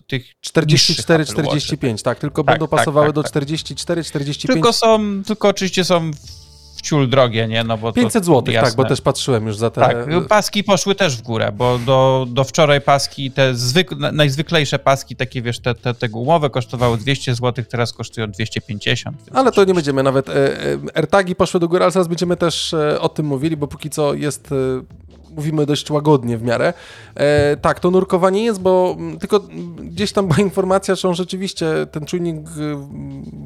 tych 0.07 0.25
44-45, 0.47 2.03
tak, 2.03 2.19
tylko 2.19 2.43
tak, 2.43 2.53
będą 2.53 2.67
tak, 2.67 2.79
pasowały 2.79 3.07
tak, 3.07 3.15
do 3.15 3.21
44-45. 3.21 4.41
Tak. 4.41 4.53
Tylko 4.53 4.73
są, 4.73 5.23
tylko 5.27 5.47
oczywiście 5.47 5.83
są 5.83 6.11
ciul 6.85 7.09
drogie, 7.09 7.47
nie? 7.47 7.63
No 7.63 7.77
bo 7.77 7.93
500 7.93 8.25
zł, 8.25 8.53
tak, 8.53 8.75
bo 8.75 8.85
też 8.85 9.01
patrzyłem 9.01 9.47
już 9.47 9.57
za 9.57 9.69
te... 9.69 9.81
Tak, 9.81 9.97
paski 10.27 10.63
poszły 10.63 10.95
też 10.95 11.17
w 11.17 11.21
górę, 11.21 11.51
bo 11.57 11.79
do, 11.79 12.27
do 12.29 12.43
wczoraj 12.43 12.81
paski, 12.81 13.31
te 13.31 13.55
zwyk... 13.55 13.91
najzwyklejsze 13.91 14.79
paski, 14.79 15.15
takie 15.15 15.41
wiesz, 15.41 15.59
te, 15.59 15.75
te, 15.75 15.93
te 15.93 16.09
gumowe 16.09 16.49
kosztowały 16.49 16.97
200 16.97 17.35
zł, 17.35 17.65
teraz 17.69 17.93
kosztują 17.93 18.31
250. 18.31 19.17
Ale 19.33 19.51
to 19.51 19.65
nie 19.65 19.73
będziemy 19.73 20.03
nawet... 20.03 20.29
E, 20.29 20.33
e, 20.33 20.77
AirTagi 20.95 21.35
poszły 21.35 21.59
do 21.59 21.67
góry, 21.67 21.83
ale 21.83 21.91
zaraz 21.91 22.07
będziemy 22.07 22.37
też 22.37 22.73
e, 22.73 23.01
o 23.01 23.09
tym 23.09 23.25
mówili, 23.25 23.57
bo 23.57 23.67
póki 23.67 23.89
co 23.89 24.13
jest 24.13 24.53
mówimy 25.35 25.65
dość 25.65 25.91
łagodnie 25.91 26.37
w 26.37 26.43
miarę. 26.43 26.73
E, 27.15 27.57
tak, 27.57 27.79
to 27.79 27.91
nurkowanie 27.91 28.43
jest, 28.43 28.61
bo 28.61 28.95
mm, 28.97 29.19
tylko 29.19 29.39
gdzieś 29.77 30.11
tam 30.11 30.27
była 30.27 30.39
informacja, 30.39 30.95
że 30.95 31.07
on 31.07 31.15
rzeczywiście 31.15 31.67
ten 31.91 32.05
czujnik 32.05 32.37
y, 32.37 32.75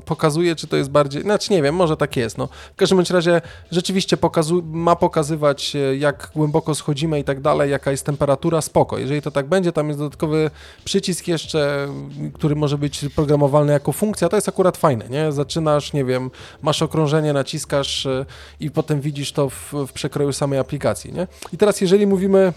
pokazuje, 0.05 0.55
czy 0.55 0.67
to 0.67 0.77
jest 0.77 0.89
bardziej, 0.89 1.21
znaczy 1.21 1.53
nie 1.53 1.63
wiem, 1.63 1.75
może 1.75 1.97
tak 1.97 2.17
jest, 2.17 2.37
no. 2.37 2.49
W 2.73 2.75
każdym 2.75 2.99
razie 3.09 3.41
rzeczywiście 3.71 4.17
pokazu, 4.17 4.63
ma 4.65 4.95
pokazywać, 4.95 5.75
e, 5.75 5.95
jak 5.97 6.31
głęboko 6.35 6.75
schodzimy 6.75 7.19
i 7.19 7.23
tak 7.23 7.41
dalej, 7.41 7.71
jaka 7.71 7.91
jest 7.91 8.05
temperatura, 8.05 8.61
spoko. 8.61 8.97
Jeżeli 8.97 9.21
to 9.21 9.31
tak 9.31 9.47
będzie, 9.47 9.71
tam 9.71 9.87
jest 9.87 9.99
dodatkowy 9.99 10.51
przycisk 10.85 11.27
jeszcze, 11.27 11.87
który 12.33 12.55
może 12.55 12.77
być 12.77 13.05
programowalny 13.15 13.73
jako 13.73 13.91
funkcja, 13.91 14.29
to 14.29 14.35
jest 14.35 14.49
akurat 14.49 14.77
fajne, 14.77 15.09
nie? 15.09 15.31
Zaczynasz, 15.31 15.93
nie 15.93 16.05
wiem, 16.05 16.31
masz 16.61 16.81
okrążenie, 16.81 17.33
naciskasz 17.33 18.05
e, 18.05 18.25
i 18.59 18.71
potem 18.71 19.01
widzisz 19.01 19.31
to 19.31 19.49
w, 19.49 19.73
w 19.87 19.91
przekroju 19.93 20.33
samej 20.33 20.59
aplikacji, 20.59 21.13
nie? 21.13 21.27
I 21.53 21.57
teraz 21.57 21.78
jeżeli 21.81 22.07
mówimy, 22.07 22.53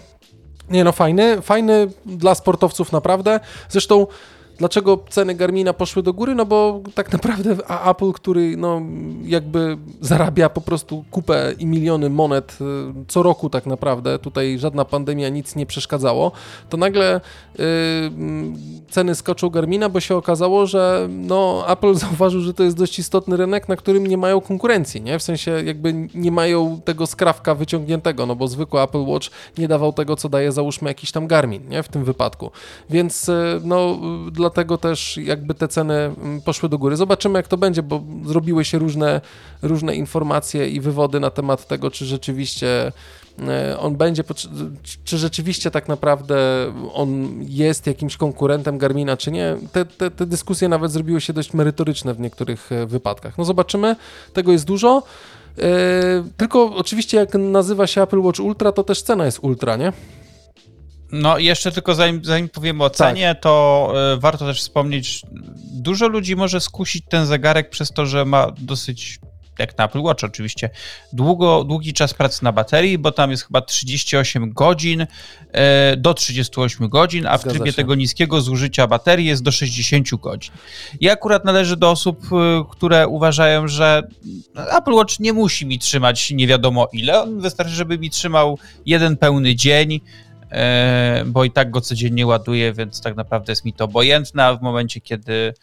nie 0.69 0.83
no 0.83 0.91
fajny, 0.91 1.41
fajny 1.41 1.87
dla 2.05 2.35
sportowców 2.35 2.91
naprawdę, 2.91 3.39
zresztą 3.69 4.07
Dlaczego 4.57 4.99
ceny 5.09 5.35
Garmina 5.35 5.73
poszły 5.73 6.03
do 6.03 6.13
góry? 6.13 6.35
No 6.35 6.45
bo 6.45 6.81
tak 6.95 7.11
naprawdę 7.13 7.55
Apple, 7.89 8.11
który 8.11 8.57
no 8.57 8.81
jakby 9.23 9.77
zarabia 10.01 10.49
po 10.49 10.61
prostu 10.61 11.03
kupę 11.11 11.53
i 11.59 11.65
miliony 11.65 12.09
monet 12.09 12.57
y, 12.61 12.65
co 13.07 13.23
roku 13.23 13.49
tak 13.49 13.65
naprawdę, 13.65 14.19
tutaj 14.19 14.59
żadna 14.59 14.85
pandemia 14.85 15.29
nic 15.29 15.55
nie 15.55 15.65
przeszkadzało, 15.65 16.31
to 16.69 16.77
nagle 16.77 17.21
yy, 17.57 17.65
ceny 18.89 19.15
skoczą 19.15 19.49
Garmina, 19.49 19.89
bo 19.89 19.99
się 19.99 20.15
okazało, 20.15 20.65
że 20.65 21.07
no 21.09 21.63
Apple 21.67 21.95
zauważył, 22.03 22.41
że 22.41 22.53
to 22.53 22.63
jest 22.63 22.77
dość 22.77 22.99
istotny 22.99 23.37
rynek, 23.37 23.69
na 23.69 23.75
którym 23.75 24.07
nie 24.07 24.17
mają 24.17 24.41
konkurencji, 24.41 25.01
nie? 25.01 25.19
W 25.19 25.23
sensie 25.23 25.51
jakby 25.51 25.93
nie 26.15 26.31
mają 26.31 26.81
tego 26.85 27.07
skrawka 27.07 27.55
wyciągniętego, 27.55 28.25
no 28.25 28.35
bo 28.35 28.47
zwykły 28.47 28.81
Apple 28.81 29.05
Watch 29.05 29.27
nie 29.57 29.67
dawał 29.67 29.93
tego, 29.93 30.15
co 30.15 30.29
daje 30.29 30.51
załóżmy 30.51 30.89
jakiś 30.89 31.11
tam 31.11 31.27
Garmin, 31.27 31.69
nie? 31.69 31.83
W 31.83 31.87
tym 31.87 32.03
wypadku. 32.03 32.51
Więc 32.89 33.29
y, 33.29 33.61
no 33.63 33.99
dlatego 34.53 34.77
też 34.77 35.17
jakby 35.17 35.53
te 35.53 35.67
ceny 35.67 35.93
mm, 35.93 36.41
poszły 36.41 36.69
do 36.69 36.77
góry. 36.77 36.95
Zobaczymy, 36.95 37.39
jak 37.39 37.47
to 37.47 37.57
będzie, 37.57 37.83
bo 37.83 38.03
zrobiły 38.25 38.65
się 38.65 38.79
różne, 38.79 39.21
różne 39.61 39.95
informacje 39.95 40.69
i 40.69 40.81
wywody 40.81 41.19
na 41.19 41.29
temat 41.29 41.67
tego, 41.67 41.91
czy 41.91 42.05
rzeczywiście 42.05 42.91
e, 43.47 43.79
on 43.79 43.95
będzie, 43.95 44.23
czy 45.03 45.17
rzeczywiście 45.17 45.71
tak 45.71 45.87
naprawdę 45.87 46.37
on 46.93 47.29
jest 47.41 47.87
jakimś 47.87 48.17
konkurentem 48.17 48.77
Garmina, 48.77 49.17
czy 49.17 49.31
nie. 49.31 49.55
Te, 49.71 49.85
te, 49.85 50.11
te 50.11 50.25
dyskusje 50.25 50.69
nawet 50.69 50.91
zrobiły 50.91 51.21
się 51.21 51.33
dość 51.33 51.53
merytoryczne 51.53 52.13
w 52.13 52.19
niektórych 52.19 52.71
e, 52.71 52.85
wypadkach. 52.85 53.37
No 53.37 53.45
zobaczymy, 53.45 53.95
tego 54.33 54.51
jest 54.51 54.65
dużo. 54.65 55.03
Yy, 55.57 55.63
tylko 56.37 56.75
oczywiście 56.75 57.17
jak 57.17 57.33
nazywa 57.33 57.87
się 57.87 58.01
Apple 58.01 58.19
Watch 58.19 58.39
Ultra, 58.39 58.71
to 58.71 58.83
też 58.83 59.01
cena 59.01 59.25
jest 59.25 59.39
ultra, 59.41 59.75
nie? 59.75 59.93
No 61.13 61.37
jeszcze 61.37 61.71
tylko 61.71 61.95
zanim, 61.95 62.25
zanim 62.25 62.49
powiemy 62.49 62.83
o 62.83 62.89
cenie, 62.89 63.27
tak. 63.27 63.43
to 63.43 63.93
y, 64.13 64.19
warto 64.19 64.45
też 64.45 64.61
wspomnieć, 64.61 65.21
dużo 65.73 66.07
ludzi 66.07 66.35
może 66.35 66.61
skusić 66.61 67.05
ten 67.09 67.25
zegarek 67.25 67.69
przez 67.69 67.91
to, 67.91 68.05
że 68.05 68.25
ma 68.25 68.51
dosyć 68.57 69.19
jak 69.59 69.77
na 69.77 69.85
Apple 69.85 70.01
Watch 70.01 70.23
oczywiście, 70.23 70.69
długo, 71.13 71.63
długi 71.63 71.93
czas 71.93 72.13
pracy 72.13 72.43
na 72.43 72.51
baterii, 72.51 72.97
bo 72.97 73.11
tam 73.11 73.31
jest 73.31 73.43
chyba 73.43 73.61
38 73.61 74.53
godzin, 74.53 75.07
e, 75.51 75.97
do 75.97 76.13
38 76.13 76.89
godzin, 76.89 77.27
a 77.27 77.37
w 77.37 77.41
Zgadza 77.41 77.55
trybie 77.55 77.71
się. 77.71 77.75
tego 77.75 77.95
niskiego 77.95 78.41
zużycia 78.41 78.87
baterii 78.87 79.25
jest 79.25 79.43
do 79.43 79.51
60 79.51 80.15
godzin. 80.15 80.53
I 80.99 81.09
akurat 81.09 81.45
należy 81.45 81.77
do 81.77 81.89
osób, 81.89 82.19
e, 82.31 82.63
które 82.71 83.07
uważają, 83.07 83.67
że 83.67 84.01
Apple 84.77 84.93
Watch 84.93 85.19
nie 85.19 85.33
musi 85.33 85.65
mi 85.65 85.79
trzymać 85.79 86.31
nie 86.31 86.47
wiadomo 86.47 86.87
ile, 86.93 87.21
on 87.21 87.39
wystarczy, 87.39 87.73
żeby 87.73 87.97
mi 87.97 88.09
trzymał 88.09 88.59
jeden 88.85 89.17
pełny 89.17 89.55
dzień, 89.55 90.01
bo 91.25 91.43
i 91.43 91.51
tak 91.51 91.71
go 91.71 91.81
codziennie 91.81 92.27
ładuję, 92.27 92.73
więc 92.73 93.01
tak 93.01 93.15
naprawdę 93.15 93.51
jest 93.51 93.65
mi 93.65 93.73
to 93.73 93.85
obojętne, 93.85 94.45
a 94.45 94.55
w 94.55 94.61
momencie, 94.61 95.01
kiedy 95.01 95.53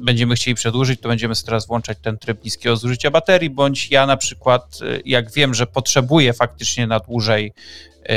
będziemy 0.00 0.34
chcieli 0.34 0.54
przedłużyć, 0.54 1.00
to 1.00 1.08
będziemy 1.08 1.34
teraz 1.46 1.66
włączać 1.66 1.98
ten 2.02 2.18
tryb 2.18 2.44
niskiego 2.44 2.76
zużycia 2.76 3.10
baterii, 3.10 3.50
bądź 3.50 3.90
ja 3.90 4.06
na 4.06 4.16
przykład, 4.16 4.78
e, 4.82 4.98
jak 5.04 5.32
wiem, 5.32 5.54
że 5.54 5.66
potrzebuję 5.66 6.32
faktycznie 6.32 6.86
na 6.86 7.00
dłużej, 7.00 7.52
e, 8.08 8.16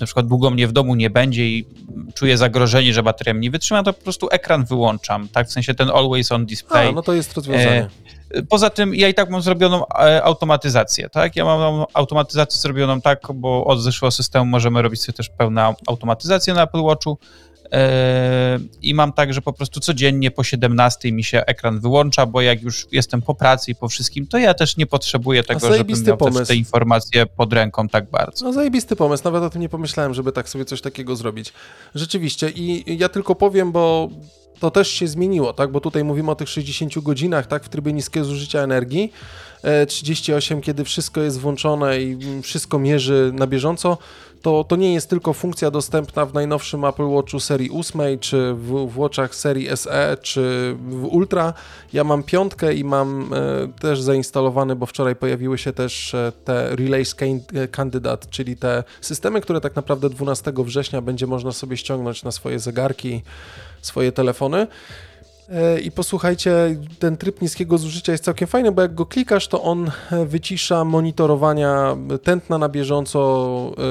na 0.00 0.06
przykład 0.06 0.26
długo 0.26 0.50
mnie 0.50 0.66
w 0.68 0.72
domu 0.72 0.94
nie 0.94 1.10
będzie 1.10 1.48
i 1.48 1.66
czuję 2.14 2.38
zagrożenie, 2.38 2.92
że 2.92 3.02
bateria 3.02 3.34
mnie 3.34 3.42
nie 3.42 3.50
wytrzyma, 3.50 3.82
to 3.82 3.92
po 3.92 4.02
prostu 4.02 4.28
ekran 4.30 4.64
wyłączam, 4.64 5.28
tak? 5.28 5.48
W 5.48 5.52
sensie 5.52 5.74
ten 5.74 5.90
always 5.90 6.32
on 6.32 6.46
display. 6.46 6.88
A, 6.88 6.92
no 6.92 7.02
to 7.02 7.12
jest 7.12 7.34
rozwiązanie. 7.34 7.88
Poza 8.48 8.70
tym 8.70 8.94
ja 8.94 9.08
i 9.08 9.14
tak 9.14 9.30
mam 9.30 9.42
zrobioną 9.42 9.88
e, 9.88 10.22
automatyzację, 10.22 11.08
tak? 11.08 11.36
Ja 11.36 11.44
mam 11.44 11.84
automatyzację 11.94 12.60
zrobioną 12.60 13.00
tak, 13.00 13.20
bo 13.34 13.64
od 13.64 13.80
zeszłego 13.80 14.10
systemu 14.10 14.44
możemy 14.44 14.82
robić 14.82 15.02
sobie 15.02 15.16
też 15.16 15.28
pełną 15.28 15.74
automatyzację 15.86 16.54
na 16.54 16.62
Apple 16.62 16.82
Watchu 16.82 17.18
e, 17.20 17.51
i 18.82 18.94
mam 18.94 19.12
tak, 19.12 19.34
że 19.34 19.42
po 19.42 19.52
prostu 19.52 19.80
codziennie 19.80 20.30
po 20.30 20.44
17 20.44 21.12
mi 21.12 21.24
się 21.24 21.44
ekran 21.46 21.80
wyłącza, 21.80 22.26
bo 22.26 22.40
jak 22.40 22.62
już 22.62 22.86
jestem 22.92 23.22
po 23.22 23.34
pracy 23.34 23.70
i 23.70 23.74
po 23.74 23.88
wszystkim, 23.88 24.26
to 24.26 24.38
ja 24.38 24.54
też 24.54 24.76
nie 24.76 24.86
potrzebuję 24.86 25.44
tego, 25.44 25.76
żeby 25.76 25.94
miał 26.06 26.16
pomysł. 26.16 26.46
te 26.46 26.56
informacje 26.56 27.26
pod 27.26 27.52
ręką 27.52 27.88
tak 27.88 28.10
bardzo. 28.10 28.44
No 28.44 28.52
zajebisty 28.52 28.96
pomysł, 28.96 29.24
nawet 29.24 29.42
o 29.42 29.50
tym 29.50 29.60
nie 29.60 29.68
pomyślałem, 29.68 30.14
żeby 30.14 30.32
tak 30.32 30.48
sobie 30.48 30.64
coś 30.64 30.80
takiego 30.80 31.16
zrobić. 31.16 31.52
Rzeczywiście 31.94 32.50
i 32.50 32.98
ja 32.98 33.08
tylko 33.08 33.34
powiem, 33.34 33.72
bo 33.72 34.08
to 34.62 34.70
też 34.70 34.88
się 34.88 35.08
zmieniło, 35.08 35.52
tak? 35.52 35.72
Bo 35.72 35.80
tutaj 35.80 36.04
mówimy 36.04 36.30
o 36.30 36.34
tych 36.34 36.48
60 36.48 36.98
godzinach, 36.98 37.46
tak? 37.46 37.64
W 37.64 37.68
trybie 37.68 37.92
niskiego 37.92 38.26
zużycia 38.26 38.60
energii. 38.60 39.12
38, 39.88 40.58
e, 40.58 40.60
kiedy 40.60 40.84
wszystko 40.84 41.20
jest 41.20 41.38
włączone 41.38 42.02
i 42.02 42.18
wszystko 42.42 42.78
mierzy 42.78 43.30
na 43.34 43.46
bieżąco, 43.46 43.98
to, 44.42 44.64
to 44.64 44.76
nie 44.76 44.94
jest 44.94 45.10
tylko 45.10 45.32
funkcja 45.32 45.70
dostępna 45.70 46.26
w 46.26 46.34
najnowszym 46.34 46.84
Apple 46.84 47.08
Watchu 47.08 47.40
serii 47.40 47.70
8, 47.70 48.18
czy 48.20 48.54
w, 48.54 48.86
w 48.86 48.98
Watchach 48.98 49.34
serii 49.34 49.76
SE, 49.76 50.16
czy 50.22 50.76
w 50.88 51.04
Ultra. 51.04 51.54
Ja 51.92 52.04
mam 52.04 52.22
piątkę 52.22 52.74
i 52.74 52.84
mam 52.84 53.30
e, 53.34 53.68
też 53.80 54.00
zainstalowany, 54.00 54.76
bo 54.76 54.86
wczoraj 54.86 55.16
pojawiły 55.16 55.58
się 55.58 55.72
też 55.72 56.14
e, 56.14 56.32
te 56.44 56.76
Relay 56.76 57.04
Candidate, 57.70 58.26
czyli 58.30 58.56
te 58.56 58.84
systemy, 59.00 59.40
które 59.40 59.60
tak 59.60 59.76
naprawdę 59.76 60.10
12 60.10 60.52
września 60.56 61.00
będzie 61.00 61.26
można 61.26 61.52
sobie 61.52 61.76
ściągnąć 61.76 62.22
na 62.22 62.32
swoje 62.32 62.58
zegarki 62.58 63.22
swoje 63.82 64.12
telefony. 64.12 64.66
E, 65.52 65.80
I 65.80 65.90
posłuchajcie, 65.90 66.76
ten 66.98 67.16
tryb 67.16 67.42
niskiego 67.42 67.78
zużycia 67.78 68.12
jest 68.12 68.24
całkiem 68.24 68.48
fajny, 68.48 68.72
bo 68.72 68.82
jak 68.82 68.94
go 68.94 69.06
klikasz, 69.06 69.48
to 69.48 69.62
on 69.62 69.90
e, 70.10 70.26
wycisza 70.26 70.84
monitorowania 70.84 71.96
tętna 72.22 72.58
na 72.58 72.68
bieżąco 72.68 73.72
e, 73.78 73.82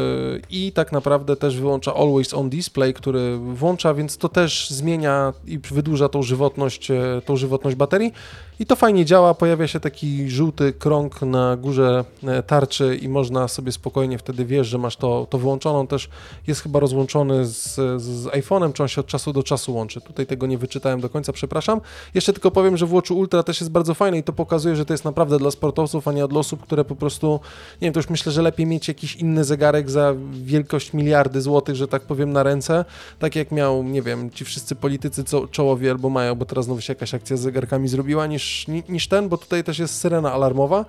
i 0.49 0.71
tak 0.71 0.91
naprawdę 0.91 1.35
też 1.35 1.57
wyłącza 1.57 1.93
Always 1.93 2.33
On 2.33 2.49
Display, 2.49 2.93
który 2.93 3.37
włącza, 3.37 3.93
więc 3.93 4.17
to 4.17 4.29
też 4.29 4.69
zmienia 4.69 5.33
i 5.47 5.59
wydłuża 5.71 6.09
tą 6.09 6.23
żywotność, 6.23 6.87
tą 7.25 7.37
żywotność 7.37 7.75
baterii. 7.75 8.13
I 8.61 8.65
to 8.65 8.75
fajnie 8.75 9.05
działa, 9.05 9.33
pojawia 9.33 9.67
się 9.67 9.79
taki 9.79 10.29
żółty 10.29 10.73
krąg 10.73 11.21
na 11.21 11.57
górze 11.57 12.05
tarczy 12.47 12.95
i 13.01 13.09
można 13.09 13.47
sobie 13.47 13.71
spokojnie 13.71 14.17
wtedy 14.17 14.45
wiesz, 14.45 14.67
że 14.67 14.77
masz 14.77 14.97
to, 14.97 15.27
to 15.29 15.37
wyłączoną. 15.37 15.87
Też 15.87 16.09
jest 16.47 16.61
chyba 16.61 16.79
rozłączony 16.79 17.45
z, 17.45 17.75
z 18.01 18.25
iPhone'em, 18.25 18.73
czy 18.73 18.83
on 18.83 18.89
się 18.89 19.01
od 19.01 19.07
czasu 19.07 19.33
do 19.33 19.43
czasu 19.43 19.73
łączy. 19.73 20.01
Tutaj 20.01 20.25
tego 20.27 20.47
nie 20.47 20.57
wyczytałem 20.57 21.01
do 21.01 21.09
końca, 21.09 21.33
przepraszam. 21.33 21.81
Jeszcze 22.13 22.33
tylko 22.33 22.51
powiem, 22.51 22.77
że 22.77 22.85
w 22.85 22.89
Watchu 22.89 23.17
Ultra 23.17 23.43
też 23.43 23.61
jest 23.61 23.71
bardzo 23.71 23.93
fajne 23.93 24.17
i 24.17 24.23
to 24.23 24.33
pokazuje, 24.33 24.75
że 24.75 24.85
to 24.85 24.93
jest 24.93 25.05
naprawdę 25.05 25.37
dla 25.37 25.51
sportowców, 25.51 26.07
a 26.07 26.11
nie 26.11 26.27
dla 26.27 26.39
osób, 26.39 26.63
które 26.63 26.85
po 26.85 26.95
prostu, 26.95 27.39
nie 27.81 27.85
wiem, 27.85 27.93
to 27.93 27.99
już 27.99 28.09
myślę, 28.09 28.31
że 28.31 28.41
lepiej 28.41 28.65
mieć 28.65 28.87
jakiś 28.87 29.15
inny 29.15 29.43
zegarek 29.43 29.89
za 29.89 30.13
wielkość 30.31 30.93
miliardy 30.93 31.41
złotych, 31.41 31.75
że 31.75 31.87
tak 31.87 32.01
powiem, 32.01 32.33
na 32.33 32.43
ręce, 32.43 32.85
tak 33.19 33.35
jak 33.35 33.51
miał, 33.51 33.83
nie 33.83 34.01
wiem, 34.01 34.29
ci 34.29 34.45
wszyscy 34.45 34.75
politycy 34.75 35.23
co, 35.23 35.47
czołowi 35.47 35.89
albo 35.89 36.09
mają, 36.09 36.35
bo 36.35 36.45
teraz 36.45 36.65
znowu 36.65 36.81
się 36.81 36.91
jakaś 36.93 37.13
akcja 37.13 37.37
z 37.37 37.39
zegarkami 37.39 37.87
zrobiła, 37.87 38.27
niż, 38.27 38.50
niż 38.89 39.07
ten, 39.07 39.29
bo 39.29 39.37
tutaj 39.37 39.63
też 39.63 39.79
jest 39.79 39.99
syrena 39.99 40.33
alarmowa, 40.33 40.85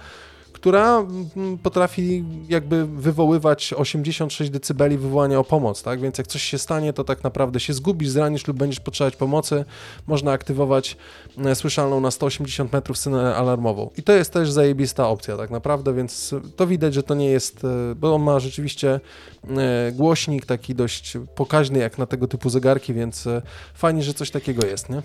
która 0.63 0.99
mm, 0.99 1.59
potrafi 1.59 2.25
jakby 2.49 2.87
wywoływać 2.87 3.75
86 3.77 4.51
dB 4.51 4.89
wywołania 4.89 5.39
o 5.39 5.45
pomoc, 5.45 5.83
tak? 5.83 6.01
Więc 6.01 6.19
jak 6.19 6.27
coś 6.27 6.43
się 6.43 6.59
stanie, 6.59 6.93
to 6.93 7.05
tak 7.05 7.25
naprawdę 7.25 7.61
się 7.61 7.73
zgubisz, 7.73 8.09
zranisz 8.09 8.47
lub 8.47 8.57
będziesz 8.57 8.81
potrzebować 8.81 9.17
pomocy, 9.17 9.65
można 10.07 10.33
aktywować 10.33 10.97
e, 11.39 11.55
słyszalną 11.55 12.01
na 12.01 12.11
180 12.11 12.73
metrów 12.73 12.99
synę 12.99 13.37
alarmową. 13.37 13.91
I 13.97 14.03
to 14.03 14.13
jest 14.13 14.33
też 14.33 14.51
zajebista 14.51 15.09
opcja 15.09 15.37
tak 15.37 15.51
naprawdę, 15.51 15.95
więc 15.95 16.35
to 16.57 16.67
widać, 16.67 16.95
że 16.95 17.03
to 17.03 17.15
nie 17.15 17.31
jest, 17.31 17.65
e, 17.65 17.95
bo 17.95 18.15
on 18.15 18.23
ma 18.23 18.41
rzeczywiście 18.41 19.01
e, 19.49 19.93
głośnik 19.93 20.47
taki 20.47 20.75
dość 20.75 21.17
pokaźny 21.35 21.79
jak 21.79 21.99
na 21.99 22.07
tego 22.07 22.29
typu 22.29 22.51
zegarki, 22.51 22.95
więc 22.95 23.29
fajnie, 23.75 24.03
że 24.03 24.15
coś 24.15 24.31
takiego 24.31 24.67
jest, 24.67 24.91
nie? 24.91 25.03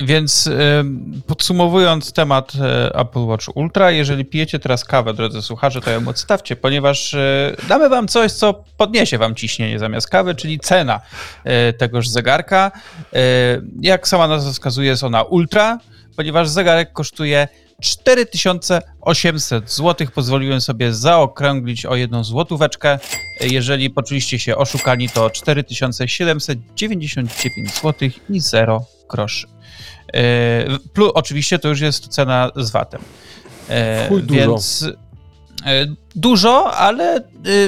Więc 0.00 0.50
podsumowując 1.26 2.12
temat 2.12 2.52
e, 2.60 2.94
Apple 2.94 3.20
Watch 3.20 3.46
Ultra, 3.54 3.90
jeżeli 3.90 4.24
pijecie 4.24 4.58
teraz 4.58 4.84
kawę, 4.84 5.14
drodzy 5.14 5.42
słuchacze, 5.42 5.80
to 5.80 5.90
ją 5.90 6.08
odstawcie, 6.08 6.56
ponieważ 6.56 7.14
e, 7.14 7.56
damy 7.68 7.88
wam 7.88 8.08
coś, 8.08 8.32
co 8.32 8.64
podniesie 8.76 9.18
wam 9.18 9.34
ciśnienie 9.34 9.78
zamiast 9.78 10.08
kawy, 10.08 10.34
czyli 10.34 10.60
cena 10.60 11.00
e, 11.44 11.72
tegoż 11.72 12.08
zegarka. 12.08 12.72
Jak 13.80 14.08
sama 14.08 14.28
nazwa 14.28 14.52
wskazuje, 14.52 14.88
jest 14.88 15.04
ona 15.04 15.22
Ultra, 15.22 15.78
ponieważ 16.16 16.48
zegarek 16.48 16.92
kosztuje 16.92 17.48
4800 17.80 19.70
zł. 19.70 20.06
Pozwoliłem 20.14 20.60
sobie 20.60 20.94
zaokrąglić 20.94 21.86
o 21.86 21.96
jedną 21.96 22.24
złotóweczkę. 22.24 22.98
Jeżeli 23.40 23.90
poczuliście 23.90 24.38
się 24.38 24.56
oszukani, 24.56 25.08
to 25.08 25.30
4799 25.30 27.80
zł 27.82 28.08
i 28.30 28.40
0 28.40 28.84
groszy. 29.08 29.57
E, 30.14 30.78
plus, 30.92 31.10
oczywiście 31.14 31.58
to 31.58 31.68
już 31.68 31.80
jest 31.80 32.08
cena 32.08 32.50
z 32.56 32.70
VAT-em. 32.70 33.00
E, 33.68 34.08
Chuj 34.08 34.22
więc 34.22 34.84
dużo. 34.84 34.96
dużo, 36.14 36.74
ale 36.76 37.22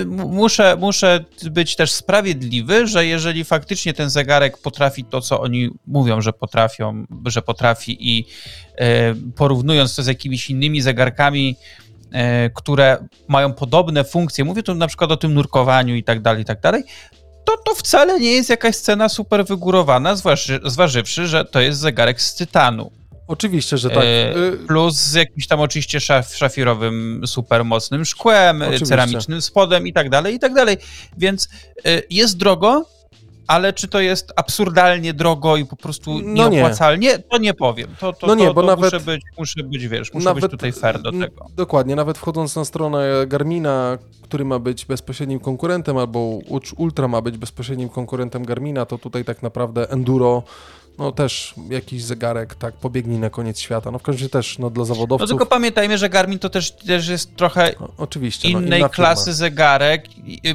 muszę, 0.07 0.77
muszę 0.81 1.25
być 1.51 1.77
też 1.77 1.93
sprawiedliwy, 1.93 2.87
że 2.87 3.07
jeżeli 3.07 3.45
faktycznie 3.45 3.95
ten 3.95 4.11
zegarek 4.11 4.59
potrafi 4.59 5.05
to, 5.05 5.21
co 5.21 5.41
oni 5.41 5.71
mówią, 5.87 6.21
że 6.21 6.33
potrafią, 6.33 7.07
że 7.27 7.43
potrafi 7.43 8.17
i 8.17 8.27
porównując 9.37 9.95
to 9.95 10.03
z 10.03 10.07
jakimiś 10.07 10.51
innymi 10.51 10.81
zegarkami, 10.81 11.57
które 12.55 12.99
mają 13.29 13.53
podobne 13.53 14.05
funkcje, 14.05 14.45
mówię 14.45 14.63
tu 14.63 14.75
na 14.75 14.87
przykład 14.87 15.13
o 15.13 15.17
tym 15.17 15.35
nurkowaniu 15.35 15.95
i 15.95 16.05
tak 16.05 16.23
dalej, 16.23 16.43
i 16.43 16.45
tak 16.45 16.61
dalej, 16.61 16.83
to, 17.45 17.57
to 17.57 17.75
wcale 17.75 18.21
nie 18.21 18.33
jest 18.33 18.51
jakaś 18.51 18.77
scena 18.77 19.09
super 19.09 19.45
wygórowana, 19.45 20.17
zważy, 20.17 20.61
zważywszy, 20.65 21.27
że 21.27 21.45
to 21.45 21.61
jest 21.61 21.81
zegarek 21.81 22.21
z 22.21 22.35
tytanu. 22.35 22.91
Oczywiście, 23.27 23.79
że 23.79 23.91
tak. 23.91 24.05
E, 24.05 24.37
y, 24.37 24.53
plus 24.67 24.95
z 24.95 25.15
jakimś 25.15 25.47
tam 25.47 25.61
oczywiście 25.61 26.01
szaf, 26.01 26.37
szafirowym, 26.37 27.23
super 27.27 27.65
mocnym 27.65 28.05
szkłem, 28.05 28.63
oczywiście. 28.63 28.87
ceramicznym 28.87 29.43
spodem 29.43 29.87
i 29.87 29.93
tak 29.93 30.11
dalej, 30.11 30.35
i 30.35 30.39
tak 30.39 30.55
dalej. 30.55 30.77
Więc 31.19 31.49
y, 31.87 32.03
jest 32.11 32.37
drogo, 32.37 32.85
ale 33.51 33.73
czy 33.73 33.89
to 33.89 34.01
jest 34.01 34.33
absurdalnie 34.37 35.15
drogo 35.15 35.57
i 35.57 35.65
po 35.65 35.77
prostu 35.77 36.19
no 36.23 36.49
nieopłacalnie, 36.49 37.09
nie. 37.09 37.19
to 37.19 37.39
nie 37.39 37.55
powiem. 37.55 37.89
To, 38.01 38.13
to, 38.13 38.27
no 38.27 38.35
nie, 38.35 38.47
to, 38.47 38.55
bo 38.55 38.61
to 38.61 38.67
nawet, 38.67 38.93
muszę, 38.93 39.05
być, 39.05 39.23
muszę 39.39 39.63
być, 39.63 39.89
wiesz, 39.89 40.15
muszę 40.15 40.25
nawet, 40.25 40.43
być 40.43 40.51
tutaj 40.51 40.73
fair 40.73 41.03
do 41.03 41.13
tego. 41.13 41.47
Dokładnie, 41.57 41.97
nawet 41.97 42.19
wchodząc 42.19 42.57
na 42.57 42.65
stronę 42.65 43.09
Garmina, 43.27 43.99
który 44.23 44.45
ma 44.45 44.59
być 44.59 44.85
bezpośrednim 44.85 45.41
konkurentem, 45.41 45.97
albo 45.97 46.39
Ultra 46.77 47.09
ma 47.09 47.21
być 47.21 47.39
bezpośrednim 47.39 47.89
konkurentem 47.89 48.45
Garmina, 48.45 48.87
to 48.87 48.99
tutaj 48.99 49.25
tak 49.25 49.43
naprawdę 49.43 49.91
Enduro 49.91 50.43
no 50.99 51.13
też 51.13 51.55
jakiś 51.71 52.05
zegarek, 52.05 52.55
tak, 52.55 52.75
pobiegnij 52.75 53.19
na 53.19 53.31
koniec 53.31 53.61
świata. 53.61 53.91
No 53.91 53.99
w 53.99 54.03
każdym 54.03 54.19
razie 54.19 54.29
też, 54.29 54.59
no 54.59 54.71
dla 54.71 54.85
zawodowców. 54.85 55.29
No 55.29 55.39
tylko 55.39 55.47
pamiętajmy, 55.47 55.99
że 55.99 56.09
Garmin 56.09 56.39
to 56.39 56.51
też, 56.51 56.73
też 56.73 57.09
jest 57.09 57.37
trochę 57.37 57.75
no, 57.81 57.89
oczywiście, 57.99 58.49
innej 58.49 58.81
no, 58.81 58.89
klasy 58.89 59.35
zegarek, 59.35 60.05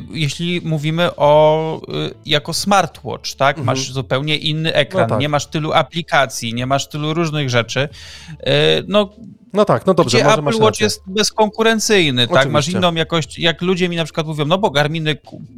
jeśli 0.09 0.61
mówimy 0.63 1.15
o 1.15 1.81
y, 2.07 2.13
jako 2.25 2.53
smartwatch, 2.53 3.33
tak? 3.33 3.57
Mhm. 3.57 3.65
Masz 3.65 3.91
zupełnie 3.91 4.37
inny 4.37 4.73
ekran, 4.73 5.03
no 5.03 5.09
tak. 5.09 5.19
nie 5.19 5.29
masz 5.29 5.45
tylu 5.45 5.73
aplikacji, 5.73 6.53
nie 6.53 6.65
masz 6.65 6.87
tylu 6.87 7.13
różnych 7.13 7.49
rzeczy. 7.49 7.89
Y, 8.31 8.45
no 8.87 9.09
no 9.55 9.65
tak, 9.65 9.85
no 9.85 9.93
dobrze. 9.93 10.17
Gdzie 10.17 10.33
Apple 10.33 10.57
Watch 10.61 10.81
jest 10.81 11.03
bezkonkurencyjny, 11.07 12.23
Oczywiście. 12.23 12.43
tak? 12.43 12.51
Masz 12.51 12.67
inną 12.67 12.93
jakość, 12.93 13.39
jak 13.39 13.61
ludzie 13.61 13.89
mi 13.89 13.95
na 13.95 14.03
przykład 14.03 14.27
mówią, 14.27 14.45
no 14.45 14.57
bo 14.57 14.71
Garminy 14.71 15.17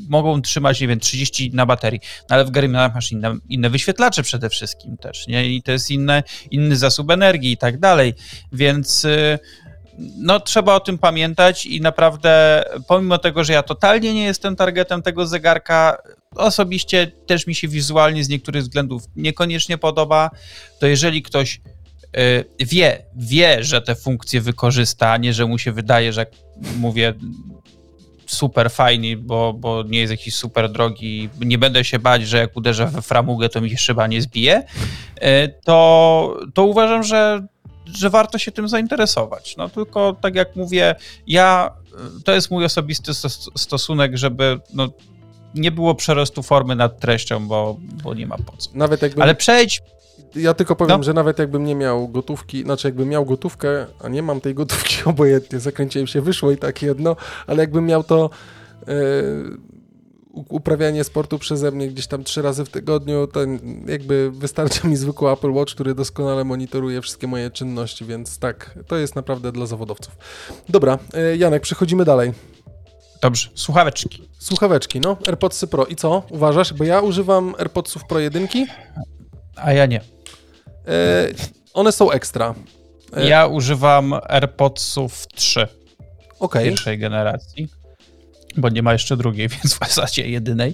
mogą 0.10 0.42
trzymać, 0.42 0.82
nie 0.82 0.88
wiem, 0.88 1.00
30 1.00 1.52
na 1.54 1.66
baterii, 1.66 2.00
no 2.30 2.36
ale 2.36 2.46
w 2.46 2.52
Garminach 2.52 2.96
masz 2.96 3.12
inne, 3.12 3.38
inne 3.50 3.70
wyświetlacze 3.70 4.24
przede 4.24 4.50
wszystkim 4.50 4.98
też, 4.98 5.28
nie? 5.28 5.46
I 5.46 5.64
to 5.64 5.72
jest 5.72 5.92
inne, 5.92 6.24
inny 6.52 6.78
zasób 6.78 7.12
energii 7.12 7.52
i 7.52 7.58
tak 7.58 7.80
dalej, 7.80 8.14
więc 8.52 9.06
y, 9.06 9.40
no 10.18 10.40
trzeba 10.40 10.76
o 10.76 10.80
tym 10.80 10.98
pamiętać 10.98 11.66
i 11.66 11.82
naprawdę 11.82 12.64
pomimo 12.88 13.18
tego, 13.18 13.44
że 13.44 13.54
ja 13.54 13.64
totalnie 13.64 14.14
nie 14.14 14.24
jestem 14.24 14.56
targetem 14.56 15.02
tego 15.02 15.28
zegarka, 15.28 15.98
osobiście 16.36 17.12
też 17.26 17.48
mi 17.48 17.56
się 17.56 17.68
wizualnie 17.68 18.24
z 18.24 18.30
niektórych 18.30 18.64
względów 18.64 19.04
niekoniecznie 19.16 19.78
podoba, 19.78 20.30
to 20.80 20.88
jeżeli 20.88 21.22
ktoś 21.22 21.62
wie, 22.60 23.06
wie, 23.16 23.64
że 23.64 23.82
te 23.82 23.96
funkcje 23.96 24.42
wykorzysta, 24.42 25.18
nie, 25.18 25.34
że 25.34 25.46
mu 25.46 25.58
się 25.58 25.72
wydaje, 25.72 26.14
że 26.14 26.26
mówię 26.78 27.14
super 28.28 28.72
fajnie, 28.72 29.18
bo, 29.18 29.54
bo 29.54 29.84
nie 29.84 30.00
jest 30.00 30.12
jakiś 30.12 30.36
super 30.36 30.72
drogi, 30.72 31.30
nie 31.40 31.58
będę 31.58 31.84
się 31.84 32.00
bać, 32.00 32.28
że 32.28 32.38
jak 32.38 32.58
uderzę 32.58 32.86
we 32.86 33.02
framugę, 33.02 33.50
to 33.50 33.62
mi 33.62 33.70
się 33.70 33.78
szyba 33.78 34.08
nie 34.08 34.22
zbije, 34.22 34.64
y, 35.18 35.54
to, 35.64 36.40
to 36.54 36.66
uważam, 36.66 37.04
że, 37.04 37.48
że 37.86 38.10
warto 38.10 38.38
się 38.38 38.52
tym 38.52 38.70
zainteresować. 38.70 39.58
No 39.58 39.70
tylko 39.70 40.18
tak 40.22 40.36
jak 40.36 40.56
mówię, 40.56 40.96
ja, 41.28 41.72
to 42.26 42.32
jest 42.32 42.52
mój 42.52 42.66
osobisty 42.66 43.12
stosunek, 43.56 44.18
żeby 44.18 44.60
no, 44.74 44.88
nie 45.56 45.72
było 45.72 45.96
przerostu 45.96 46.44
formy 46.44 46.76
nad 46.76 47.00
treścią, 47.00 47.48
bo, 47.48 47.78
bo 48.04 48.14
nie 48.14 48.28
ma 48.28 48.38
po 48.38 48.58
co. 48.58 48.70
Nawet 48.74 49.02
jakby... 49.02 49.24
Ale 49.24 49.36
przejdź, 49.36 49.82
ja 50.36 50.54
tylko 50.54 50.76
powiem, 50.76 50.98
no. 50.98 51.04
że 51.04 51.14
nawet 51.14 51.40
jakbym 51.40 51.66
nie 51.66 51.76
miał 51.76 52.08
gotówki, 52.08 52.64
znaczy 52.64 52.88
jakbym 52.88 53.10
miał 53.10 53.26
gotówkę, 53.26 53.86
a 54.04 54.10
nie 54.10 54.24
mam 54.24 54.42
tej 54.42 54.54
gotówki 54.54 54.98
obojętnie, 55.06 55.60
zakręciłem 55.60 56.08
się, 56.08 56.22
wyszło 56.22 56.52
i 56.52 56.58
tak 56.58 56.82
jedno, 56.82 57.16
ale 57.48 57.64
jakbym 57.64 57.86
miał 57.86 58.04
to 58.04 58.30
e, 58.88 58.94
uprawianie 60.50 61.04
sportu 61.04 61.40
przeze 61.40 61.72
mnie 61.72 61.88
gdzieś 61.88 62.08
tam 62.08 62.24
trzy 62.24 62.42
razy 62.42 62.66
w 62.66 62.70
tygodniu, 62.70 63.28
to 63.28 63.40
jakby 63.88 64.32
wystarcza 64.32 64.88
mi 64.88 64.96
zwykły 64.96 65.32
Apple 65.32 65.52
Watch, 65.52 65.74
który 65.74 65.96
doskonale 65.96 66.44
monitoruje 66.44 67.02
wszystkie 67.02 67.28
moje 67.28 67.52
czynności, 67.52 68.06
więc 68.06 68.40
tak, 68.40 68.80
to 68.88 68.98
jest 68.98 69.16
naprawdę 69.16 69.52
dla 69.52 69.66
zawodowców. 69.66 70.18
Dobra, 70.70 71.00
e, 71.14 71.38
Janek, 71.38 71.64
przechodzimy 71.64 72.06
dalej. 72.06 72.34
Dobrze, 73.22 73.50
słuchaweczki. 73.56 74.28
Słuchaweczki, 74.40 75.00
no, 75.00 75.18
AirPodsy 75.28 75.68
Pro. 75.68 75.86
I 75.86 75.96
co? 75.96 76.24
Uważasz? 76.30 76.74
Bo 76.74 76.84
ja 76.84 77.02
używam 77.02 77.56
AirPodsów 77.58 78.06
Pro 78.06 78.20
1. 78.20 78.48
A 79.58 79.74
ja 79.74 79.86
nie. 79.86 80.02
E, 80.88 81.28
one 81.74 81.92
są 81.92 82.12
ekstra. 82.12 82.56
E, 83.18 83.28
ja 83.28 83.48
używam 83.48 84.14
AirPodsów 84.14 85.28
3 85.28 85.68
okay. 86.40 86.64
pierwszej 86.64 86.98
generacji. 86.98 87.68
Bo 88.58 88.70
nie 88.70 88.84
ma 88.84 88.94
jeszcze 88.94 89.18
drugiej, 89.18 89.50
więc 89.64 89.74
w 89.74 89.80
zasadzie 89.80 90.30
jedynej. 90.30 90.74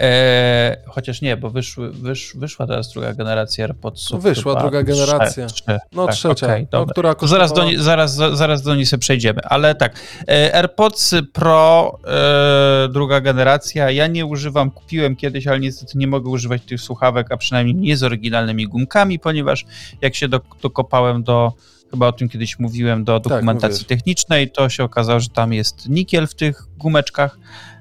E, 0.00 0.76
chociaż 0.86 1.22
nie, 1.22 1.36
bo 1.36 1.50
wyszły, 1.50 1.90
wysz, 1.90 2.32
wyszła 2.36 2.66
teraz 2.66 2.92
druga 2.92 3.12
generacja 3.12 3.64
AirPodsów. 3.64 4.22
Wyszła 4.22 4.52
chyba. 4.52 4.62
druga 4.62 4.82
generacja. 4.82 5.46
Trze, 5.46 5.64
trze, 5.64 5.78
no 5.92 6.06
tak, 6.06 6.14
trzecia, 6.14 6.46
okay, 6.46 6.66
no, 6.72 6.86
która 6.86 7.14
kosztowała... 7.14 7.48
zaraz, 7.48 7.52
do 7.52 7.64
nie, 7.64 7.82
zaraz, 7.82 8.14
zaraz 8.14 8.62
do 8.62 8.74
niej 8.74 8.86
sobie 8.86 9.00
przejdziemy, 9.00 9.40
ale 9.44 9.74
tak, 9.74 10.00
e, 10.28 10.54
AirPods 10.54 11.14
Pro 11.32 11.98
e, 12.06 12.88
druga 12.88 13.20
generacja, 13.20 13.90
ja 13.90 14.06
nie 14.06 14.26
używam, 14.26 14.70
kupiłem 14.70 15.16
kiedyś, 15.16 15.46
ale 15.46 15.60
niestety 15.60 15.98
nie 15.98 16.06
mogę 16.06 16.30
używać 16.30 16.62
tych 16.62 16.80
słuchawek, 16.80 17.32
a 17.32 17.36
przynajmniej 17.36 17.74
nie 17.74 17.96
z 17.96 18.02
oryginalnymi 18.02 18.66
gumkami, 18.68 19.18
ponieważ 19.18 19.64
jak 20.00 20.14
się 20.14 20.28
do, 20.28 20.40
dokopałem 20.62 21.22
do 21.22 21.52
chyba 21.90 22.06
o 22.06 22.12
tym 22.12 22.28
kiedyś 22.28 22.58
mówiłem, 22.58 23.04
do 23.04 23.20
tak, 23.20 23.32
dokumentacji 23.32 23.84
tak, 23.84 23.88
technicznej, 23.88 24.50
to 24.50 24.68
się 24.68 24.84
okazało, 24.84 25.20
że 25.20 25.28
tam 25.28 25.52
jest 25.52 25.88
nikiel 25.88 26.26
w 26.26 26.34
tych 26.34 26.62
gumeczkach, 26.78 27.38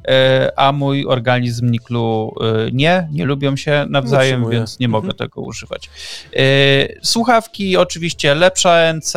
e, 0.07 0.51
a 0.55 0.71
mój 0.71 1.05
organizm 1.05 1.71
niklu 1.71 2.35
e, 2.41 2.71
nie, 2.71 3.07
nie 3.11 3.25
lubią 3.25 3.55
się 3.55 3.85
nawzajem, 3.89 4.49
więc 4.49 4.79
nie 4.79 4.87
mogę 4.87 5.09
mhm. 5.09 5.17
tego 5.17 5.41
używać. 5.41 5.89
E, 6.35 6.41
słuchawki 7.03 7.77
oczywiście 7.77 8.35
lepsza 8.35 8.93
NC, 8.93 9.13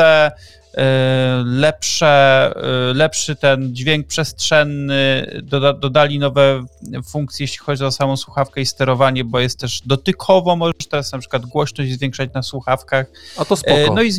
lepsze, 1.45 2.53
lepszy 2.95 3.36
ten 3.36 3.74
dźwięk 3.74 4.07
przestrzenny, 4.07 5.26
doda, 5.43 5.72
dodali 5.72 6.18
nowe 6.18 6.64
funkcje, 7.09 7.45
jeśli 7.45 7.59
chodzi 7.59 7.84
o 7.84 7.91
samą 7.91 8.16
słuchawkę 8.16 8.61
i 8.61 8.66
sterowanie, 8.66 9.24
bo 9.24 9.41
jest 9.41 9.59
też 9.59 9.80
dotykowo, 9.86 10.57
możesz 10.57 10.86
teraz 10.91 11.12
na 11.12 11.18
przykład 11.18 11.47
głośność 11.47 11.93
zwiększać 11.93 12.30
na 12.34 12.43
słuchawkach. 12.43 13.07
A 13.36 13.45
to 13.45 13.57
spoko. 13.57 13.95
No 13.95 14.03
i 14.03 14.12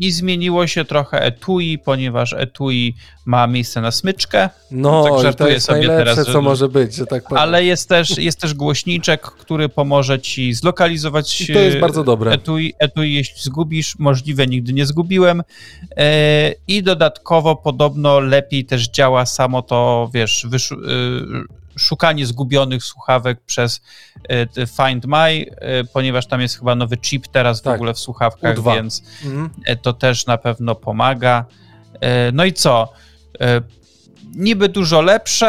i 0.00 0.12
zmieniło 0.12 0.66
się 0.66 0.84
trochę 0.84 1.22
etui, 1.22 1.78
ponieważ 1.78 2.32
etui 2.32 2.94
ma 3.24 3.46
miejsce 3.46 3.80
na 3.80 3.90
smyczkę. 3.90 4.48
No, 4.70 5.04
tak 5.04 5.12
żartuję 5.12 5.34
to 5.34 5.48
jest 5.48 5.66
sobie 5.66 5.88
teraz, 5.88 6.16
że, 6.16 6.24
co 6.32 6.42
może 6.42 6.68
być, 6.68 6.94
że 6.94 7.06
tak 7.06 7.22
powiem. 7.22 7.42
Ale 7.42 7.64
jest 7.64 7.88
też, 7.88 8.18
jest 8.18 8.40
też 8.40 8.54
głośniczek, 8.54 9.22
który 9.22 9.68
pomoże 9.68 10.20
ci 10.20 10.54
zlokalizować 10.54 11.40
I 11.40 11.52
to 11.52 11.58
jest 11.58 11.78
bardzo 11.78 12.04
dobre. 12.04 12.32
Etui, 12.32 12.74
etui, 12.78 13.14
jeśli 13.14 13.42
zgubisz, 13.42 13.98
możliwe 13.98 14.46
nigdy 14.46 14.72
nie 14.72 14.86
zgubiłem. 14.86 15.42
E, 15.96 16.52
I 16.68 16.82
dodatkowo 16.82 17.56
podobno 17.56 18.20
lepiej 18.20 18.64
też 18.64 18.88
działa 18.88 19.26
samo 19.26 19.62
to, 19.62 20.10
wiesz, 20.14 20.46
wysz, 20.50 20.72
szukanie 21.80 22.26
zgubionych 22.26 22.84
słuchawek 22.84 23.40
przez 23.40 23.80
e, 24.28 24.66
Find 24.66 25.06
My, 25.06 25.16
e, 25.16 25.84
ponieważ 25.84 26.26
tam 26.26 26.40
jest 26.40 26.58
chyba 26.58 26.74
nowy 26.74 26.96
chip 26.96 27.28
teraz 27.28 27.62
tak. 27.62 27.72
w 27.72 27.76
ogóle 27.76 27.94
w 27.94 27.98
słuchawkach, 27.98 28.56
U2. 28.56 28.74
więc 28.74 29.02
mhm. 29.24 29.50
E, 29.66 29.76
to 29.76 29.92
też 29.92 30.26
na 30.26 30.38
pewno 30.38 30.74
pomaga. 30.74 31.44
No 32.32 32.44
i 32.44 32.52
co? 32.52 32.92
Niby 34.34 34.68
dużo 34.68 35.02
lepsze, 35.02 35.48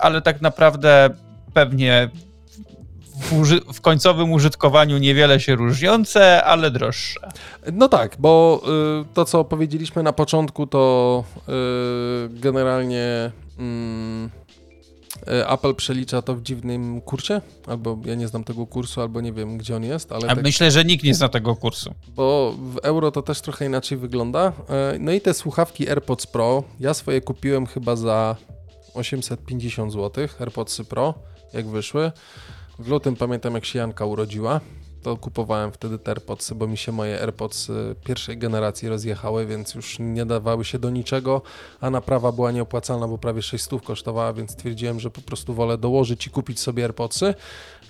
ale 0.00 0.22
tak 0.22 0.40
naprawdę 0.40 1.10
pewnie 1.54 2.10
w, 3.18 3.72
w, 3.72 3.80
końcowym 3.80 4.32
użytkowaniu 4.32 4.98
niewiele 4.98 5.40
się 5.40 5.54
różniące, 5.54 6.44
ale 6.44 6.70
droższe. 6.70 7.20
No 7.72 7.88
tak, 7.88 8.16
bo 8.18 8.60
y, 9.02 9.14
to 9.14 9.24
co 9.24 9.44
powiedzieliśmy 9.44 10.02
na 10.02 10.12
początku, 10.12 10.66
to 10.66 11.24
y, 11.38 12.40
generalnie. 12.40 13.30
Y, 13.60 14.47
Apple 15.28 15.74
przelicza 15.74 16.22
to 16.22 16.34
w 16.34 16.42
dziwnym 16.42 17.00
kursie, 17.00 17.40
albo 17.66 17.98
ja 18.04 18.14
nie 18.14 18.28
znam 18.28 18.44
tego 18.44 18.66
kursu, 18.66 19.00
albo 19.00 19.20
nie 19.20 19.32
wiem, 19.32 19.58
gdzie 19.58 19.76
on 19.76 19.84
jest, 19.84 20.12
ale... 20.12 20.26
Tak, 20.26 20.42
myślę, 20.42 20.70
że 20.70 20.84
nikt 20.84 21.04
nie 21.04 21.14
zna 21.14 21.28
tego 21.28 21.56
kursu. 21.56 21.94
Bo 22.08 22.54
w 22.58 22.78
euro 22.82 23.10
to 23.10 23.22
też 23.22 23.40
trochę 23.40 23.66
inaczej 23.66 23.98
wygląda. 23.98 24.52
E, 24.68 24.96
no 24.98 25.12
i 25.12 25.20
te 25.20 25.34
słuchawki 25.34 25.88
AirPods 25.88 26.26
Pro, 26.26 26.64
ja 26.80 26.94
swoje 26.94 27.20
kupiłem 27.20 27.66
chyba 27.66 27.96
za 27.96 28.36
850 28.94 29.92
zł, 29.92 30.28
AirPods 30.40 30.82
Pro, 30.82 31.14
jak 31.52 31.66
wyszły. 31.66 32.12
W 32.78 32.88
lutym 32.88 33.16
pamiętam, 33.16 33.54
jak 33.54 33.64
się 33.64 33.78
Janka 33.78 34.04
urodziła 34.04 34.60
to 35.02 35.16
kupowałem 35.16 35.72
wtedy 35.72 35.98
te 35.98 36.10
AirPodsy, 36.10 36.54
bo 36.54 36.66
mi 36.66 36.76
się 36.76 36.92
moje 36.92 37.20
AirPods 37.20 37.68
pierwszej 38.04 38.38
generacji 38.38 38.88
rozjechały, 38.88 39.46
więc 39.46 39.74
już 39.74 39.96
nie 39.98 40.26
dawały 40.26 40.64
się 40.64 40.78
do 40.78 40.90
niczego, 40.90 41.42
a 41.80 41.90
naprawa 41.90 42.32
była 42.32 42.52
nieopłacalna, 42.52 43.08
bo 43.08 43.18
prawie 43.18 43.42
600 43.42 43.82
kosztowała, 43.82 44.32
więc 44.32 44.50
stwierdziłem, 44.50 45.00
że 45.00 45.10
po 45.10 45.20
prostu 45.20 45.54
wolę 45.54 45.78
dołożyć 45.78 46.26
i 46.26 46.30
kupić 46.30 46.60
sobie 46.60 46.84
AirPodsy. 46.84 47.34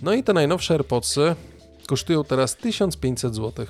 No 0.02 0.12
i 0.12 0.24
te 0.24 0.32
najnowsze 0.32 0.74
AirPodsy 0.74 1.34
kosztują 1.86 2.24
teraz 2.24 2.56
1500 2.56 3.34
zł. 3.34 3.66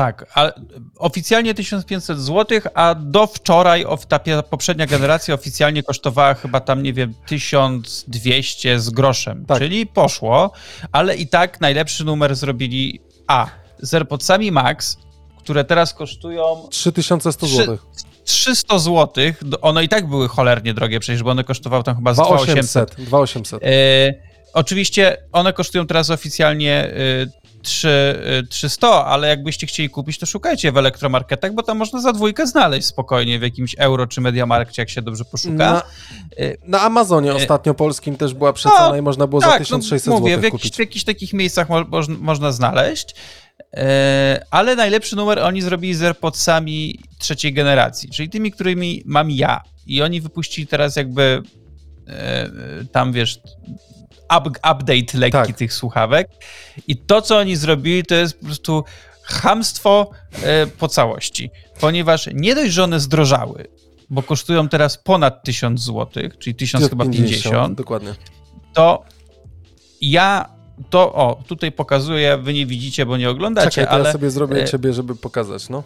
Tak, 0.00 0.26
a 0.34 0.52
oficjalnie 0.98 1.54
1500 1.54 2.18
zł, 2.20 2.60
a 2.74 2.94
do 2.94 3.26
wczoraj 3.26 3.84
ta 4.08 4.42
poprzednia 4.42 4.86
generacja 4.86 5.34
oficjalnie 5.34 5.82
kosztowała 5.82 6.34
chyba 6.34 6.60
tam, 6.60 6.82
nie 6.82 6.92
wiem, 6.92 7.14
1200 7.26 8.80
z 8.80 8.90
groszem, 8.90 9.46
tak. 9.46 9.58
czyli 9.58 9.86
poszło, 9.86 10.52
ale 10.92 11.16
i 11.16 11.28
tak 11.28 11.60
najlepszy 11.60 12.04
numer 12.04 12.34
zrobili 12.36 13.00
A, 13.26 13.46
z 13.78 13.94
AirPodsami 13.94 14.52
Max, 14.52 14.98
które 15.38 15.64
teraz 15.64 15.94
kosztują 15.94 16.68
3100 16.70 17.46
zł. 17.46 17.78
300 18.24 18.78
zł, 18.78 19.24
one 19.60 19.84
i 19.84 19.88
tak 19.88 20.06
były 20.08 20.28
cholernie 20.28 20.74
drogie 20.74 21.00
przecież, 21.00 21.22
bo 21.22 21.30
one 21.30 21.44
kosztowały 21.44 21.84
tam 21.84 21.96
chyba 21.96 22.14
z 22.14 22.16
2800. 22.16 22.94
2800. 22.98 23.62
E, 23.62 23.66
oczywiście 24.54 25.16
one 25.32 25.52
kosztują 25.52 25.86
teraz 25.86 26.10
oficjalnie 26.10 26.72
e, 26.72 27.39
3, 27.62 28.46
300, 28.48 28.86
y, 28.86 29.04
ale 29.04 29.28
jakbyście 29.28 29.66
chcieli 29.66 29.90
kupić, 29.90 30.18
to 30.18 30.26
szukajcie 30.26 30.72
w 30.72 30.76
elektromarketach, 30.76 31.52
bo 31.52 31.62
tam 31.62 31.78
można 31.78 32.00
za 32.00 32.12
dwójkę 32.12 32.46
znaleźć 32.46 32.86
spokojnie 32.86 33.38
w 33.38 33.42
jakimś 33.42 33.74
euro 33.78 34.06
czy 34.06 34.20
Mediamarkcie, 34.20 34.82
jak 34.82 34.90
się 34.90 35.02
dobrze 35.02 35.24
poszuka. 35.24 35.56
Na, 35.56 35.82
y, 36.40 36.58
na 36.64 36.80
Amazonie 36.80 37.30
y, 37.30 37.34
ostatnio 37.34 37.74
polskim 37.74 38.16
też 38.16 38.34
była 38.34 38.52
przecena 38.52 38.88
no, 38.88 38.96
i 38.96 39.02
można 39.02 39.26
było 39.26 39.40
tak, 39.40 39.50
za 39.50 39.58
1600 39.58 40.06
no, 40.06 40.20
mówię, 40.20 40.36
zł 40.36 40.50
kupić. 40.50 40.76
W 40.76 40.78
jakichś 40.78 41.04
takich 41.04 41.32
miejscach 41.32 41.68
mo, 41.68 41.84
mo, 41.84 42.00
można 42.18 42.52
znaleźć, 42.52 43.14
ale 44.50 44.76
najlepszy 44.76 45.16
numer 45.16 45.38
oni 45.38 45.62
zrobili 45.62 45.94
z 45.94 46.02
AirPodsami 46.02 46.98
trzeciej 47.18 47.52
generacji, 47.52 48.10
czyli 48.10 48.30
tymi, 48.30 48.52
którymi 48.52 49.02
mam 49.06 49.30
ja. 49.30 49.60
I 49.86 50.02
oni 50.02 50.20
wypuścili 50.20 50.66
teraz 50.66 50.96
jakby 50.96 51.42
tam, 52.92 53.12
wiesz, 53.12 53.40
up, 54.38 54.48
update 54.48 55.18
lekki 55.18 55.32
tak. 55.32 55.56
tych 55.56 55.72
słuchawek. 55.72 56.28
I 56.88 56.96
to, 56.96 57.22
co 57.22 57.38
oni 57.38 57.56
zrobili, 57.56 58.04
to 58.04 58.14
jest 58.14 58.40
po 58.40 58.46
prostu 58.46 58.84
hamstwo 59.22 60.10
e, 60.42 60.66
po 60.66 60.88
całości. 60.88 61.50
Ponieważ 61.80 62.28
nie 62.34 62.54
dość, 62.54 62.72
że 62.72 62.84
one 62.84 63.00
zdrożały, 63.00 63.66
bo 64.10 64.22
kosztują 64.22 64.68
teraz 64.68 64.98
ponad 64.98 65.44
1000 65.44 65.80
zł, 65.80 66.22
czyli 66.38 66.54
1000 66.54 66.88
chyba 66.88 67.04
50. 67.04 67.78
Dokładnie. 67.78 68.14
To 68.72 69.04
ja 70.00 70.50
to, 70.90 71.12
o, 71.12 71.42
tutaj 71.46 71.72
pokazuję, 71.72 72.38
wy 72.38 72.54
nie 72.54 72.66
widzicie, 72.66 73.06
bo 73.06 73.16
nie 73.16 73.30
oglądacie, 73.30 73.70
Czekaj, 73.70 73.94
ale... 73.94 74.04
ja 74.04 74.12
sobie 74.12 74.30
zrobię 74.30 74.62
e, 74.62 74.68
ciebie, 74.68 74.92
żeby 74.92 75.16
pokazać, 75.16 75.68
no 75.68 75.82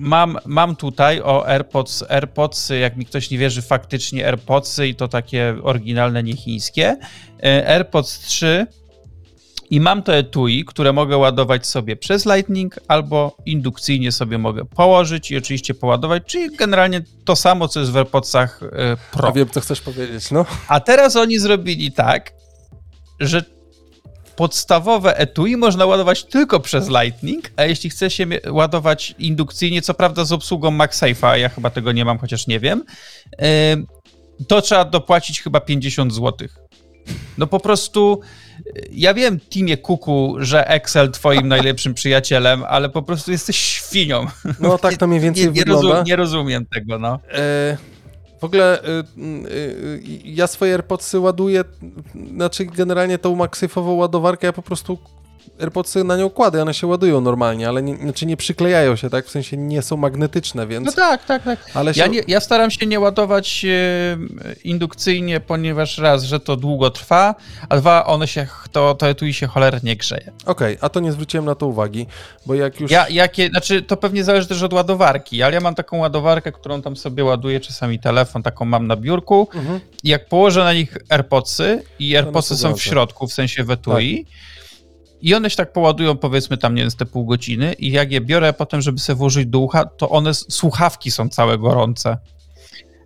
mam, 0.00 0.38
mam 0.46 0.76
tutaj 0.76 1.20
o 1.20 1.48
AirPods, 1.48 2.04
AirPods, 2.08 2.68
jak 2.80 2.96
mi 2.96 3.06
ktoś 3.06 3.30
nie 3.30 3.38
wierzy, 3.38 3.62
faktycznie 3.62 4.26
AirPodsy 4.26 4.88
i 4.88 4.94
to 4.94 5.08
takie 5.08 5.56
oryginalne, 5.62 6.22
nie 6.22 6.36
chińskie. 6.36 6.96
E, 7.42 7.68
AirPods 7.68 8.18
3 8.18 8.66
i 9.70 9.80
mam 9.80 10.02
to 10.02 10.14
etui, 10.14 10.64
które 10.64 10.92
mogę 10.92 11.16
ładować 11.16 11.66
sobie 11.66 11.96
przez 11.96 12.26
Lightning 12.26 12.78
albo 12.88 13.36
indukcyjnie 13.46 14.12
sobie 14.12 14.38
mogę 14.38 14.64
położyć 14.64 15.30
i 15.30 15.36
oczywiście 15.36 15.74
poładować, 15.74 16.22
czyli 16.26 16.56
generalnie 16.56 17.02
to 17.24 17.36
samo, 17.36 17.68
co 17.68 17.80
jest 17.80 17.92
w 17.92 17.96
AirPodsach 17.96 18.60
e, 18.62 18.96
Pro. 19.12 19.28
A 19.28 19.32
wiem, 19.32 19.48
co 19.48 19.60
chcesz 19.60 19.80
powiedzieć, 19.80 20.30
no. 20.30 20.46
A 20.68 20.80
teraz 20.80 21.16
oni 21.16 21.38
zrobili 21.38 21.92
tak, 21.92 22.32
że 23.20 23.44
podstawowe 24.36 25.16
etui 25.16 25.56
można 25.56 25.86
ładować 25.86 26.24
tylko 26.24 26.60
przez 26.60 26.88
Lightning, 26.88 27.50
a 27.56 27.64
jeśli 27.64 27.90
chce 27.90 28.10
się 28.10 28.26
ładować 28.50 29.14
indukcyjnie, 29.18 29.82
co 29.82 29.94
prawda 29.94 30.24
z 30.24 30.32
obsługą 30.32 30.70
MagSafe'a, 30.70 31.34
ja 31.34 31.48
chyba 31.48 31.70
tego 31.70 31.92
nie 31.92 32.04
mam, 32.04 32.18
chociaż 32.18 32.46
nie 32.46 32.60
wiem, 32.60 32.84
to 34.48 34.62
trzeba 34.62 34.84
dopłacić 34.84 35.42
chyba 35.42 35.60
50 35.60 36.14
zł. 36.14 36.48
No 37.38 37.46
po 37.46 37.60
prostu, 37.60 38.20
ja 38.90 39.14
wiem, 39.14 39.40
Teamie 39.40 39.76
Kuku, 39.76 40.36
że 40.38 40.68
Excel 40.68 41.10
twoim 41.10 41.48
najlepszym 41.54 41.94
przyjacielem, 41.94 42.64
ale 42.68 42.88
po 42.88 43.02
prostu 43.02 43.32
jesteś 43.32 43.56
świnią. 43.56 44.26
No 44.60 44.78
tak 44.78 44.96
to 44.96 45.06
mniej 45.06 45.20
więcej 45.20 45.44
nie, 45.44 45.50
nie 45.50 45.60
wygląda. 45.60 45.88
Rozum, 45.88 46.04
nie 46.04 46.16
rozumiem 46.16 46.66
tego, 46.66 46.98
no. 46.98 47.20
E 47.32 47.76
w 48.40 48.44
ogóle 48.44 48.82
y, 48.82 49.20
y, 49.20 49.22
y, 49.50 50.20
ja 50.24 50.46
swoje 50.46 50.72
AirPodsy 50.72 51.20
ładuję, 51.20 51.64
znaczy 52.34 52.64
generalnie 52.64 53.18
tą 53.18 53.36
MagSafe'ową 53.36 53.96
ładowarkę 53.96 54.46
ja 54.46 54.52
po 54.52 54.62
prostu 54.62 54.98
AirPodsy 55.60 56.04
na 56.04 56.16
nią 56.16 56.30
kładę, 56.30 56.62
one 56.62 56.74
się 56.74 56.86
ładują 56.86 57.20
normalnie, 57.20 57.68
ale 57.68 57.82
nie, 57.82 57.96
znaczy 57.96 58.26
nie 58.26 58.36
przyklejają 58.36 58.96
się, 58.96 59.10
tak? 59.10 59.26
W 59.26 59.30
sensie 59.30 59.56
nie 59.56 59.82
są 59.82 59.96
magnetyczne, 59.96 60.66
więc... 60.66 60.86
No 60.86 60.92
tak, 60.92 61.24
tak, 61.24 61.42
tak. 61.42 61.58
Ale 61.74 61.94
się... 61.94 62.00
ja, 62.00 62.06
nie, 62.06 62.22
ja 62.28 62.40
staram 62.40 62.70
się 62.70 62.86
nie 62.86 63.00
ładować 63.00 63.64
e, 63.64 64.16
indukcyjnie, 64.64 65.40
ponieważ 65.40 65.98
raz, 65.98 66.22
że 66.22 66.40
to 66.40 66.56
długo 66.56 66.90
trwa, 66.90 67.34
a 67.68 67.76
dwa, 67.76 68.06
one 68.06 68.28
się, 68.28 68.46
to, 68.72 68.94
to 68.94 69.08
etui 69.08 69.34
się 69.34 69.46
cholernie 69.46 69.96
grzeje. 69.96 70.32
Okej, 70.46 70.76
okay, 70.76 70.78
a 70.80 70.88
to 70.88 71.00
nie 71.00 71.12
zwróciłem 71.12 71.44
na 71.44 71.54
to 71.54 71.66
uwagi, 71.66 72.06
bo 72.46 72.54
jak 72.54 72.80
już... 72.80 72.90
Ja, 72.90 73.08
jakie, 73.08 73.48
znaczy 73.48 73.82
to 73.82 73.96
pewnie 73.96 74.24
zależy 74.24 74.48
też 74.48 74.62
od 74.62 74.72
ładowarki, 74.72 75.42
ale 75.42 75.54
ja 75.54 75.60
mam 75.60 75.74
taką 75.74 75.98
ładowarkę, 75.98 76.52
którą 76.52 76.82
tam 76.82 76.96
sobie 76.96 77.24
ładuję, 77.24 77.60
czasami 77.60 77.98
telefon, 77.98 78.42
taką 78.42 78.64
mam 78.64 78.86
na 78.86 78.96
biurku 78.96 79.48
mhm. 79.54 79.80
jak 80.04 80.28
położę 80.28 80.64
na 80.64 80.72
nich 80.72 80.96
AirPodsy 81.08 81.82
i 81.98 82.16
AirPodsy 82.16 82.56
są 82.56 82.74
w 82.74 82.82
środku, 82.82 83.26
w 83.26 83.32
sensie 83.32 83.64
w 83.64 83.70
etui, 83.70 84.24
tak 84.24 84.59
i 85.22 85.34
one 85.34 85.50
się 85.50 85.56
tak 85.56 85.72
poładują, 85.72 86.16
powiedzmy 86.16 86.58
tam, 86.58 86.74
nie 86.74 86.82
wiem, 86.82 86.90
te 86.90 87.06
pół 87.06 87.24
godziny 87.24 87.72
i 87.72 87.90
jak 87.90 88.12
je 88.12 88.20
biorę 88.20 88.52
potem, 88.52 88.80
żeby 88.80 88.98
sobie 88.98 89.16
włożyć 89.16 89.46
do 89.46 89.58
ucha, 89.58 89.84
to 89.84 90.08
one, 90.08 90.34
słuchawki 90.34 91.10
są 91.10 91.28
całe 91.28 91.58
gorące. 91.58 92.18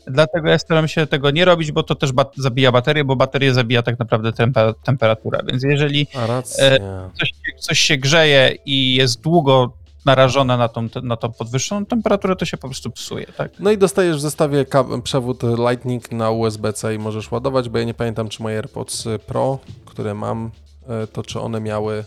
Dlatego 0.06 0.48
ja 0.48 0.58
staram 0.58 0.88
się 0.88 1.06
tego 1.06 1.30
nie 1.30 1.44
robić, 1.44 1.72
bo 1.72 1.82
to 1.82 1.94
też 1.94 2.12
bat 2.12 2.32
zabija 2.36 2.72
baterię, 2.72 3.04
bo 3.04 3.16
baterię 3.16 3.54
zabija 3.54 3.82
tak 3.82 3.98
naprawdę 3.98 4.32
temper 4.32 4.74
temperatura. 4.74 5.40
Więc 5.46 5.62
jeżeli 5.62 6.06
e, 6.58 6.78
coś, 7.18 7.30
coś, 7.58 7.78
się 7.78 7.96
grzeje 7.96 8.56
i 8.66 8.94
jest 8.94 9.20
długo 9.20 9.72
narażone 10.04 10.56
na 10.56 10.68
tą, 10.68 10.88
na 11.02 11.16
tą 11.16 11.32
podwyższoną 11.32 11.86
temperaturę, 11.86 12.36
to 12.36 12.44
się 12.44 12.56
po 12.56 12.68
prostu 12.68 12.90
psuje. 12.90 13.26
Tak? 13.26 13.52
No 13.58 13.70
i 13.70 13.78
dostajesz 13.78 14.16
w 14.16 14.20
zestawie 14.20 14.64
przewód 15.02 15.42
Lightning 15.42 16.12
na 16.12 16.30
USB-C 16.30 16.94
i 16.94 16.98
możesz 16.98 17.30
ładować, 17.30 17.68
bo 17.68 17.78
ja 17.78 17.84
nie 17.84 17.94
pamiętam, 17.94 18.28
czy 18.28 18.42
moje 18.42 18.56
AirPods 18.56 19.04
Pro, 19.26 19.58
które 19.84 20.14
mam, 20.14 20.50
to 21.12 21.22
czy 21.22 21.40
one 21.40 21.60
miały 21.60 22.04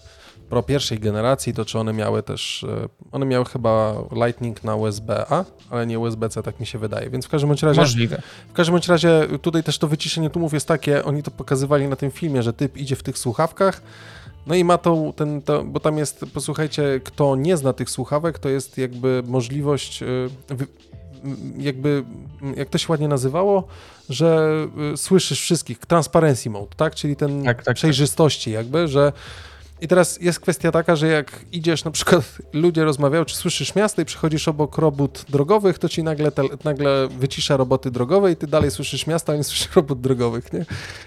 Pro 0.50 0.64
pierwszej 0.64 1.00
generacji, 1.00 1.54
to 1.54 1.66
czy 1.66 1.80
one 1.80 1.94
miały 1.94 2.24
też, 2.24 2.64
e, 2.64 2.88
one 3.12 3.26
miały 3.26 3.46
chyba 3.46 3.96
Lightning 4.12 4.64
na 4.64 4.76
USB-A, 4.76 5.46
ale 5.70 5.88
nie 5.88 6.00
USB-C, 6.00 6.44
tak 6.44 6.60
mi 6.60 6.66
się 6.66 6.80
wydaje, 6.80 7.10
więc 7.10 7.26
w 7.26 7.30
każdym 7.30 7.52
razie... 7.52 7.82
Możliwe. 7.82 8.22
W 8.50 8.54
każdym 8.54 8.80
razie 8.88 9.28
tutaj 9.42 9.64
też 9.64 9.78
to 9.78 9.88
wyciszenie 9.88 10.30
tłumów 10.30 10.54
jest 10.54 10.68
takie, 10.68 11.06
oni 11.06 11.24
to 11.24 11.32
pokazywali 11.32 11.88
na 11.88 11.96
tym 11.96 12.12
filmie, 12.12 12.44
że 12.44 12.54
typ 12.54 12.78
idzie 12.78 12.96
w 12.96 13.04
tych 13.04 13.18
słuchawkach, 13.18 13.82
no 14.48 14.56
i 14.56 14.64
ma 14.64 14.78
to, 14.78 15.14
ten, 15.16 15.42
to, 15.42 15.64
bo 15.64 15.80
tam 15.80 15.98
jest, 15.98 16.26
posłuchajcie, 16.34 17.02
kto 17.04 17.36
nie 17.36 17.58
zna 17.58 17.74
tych 17.74 17.90
słuchawek, 17.90 18.40
to 18.40 18.50
jest 18.50 18.78
jakby 18.78 19.24
możliwość, 19.28 20.04
e, 20.04 20.06
jakby, 21.58 22.04
jak 22.56 22.70
to 22.70 22.78
się 22.78 22.86
ładnie 22.90 23.08
nazywało, 23.08 23.68
że 24.10 24.50
y, 24.94 24.98
słyszysz 24.98 25.42
wszystkich, 25.42 25.80
transparency 25.80 26.50
mode, 26.50 26.76
tak? 26.78 26.96
Czyli 26.96 27.16
ten 27.16 27.44
tak, 27.44 27.58
tak, 27.58 27.66
tak. 27.66 27.76
przejrzystości 27.76 28.52
jakby, 28.52 28.88
że 28.88 29.14
i 29.82 29.88
teraz 29.88 30.22
jest 30.22 30.40
kwestia 30.40 30.72
taka, 30.72 30.96
że 30.96 31.08
jak 31.08 31.40
idziesz, 31.52 31.84
na 31.84 31.92
przykład 31.92 32.38
ludzie 32.54 32.84
rozmawiają, 32.84 33.26
czy 33.26 33.36
słyszysz 33.36 33.76
miasto 33.76 34.02
i 34.02 34.06
przychodzisz 34.06 34.48
obok 34.48 34.78
robót 34.78 35.26
drogowych, 35.30 35.80
to 35.80 35.90
ci 35.90 36.04
nagle, 36.04 36.32
te, 36.32 36.44
nagle 36.64 37.08
wycisza 37.08 37.58
roboty 37.58 37.92
drogowe 37.92 38.32
i 38.32 38.36
ty 38.36 38.48
dalej 38.48 38.72
słyszysz 38.72 39.08
miasta, 39.08 39.34
a 39.34 39.36
nie 39.36 39.44
słyszysz 39.44 39.76
robot 39.76 40.02
drogowych, 40.02 40.54
nie? 40.54 40.66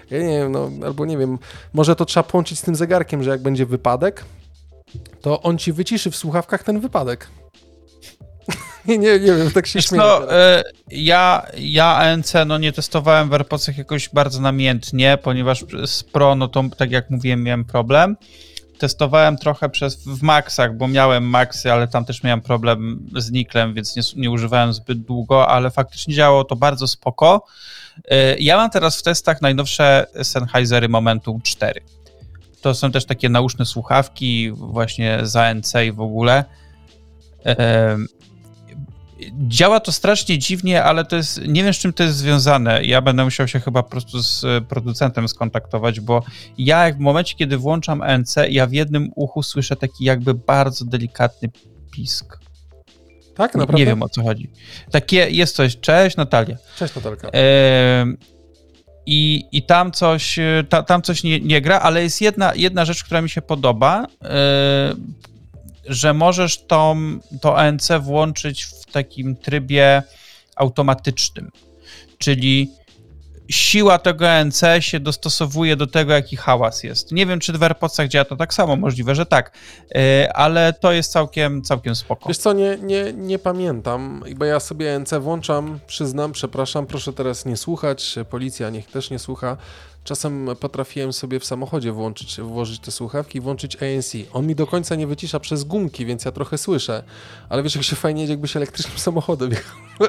Ja 0.09 0.19
nie 0.19 0.39
wiem, 0.39 0.51
no, 0.51 0.71
albo 0.85 1.05
nie 1.05 1.17
wiem, 1.17 1.39
może 1.73 1.95
to 1.95 2.05
trzeba 2.05 2.23
połączyć 2.23 2.59
z 2.59 2.61
tym 2.61 2.75
zegarkiem, 2.75 3.23
że 3.23 3.29
jak 3.29 3.41
będzie 3.41 3.65
wypadek, 3.65 4.25
to 5.21 5.41
on 5.41 5.57
ci 5.57 5.73
wyciszy 5.73 6.11
w 6.11 6.15
słuchawkach 6.15 6.63
ten 6.63 6.79
wypadek. 6.79 7.27
nie, 8.87 8.97
nie, 8.97 9.19
wiem, 9.19 9.51
tak 9.51 9.67
się 9.67 9.81
śmieję. 9.81 10.03
No, 10.03 10.27
ja, 10.91 11.45
ja 11.57 11.95
ANC 11.95 12.33
no, 12.45 12.57
nie 12.57 12.71
testowałem 12.71 13.29
w 13.29 13.33
AirPodsach 13.33 13.77
jakoś 13.77 14.09
bardzo 14.09 14.41
namiętnie, 14.41 15.17
ponieważ 15.23 15.65
z 15.85 16.03
Pro, 16.03 16.35
no 16.35 16.47
to 16.47 16.63
tak 16.77 16.91
jak 16.91 17.09
mówiłem, 17.09 17.43
miałem 17.43 17.65
problem. 17.65 18.17
Testowałem 18.79 19.37
trochę 19.37 19.69
przez, 19.69 19.95
w 20.05 20.21
Maxach, 20.21 20.77
bo 20.77 20.87
miałem 20.87 21.23
Maxy, 21.23 21.71
ale 21.71 21.87
tam 21.87 22.05
też 22.05 22.23
miałem 22.23 22.41
problem 22.41 23.09
z 23.15 23.31
Niklem, 23.31 23.73
więc 23.73 23.95
nie, 23.95 24.03
nie 24.15 24.31
używałem 24.31 24.73
zbyt 24.73 25.01
długo, 25.01 25.47
ale 25.47 25.71
faktycznie 25.71 26.13
działało 26.13 26.43
to 26.43 26.55
bardzo 26.55 26.87
spoko. 26.87 27.45
E, 28.09 28.37
ja 28.37 28.57
mam 28.57 28.69
teraz 28.69 28.99
w 28.99 29.03
testach 29.03 29.41
najnowsze 29.41 30.05
Sennheisery 30.23 30.89
Momentum 30.89 31.41
4. 31.41 31.81
To 32.61 32.73
są 32.75 32.91
też 32.91 33.05
takie 33.05 33.29
nauczne 33.29 33.65
słuchawki, 33.65 34.51
właśnie 34.51 35.19
z 35.23 35.35
ANC 35.35 35.73
i 35.87 35.91
w 35.91 36.01
ogóle. 36.01 36.45
Działa 39.47 39.79
to 39.79 39.91
strasznie 39.91 40.37
dziwnie, 40.37 40.83
ale 40.83 41.05
to 41.05 41.15
jest, 41.15 41.41
nie 41.47 41.63
wiem 41.63 41.73
z 41.73 41.77
czym 41.77 41.93
to 41.93 42.03
jest 42.03 42.17
związane. 42.17 42.83
Ja 42.85 43.01
będę 43.01 43.23
musiał 43.23 43.47
się 43.47 43.59
chyba 43.59 43.83
po 43.83 43.89
prostu 43.89 44.23
z 44.23 44.43
e, 44.43 44.61
producentem 44.61 45.27
skontaktować, 45.27 45.99
bo 45.99 46.23
ja 46.57 46.85
jak 46.85 46.97
w 46.97 46.99
momencie, 46.99 47.35
kiedy 47.35 47.57
włączam 47.57 48.03
NC, 48.19 48.35
ja 48.49 48.67
w 48.67 48.73
jednym 48.73 49.09
uchu 49.15 49.43
słyszę 49.43 49.75
taki 49.75 50.03
jakby 50.03 50.33
bardzo 50.33 50.85
delikatny 50.85 51.49
pisk. 51.91 52.37
Tak, 53.35 53.55
naprawdę? 53.55 53.79
Nie, 53.79 53.85
wiem 53.85 54.03
o 54.03 54.09
co 54.09 54.23
chodzi. 54.23 54.49
Takie 54.91 55.29
jest 55.29 55.55
coś. 55.55 55.79
Cześć 55.79 56.17
Natalia. 56.17 56.57
Cześć 56.77 56.95
Natalka. 56.95 57.29
E, 57.33 58.05
i, 59.05 59.43
I 59.51 59.63
tam 59.63 59.91
coś, 59.91 60.39
e, 60.39 60.63
ta, 60.69 60.83
tam 60.83 61.01
coś 61.01 61.23
nie, 61.23 61.39
nie, 61.39 61.61
gra, 61.61 61.79
ale 61.79 62.03
jest 62.03 62.21
jedna, 62.21 62.55
jedna 62.55 62.85
rzecz, 62.85 63.03
która 63.03 63.21
mi 63.21 63.29
się 63.29 63.41
podoba. 63.41 64.07
E, 64.23 64.93
że 65.85 66.13
możesz 66.13 66.65
tą, 66.65 66.95
to 67.41 67.57
ANC 67.57 67.91
włączyć 67.99 68.63
w 68.63 68.91
takim 68.91 69.35
trybie 69.35 70.03
automatycznym, 70.55 71.51
czyli 72.17 72.71
siła 73.51 73.99
tego 73.99 74.29
ANC 74.29 74.61
się 74.79 74.99
dostosowuje 74.99 75.75
do 75.75 75.87
tego, 75.87 76.13
jaki 76.13 76.35
hałas 76.35 76.83
jest. 76.83 77.11
Nie 77.11 77.25
wiem, 77.25 77.39
czy 77.39 77.53
w 77.53 77.63
AirPodsach 77.63 78.07
działa 78.07 78.25
to 78.25 78.35
tak 78.35 78.53
samo, 78.53 78.75
możliwe, 78.75 79.15
że 79.15 79.25
tak, 79.25 79.57
e, 79.95 80.33
ale 80.33 80.73
to 80.73 80.91
jest 80.91 81.11
całkiem, 81.11 81.61
całkiem 81.61 81.95
spoko. 81.95 82.29
Wiesz 82.29 82.37
co, 82.37 82.53
nie, 82.53 82.77
nie, 82.81 83.13
nie 83.13 83.39
pamiętam, 83.39 84.23
bo 84.35 84.45
ja 84.45 84.59
sobie 84.59 84.95
ANC 84.95 85.13
włączam, 85.13 85.79
przyznam, 85.87 86.31
przepraszam, 86.31 86.85
proszę 86.85 87.13
teraz 87.13 87.45
nie 87.45 87.57
słuchać, 87.57 88.15
policja 88.29 88.69
niech 88.69 88.87
też 88.87 89.09
nie 89.09 89.19
słucha, 89.19 89.57
Czasem 90.03 90.49
potrafiłem 90.59 91.13
sobie 91.13 91.39
w 91.39 91.45
samochodzie 91.45 91.91
włączyć, 91.91 92.41
włożyć 92.41 92.79
te 92.79 92.91
słuchawki 92.91 93.37
i 93.37 93.41
włączyć 93.41 93.77
ANC. 93.83 94.13
On 94.33 94.47
mi 94.47 94.55
do 94.55 94.67
końca 94.67 94.95
nie 94.95 95.07
wycisza 95.07 95.39
przez 95.39 95.63
gumki, 95.63 96.05
więc 96.05 96.25
ja 96.25 96.31
trochę 96.31 96.57
słyszę. 96.57 97.03
Ale 97.49 97.63
wiesz, 97.63 97.75
jak 97.75 97.83
się 97.83 97.95
fajnie 97.95 98.21
jedzie, 98.21 98.33
jakbyś 98.33 98.55
elektrycznym 98.55 98.97
samochodem 99.07 99.51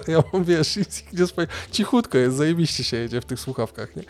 Ja 0.09 0.23
mam, 0.33 0.45
wiesz, 0.45 0.79
gdzie 1.13 1.27
swoje... 1.27 1.47
cichutko 1.73 2.19
jest, 2.19 2.37
zajebiście 2.37 2.85
się 2.85 2.97
jedzie 2.97 3.21
w 3.21 3.25
tych 3.25 3.41
słuchawkach, 3.41 3.97
nie? 3.97 4.03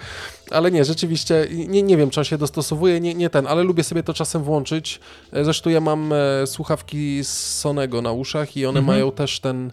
Ale 0.50 0.70
nie, 0.70 0.84
rzeczywiście, 0.84 1.46
nie, 1.50 1.82
nie 1.82 1.96
wiem, 1.96 2.10
czy 2.10 2.20
on 2.20 2.24
się 2.24 2.38
dostosowuje, 2.38 3.00
nie, 3.00 3.14
nie 3.14 3.30
ten, 3.30 3.46
ale 3.46 3.62
lubię 3.62 3.84
sobie 3.84 4.02
to 4.02 4.14
czasem 4.14 4.42
włączyć. 4.42 5.00
Zresztą 5.32 5.70
ja 5.70 5.80
mam 5.80 6.12
e, 6.12 6.46
słuchawki 6.46 7.24
z 7.24 7.58
Sonego 7.58 8.02
na 8.02 8.12
uszach 8.12 8.56
i 8.56 8.66
one 8.66 8.78
mhm. 8.78 8.96
mają 8.96 9.12
też 9.12 9.40
ten 9.40 9.72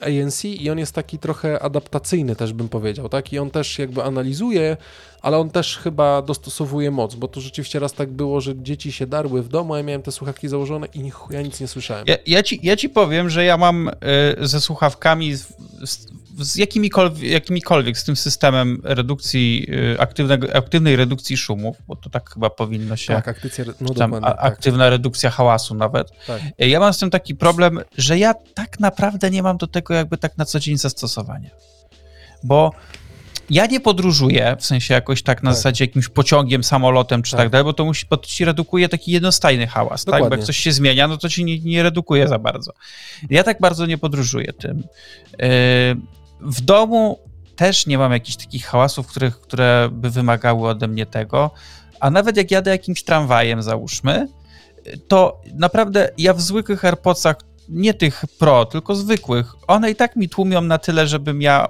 ANC 0.00 0.44
i 0.44 0.70
on 0.70 0.78
jest 0.78 0.92
taki 0.92 1.18
trochę 1.18 1.62
adaptacyjny 1.62 2.36
też 2.36 2.52
bym 2.52 2.68
powiedział, 2.68 3.08
tak? 3.08 3.32
I 3.32 3.38
on 3.38 3.50
też 3.50 3.78
jakby 3.78 4.02
analizuje, 4.02 4.76
ale 5.22 5.38
on 5.38 5.50
też 5.50 5.78
chyba 5.78 6.22
dostosowuje 6.22 6.90
moc, 6.90 7.14
bo 7.14 7.28
to 7.28 7.40
rzeczywiście 7.40 7.78
raz 7.78 7.92
tak 7.92 8.10
było, 8.10 8.40
że 8.40 8.62
dzieci 8.62 8.92
się 8.92 9.06
darły 9.06 9.42
w 9.42 9.48
domu, 9.48 9.74
a 9.74 9.76
ja 9.76 9.82
miałem 9.82 10.02
te 10.02 10.12
słuchawki 10.12 10.48
założone 10.48 10.86
i 10.94 11.10
ja 11.30 11.42
nic 11.42 11.60
nie 11.60 11.68
słyszałem. 11.68 12.04
Ja, 12.06 12.16
ja, 12.26 12.42
ci, 12.42 12.60
ja 12.62 12.76
ci 12.76 12.88
powiem, 12.88 13.30
że 13.30 13.44
ja 13.44 13.56
mam 13.56 13.88
y, 13.88 13.92
ze 14.48 14.60
słuchawkami 14.60 15.34
z, 16.38 16.56
jakimikolwiek, 16.56 17.30
jakimikolwiek 17.30 17.98
z 17.98 18.04
tym 18.04 18.16
systemem 18.16 18.80
redukcji, 18.84 19.66
y, 19.94 20.00
aktywnego, 20.00 20.56
aktywnej 20.56 20.96
redukcji 20.96 21.36
szumów, 21.36 21.76
bo 21.88 21.96
to 21.96 22.10
tak 22.10 22.30
chyba 22.30 22.50
powinno 22.50 22.96
się. 22.96 23.14
Tak, 23.14 23.28
aktycja, 23.28 23.64
no 23.80 23.94
tam, 23.94 24.14
a, 24.14 24.20
tak. 24.20 24.36
aktywna 24.38 24.90
redukcja 24.90 25.30
hałasu 25.30 25.74
nawet. 25.74 26.10
Tak. 26.26 26.42
Y, 26.62 26.68
ja 26.68 26.80
mam 26.80 26.92
z 26.92 26.98
tym 26.98 27.10
taki 27.10 27.34
problem, 27.34 27.80
że 27.96 28.18
ja 28.18 28.34
tak 28.54 28.80
naprawdę 28.80 29.30
nie 29.30 29.42
mam 29.42 29.56
do 29.56 29.66
tego 29.66 29.94
jakby 29.94 30.18
tak 30.18 30.38
na 30.38 30.44
co 30.44 30.60
dzień 30.60 30.78
zastosowania. 30.78 31.50
Bo 32.42 32.72
ja 33.50 33.66
nie 33.66 33.80
podróżuję, 33.80 34.56
w 34.58 34.66
sensie 34.66 34.94
jakoś 34.94 35.22
tak 35.22 35.42
na 35.42 35.50
tak. 35.50 35.56
zasadzie 35.56 35.84
jakimś 35.84 36.08
pociągiem, 36.08 36.64
samolotem 36.64 37.22
czy 37.22 37.30
tak, 37.30 37.40
tak 37.40 37.50
dalej, 37.50 37.64
bo 37.64 37.72
to, 37.72 37.84
musi, 37.84 38.06
bo 38.10 38.16
to 38.16 38.26
ci 38.26 38.44
redukuje 38.44 38.88
taki 38.88 39.12
jednostajny 39.12 39.66
hałas, 39.66 40.04
Dokładnie. 40.04 40.24
tak? 40.24 40.30
Bo 40.30 40.36
jak 40.36 40.46
coś 40.46 40.56
się 40.56 40.72
zmienia, 40.72 41.08
no 41.08 41.16
to 41.16 41.28
ci 41.28 41.44
nie, 41.44 41.58
nie 41.58 41.82
redukuje 41.82 42.28
za 42.28 42.38
bardzo. 42.38 42.72
Ja 43.30 43.44
tak 43.44 43.60
bardzo 43.60 43.86
nie 43.86 43.98
podróżuję 43.98 44.52
tym. 44.52 44.82
Yy, 45.38 45.48
w 46.40 46.60
domu 46.60 47.18
też 47.56 47.86
nie 47.86 47.98
mam 47.98 48.12
jakichś 48.12 48.36
takich 48.36 48.66
hałasów, 48.66 49.06
których, 49.06 49.40
które 49.40 49.88
by 49.92 50.10
wymagały 50.10 50.68
ode 50.68 50.88
mnie 50.88 51.06
tego, 51.06 51.50
a 52.00 52.10
nawet 52.10 52.36
jak 52.36 52.50
jadę 52.50 52.70
jakimś 52.70 53.02
tramwajem, 53.02 53.62
załóżmy, 53.62 54.28
to 55.08 55.42
naprawdę 55.54 56.10
ja 56.18 56.34
w 56.34 56.40
zwykłych 56.40 56.84
AirPodsach, 56.84 57.36
nie 57.68 57.94
tych 57.94 58.24
Pro, 58.38 58.66
tylko 58.66 58.94
zwykłych, 58.94 59.54
one 59.66 59.90
i 59.90 59.94
tak 59.94 60.16
mi 60.16 60.28
tłumią 60.28 60.60
na 60.60 60.78
tyle, 60.78 61.06
żebym 61.06 61.42
ja 61.42 61.68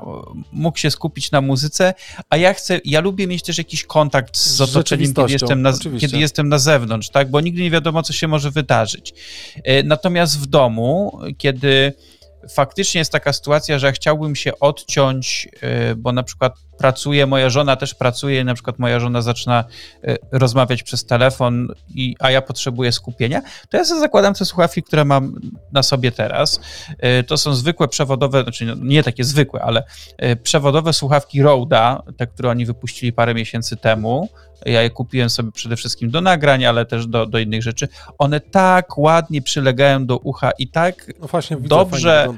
mógł 0.52 0.78
się 0.78 0.90
skupić 0.90 1.30
na 1.30 1.40
muzyce, 1.40 1.94
a 2.30 2.36
ja 2.36 2.54
chcę, 2.54 2.80
ja 2.84 3.00
lubię 3.00 3.26
mieć 3.26 3.42
też 3.42 3.58
jakiś 3.58 3.84
kontakt 3.84 4.36
z 4.36 4.60
otoczeniem, 4.60 5.14
kiedy 5.14 5.32
jestem, 5.32 5.62
na, 5.62 5.72
kiedy 6.00 6.18
jestem 6.18 6.48
na 6.48 6.58
zewnątrz, 6.58 7.08
tak, 7.08 7.30
bo 7.30 7.40
nigdy 7.40 7.62
nie 7.62 7.70
wiadomo, 7.70 8.02
co 8.02 8.12
się 8.12 8.28
może 8.28 8.50
wydarzyć. 8.50 9.14
E, 9.64 9.82
natomiast 9.82 10.40
w 10.40 10.46
domu, 10.46 11.18
kiedy 11.38 11.92
faktycznie 12.50 12.98
jest 12.98 13.12
taka 13.12 13.32
sytuacja, 13.32 13.78
że 13.78 13.92
chciałbym 13.92 14.36
się 14.36 14.58
odciąć, 14.60 15.48
y, 15.92 15.96
bo 15.96 16.12
na 16.12 16.22
przykład 16.22 16.67
pracuję, 16.78 17.26
moja 17.26 17.50
żona 17.50 17.76
też 17.76 17.94
pracuje, 17.94 18.44
na 18.44 18.54
przykład 18.54 18.78
moja 18.78 19.00
żona 19.00 19.22
zaczyna 19.22 19.64
rozmawiać 20.32 20.82
przez 20.82 21.04
telefon, 21.04 21.68
i, 21.94 22.16
a 22.18 22.30
ja 22.30 22.42
potrzebuję 22.42 22.92
skupienia, 22.92 23.42
to 23.68 23.76
ja 23.76 23.84
sobie 23.84 24.00
zakładam 24.00 24.34
te 24.34 24.44
słuchawki, 24.44 24.82
które 24.82 25.04
mam 25.04 25.40
na 25.72 25.82
sobie 25.82 26.12
teraz. 26.12 26.60
To 27.26 27.36
są 27.36 27.54
zwykłe 27.54 27.88
przewodowe, 27.88 28.42
znaczy 28.42 28.64
no, 28.64 28.74
nie 28.82 29.02
takie 29.02 29.24
zwykłe, 29.24 29.62
ale 29.62 29.82
przewodowe 30.42 30.92
słuchawki 30.92 31.42
Roda, 31.42 32.02
te, 32.16 32.26
które 32.26 32.50
oni 32.50 32.66
wypuścili 32.66 33.12
parę 33.12 33.34
miesięcy 33.34 33.76
temu. 33.76 34.28
Ja 34.66 34.82
je 34.82 34.90
kupiłem 34.90 35.30
sobie 35.30 35.52
przede 35.52 35.76
wszystkim 35.76 36.10
do 36.10 36.20
nagrań, 36.20 36.64
ale 36.64 36.86
też 36.86 37.06
do, 37.06 37.26
do 37.26 37.38
innych 37.38 37.62
rzeczy. 37.62 37.88
One 38.18 38.40
tak 38.40 38.98
ładnie 38.98 39.42
przylegają 39.42 40.06
do 40.06 40.18
ucha 40.18 40.50
i 40.58 40.68
tak 40.68 41.12
no 41.20 41.26
właśnie, 41.26 41.56
dobrze, 41.56 42.28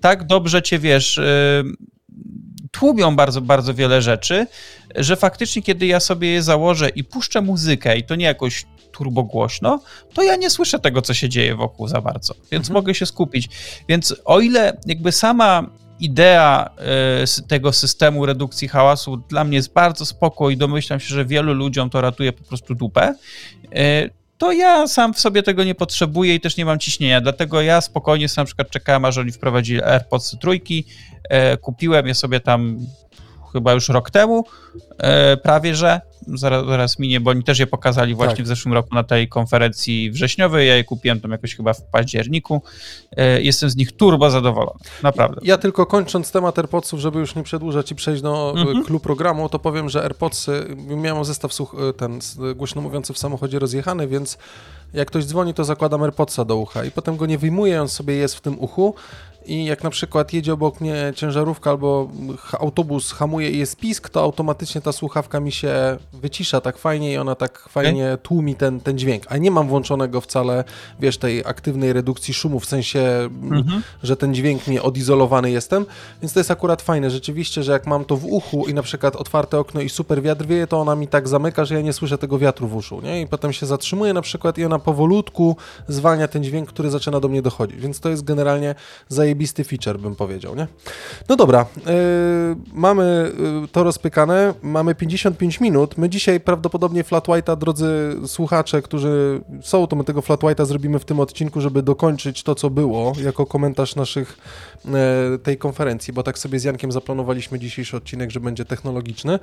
tak 0.00 0.26
dobrze 0.26 0.62
cię 0.62 0.78
wiesz, 0.78 1.16
yy, 1.16 1.72
tłumią 2.70 3.16
bardzo, 3.16 3.40
bardzo 3.40 3.74
wiele 3.74 4.02
rzeczy, 4.02 4.46
że 4.96 5.16
faktycznie 5.16 5.62
kiedy 5.62 5.86
ja 5.86 6.00
sobie 6.00 6.28
je 6.28 6.42
założę 6.42 6.88
i 6.88 7.04
puszczę 7.04 7.40
muzykę 7.40 7.98
i 7.98 8.04
to 8.04 8.14
nie 8.14 8.24
jakoś 8.24 8.66
turbo 8.92 9.22
głośno, 9.22 9.80
to 10.14 10.22
ja 10.22 10.36
nie 10.36 10.50
słyszę 10.50 10.78
tego, 10.78 11.02
co 11.02 11.14
się 11.14 11.28
dzieje 11.28 11.56
wokół 11.56 11.88
za 11.88 12.00
bardzo, 12.00 12.34
więc 12.52 12.66
mhm. 12.66 12.74
mogę 12.74 12.94
się 12.94 13.06
skupić. 13.06 13.48
Więc 13.88 14.14
o 14.24 14.40
ile 14.40 14.76
jakby 14.86 15.12
sama 15.12 15.70
idea 16.00 16.70
e, 16.78 17.42
tego 17.48 17.72
systemu 17.72 18.26
redukcji 18.26 18.68
hałasu 18.68 19.16
dla 19.16 19.44
mnie 19.44 19.56
jest 19.56 19.72
bardzo 19.72 20.06
spoko 20.06 20.50
i 20.50 20.56
domyślam 20.56 21.00
się, 21.00 21.14
że 21.14 21.24
wielu 21.24 21.54
ludziom 21.54 21.90
to 21.90 22.00
ratuje 22.00 22.32
po 22.32 22.44
prostu 22.44 22.74
dupę, 22.74 23.14
e, 23.74 24.19
to 24.40 24.52
ja 24.52 24.86
sam 24.86 25.14
w 25.14 25.20
sobie 25.20 25.42
tego 25.42 25.64
nie 25.64 25.74
potrzebuję 25.74 26.34
i 26.34 26.40
też 26.40 26.56
nie 26.56 26.64
mam 26.64 26.78
ciśnienia. 26.78 27.20
Dlatego 27.20 27.62
ja 27.62 27.80
spokojnie 27.80 28.28
sobie 28.28 28.42
na 28.42 28.46
przykład 28.46 28.70
czekałem, 28.70 29.04
aż 29.04 29.18
oni 29.18 29.32
wprowadzili 29.32 29.82
AirPods 29.82 30.38
trójki, 30.38 30.84
e, 31.28 31.56
kupiłem 31.56 32.06
je 32.06 32.14
sobie 32.14 32.40
tam 32.40 32.78
chyba 33.52 33.72
już 33.72 33.88
rok 33.88 34.10
temu, 34.10 34.44
prawie 35.42 35.74
że 35.74 36.00
zaraz, 36.34 36.66
zaraz 36.66 36.98
minie, 36.98 37.20
bo 37.20 37.30
oni 37.30 37.44
też 37.44 37.58
je 37.58 37.66
pokazali 37.66 38.14
właśnie 38.14 38.36
tak. 38.36 38.44
w 38.44 38.48
zeszłym 38.48 38.74
roku 38.74 38.94
na 38.94 39.04
tej 39.04 39.28
konferencji 39.28 40.10
wrześniowej. 40.10 40.68
Ja 40.68 40.76
je 40.76 40.84
kupiłem 40.84 41.20
tam 41.20 41.30
jakoś 41.30 41.56
chyba 41.56 41.72
w 41.72 41.82
październiku. 41.82 42.62
E, 43.16 43.42
jestem 43.42 43.70
z 43.70 43.76
nich 43.76 43.92
turbo 43.92 44.30
zadowolony, 44.30 44.78
naprawdę. 45.02 45.40
Ja 45.44 45.58
tylko 45.58 45.86
kończąc 45.86 46.32
temat 46.32 46.58
AirPodsów, 46.58 47.00
żeby 47.00 47.18
już 47.18 47.34
nie 47.34 47.42
przedłużać 47.42 47.90
i 47.92 47.94
przejść 47.94 48.22
do 48.22 48.54
mhm. 48.56 48.84
klubu 48.84 49.00
programu, 49.00 49.48
to 49.48 49.58
powiem, 49.58 49.88
że 49.88 50.02
AirPodsy, 50.02 50.76
miałem 50.76 51.24
zestaw 51.24 51.52
słuch, 51.52 51.76
e, 51.88 51.92
ten 51.92 52.18
głośno 52.56 52.82
mówiący 52.82 53.12
w 53.12 53.18
samochodzie 53.18 53.58
rozjechany, 53.58 54.08
więc 54.08 54.38
jak 54.94 55.08
ktoś 55.08 55.24
dzwoni, 55.24 55.54
to 55.54 55.64
zakładam 55.64 56.02
AirPodsa 56.02 56.44
do 56.44 56.56
ucha 56.56 56.84
i 56.84 56.90
potem 56.90 57.16
go 57.16 57.26
nie 57.26 57.38
wyjmuję, 57.38 57.82
on 57.82 57.88
sobie 57.88 58.14
jest 58.14 58.34
w 58.34 58.40
tym 58.40 58.60
uchu 58.60 58.94
i 59.46 59.64
jak 59.64 59.84
na 59.84 59.90
przykład 59.90 60.32
jedzie 60.32 60.52
obok 60.52 60.80
mnie 60.80 61.12
ciężarówka 61.16 61.70
albo 61.70 62.08
autobus 62.60 63.12
hamuje 63.12 63.50
i 63.50 63.58
jest 63.58 63.76
pisk, 63.76 64.08
to 64.08 64.20
automatycznie 64.20 64.80
ta 64.80 64.92
słuchawka 64.92 65.40
mi 65.40 65.52
się 65.52 65.96
wycisza 66.12 66.60
tak 66.60 66.78
fajnie 66.78 67.12
i 67.12 67.16
ona 67.16 67.34
tak 67.34 67.68
fajnie 67.68 68.18
tłumi 68.22 68.54
ten, 68.54 68.80
ten 68.80 68.98
dźwięk. 68.98 69.24
A 69.28 69.36
nie 69.36 69.50
mam 69.50 69.68
włączonego 69.68 70.20
wcale, 70.20 70.64
wiesz, 71.00 71.18
tej 71.18 71.44
aktywnej 71.44 71.92
redukcji 71.92 72.34
szumu, 72.34 72.60
w 72.60 72.66
sensie, 72.66 73.00
mhm. 73.42 73.82
że 74.02 74.16
ten 74.16 74.34
dźwięk 74.34 74.66
mi 74.66 74.80
odizolowany 74.80 75.50
jestem, 75.50 75.86
więc 76.22 76.32
to 76.32 76.40
jest 76.40 76.50
akurat 76.50 76.82
fajne. 76.82 77.10
Rzeczywiście, 77.10 77.62
że 77.62 77.72
jak 77.72 77.86
mam 77.86 78.04
to 78.04 78.16
w 78.16 78.24
uchu 78.24 78.66
i 78.68 78.74
na 78.74 78.82
przykład 78.82 79.16
otwarte 79.16 79.58
okno 79.58 79.80
i 79.80 79.88
super 79.88 80.22
wiatr 80.22 80.46
wieje, 80.46 80.66
to 80.66 80.80
ona 80.80 80.96
mi 80.96 81.08
tak 81.08 81.28
zamyka, 81.28 81.64
że 81.64 81.74
ja 81.74 81.80
nie 81.80 81.92
słyszę 81.92 82.18
tego 82.18 82.38
wiatru 82.38 82.68
w 82.68 82.76
uszu, 82.76 83.00
nie? 83.00 83.20
I 83.20 83.26
potem 83.26 83.52
się 83.52 83.66
zatrzymuje 83.66 84.12
na 84.12 84.22
przykład 84.22 84.58
i 84.58 84.64
ona 84.64 84.78
powolutku 84.78 85.56
zwalnia 85.88 86.28
ten 86.28 86.44
dźwięk, 86.44 86.68
który 86.68 86.90
zaczyna 86.90 87.20
do 87.20 87.28
mnie 87.28 87.42
dochodzić, 87.42 87.80
więc 87.80 88.00
to 88.00 88.08
jest 88.08 88.24
generalnie 88.24 88.74
zajebisty 89.40 89.64
feature, 89.64 90.00
bym 90.00 90.16
powiedział, 90.16 90.56
nie? 90.56 90.66
No 91.28 91.36
dobra, 91.36 91.66
yy, 91.76 91.92
mamy 92.72 93.32
yy, 93.62 93.68
to 93.68 93.84
rozpykane, 93.84 94.54
mamy 94.62 94.94
55 94.94 95.60
minut, 95.60 95.98
my 95.98 96.08
dzisiaj 96.08 96.40
prawdopodobnie 96.40 97.04
Flat 97.04 97.28
White'a, 97.28 97.56
drodzy 97.56 98.16
słuchacze, 98.26 98.82
którzy 98.82 99.40
są, 99.62 99.86
to 99.86 99.96
my 99.96 100.04
tego 100.04 100.22
Flat 100.22 100.40
White'a 100.40 100.64
zrobimy 100.64 100.98
w 100.98 101.04
tym 101.04 101.20
odcinku, 101.20 101.60
żeby 101.60 101.82
dokończyć 101.82 102.42
to, 102.42 102.54
co 102.54 102.70
było, 102.70 103.12
jako 103.22 103.46
komentarz 103.46 103.96
naszych 103.96 104.38
tej 105.42 105.58
konferencji, 105.58 106.12
bo 106.12 106.22
tak 106.22 106.38
sobie 106.38 106.60
z 106.60 106.64
Jankiem 106.64 106.92
zaplanowaliśmy 106.92 107.58
dzisiejszy 107.58 107.96
odcinek, 107.96 108.30
że 108.30 108.40
będzie 108.40 108.64
technologiczny 108.64 109.38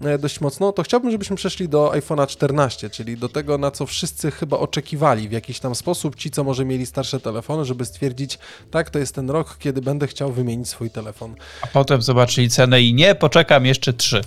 e, 0.00 0.18
dość 0.18 0.40
mocno, 0.40 0.72
to 0.72 0.82
chciałbym, 0.82 1.10
żebyśmy 1.10 1.36
przeszli 1.36 1.68
do 1.68 1.90
iPhone'a 1.90 2.26
14, 2.26 2.90
czyli 2.90 3.16
do 3.16 3.28
tego, 3.28 3.58
na 3.58 3.70
co 3.70 3.86
wszyscy 3.86 4.30
chyba 4.30 4.58
oczekiwali 4.58 5.28
w 5.28 5.32
jakiś 5.32 5.60
tam 5.60 5.74
sposób, 5.74 6.16
ci, 6.16 6.30
co 6.30 6.44
może 6.44 6.64
mieli 6.64 6.86
starsze 6.86 7.20
telefony, 7.20 7.64
żeby 7.64 7.84
stwierdzić, 7.84 8.38
tak, 8.70 8.90
to 8.90 8.98
jest 8.98 9.14
ten 9.14 9.30
rok, 9.30 9.56
kiedy 9.58 9.82
będę 9.82 10.06
chciał 10.06 10.32
wymienić 10.32 10.68
swój 10.68 10.90
telefon. 10.90 11.34
A 11.62 11.66
potem 11.66 12.02
zobaczyli 12.02 12.50
cenę 12.50 12.82
i 12.82 12.94
nie, 12.94 13.14
poczekam 13.14 13.66
jeszcze 13.66 13.92
trzy. 13.92 14.20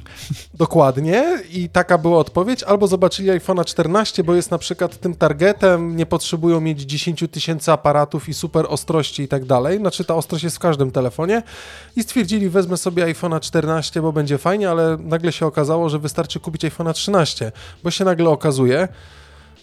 Dokładnie 0.53 1.39
i 1.51 1.69
taka 1.69 1.97
była 1.97 2.17
odpowiedź, 2.17 2.63
albo 2.63 2.87
zobaczyli 2.87 3.29
iPhone'a 3.29 3.65
14, 3.65 4.23
bo 4.23 4.35
jest 4.35 4.51
na 4.51 4.57
przykład 4.57 4.99
tym 4.99 5.15
targetem, 5.15 5.95
nie 5.95 6.05
potrzebują 6.05 6.61
mieć 6.61 6.81
10 6.81 7.23
tysięcy 7.31 7.71
aparatów 7.71 8.29
i 8.29 8.33
super 8.33 8.65
ostrości 8.69 9.23
i 9.23 9.27
tak 9.27 9.45
dalej, 9.45 9.77
znaczy 9.77 10.03
ta 10.03 10.15
ostrość 10.15 10.46
jest 10.47 10.57
w 10.57 10.59
każdym 10.59 10.91
telefonie 10.91 11.43
i 11.95 12.03
stwierdzili, 12.03 12.49
wezmę 12.49 12.77
sobie 12.77 13.05
iPhone'a 13.05 13.39
14, 13.39 14.01
bo 14.01 14.13
będzie 14.13 14.37
fajnie, 14.37 14.69
ale 14.69 14.97
nagle 14.99 15.31
się 15.31 15.45
okazało, 15.45 15.89
że 15.89 15.99
wystarczy 15.99 16.39
kupić 16.39 16.61
iPhone'a 16.61 16.93
13, 16.93 17.51
bo 17.83 17.91
się 17.91 18.05
nagle 18.05 18.29
okazuje, 18.29 18.87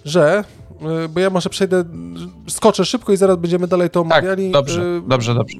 że 0.04 0.44
y, 1.04 1.08
bo 1.08 1.20
ja 1.20 1.30
może 1.30 1.50
przejdę, 1.50 1.84
skoczę 2.48 2.84
szybko 2.84 3.12
i 3.12 3.16
zaraz 3.16 3.36
będziemy 3.36 3.68
dalej 3.68 3.90
to 3.90 4.02
tak, 4.02 4.12
omawiali. 4.12 4.44
Tak, 4.44 4.52
dobrze, 4.52 5.02
dobrze, 5.06 5.34
dobrze. 5.34 5.56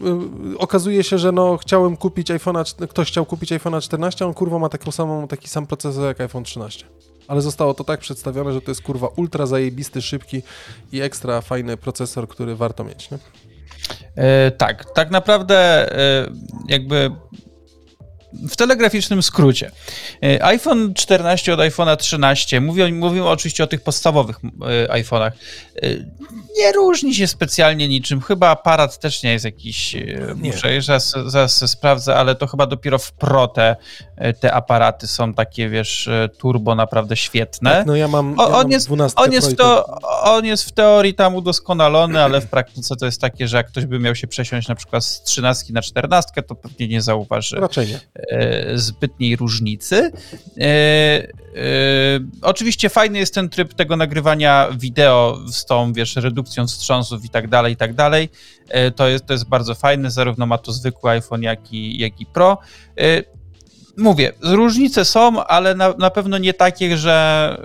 Okazuje 0.59 1.05
się, 1.05 1.19
że 1.19 1.33
no 1.33 1.57
chciałem 1.57 1.97
kupić 1.97 2.31
iPhone'a, 2.31 2.87
ktoś 2.89 3.09
chciał 3.09 3.27
kupić 3.27 3.53
iPhone'a 3.53 3.81
14, 3.81 4.27
on 4.27 4.35
kurwa 4.35 4.59
ma 4.59 4.69
taką 4.69 4.93
samą, 4.93 5.29
taki 5.29 5.49
sam 5.49 5.67
procesor 5.67 6.05
jak 6.05 6.21
iPhone 6.21 6.45
13. 6.45 6.87
Ale 7.29 7.43
zostało 7.43 7.75
to 7.75 7.85
tak 7.85 8.01
przedstawione, 8.01 8.53
że 8.53 8.61
to 8.61 8.71
jest 8.71 8.83
kurwa 8.83 9.09
ultra 9.17 9.47
zajebisty, 9.47 10.03
szybki 10.03 10.43
i 10.93 11.01
ekstra 11.01 11.41
fajny 11.41 11.77
procesor, 11.77 12.29
który 12.29 12.57
warto 12.57 12.85
mieć, 12.85 13.11
nie? 13.11 13.19
E, 14.17 14.51
tak, 14.51 14.85
tak 14.95 15.11
naprawdę 15.11 15.57
e, 15.99 16.27
jakby 16.69 17.11
w 18.49 18.57
telegraficznym 18.57 19.23
skrócie. 19.23 19.71
E, 20.23 20.45
iPhone 20.45 20.95
14 20.95 21.55
od 21.55 21.61
iPhone'a 21.61 21.97
13, 21.97 22.61
mówię, 22.61 22.93
mówimy 22.93 23.29
oczywiście 23.29 23.65
o 23.65 23.67
tych 23.67 23.81
podstawowych 23.81 24.37
iPhone'ach, 24.89 25.31
nie 26.59 26.73
różni 26.73 27.15
się 27.15 27.27
specjalnie 27.27 27.89
niczym. 27.89 28.21
Chyba 28.21 28.49
aparat 28.49 28.99
też 28.99 29.23
nie 29.23 29.33
jest 29.33 29.45
jakiś, 29.45 29.95
nie. 29.95 30.51
muszę 30.51 30.83
zaraz, 30.83 31.15
zaraz 31.27 31.71
sprawdzę, 31.71 32.17
ale 32.17 32.35
to 32.35 32.47
chyba 32.47 32.67
dopiero 32.67 32.99
w 32.99 33.13
Pro 33.13 33.49
te, 33.49 33.77
te 34.41 34.53
aparaty 34.53 35.07
są 35.07 35.35
takie, 35.35 35.69
wiesz, 35.69 36.09
turbo 36.39 36.75
naprawdę 36.75 37.17
świetne. 37.17 37.71
Tak, 37.71 37.87
no 37.87 37.97
ja 37.97 38.09
mam, 38.09 38.35
ja 38.39 38.45
on, 38.45 38.53
mam 38.53 38.71
jest, 38.71 38.91
on, 39.17 39.33
jest 39.33 39.57
to, 39.57 39.99
on 40.23 40.45
jest 40.45 40.65
w 40.65 40.73
teorii 40.73 41.15
tam 41.15 41.35
udoskonalony, 41.35 42.23
ale 42.23 42.41
w 42.41 42.47
praktyce 42.47 42.97
to 42.97 43.07
jest 43.07 43.21
takie, 43.21 43.49
że 43.49 43.57
jak 43.57 43.69
ktoś 43.69 43.87
by 43.87 43.99
miał 43.99 44.15
się 44.15 44.27
przesiąść 44.27 44.69
na 44.69 44.75
przykład 44.75 45.05
z 45.05 45.23
13 45.23 45.73
na 45.73 45.83
14, 45.83 46.43
to 46.43 46.55
pewnie 46.55 46.89
nie 46.89 47.03
zauważy. 47.03 47.57
Raczej 47.57 47.87
nie 47.87 48.01
zbytniej 48.75 49.37
różnicy. 49.37 50.13
E, 51.55 51.59
oczywiście 52.43 52.89
fajny 52.89 53.19
jest 53.19 53.35
ten 53.35 53.49
tryb 53.49 53.75
tego 53.75 53.97
nagrywania 53.97 54.69
wideo 54.77 55.39
z 55.53 55.65
tą, 55.65 55.93
wiesz, 55.93 56.17
redukcją 56.17 56.67
wstrząsów 56.67 57.25
i 57.25 57.29
tak 57.29 57.49
dalej, 57.49 57.73
i 57.73 57.77
tak 57.77 57.95
dalej. 57.95 58.29
To 58.97 59.09
jest, 59.09 59.27
to 59.27 59.33
jest 59.33 59.49
bardzo 59.49 59.75
fajne, 59.75 60.11
zarówno 60.11 60.47
ma 60.47 60.59
to 60.59 60.73
zwykły 60.73 61.11
iPhone, 61.11 61.43
jak 61.43 61.73
i, 61.73 61.99
jak 61.99 62.21
i 62.21 62.27
Pro 62.27 62.59
mówię, 63.97 64.33
różnice 64.43 65.05
są, 65.05 65.45
ale 65.45 65.75
na, 65.75 65.95
na 65.99 66.11
pewno 66.11 66.39
nie 66.39 66.55
takie, 66.55 66.97
że, 66.97 67.57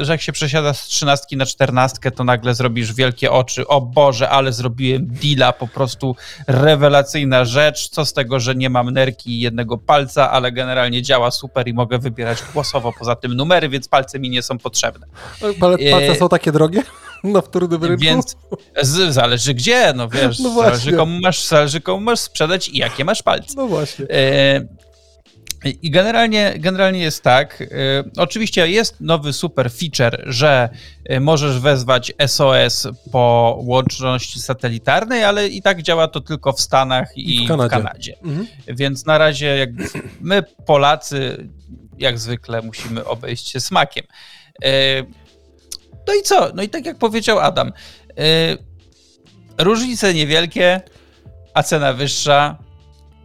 y, 0.00 0.04
że 0.04 0.12
jak 0.12 0.20
się 0.20 0.32
przesiada 0.32 0.74
z 0.74 0.86
trzynastki 0.86 1.36
na 1.36 1.46
czternastkę, 1.46 2.10
to 2.10 2.24
nagle 2.24 2.54
zrobisz 2.54 2.92
wielkie 2.92 3.30
oczy. 3.30 3.66
O 3.66 3.80
Boże, 3.80 4.30
ale 4.30 4.52
zrobiłem 4.52 5.06
deala, 5.06 5.52
po 5.52 5.68
prostu 5.68 6.16
rewelacyjna 6.46 7.44
rzecz. 7.44 7.88
Co 7.88 8.04
z 8.04 8.12
tego, 8.12 8.40
że 8.40 8.54
nie 8.54 8.70
mam 8.70 8.90
nerki 8.90 9.30
i 9.30 9.40
jednego 9.40 9.78
palca, 9.78 10.30
ale 10.30 10.52
generalnie 10.52 11.02
działa 11.02 11.30
super 11.30 11.68
i 11.68 11.74
mogę 11.74 11.98
wybierać 11.98 12.38
głosowo 12.52 12.92
poza 12.98 13.16
tym 13.16 13.34
numery, 13.34 13.68
więc 13.68 13.88
palce 13.88 14.18
mi 14.18 14.30
nie 14.30 14.42
są 14.42 14.58
potrzebne. 14.58 15.06
Ale 15.60 15.78
palce 15.90 16.14
są 16.14 16.28
takie 16.28 16.52
drogie? 16.52 16.82
na 17.24 17.40
wtórnym 17.40 17.84
rynku? 17.84 18.04
Więc 18.04 18.36
z, 18.82 19.14
zależy 19.14 19.54
gdzie, 19.54 19.92
no 19.96 20.08
wiesz, 20.08 20.38
no 20.38 20.54
zależy, 20.54 20.92
komu 20.92 21.20
masz, 21.20 21.44
zależy 21.44 21.80
komu 21.80 22.00
masz 22.00 22.20
sprzedać 22.20 22.68
i 22.68 22.78
jakie 22.78 23.04
masz 23.04 23.22
palce. 23.22 23.54
No 23.56 23.66
właśnie. 23.66 24.06
E, 24.10 24.60
i 25.70 25.90
generalnie, 25.90 26.54
generalnie 26.58 26.98
jest 26.98 27.22
tak. 27.22 27.60
Y, 27.60 27.66
oczywiście 28.16 28.68
jest 28.68 29.00
nowy 29.00 29.32
super 29.32 29.70
feature, 29.72 30.24
że 30.26 30.68
y, 31.10 31.20
możesz 31.20 31.58
wezwać 31.58 32.12
SOS 32.26 32.88
po 33.12 33.56
łączności 33.60 34.40
satelitarnej, 34.40 35.24
ale 35.24 35.48
i 35.48 35.62
tak 35.62 35.82
działa 35.82 36.08
to 36.08 36.20
tylko 36.20 36.52
w 36.52 36.60
Stanach 36.60 37.16
i, 37.16 37.44
w 37.44 37.48
Kanadzie. 37.48 37.68
W 37.68 37.82
Kanadzie. 37.82 38.16
Mhm. 38.24 38.46
Więc 38.68 39.06
na 39.06 39.18
razie 39.18 39.46
jakby 39.46 39.84
my 40.20 40.42
Polacy 40.66 41.48
jak 41.98 42.18
zwykle 42.18 42.62
musimy 42.62 43.04
obejść 43.04 43.48
się 43.48 43.60
smakiem. 43.60 44.04
Y, 44.64 45.06
no 46.08 46.14
i 46.14 46.22
co? 46.22 46.52
No 46.54 46.62
i 46.62 46.68
tak 46.68 46.86
jak 46.86 46.98
powiedział 46.98 47.38
Adam, 47.38 47.72
różnice 49.58 50.14
niewielkie, 50.14 50.80
a 51.54 51.62
cena 51.62 51.92
wyższa 51.92 52.65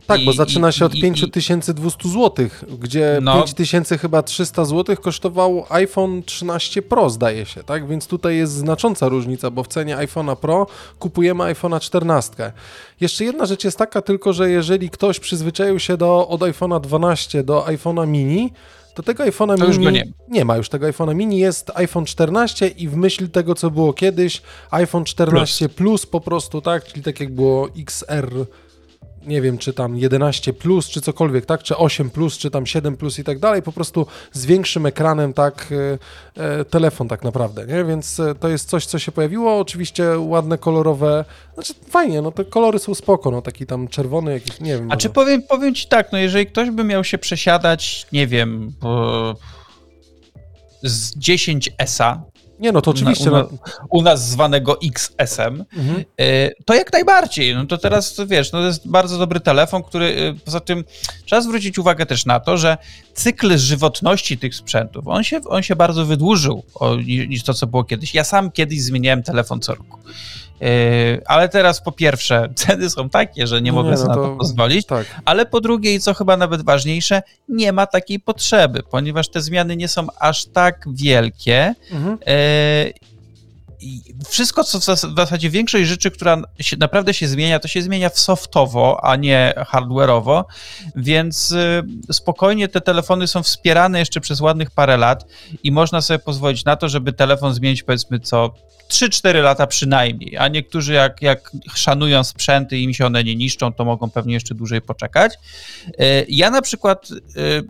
Tak, 0.08 0.22
I, 0.22 0.26
bo 0.26 0.34
zaczyna 0.34 0.72
się 0.72 0.86
od 0.86 0.94
5200 0.94 2.10
zł, 2.10 2.48
gdzie 2.80 3.20
no, 3.22 3.36
5000 3.36 3.98
chyba 3.98 4.24
300 4.24 4.66
zł 4.66 4.96
kosztował 5.02 5.66
iPhone 5.70 6.24
13 6.24 6.82
Pro, 6.82 7.10
zdaje 7.10 7.46
się, 7.46 7.64
tak? 7.64 7.88
Więc 7.88 8.08
tutaj 8.08 8.38
jest 8.38 8.54
znacząca 8.54 9.10
różnica, 9.10 9.52
bo 9.52 9.64
w 9.64 9.68
cenie 9.68 9.98
iPhone'a 9.98 10.36
Pro 10.36 10.68
kupujemy 11.00 11.44
iPhone'a 11.44 11.80
14. 11.80 12.52
Jeszcze 13.02 13.24
jedna 13.24 13.46
rzecz 13.46 13.64
jest 13.64 13.78
taka 13.78 14.02
tylko, 14.02 14.34
że 14.34 14.50
jeżeli 14.50 14.90
ktoś 14.90 15.20
przyzwyczaił 15.20 15.80
się 15.80 15.98
do, 15.98 16.28
od 16.28 16.42
iPhone'a 16.42 16.82
12 16.82 17.44
do 17.44 17.66
iPhone'a 17.68 18.08
mini, 18.08 18.54
to 18.94 19.04
tego 19.04 19.24
iPhone'a 19.24 19.56
mini 19.56 19.68
już 19.68 19.78
nie. 19.78 20.14
nie. 20.30 20.46
ma 20.46 20.58
już 20.58 20.70
tego 20.70 20.88
iPhone'a 20.88 21.16
mini, 21.16 21.40
jest 21.40 21.72
iPhone 21.76 22.06
14 22.06 22.68
i 22.68 22.88
w 22.88 22.96
myśl 22.96 23.30
tego, 23.30 23.56
co 23.56 23.72
było 23.72 23.94
kiedyś, 23.94 24.42
iPhone 24.72 25.06
14 25.06 25.70
Plus, 25.70 25.78
Plus 25.78 26.06
po 26.06 26.22
prostu, 26.22 26.62
tak, 26.62 26.86
czyli 26.86 27.04
tak 27.04 27.20
jak 27.20 27.36
było 27.36 27.70
XR 27.78 28.46
nie 29.26 29.42
wiem, 29.42 29.58
czy 29.58 29.74
tam 29.74 29.98
11 29.98 30.54
plus, 30.54 30.90
czy 30.90 31.02
cokolwiek, 31.02 31.46
tak, 31.46 31.64
czy 31.64 31.78
8 31.78 32.10
plus, 32.10 32.38
czy 32.38 32.52
tam 32.52 32.66
7 32.66 32.98
plus 32.98 33.20
i 33.20 33.24
tak 33.24 33.40
dalej, 33.40 33.62
po 33.62 33.72
prostu 33.72 34.08
z 34.32 34.46
większym 34.46 34.86
ekranem, 34.86 35.34
tak, 35.34 35.68
e, 36.38 36.60
e, 36.60 36.66
telefon 36.66 37.08
tak 37.08 37.24
naprawdę, 37.24 37.66
nie, 37.66 37.86
więc 37.86 38.20
e, 38.20 38.36
to 38.36 38.50
jest 38.50 38.70
coś, 38.70 38.86
co 38.86 39.00
się 39.00 39.12
pojawiło, 39.12 39.60
oczywiście 39.60 40.20
ładne, 40.20 40.58
kolorowe, 40.58 41.26
znaczy 41.54 41.74
fajnie, 41.90 42.22
no 42.22 42.32
te 42.32 42.46
kolory 42.46 42.80
są 42.80 42.96
spoko, 42.96 43.32
no 43.32 43.42
taki 43.42 43.66
tam 43.66 43.88
czerwony 43.88 44.34
jakiś, 44.34 44.60
nie 44.60 44.78
wiem. 44.78 44.92
A 44.92 44.98
czy 44.98 45.10
powiem, 45.10 45.44
powiem 45.44 45.76
ci 45.76 45.88
tak, 45.88 46.12
no 46.12 46.18
jeżeli 46.18 46.46
ktoś 46.46 46.72
by 46.72 46.84
miał 46.84 47.04
się 47.04 47.18
przesiadać, 47.18 48.08
nie 48.12 48.28
wiem, 48.28 48.74
z 50.84 51.18
10 51.18 51.70
ESA 51.78 52.31
nie, 52.62 52.72
no 52.72 52.82
to 52.82 52.92
oczywiście. 52.92 53.32
U, 53.32 53.48
u 53.90 54.02
nas 54.02 54.30
zwanego 54.30 54.78
XS-em, 54.82 55.66
mhm. 55.78 56.04
Y, 56.22 56.54
to 56.66 56.74
jak 56.74 56.94
najbardziej. 56.94 57.56
No 57.56 57.66
to 57.66 57.78
teraz, 57.78 58.18
wiesz, 58.28 58.52
no 58.52 58.60
to 58.60 58.66
jest 58.66 58.88
bardzo 58.88 59.18
dobry 59.18 59.40
telefon, 59.40 59.84
który 59.84 60.06
y, 60.06 60.36
poza 60.46 60.60
tym 60.60 60.84
trzeba 61.26 61.42
zwrócić 61.42 61.78
uwagę 61.78 62.06
też 62.06 62.26
na 62.26 62.40
to, 62.40 62.58
że 62.58 62.78
cykl 63.14 63.58
żywotności 63.58 64.38
tych 64.38 64.56
sprzętów, 64.56 65.08
on 65.08 65.24
się, 65.24 65.42
on 65.50 65.64
się 65.64 65.76
bardzo 65.76 66.06
wydłużył 66.06 66.64
o, 66.76 66.96
niż 66.96 67.44
to, 67.44 67.54
co 67.54 67.68
było 67.68 67.84
kiedyś. 67.84 68.14
Ja 68.14 68.24
sam 68.24 68.52
kiedyś 68.52 68.82
zmieniałem 68.82 69.24
telefon 69.24 69.62
co 69.62 69.76
roku. 69.76 70.00
Yy, 70.62 71.22
ale 71.26 71.50
teraz 71.50 71.82
po 71.82 71.92
pierwsze, 71.92 72.50
ceny 72.56 72.90
są 72.90 73.10
takie, 73.10 73.48
że 73.48 73.62
nie 73.62 73.72
no 73.72 73.76
mogę 73.76 73.92
no 73.92 73.98
sobie 73.98 74.14
to, 74.14 74.22
na 74.22 74.28
to 74.28 74.36
pozwolić, 74.36 74.86
tak. 74.86 75.06
ale 75.26 75.46
po 75.46 75.62
drugie 75.62 75.94
i 75.96 76.00
co 76.00 76.14
chyba 76.14 76.38
nawet 76.38 76.62
ważniejsze, 76.62 77.22
nie 77.50 77.74
ma 77.74 77.86
takiej 77.88 78.20
potrzeby, 78.20 78.84
ponieważ 78.92 79.30
te 79.30 79.42
zmiany 79.42 79.78
nie 79.78 79.88
są 79.88 80.08
aż 80.20 80.46
tak 80.46 80.86
wielkie. 80.94 81.76
Mhm. 81.92 82.18
Wszystko, 84.30 84.64
co 84.64 84.80
w 84.80 85.16
zasadzie 85.16 85.50
większość 85.50 85.90
rzeczy, 85.90 86.12
która 86.12 86.42
się, 86.60 86.78
naprawdę 86.78 87.14
się 87.14 87.28
zmienia, 87.28 87.60
to 87.60 87.68
się 87.68 87.82
zmienia 87.82 88.10
w 88.10 88.20
softowo, 88.20 89.00
a 89.04 89.16
nie 89.16 89.54
hardware'owo, 89.58 90.44
więc 90.96 91.52
y, 91.52 91.84
spokojnie 92.12 92.68
te 92.68 92.82
telefony 92.82 93.28
są 93.28 93.44
wspierane 93.44 94.00
jeszcze 94.00 94.22
przez 94.22 94.42
ładnych 94.42 94.72
parę 94.72 94.98
lat 94.98 95.26
i 95.64 95.72
można 95.72 96.02
sobie 96.02 96.20
pozwolić 96.20 96.66
na 96.66 96.76
to, 96.76 96.90
żeby 96.90 97.14
telefon 97.14 97.54
zmienić 97.54 97.84
powiedzmy 97.84 98.20
co 98.20 98.54
3-4 98.90 99.44
lata 99.44 99.68
przynajmniej, 99.68 100.38
a 100.38 100.48
niektórzy 100.48 100.94
jak, 100.94 101.22
jak 101.22 101.52
szanują 101.76 102.24
sprzęty 102.24 102.78
i 102.78 102.84
im 102.84 102.94
się 102.94 103.06
one 103.06 103.24
nie 103.24 103.36
niszczą, 103.36 103.74
to 103.74 103.86
mogą 103.86 104.10
pewnie 104.10 104.34
jeszcze 104.34 104.56
dłużej 104.56 104.82
poczekać. 104.82 105.34
Y, 105.88 106.26
ja 106.30 106.50
na 106.50 106.62
przykład 106.62 107.12
y, 107.12 107.64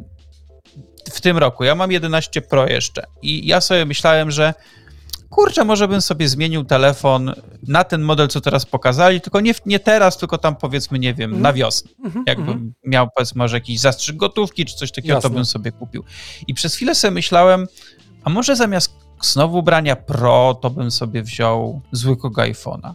w 1.12 1.22
tym 1.22 1.38
roku, 1.38 1.64
ja 1.64 1.76
mam 1.76 1.91
11 1.91 2.41
Pro 2.41 2.68
jeszcze 2.68 3.05
i 3.22 3.47
ja 3.47 3.62
sobie 3.62 3.86
myślałem, 3.86 4.32
że 4.32 4.53
kurczę, 5.32 5.65
może 5.65 5.88
bym 5.88 6.01
sobie 6.01 6.27
zmienił 6.27 6.63
telefon 6.63 7.34
na 7.67 7.84
ten 7.84 8.01
model, 8.01 8.27
co 8.27 8.41
teraz 8.41 8.65
pokazali, 8.65 9.21
tylko 9.21 9.41
nie, 9.41 9.53
nie 9.65 9.79
teraz, 9.79 10.17
tylko 10.17 10.38
tam 10.38 10.55
powiedzmy, 10.55 10.99
nie 10.99 11.13
wiem, 11.13 11.29
mm. 11.29 11.41
na 11.41 11.53
wiosnę. 11.53 11.91
Mm 11.99 12.11
-hmm, 12.11 12.23
Jakbym 12.27 12.49
mm. 12.49 12.73
miał 12.86 13.07
powiedzmy 13.15 13.39
może 13.39 13.57
jakiś 13.57 13.79
zastrzyk 13.79 14.17
gotówki 14.17 14.65
czy 14.65 14.75
coś 14.75 14.91
takiego, 14.91 15.13
Jasne. 15.13 15.29
to 15.29 15.36
bym 15.36 15.45
sobie 15.45 15.71
kupił. 15.71 16.03
I 16.47 16.53
przez 16.53 16.75
chwilę 16.75 16.95
sobie 16.95 17.11
myślałem, 17.11 17.67
a 18.23 18.29
może 18.29 18.55
zamiast 18.55 18.93
znowu 19.21 19.63
brania 19.63 19.95
Pro, 19.95 20.59
to 20.61 20.69
bym 20.69 20.91
sobie 20.91 21.23
wziął 21.23 21.82
zwykłego 21.91 22.41
iPhone'a. 22.41 22.93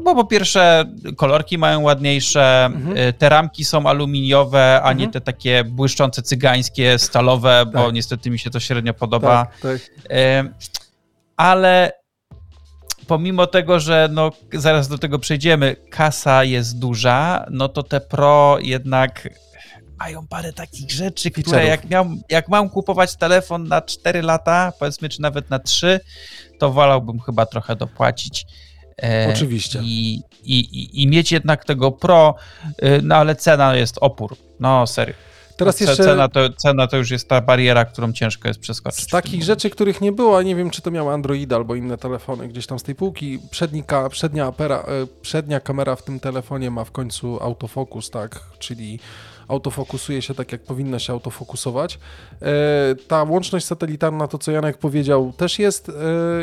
Bo 0.00 0.14
po 0.14 0.24
pierwsze, 0.24 0.84
kolorki 1.16 1.58
mają 1.58 1.80
ładniejsze, 1.80 2.64
mhm. 2.64 2.96
Y, 2.96 3.12
te 3.12 3.28
ramki 3.28 3.64
są 3.64 3.86
aluminiowe, 3.86 4.74
a 4.74 4.90
mhm. 4.90 4.98
nie 4.98 5.08
te 5.08 5.20
takie 5.20 5.64
błyszczące 5.64 6.22
cygańskie, 6.22 6.98
stalowe, 6.98 7.62
tak. 7.64 7.74
bo 7.74 7.90
niestety 7.90 8.30
mi 8.30 8.38
się 8.38 8.50
to 8.50 8.60
średnio 8.60 8.94
podoba. 8.94 9.44
Tak, 9.44 9.60
tak. 9.60 9.80
Y, 11.40 11.42
ale 11.42 11.92
pomimo 13.06 13.46
tego, 13.46 13.80
że 13.80 14.08
no, 14.12 14.30
zaraz 14.52 14.88
do 14.88 14.98
tego 14.98 15.18
przejdziemy, 15.18 15.76
kasa 15.90 16.44
jest 16.44 16.78
duża, 16.78 17.46
no 17.50 17.68
to 17.68 17.82
te 17.82 18.00
Pro 18.00 18.58
jednak 18.60 19.28
mają 19.98 20.26
parę 20.26 20.52
takich 20.52 20.90
rzeczy, 20.90 21.30
które 21.30 21.66
jak, 21.66 21.90
miał, 21.90 22.06
jak 22.28 22.48
mam 22.48 22.70
kupować 22.70 23.16
telefon 23.16 23.68
na 23.68 23.82
4 23.82 24.22
lata, 24.22 24.72
powiedzmy, 24.78 25.08
czy 25.08 25.22
nawet 25.22 25.50
na 25.50 25.58
3, 25.58 26.00
to 26.58 26.72
wolałbym 26.72 27.20
chyba 27.20 27.46
trochę 27.46 27.76
dopłacić. 27.76 28.46
E, 29.02 29.32
Oczywiście. 29.34 29.80
I, 29.82 30.22
i, 30.44 31.02
I 31.02 31.08
mieć 31.08 31.32
jednak 31.32 31.64
tego 31.64 31.92
Pro, 31.92 32.34
e, 32.78 33.02
no 33.02 33.16
ale 33.16 33.36
cena 33.36 33.76
jest 33.76 33.98
opór. 34.00 34.36
No 34.60 34.86
serio. 34.86 35.14
Teraz 35.60 35.80
jeszcze... 35.80 36.04
Cena 36.04 36.28
to, 36.28 36.40
cena 36.50 36.86
to 36.86 36.96
już 36.96 37.10
jest 37.10 37.28
ta 37.28 37.40
bariera, 37.40 37.84
którą 37.84 38.12
ciężko 38.12 38.48
jest 38.48 38.60
przeskoczyć. 38.60 39.04
Z 39.04 39.06
takich 39.06 39.42
rzeczy, 39.42 39.70
których 39.70 40.00
nie 40.00 40.12
było, 40.12 40.42
nie 40.42 40.56
wiem, 40.56 40.70
czy 40.70 40.82
to 40.82 40.90
miał 40.90 41.10
Android 41.10 41.52
albo 41.52 41.74
inne 41.74 41.98
telefony 41.98 42.48
gdzieś 42.48 42.66
tam 42.66 42.78
z 42.78 42.82
tej 42.82 42.94
półki, 42.94 43.38
przednika, 43.50 44.08
przednia, 44.08 44.46
apera, 44.46 44.76
e, 44.76 45.06
przednia 45.22 45.60
kamera 45.60 45.96
w 45.96 46.02
tym 46.02 46.20
telefonie 46.20 46.70
ma 46.70 46.84
w 46.84 46.90
końcu 46.90 47.42
autofokus, 47.42 48.10
tak, 48.10 48.40
czyli 48.58 48.98
autofokusuje 49.50 50.22
się 50.22 50.34
tak, 50.34 50.52
jak 50.52 50.62
powinna 50.62 50.98
się 50.98 51.12
autofokusować. 51.12 51.98
E, 52.42 52.94
ta 53.08 53.22
łączność 53.22 53.66
satelitarna, 53.66 54.28
to 54.28 54.38
co 54.38 54.52
Janek 54.52 54.78
powiedział, 54.78 55.32
też 55.36 55.58
jest 55.58 55.88
e, 55.88 55.92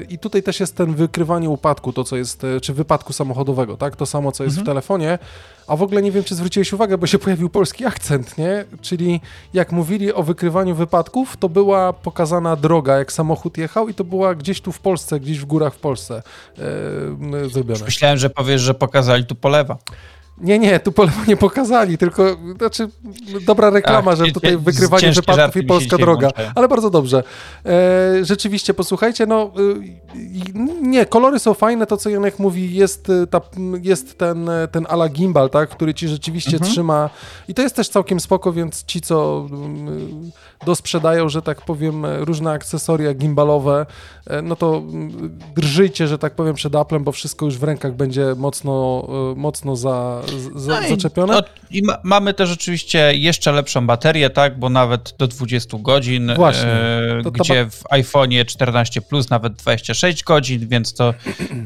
i 0.10 0.20
tutaj 0.20 0.44
też 0.44 0.60
jest 0.60 0.76
ten 0.76 0.96
wykrywanie 0.96 1.50
upadku, 1.50 1.94
to 1.94 2.04
co 2.04 2.18
jest, 2.18 2.44
e, 2.44 2.62
czy 2.62 2.74
wypadku 2.74 3.14
samochodowego, 3.14 3.78
tak? 3.78 3.96
To 3.96 4.06
samo, 4.06 4.32
co 4.32 4.44
jest 4.44 4.58
mhm. 4.58 4.66
w 4.66 4.68
telefonie. 4.68 5.20
A 5.68 5.76
w 5.76 5.82
ogóle 5.82 6.02
nie 6.02 6.12
wiem, 6.12 6.24
czy 6.24 6.36
zwróciłeś 6.36 6.74
uwagę, 6.74 6.98
bo 6.98 7.08
się 7.08 7.20
pojawił 7.20 7.50
polski 7.50 7.86
akcent, 7.86 8.38
nie? 8.38 8.66
Czyli 8.82 9.22
jak 9.54 9.72
mówili 9.72 10.14
o 10.14 10.24
wykrywaniu 10.24 10.76
wypadków, 10.76 11.38
to 11.38 11.50
była 11.50 11.94
pokazana 11.94 12.56
droga, 12.56 12.98
jak 12.98 13.12
samochód 13.12 13.58
jechał 13.58 13.90
i 13.90 13.94
to 13.94 14.04
była 14.04 14.36
gdzieś 14.36 14.62
tu 14.62 14.72
w 14.72 14.80
Polsce, 14.80 15.20
gdzieś 15.20 15.40
w 15.40 15.46
górach 15.46 15.74
w 15.74 15.80
Polsce 15.80 16.24
e, 16.58 17.50
zrobione. 17.50 17.86
Myślałem, 17.86 18.18
że 18.18 18.30
powiesz, 18.30 18.62
że 18.62 18.74
pokazali 18.74 19.26
tu 19.26 19.36
polewa. 19.36 19.78
Nie, 20.42 20.60
nie, 20.60 20.80
tu 20.80 20.94
nie 21.28 21.38
pokazali, 21.38 21.98
tylko 21.98 22.38
znaczy 22.58 22.90
dobra 23.46 23.70
reklama, 23.70 24.12
Ach, 24.12 24.18
że 24.18 24.32
tutaj 24.32 24.58
wykrywanie 24.58 25.12
wypadków 25.12 25.58
i 25.58 25.64
polska 25.64 25.98
droga, 25.98 26.30
ale 26.56 26.68
bardzo 26.68 26.90
dobrze. 26.90 27.24
E, 27.66 28.26
rzeczywiście, 28.26 28.74
posłuchajcie, 28.74 29.26
no 29.26 29.44
e, 29.44 30.07
nie, 30.82 31.06
kolory 31.06 31.40
są 31.40 31.54
fajne, 31.54 31.86
to 31.86 31.98
co 31.98 32.10
Janek 32.10 32.40
mówi, 32.40 32.76
jest, 32.76 33.10
e, 33.10 33.28
ta, 33.28 33.42
jest 33.82 34.18
ten, 34.18 34.50
e, 34.50 34.68
ten 34.68 34.86
ala 34.90 35.10
gimbal, 35.10 35.50
tak, 35.50 35.70
który 35.70 35.94
ci 35.94 36.08
rzeczywiście 36.08 36.54
mhm. 36.54 36.72
trzyma 36.72 37.10
i 37.48 37.54
to 37.54 37.62
jest 37.62 37.76
też 37.76 37.90
całkiem 37.90 38.20
spoko, 38.20 38.54
więc 38.54 38.86
ci, 38.86 39.02
co 39.02 39.48
dosprzedają, 40.66 41.30
że 41.30 41.42
tak 41.42 41.62
powiem, 41.62 42.06
różne 42.06 42.52
akcesoria 42.52 43.14
gimbalowe, 43.14 43.86
no 44.44 44.56
to 44.56 44.84
drżyjcie, 45.56 46.08
że 46.08 46.18
tak 46.18 46.36
powiem, 46.36 46.56
przed 46.56 46.76
Applem, 46.76 47.04
bo 47.04 47.12
wszystko 47.12 47.46
już 47.46 47.58
w 47.58 47.64
rękach 47.64 47.96
będzie 47.96 48.36
mocno, 48.38 49.08
mocno 49.36 49.76
za, 49.76 50.22
za, 50.56 50.82
no 50.82 50.88
zaczepione. 50.90 51.34
No, 51.34 51.42
I 51.72 51.82
ma, 51.84 51.98
mamy 52.04 52.34
też 52.34 52.52
oczywiście 52.52 53.14
jeszcze 53.14 53.52
lepszą 53.52 53.88
baterię, 53.88 54.30
tak, 54.30 54.60
bo 54.60 54.70
nawet 54.70 55.16
do 55.18 55.28
20 55.28 55.78
godzin, 55.82 56.32
Właśnie. 56.36 56.70
E, 56.70 57.22
gdzie 57.32 57.70
w 57.70 57.84
iPhone'ie 57.84 58.46
14 58.46 59.02
Plus 59.02 59.30
nawet 59.30 59.54
26 59.54 60.07
godzin, 60.24 60.68
więc 60.68 60.94
to 60.94 61.14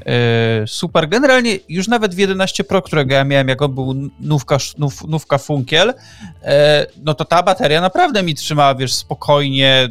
e, 0.05 0.67
super. 0.67 1.09
Generalnie 1.09 1.59
już 1.69 1.87
nawet 1.87 2.15
w 2.15 2.17
11 2.17 2.63
Pro, 2.63 2.81
którego 2.81 3.13
ja 3.13 3.23
miałem, 3.23 3.47
jak 3.47 3.61
on 3.61 3.73
był 3.73 3.95
nówka, 4.19 4.57
nów, 4.77 5.07
nówka 5.07 5.37
funkiel, 5.37 5.93
e, 6.43 6.85
no 7.03 7.13
to 7.13 7.25
ta 7.25 7.43
bateria 7.43 7.81
naprawdę 7.81 8.23
mi 8.23 8.35
trzymała, 8.35 8.75
wiesz, 8.75 8.93
spokojnie 8.93 9.89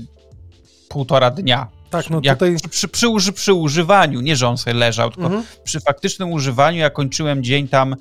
półtora 0.88 1.30
dnia. 1.30 1.66
Tak, 1.90 2.11
no 2.11 2.20
tutaj... 2.20 2.57
przy, 2.57 2.88
przy, 2.88 2.88
przy, 2.88 3.32
przy, 3.32 3.53
używaniu, 3.53 4.20
nie 4.20 4.36
że 4.36 4.48
on 4.48 4.59
sobie 4.59 4.74
leżał, 4.74 5.11
tylko 5.11 5.26
mhm. 5.26 5.44
przy 5.64 5.80
faktycznym 5.80 6.32
używaniu, 6.32 6.78
ja 6.78 6.90
kończyłem 6.90 7.42
dzień 7.42 7.68
tam 7.68 7.96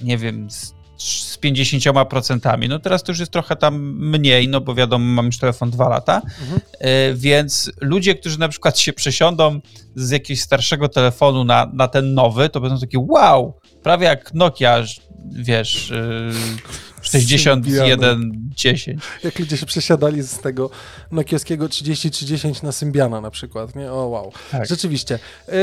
nie 0.00 0.18
wiem, 0.18 0.50
z, 0.50 0.74
z 1.38 1.40
50%. 1.40 2.68
No 2.68 2.78
teraz 2.78 3.02
to 3.02 3.12
już 3.12 3.18
jest 3.18 3.32
trochę 3.32 3.56
tam 3.56 3.74
mniej, 3.98 4.48
no 4.48 4.60
bo 4.60 4.74
wiadomo, 4.74 5.04
mam 5.04 5.26
już 5.26 5.38
telefon 5.38 5.70
dwa 5.70 5.88
lata, 5.88 6.22
mhm. 6.40 6.60
y, 6.60 7.14
więc 7.14 7.72
ludzie, 7.80 8.14
którzy 8.14 8.38
na 8.38 8.48
przykład 8.48 8.78
się 8.78 8.92
przesiądą 8.92 9.60
z 9.94 10.10
jakiegoś 10.10 10.40
starszego 10.40 10.88
telefonu 10.88 11.44
na, 11.44 11.70
na 11.74 11.88
ten 11.88 12.14
nowy, 12.14 12.48
to 12.48 12.60
będą 12.60 12.78
takie 12.78 12.98
wow, 12.98 13.54
prawie 13.82 14.06
jak 14.06 14.34
Nokia, 14.34 14.82
wiesz, 15.32 15.90
y, 15.90 16.32
6110. 17.02 18.86
Jak 19.24 19.38
ludzie 19.38 19.56
się 19.56 19.66
przesiadali 19.66 20.22
z 20.22 20.38
tego 20.38 20.70
nokiowskiego 21.10 21.68
3030 21.68 22.48
na 22.62 22.72
Symbiana 22.72 23.20
na 23.20 23.30
przykład, 23.30 23.76
nie? 23.76 23.92
O 23.92 24.06
wow. 24.06 24.32
Tak. 24.50 24.66
Rzeczywiście. 24.66 25.18
Yy, 25.48 25.54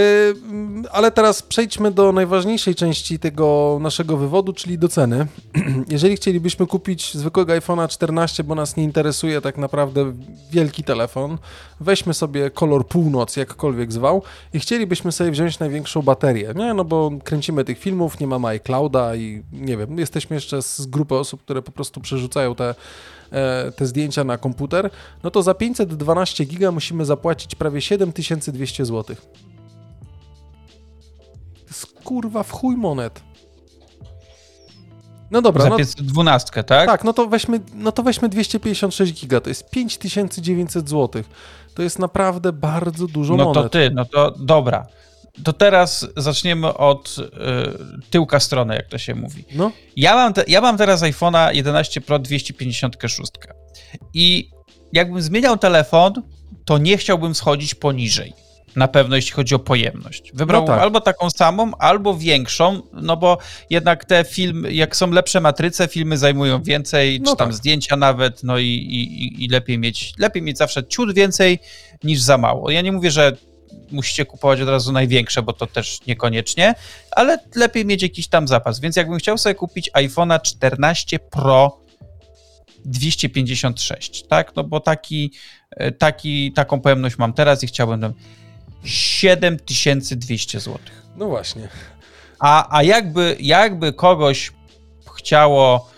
ale 0.92 1.12
teraz 1.12 1.42
przejdźmy 1.42 1.92
do 1.92 2.12
najważniejszej 2.12 2.76
części 2.76 3.20
tego 3.20 3.78
naszego 3.82 4.18
wywodu, 4.18 4.54
czyli 4.54 4.78
do 4.78 4.88
ceny. 4.88 5.28
Jeżeli 5.90 6.16
chcielibyśmy 6.16 6.68
kupić 6.68 7.14
zwykłego 7.14 7.54
iPhone'a 7.54 7.88
14, 7.88 8.44
bo 8.44 8.56
nas 8.56 8.78
nie 8.78 8.84
interesuje 8.84 9.42
tak 9.42 9.58
naprawdę 9.58 10.14
wielki 10.52 10.84
telefon, 10.84 11.38
weźmy 11.80 12.14
sobie 12.14 12.50
kolor 12.50 12.88
północ, 12.88 13.36
jakkolwiek 13.36 13.92
zwał, 13.92 14.24
i 14.54 14.60
chcielibyśmy 14.60 15.12
sobie 15.12 15.32
wziąć 15.32 15.60
największą 15.60 16.02
baterię, 16.02 16.54
nie? 16.56 16.74
No 16.74 16.86
bo 16.86 17.12
kręcimy 17.24 17.64
tych 17.64 17.80
filmów, 17.80 18.20
nie 18.20 18.28
mamy 18.28 18.48
iClouda 18.48 19.16
i 19.16 19.44
nie 19.52 19.78
wiem, 19.78 20.00
jesteśmy 20.00 20.36
jeszcze 20.36 20.62
z 20.62 20.86
grupy 20.86 21.16
osób, 21.26 21.42
które 21.42 21.62
po 21.62 21.72
prostu 21.72 22.02
przerzucają 22.02 22.56
te, 22.56 22.76
e, 23.32 23.72
te 23.72 23.86
zdjęcia 23.86 24.24
na 24.24 24.38
komputer, 24.38 24.90
no 25.24 25.32
to 25.32 25.44
za 25.44 25.54
512 25.54 26.46
giga 26.46 26.72
musimy 26.72 27.06
zapłacić 27.06 27.56
prawie 27.56 27.82
7200 27.82 28.86
zł. 28.86 29.16
To 31.56 31.68
jest 31.68 31.86
kurwa 32.04 32.44
w 32.44 32.52
chuj 32.52 32.78
monet. 32.78 33.24
No 35.32 35.42
dobra. 35.42 35.64
Za 35.64 35.70
no, 35.70 35.78
512, 35.78 36.64
tak? 36.64 36.90
Tak, 36.90 37.04
no 37.04 37.14
to, 37.14 37.28
weźmy, 37.28 37.60
no 37.74 37.92
to 37.92 38.04
weźmy 38.04 38.30
256 38.30 39.22
giga, 39.22 39.42
to 39.42 39.50
jest 39.50 39.70
5900 39.70 40.90
zł. 40.90 41.24
To 41.74 41.82
jest 41.84 42.00
naprawdę 42.00 42.54
bardzo 42.54 43.08
dużo 43.08 43.36
no 43.36 43.44
monet. 43.44 43.56
No 43.56 43.64
to 43.64 43.70
ty, 43.70 43.92
no 43.94 44.06
to 44.06 44.32
dobra. 44.32 44.88
To 45.44 45.54
teraz 45.54 46.08
zaczniemy 46.18 46.74
od 46.74 47.16
y, 47.18 48.10
tyłka 48.10 48.40
strony, 48.40 48.76
jak 48.76 48.88
to 48.88 48.98
się 48.98 49.16
mówi. 49.16 49.46
No. 49.56 49.72
Ja, 49.96 50.16
mam 50.16 50.34
te, 50.34 50.44
ja 50.48 50.62
mam 50.62 50.78
teraz 50.78 51.02
iPhone'a 51.02 51.54
11 51.54 52.02
Pro 52.02 52.20
256 52.20 53.32
i 54.14 54.50
jakbym 54.94 55.22
zmieniał 55.22 55.58
telefon, 55.58 56.14
to 56.66 56.78
nie 56.78 56.98
chciałbym 56.98 57.36
schodzić 57.36 57.76
poniżej. 57.76 58.34
Na 58.76 58.88
pewno, 58.88 59.16
jeśli 59.16 59.32
chodzi 59.32 59.56
o 59.56 59.60
pojemność. 59.60 60.32
Wybrałbym 60.34 60.70
no 60.70 60.76
tak. 60.76 60.84
albo 60.84 61.02
taką 61.02 61.30
samą, 61.30 61.72
albo 61.80 62.18
większą, 62.18 62.82
no 62.94 63.18
bo 63.18 63.38
jednak 63.70 64.06
te 64.06 64.24
filmy, 64.24 64.74
jak 64.74 64.96
są 64.96 65.12
lepsze 65.12 65.42
matryce, 65.42 65.88
filmy 65.88 66.18
zajmują 66.18 66.64
więcej, 66.64 67.22
no 67.22 67.32
czy 67.32 67.38
tam 67.38 67.48
tak. 67.48 67.58
zdjęcia 67.58 67.96
nawet, 67.96 68.44
no 68.44 68.58
i, 68.58 68.66
i, 68.68 69.44
i 69.44 69.48
lepiej 69.48 69.80
mieć, 69.80 70.14
lepiej 70.18 70.42
mieć 70.42 70.58
zawsze 70.58 70.84
ciut 70.88 71.14
więcej 71.14 71.60
niż 72.04 72.22
za 72.22 72.38
mało. 72.38 72.72
Ja 72.72 72.82
nie 72.82 72.92
mówię, 72.92 73.12
że 73.12 73.38
musicie 73.92 74.26
kupować 74.26 74.62
od 74.62 74.70
razu 74.70 74.92
największe, 74.92 75.42
bo 75.42 75.54
to 75.54 75.68
też 75.68 76.00
niekoniecznie, 76.08 76.76
ale 77.12 77.40
lepiej 77.56 77.86
mieć 77.86 78.04
jakiś 78.04 78.28
tam 78.28 78.48
zapas. 78.48 78.80
Więc 78.80 78.96
jakbym 78.96 79.20
chciał 79.20 79.38
sobie 79.38 79.56
kupić 79.56 79.92
iPhone'a 79.92 80.42
14 80.42 81.20
Pro 81.20 81.80
256, 82.86 84.24
tak? 84.28 84.56
No 84.56 84.64
bo 84.64 84.80
taki, 84.80 85.32
e, 85.72 85.92
taki, 85.92 86.52
taką 86.54 86.82
pojemność 86.82 87.18
mam 87.18 87.34
teraz 87.34 87.64
i 87.64 87.68
chciałbym 87.68 88.02
tam 88.02 88.14
7200 88.84 90.60
zł. 90.60 90.80
No 91.18 91.28
właśnie. 91.28 91.68
A, 92.40 92.78
a 92.78 92.84
jakby, 92.84 93.38
jakby 93.40 93.94
kogoś 93.94 94.52
chciało, 95.18 95.90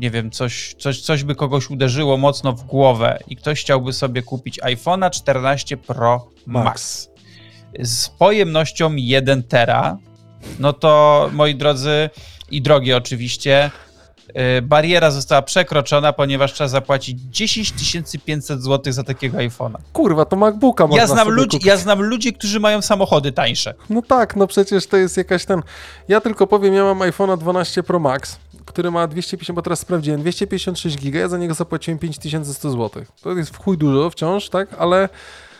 nie 0.00 0.10
wiem, 0.10 0.30
coś, 0.30 0.74
coś, 0.78 1.00
coś 1.00 1.24
by 1.24 1.34
kogoś 1.34 1.70
uderzyło 1.70 2.16
mocno 2.16 2.52
w 2.52 2.64
głowę 2.64 3.18
i 3.28 3.36
ktoś 3.36 3.60
chciałby 3.60 3.92
sobie 3.92 4.22
kupić 4.22 4.60
iPhone'a 4.60 5.10
14 5.10 5.76
Pro 5.76 6.26
Max, 6.46 6.64
Max. 6.64 7.08
Z 7.82 8.08
pojemnością 8.08 8.92
1 8.96 9.42
tera, 9.42 9.98
no 10.58 10.72
to 10.72 11.30
moi 11.32 11.54
drodzy 11.54 12.10
i 12.50 12.62
drogie 12.62 12.96
oczywiście, 12.96 13.70
Y, 14.58 14.62
bariera 14.62 15.10
została 15.10 15.42
przekroczona, 15.42 16.12
ponieważ 16.12 16.52
trzeba 16.52 16.68
zapłacić 16.68 17.20
10 17.20 17.72
500 18.24 18.62
zł 18.62 18.92
za 18.92 19.04
takiego 19.04 19.38
iPhone'a. 19.38 19.76
Kurwa, 19.92 20.24
to 20.24 20.36
MacBooka 20.36 20.86
można 20.86 21.02
ja 21.02 21.06
znam 21.06 21.28
ludzi, 21.28 21.58
Ja 21.64 21.76
znam 21.76 22.02
ludzi, 22.02 22.32
którzy 22.32 22.60
mają 22.60 22.82
samochody 22.82 23.32
tańsze. 23.32 23.74
No 23.90 24.02
tak, 24.02 24.36
no 24.36 24.46
przecież 24.46 24.86
to 24.86 24.96
jest 24.96 25.16
jakaś 25.16 25.44
ten... 25.44 25.62
Ja 26.08 26.20
tylko 26.20 26.46
powiem, 26.46 26.74
ja 26.74 26.84
mam 26.84 26.98
iPhone'a 26.98 27.38
12 27.38 27.82
Pro 27.82 27.98
Max, 27.98 28.38
który 28.70 28.90
ma 28.90 29.06
250, 29.06 29.56
bo 29.56 29.62
teraz 29.62 29.80
sprawdziłem, 29.80 30.20
256 30.20 30.98
giga, 30.98 31.20
ja 31.20 31.28
za 31.28 31.38
niego 31.38 31.54
zapłaciłem 31.54 31.98
5100 31.98 32.70
zł. 32.70 33.04
To 33.22 33.32
jest 33.32 33.50
w 33.50 33.58
chuj 33.58 33.78
dużo 33.78 34.10
wciąż, 34.10 34.48
tak, 34.48 34.68
ale... 34.78 35.08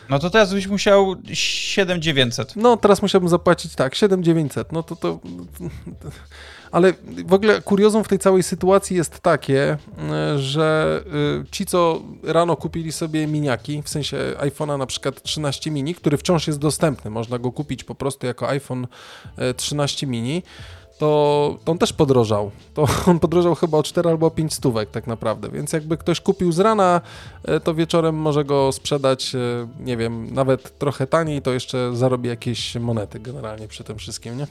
No 0.09 0.19
to 0.19 0.29
teraz 0.29 0.53
byś 0.53 0.67
musiał 0.67 1.15
7900. 1.33 2.55
No 2.55 2.77
teraz 2.77 3.01
musiałbym 3.01 3.29
zapłacić 3.29 3.75
tak, 3.75 3.95
7900. 3.95 4.71
No 4.71 4.83
to 4.83 4.95
to... 4.95 5.19
Ale 6.71 6.93
w 7.25 7.33
ogóle 7.33 7.61
kuriozum 7.61 8.03
w 8.03 8.07
tej 8.07 8.19
całej 8.19 8.43
sytuacji 8.43 8.97
jest 8.97 9.19
takie, 9.19 9.77
e, 10.09 10.39
że 10.39 11.01
e, 11.41 11.45
ci, 11.51 11.65
co 11.65 12.01
rano 12.23 12.55
kupili 12.55 12.91
sobie 12.91 13.27
miniaki, 13.27 13.81
w 13.81 13.89
sensie 13.89 14.17
iPhone'a 14.39 14.77
na 14.77 14.85
przykład 14.85 15.23
13 15.23 15.71
mini, 15.71 15.95
który 15.95 16.17
wciąż 16.17 16.47
jest 16.47 16.59
dostępny, 16.59 17.11
można 17.11 17.39
go 17.39 17.51
kupić 17.51 17.83
po 17.83 17.95
prostu 17.95 18.27
jako 18.27 18.49
iPhone 18.49 18.87
13 19.57 20.05
e, 20.05 20.09
mini, 20.09 20.43
to, 21.01 21.57
to 21.65 21.71
on 21.71 21.77
też 21.77 21.93
podrożał. 21.93 22.51
To 22.73 22.85
on 23.11 23.19
podrożał 23.19 23.55
chyba 23.55 23.77
o 23.77 23.83
4 23.83 24.09
albo 24.09 24.31
5 24.31 24.53
stówek 24.53 24.91
tak 24.91 25.07
naprawdę, 25.07 25.49
więc 25.49 25.73
jakby 25.73 25.97
ktoś 25.97 26.21
kupił 26.21 26.51
z 26.51 26.59
rana, 26.59 27.01
to 27.63 27.73
wieczorem 27.73 28.15
może 28.15 28.45
go 28.45 28.71
sprzedać, 28.71 29.33
nie 29.79 29.97
wiem, 29.97 30.33
nawet 30.33 30.79
trochę 30.79 31.07
taniej, 31.07 31.41
to 31.41 31.53
jeszcze 31.53 31.95
zarobi 31.95 32.29
jakieś 32.29 32.75
monety 32.75 33.19
generalnie 33.19 33.67
przy 33.67 33.83
tym 33.83 33.97
wszystkim, 33.97 34.37
nie? 34.37 34.47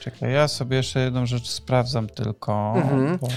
Czekaj, 0.00 0.32
ja 0.32 0.48
sobie 0.48 0.76
jeszcze 0.76 1.00
jedną 1.00 1.26
rzecz 1.26 1.48
sprawdzam 1.48 2.08
tylko. 2.08 2.72
Mhm. 2.76 3.18
Bo... 3.18 3.28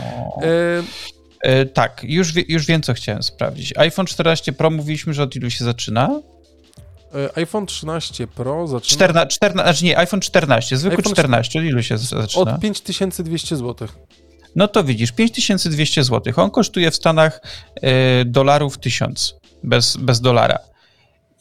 Y... 1.47 1.65
tak, 1.65 2.01
już, 2.03 2.33
już 2.49 2.65
wiem, 2.65 2.81
co 2.81 2.93
chciałem 2.93 3.23
sprawdzić. 3.23 3.77
iPhone 3.77 4.05
14 4.05 4.53
Pro 4.53 4.69
mówiliśmy, 4.69 5.13
że 5.13 5.23
od 5.23 5.35
ilu 5.35 5.49
się 5.49 5.65
zaczyna? 5.65 6.21
E, 7.15 7.37
iPhone 7.37 7.65
13 7.65 8.27
Pro 8.27 8.67
zaczyna... 8.67 8.95
14, 8.95 9.35
14, 9.35 9.63
znaczy 9.63 9.85
nie, 9.85 9.97
iPhone 9.97 10.21
14, 10.21 10.77
zwykły 10.77 10.97
iPhone 10.97 11.13
14, 11.13 11.59
od 11.59 11.65
ilu 11.65 11.83
się 11.83 11.97
zaczyna? 11.97 12.53
Od 12.53 12.59
5200 12.59 13.57
zł. 13.57 13.87
No 14.55 14.67
to 14.67 14.83
widzisz, 14.83 15.11
5200 15.11 16.03
zł. 16.03 16.33
On 16.35 16.51
kosztuje 16.51 16.91
w 16.91 16.95
Stanach 16.95 17.41
y, 17.77 18.25
dolarów 18.25 18.77
1000 18.77 19.35
bez, 19.63 19.97
bez 19.97 20.21
dolara 20.21 20.72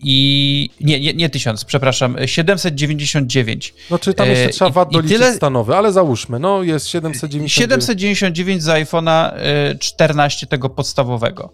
i 0.02 0.70
nie, 0.80 1.00
nie, 1.00 1.14
nie 1.14 1.30
1000, 1.30 1.64
przepraszam, 1.64 2.16
799. 2.26 3.74
No 3.90 3.98
czy 3.98 4.14
tam 4.14 4.28
jeszcze 4.28 4.44
e, 4.44 4.48
trzeba 4.48 4.70
VAT 4.70 4.92
doliczyć 4.92 5.18
tyle... 5.18 5.34
stanowy, 5.34 5.76
ale 5.76 5.92
załóżmy, 5.92 6.38
no 6.38 6.62
jest 6.62 6.86
799. 6.86 7.52
799 7.52 8.62
za 8.62 8.74
iPhone'a 8.74 9.32
14 9.78 10.46
e, 10.46 10.48
tego 10.48 10.70
podstawowego. 10.70 11.52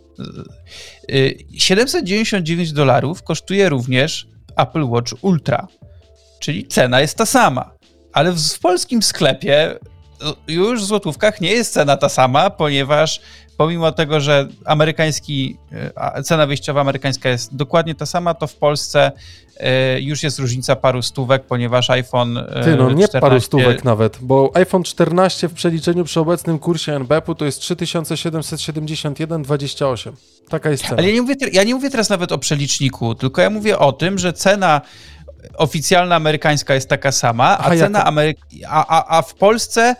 799 1.58 2.70
e, 2.70 2.72
dolarów 2.72 3.22
kosztuje 3.22 3.68
również 3.68 4.28
Apple 4.56 4.84
Watch 4.84 5.12
Ultra, 5.20 5.68
czyli 6.40 6.66
cena 6.66 7.00
jest 7.00 7.16
ta 7.16 7.26
sama, 7.26 7.70
ale 8.12 8.32
w, 8.32 8.40
w 8.40 8.58
polskim 8.58 9.02
sklepie 9.02 9.78
już 10.48 10.82
w 10.82 10.84
złotówkach 10.84 11.40
nie 11.40 11.50
jest 11.50 11.72
cena 11.72 11.96
ta 11.96 12.08
sama, 12.08 12.50
ponieważ 12.50 13.20
pomimo 13.58 13.92
tego, 13.92 14.20
że 14.20 14.48
amerykański, 14.64 15.56
e, 15.96 16.22
cena 16.22 16.46
wyjściowa 16.46 16.80
amerykańska 16.80 17.28
jest 17.28 17.56
dokładnie 17.56 17.94
ta 17.94 18.06
sama, 18.06 18.34
to 18.34 18.46
w 18.46 18.54
Polsce 18.54 19.12
e, 19.56 20.00
już 20.00 20.22
jest 20.22 20.38
różnica 20.38 20.76
paru 20.76 21.02
stówek, 21.02 21.44
ponieważ 21.44 21.90
iPhone 21.90 22.38
e, 22.38 22.64
Ty, 22.64 22.76
no 22.76 22.92
nie 22.92 23.08
14... 23.08 23.20
paru 23.20 23.40
stówek 23.40 23.84
nawet, 23.84 24.18
bo 24.20 24.50
iPhone 24.54 24.82
14 24.82 25.48
w 25.48 25.54
przeliczeniu 25.54 26.04
przy 26.04 26.20
obecnym 26.20 26.58
kursie 26.58 26.92
NBP-u 26.92 27.34
to 27.34 27.44
jest 27.44 27.60
3771,28. 27.60 30.12
Taka 30.48 30.70
jest 30.70 30.82
cena. 30.82 30.96
Ale 30.96 31.08
ja 31.08 31.14
nie, 31.14 31.22
mówię, 31.22 31.34
ja 31.52 31.64
nie 31.64 31.74
mówię 31.74 31.90
teraz 31.90 32.08
nawet 32.08 32.32
o 32.32 32.38
przeliczniku, 32.38 33.14
tylko 33.14 33.42
ja 33.42 33.50
mówię 33.50 33.78
o 33.78 33.92
tym, 33.92 34.18
że 34.18 34.32
cena 34.32 34.80
oficjalna 35.56 36.16
amerykańska 36.16 36.74
jest 36.74 36.88
taka 36.88 37.12
sama, 37.12 37.44
a 37.44 37.58
Aha, 37.58 37.76
cena 37.76 38.04
Amery- 38.04 38.34
a, 38.68 38.98
a, 38.98 39.18
a 39.18 39.22
w 39.22 39.34
Polsce 39.34 39.96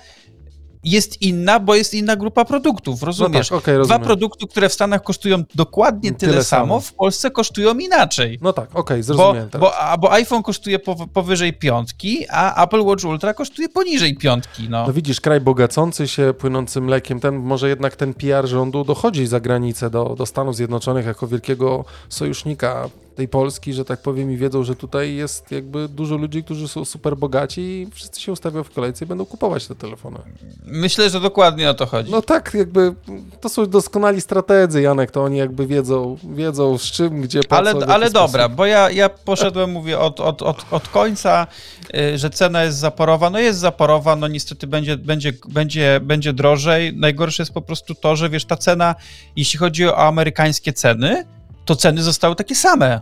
jest 0.84 1.22
inna, 1.22 1.60
bo 1.60 1.74
jest 1.74 1.94
inna 1.94 2.16
grupa 2.16 2.44
produktów, 2.44 3.02
rozumiesz? 3.02 3.50
No 3.50 3.56
tak, 3.56 3.68
okay, 3.68 3.84
Dwa 3.84 3.98
produkty, 3.98 4.46
które 4.46 4.68
w 4.68 4.72
Stanach 4.72 5.02
kosztują 5.02 5.42
dokładnie 5.54 6.12
tyle, 6.12 6.32
tyle 6.32 6.44
samo, 6.44 6.66
samo, 6.66 6.80
w 6.80 6.92
Polsce 6.92 7.30
kosztują 7.30 7.78
inaczej. 7.78 8.38
No 8.42 8.52
tak, 8.52 8.70
okej, 8.70 8.80
okay, 8.80 9.02
zrozumiałem. 9.02 9.48
Bo, 9.52 9.58
bo, 9.58 9.72
bo, 9.98 10.12
iPhone 10.12 10.42
kosztuje 10.42 10.78
powyżej 11.12 11.52
piątki, 11.52 12.26
a 12.30 12.64
Apple 12.64 12.80
Watch 12.80 13.04
Ultra 13.04 13.34
kosztuje 13.34 13.68
poniżej 13.68 14.16
piątki. 14.16 14.68
No. 14.68 14.86
no 14.86 14.92
widzisz, 14.92 15.20
kraj 15.20 15.40
bogacący 15.40 16.08
się 16.08 16.34
płynącym 16.38 16.84
mlekiem, 16.84 17.20
ten, 17.20 17.36
może 17.36 17.68
jednak 17.68 17.96
ten 17.96 18.14
PR 18.14 18.46
rządu 18.46 18.84
dochodzi 18.84 19.26
za 19.26 19.40
granicę 19.40 19.90
do, 19.90 20.14
do 20.18 20.26
Stanów 20.26 20.56
Zjednoczonych 20.56 21.06
jako 21.06 21.26
wielkiego 21.26 21.84
sojusznika 22.08 22.88
tej 23.18 23.28
Polski, 23.28 23.72
że 23.72 23.84
tak 23.84 24.02
powiem, 24.02 24.32
i 24.32 24.36
wiedzą, 24.36 24.64
że 24.64 24.76
tutaj 24.76 25.14
jest 25.14 25.50
jakby 25.50 25.88
dużo 25.88 26.16
ludzi, 26.16 26.44
którzy 26.44 26.68
są 26.68 26.84
super 26.84 27.16
bogaci 27.16 27.60
i 27.60 27.86
wszyscy 27.94 28.20
się 28.20 28.32
ustawią 28.32 28.64
w 28.64 28.70
kolejce 28.70 29.04
i 29.04 29.08
będą 29.08 29.26
kupować 29.26 29.66
te 29.66 29.74
telefony. 29.74 30.18
Myślę, 30.64 31.10
że 31.10 31.20
dokładnie 31.20 31.70
o 31.70 31.74
to 31.74 31.86
chodzi. 31.86 32.10
No 32.10 32.22
tak, 32.22 32.54
jakby 32.54 32.94
to 33.40 33.48
są 33.48 33.66
doskonali 33.66 34.20
strategzy, 34.20 34.82
Janek, 34.82 35.10
to 35.10 35.24
oni 35.24 35.36
jakby 35.36 35.66
wiedzą, 35.66 36.18
wiedzą 36.34 36.78
z 36.78 36.82
czym, 36.82 37.20
gdzie, 37.20 37.40
po 37.44 37.56
Ale, 37.56 37.72
co, 37.72 37.86
ale 37.86 38.10
dobra, 38.10 38.48
bo 38.48 38.66
ja, 38.66 38.90
ja 38.90 39.08
poszedłem, 39.08 39.70
mówię, 39.70 39.98
od, 39.98 40.20
od, 40.20 40.42
od, 40.42 40.66
od 40.70 40.88
końca, 40.88 41.46
y, 41.94 42.18
że 42.18 42.30
cena 42.30 42.64
jest 42.64 42.78
zaporowa. 42.78 43.30
No 43.30 43.38
jest 43.38 43.58
zaporowa, 43.58 44.16
no 44.16 44.28
niestety 44.28 44.66
będzie, 44.66 44.96
będzie, 44.96 45.32
będzie, 45.48 46.00
będzie 46.02 46.32
drożej. 46.32 46.96
Najgorsze 46.96 47.42
jest 47.42 47.52
po 47.52 47.62
prostu 47.62 47.94
to, 47.94 48.16
że 48.16 48.28
wiesz, 48.28 48.44
ta 48.44 48.56
cena, 48.56 48.94
jeśli 49.36 49.58
chodzi 49.58 49.86
o 49.86 49.96
amerykańskie 49.96 50.72
ceny, 50.72 51.37
to 51.68 51.76
ceny 51.76 52.02
zostały 52.02 52.36
takie 52.36 52.54
same 52.54 53.00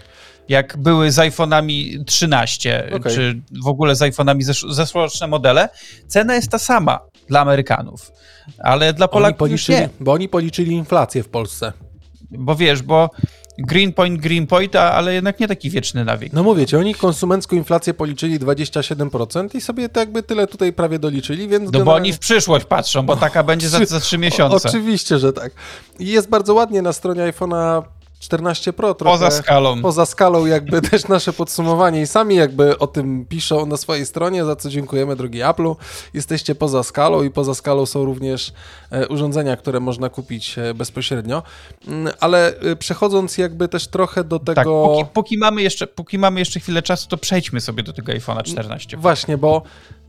jak 0.48 0.76
były 0.76 1.12
z 1.12 1.16
iPhone'ami 1.16 2.04
13, 2.04 2.90
okay. 2.96 3.12
czy 3.12 3.40
w 3.64 3.66
ogóle 3.66 3.96
z 3.96 4.00
iPhone'ami 4.00 4.42
zesz 4.42 4.66
zeszłoroczne 4.70 5.26
modele, 5.26 5.68
cena 6.06 6.34
jest 6.34 6.50
ta 6.50 6.58
sama 6.58 7.00
dla 7.28 7.40
Amerykanów, 7.40 8.12
ale 8.58 8.92
dla 8.92 9.08
Polaków 9.08 9.38
policzyli, 9.38 9.78
nie. 9.78 9.88
Bo 10.00 10.12
oni 10.12 10.28
policzyli 10.28 10.72
inflację 10.72 11.22
w 11.22 11.28
Polsce. 11.28 11.72
Bo 12.30 12.56
wiesz, 12.56 12.82
bo 12.82 13.10
Greenpoint, 13.58 14.20
Greenpoint, 14.20 14.76
ale 14.76 15.14
jednak 15.14 15.40
nie 15.40 15.48
taki 15.48 15.70
wieczny 15.70 16.04
nawyk. 16.04 16.32
No 16.32 16.42
mówię 16.42 16.66
ci, 16.66 16.76
oni 16.76 16.94
konsumencką 16.94 17.56
inflację 17.56 17.94
policzyli 17.94 18.40
27% 18.40 19.56
i 19.56 19.60
sobie 19.60 19.88
to 19.88 20.00
jakby 20.00 20.22
tyle 20.22 20.46
tutaj 20.46 20.72
prawie 20.72 20.98
doliczyli, 20.98 21.48
więc... 21.48 21.64
No 21.64 21.70
generalnie... 21.70 21.84
bo 21.84 21.94
oni 21.94 22.12
w 22.12 22.18
przyszłość 22.18 22.64
patrzą, 22.64 23.02
bo 23.02 23.16
taka 23.16 23.42
będzie 23.42 23.68
za, 23.68 23.84
za 23.84 24.00
3 24.00 24.18
miesiące. 24.18 24.68
oczywiście, 24.68 25.18
że 25.18 25.32
tak. 25.32 25.52
I 25.98 26.06
jest 26.06 26.28
bardzo 26.28 26.54
ładnie 26.54 26.82
na 26.82 26.92
stronie 26.92 27.22
iPhone'a 27.22 27.82
14 28.18 28.72
Pro 28.72 28.94
trochę 28.94 29.18
poza 29.18 29.30
skalą. 29.30 29.82
Poza 29.82 30.06
skalą 30.06 30.46
jakby 30.46 30.82
też 30.82 31.08
nasze 31.08 31.32
podsumowanie 31.32 32.00
i 32.02 32.06
sami 32.06 32.34
jakby 32.34 32.78
o 32.78 32.86
tym 32.86 33.26
piszą 33.26 33.66
na 33.66 33.76
swojej 33.76 34.06
stronie, 34.06 34.44
za 34.44 34.56
co 34.56 34.70
dziękujemy 34.70 35.16
drogi 35.16 35.40
Apple'u. 35.40 35.76
Jesteście 36.14 36.54
poza 36.54 36.82
skalą 36.82 37.22
i 37.22 37.30
poza 37.30 37.54
skalą 37.54 37.86
są 37.86 38.04
również 38.04 38.52
e, 38.90 39.08
urządzenia, 39.08 39.56
które 39.56 39.80
można 39.80 40.08
kupić 40.08 40.58
e, 40.58 40.74
bezpośrednio. 40.74 41.42
Mm, 41.88 42.14
ale 42.20 42.58
e, 42.58 42.76
przechodząc 42.76 43.38
jakby 43.38 43.68
też 43.68 43.86
trochę 43.88 44.24
do 44.24 44.38
tego... 44.38 44.54
Tak, 44.54 44.64
póki, 44.64 45.04
póki, 45.14 45.38
mamy 45.38 45.62
jeszcze, 45.62 45.86
póki 45.86 46.18
mamy 46.18 46.40
jeszcze 46.40 46.60
chwilę 46.60 46.82
czasu, 46.82 47.08
to 47.08 47.16
przejdźmy 47.16 47.60
sobie 47.60 47.82
do 47.82 47.92
tego 47.92 48.12
iPhone'a 48.12 48.42
14. 48.42 48.96
Właśnie, 48.96 49.38
bo 49.38 49.62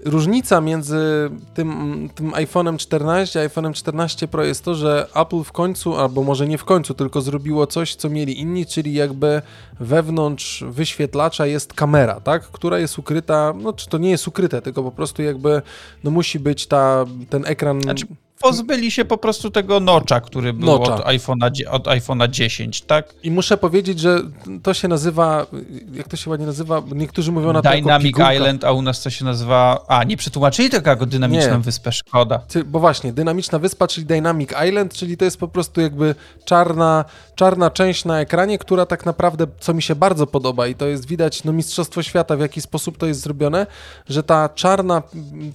różnica 0.06 0.62
między 0.62 1.30
tym, 1.54 2.10
tym 2.16 2.32
iPhone'em 2.32 2.78
14 2.78 3.42
a 3.42 3.48
iPhone'em 3.48 3.74
14 3.74 4.28
Pro 4.28 4.44
jest 4.44 4.64
to, 4.64 4.76
że 4.76 5.08
Apple 5.16 5.44
w 5.44 5.52
końcu, 5.52 5.96
albo 5.96 6.24
może 6.24 6.48
nie 6.48 6.58
w 6.58 6.66
końcu, 6.66 6.94
tylko 6.94 7.22
zrobiło 7.22 7.68
coś, 7.68 7.96
co 7.96 8.10
mieli 8.10 8.40
inni, 8.40 8.66
czyli 8.66 8.94
jakby 8.94 9.42
wewnątrz 9.80 10.64
wyświetlacza 10.64 11.46
jest 11.46 11.74
kamera, 11.74 12.20
tak, 12.20 12.44
która 12.44 12.80
jest 12.80 13.00
ukryta, 13.00 13.54
no 13.58 13.74
czy 13.74 13.90
to 13.90 13.98
nie 13.98 14.10
jest 14.10 14.28
ukryte, 14.28 14.62
tylko 14.62 14.84
po 14.84 14.92
prostu 14.92 15.22
jakby, 15.22 15.62
no 16.04 16.12
musi 16.12 16.40
być 16.40 16.68
ta, 16.68 17.06
ten 17.30 17.46
ekran... 17.46 17.82
Znaczy 17.82 18.06
pozbyli 18.40 18.92
się 18.92 19.06
po 19.06 19.18
prostu 19.18 19.52
tego 19.52 19.80
nocza, 19.80 20.22
który 20.22 20.54
był 20.54 20.66
nocza. 20.66 20.96
od 20.96 21.06
iPhone'a 21.06 21.68
od 21.70 21.84
iPhone'a 21.84 22.30
10, 22.30 22.82
tak? 22.82 23.14
I 23.24 23.32
muszę 23.32 23.58
powiedzieć, 23.58 24.00
że 24.00 24.22
to 24.64 24.74
się 24.74 24.88
nazywa, 24.88 25.46
jak 25.94 26.08
to 26.08 26.18
się 26.18 26.30
ładnie 26.30 26.46
nazywa, 26.46 26.82
niektórzy 26.96 27.32
mówią 27.32 27.54
na 27.54 27.62
to 27.62 27.70
Dynamic 27.70 28.18
Island, 28.36 28.64
a 28.64 28.72
u 28.72 28.82
nas 28.82 29.04
to 29.04 29.10
się 29.10 29.26
nazywa, 29.26 29.86
a 29.88 30.04
nie 30.04 30.18
przetłumaczyli 30.18 30.70
tego 30.70 30.90
jako 30.90 31.06
dynamiczną 31.06 31.58
nie. 31.58 31.60
wyspę, 31.60 31.92
szkoda. 31.92 32.42
Bo 32.66 32.80
właśnie, 32.80 33.14
dynamiczna 33.14 33.60
wyspa, 33.60 33.88
czyli 33.88 34.06
Dynamic 34.06 34.50
Island, 34.68 34.94
czyli 34.94 35.18
to 35.18 35.26
jest 35.26 35.38
po 35.38 35.48
prostu 35.48 35.82
jakby 35.82 36.16
czarna, 36.46 37.06
czarna 37.36 37.70
część 37.72 38.06
na 38.06 38.20
ekranie, 38.20 38.58
która 38.58 38.86
tak 38.86 39.06
naprawdę, 39.06 39.48
co 39.60 39.74
mi 39.74 39.82
się 39.82 39.96
bardzo 39.96 40.28
podoba 40.28 40.68
i 40.68 40.76
to 40.76 40.88
jest 40.88 41.08
widać, 41.08 41.44
no 41.44 41.54
mistrzostwo 41.54 42.04
świata, 42.04 42.36
w 42.36 42.40
jaki 42.40 42.62
sposób 42.62 42.98
to 42.98 43.06
jest 43.06 43.22
zrobione, 43.22 43.68
że 44.10 44.24
ta 44.24 44.50
czarna, 44.50 45.04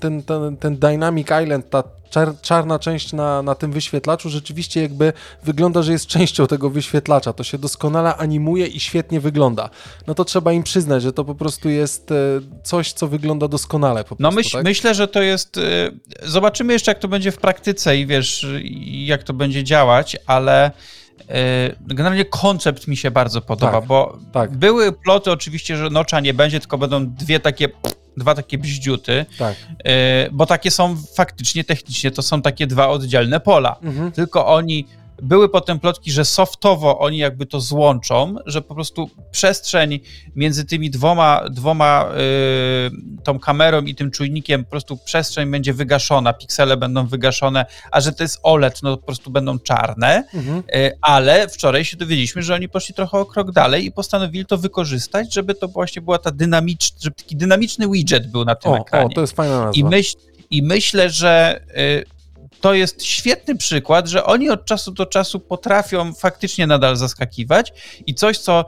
ten, 0.01 0.23
ten, 0.23 0.57
ten 0.57 0.77
Dynamic 0.77 1.29
Island, 1.43 1.71
ta 1.71 1.83
czar, 2.13 2.41
czarna 2.41 2.79
część 2.79 3.13
na, 3.13 3.43
na 3.43 3.55
tym 3.55 3.73
wyświetlaczu 3.73 4.31
rzeczywiście 4.31 4.83
jakby 4.83 5.13
wygląda, 5.45 5.83
że 5.83 5.93
jest 5.93 6.07
częścią 6.07 6.47
tego 6.47 6.71
wyświetlacza. 6.71 7.33
To 7.33 7.45
się 7.45 7.59
doskonale 7.59 8.17
animuje 8.17 8.67
i 8.67 8.81
świetnie 8.81 9.21
wygląda. 9.21 9.71
No 10.07 10.15
to 10.15 10.25
trzeba 10.25 10.53
im 10.53 10.63
przyznać, 10.63 11.03
że 11.03 11.13
to 11.13 11.25
po 11.25 11.35
prostu 11.35 11.69
jest 11.69 12.11
e, 12.11 12.15
coś, 12.63 12.93
co 12.93 13.09
wygląda 13.09 13.49
doskonale. 13.49 14.01
No 14.01 14.05
prostu, 14.05 14.37
myśl, 14.37 14.57
tak? 14.57 14.65
myślę, 14.65 14.95
że 14.95 15.09
to 15.09 15.23
jest. 15.23 15.59
E, 15.59 15.61
zobaczymy 16.23 16.73
jeszcze, 16.73 16.91
jak 16.91 16.99
to 16.99 17.09
będzie 17.09 17.33
w 17.33 17.39
praktyce 17.39 17.97
i 17.97 18.07
wiesz, 18.07 18.47
jak 18.85 19.23
to 19.23 19.33
będzie 19.33 19.65
działać, 19.65 20.17
ale. 20.27 20.71
E, 21.29 21.77
generalnie 21.81 22.25
koncept 22.25 22.89
mi 22.89 22.97
się 22.97 23.11
bardzo 23.11 23.41
podoba, 23.41 23.73
tak, 23.73 23.87
bo 23.87 24.19
tak. 24.33 24.57
były 24.57 24.93
ploty 24.93 25.31
oczywiście, 25.31 25.77
że 25.77 25.91
nocza 25.91 26.21
nie 26.21 26.35
będzie, 26.35 26.61
tylko 26.61 26.79
będą 26.79 27.07
dwie 27.07 27.41
takie 27.41 27.69
dwa 28.17 28.35
takie 28.35 28.59
bździuty, 28.59 29.27
tak. 29.39 29.57
E, 29.85 30.31
bo 30.33 30.47
takie 30.47 30.71
są 30.71 30.97
faktycznie, 31.17 31.65
technicznie, 31.65 32.11
to 32.11 32.23
są 32.23 32.43
takie 32.43 32.67
dwa 32.67 32.89
oddzielne 32.89 33.41
pola. 33.41 33.77
Mhm. 33.83 34.13
Tylko 34.13 34.47
oni 34.47 34.87
były 35.23 35.49
potem 35.49 35.81
plotki, 35.81 36.13
że 36.13 36.25
softowo 36.25 36.99
oni 36.99 37.19
jakby 37.19 37.47
to 37.47 37.61
złączą, 37.61 38.35
że 38.47 38.63
po 38.63 38.75
prostu 38.75 39.11
przestrzeń 39.31 40.01
między 40.37 40.65
tymi 40.65 40.91
dwoma, 40.91 41.45
dwoma 41.51 42.09
yy, 42.15 43.23
tą 43.25 43.39
kamerą 43.39 43.83
i 43.83 43.95
tym 43.95 44.11
czujnikiem, 44.11 44.65
po 44.65 44.71
prostu 44.71 44.97
przestrzeń 44.97 45.51
będzie 45.51 45.75
wygaszona, 45.75 46.33
piksele 46.33 46.77
będą 46.77 47.07
wygaszone, 47.07 47.67
a 47.91 48.01
że 48.01 48.13
to 48.13 48.25
jest 48.25 48.41
OLED, 48.43 48.83
no 48.83 48.97
po 48.97 49.07
prostu 49.07 49.31
będą 49.31 49.59
czarne, 49.59 50.25
mhm. 50.35 50.63
yy, 50.75 50.91
ale 51.01 51.49
wczoraj 51.49 51.85
się 51.85 51.97
dowiedzieliśmy, 51.97 52.43
że 52.43 52.55
oni 52.55 52.69
poszli 52.69 52.95
trochę 52.95 53.19
o 53.19 53.27
krok 53.27 53.53
dalej 53.53 53.85
i 53.85 53.93
postanowili 53.93 54.47
to 54.47 54.59
wykorzystać, 54.59 55.35
żeby 55.35 55.55
to 55.55 55.69
właśnie 55.69 56.03
była 56.03 56.19
ta 56.19 56.31
dynamiczna, 56.31 56.99
żeby 57.03 57.17
taki 57.17 57.37
dynamiczny 57.37 57.89
widget 57.89 58.31
był 58.31 58.45
na 58.45 58.55
tym 58.55 58.73
o, 58.73 58.79
ekranie. 58.79 59.07
O, 59.07 59.09
to 59.09 59.21
jest 59.21 59.37
fajna 59.37 59.65
nazwa. 59.65 59.81
I, 59.81 59.85
myśl, 59.85 60.17
i 60.51 60.63
myślę, 60.63 61.11
że 61.11 61.61
yy, 61.77 62.12
to 62.61 62.75
jest 62.75 63.05
świetny 63.05 63.57
przykład, 63.57 64.09
że 64.09 64.25
oni 64.25 64.51
od 64.51 64.65
czasu 64.65 64.91
do 64.91 65.07
czasu 65.07 65.41
potrafią 65.41 66.15
faktycznie 66.15 66.67
nadal 66.67 66.97
zaskakiwać 66.97 67.73
i 68.07 68.15
coś, 68.15 68.39
co 68.39 68.65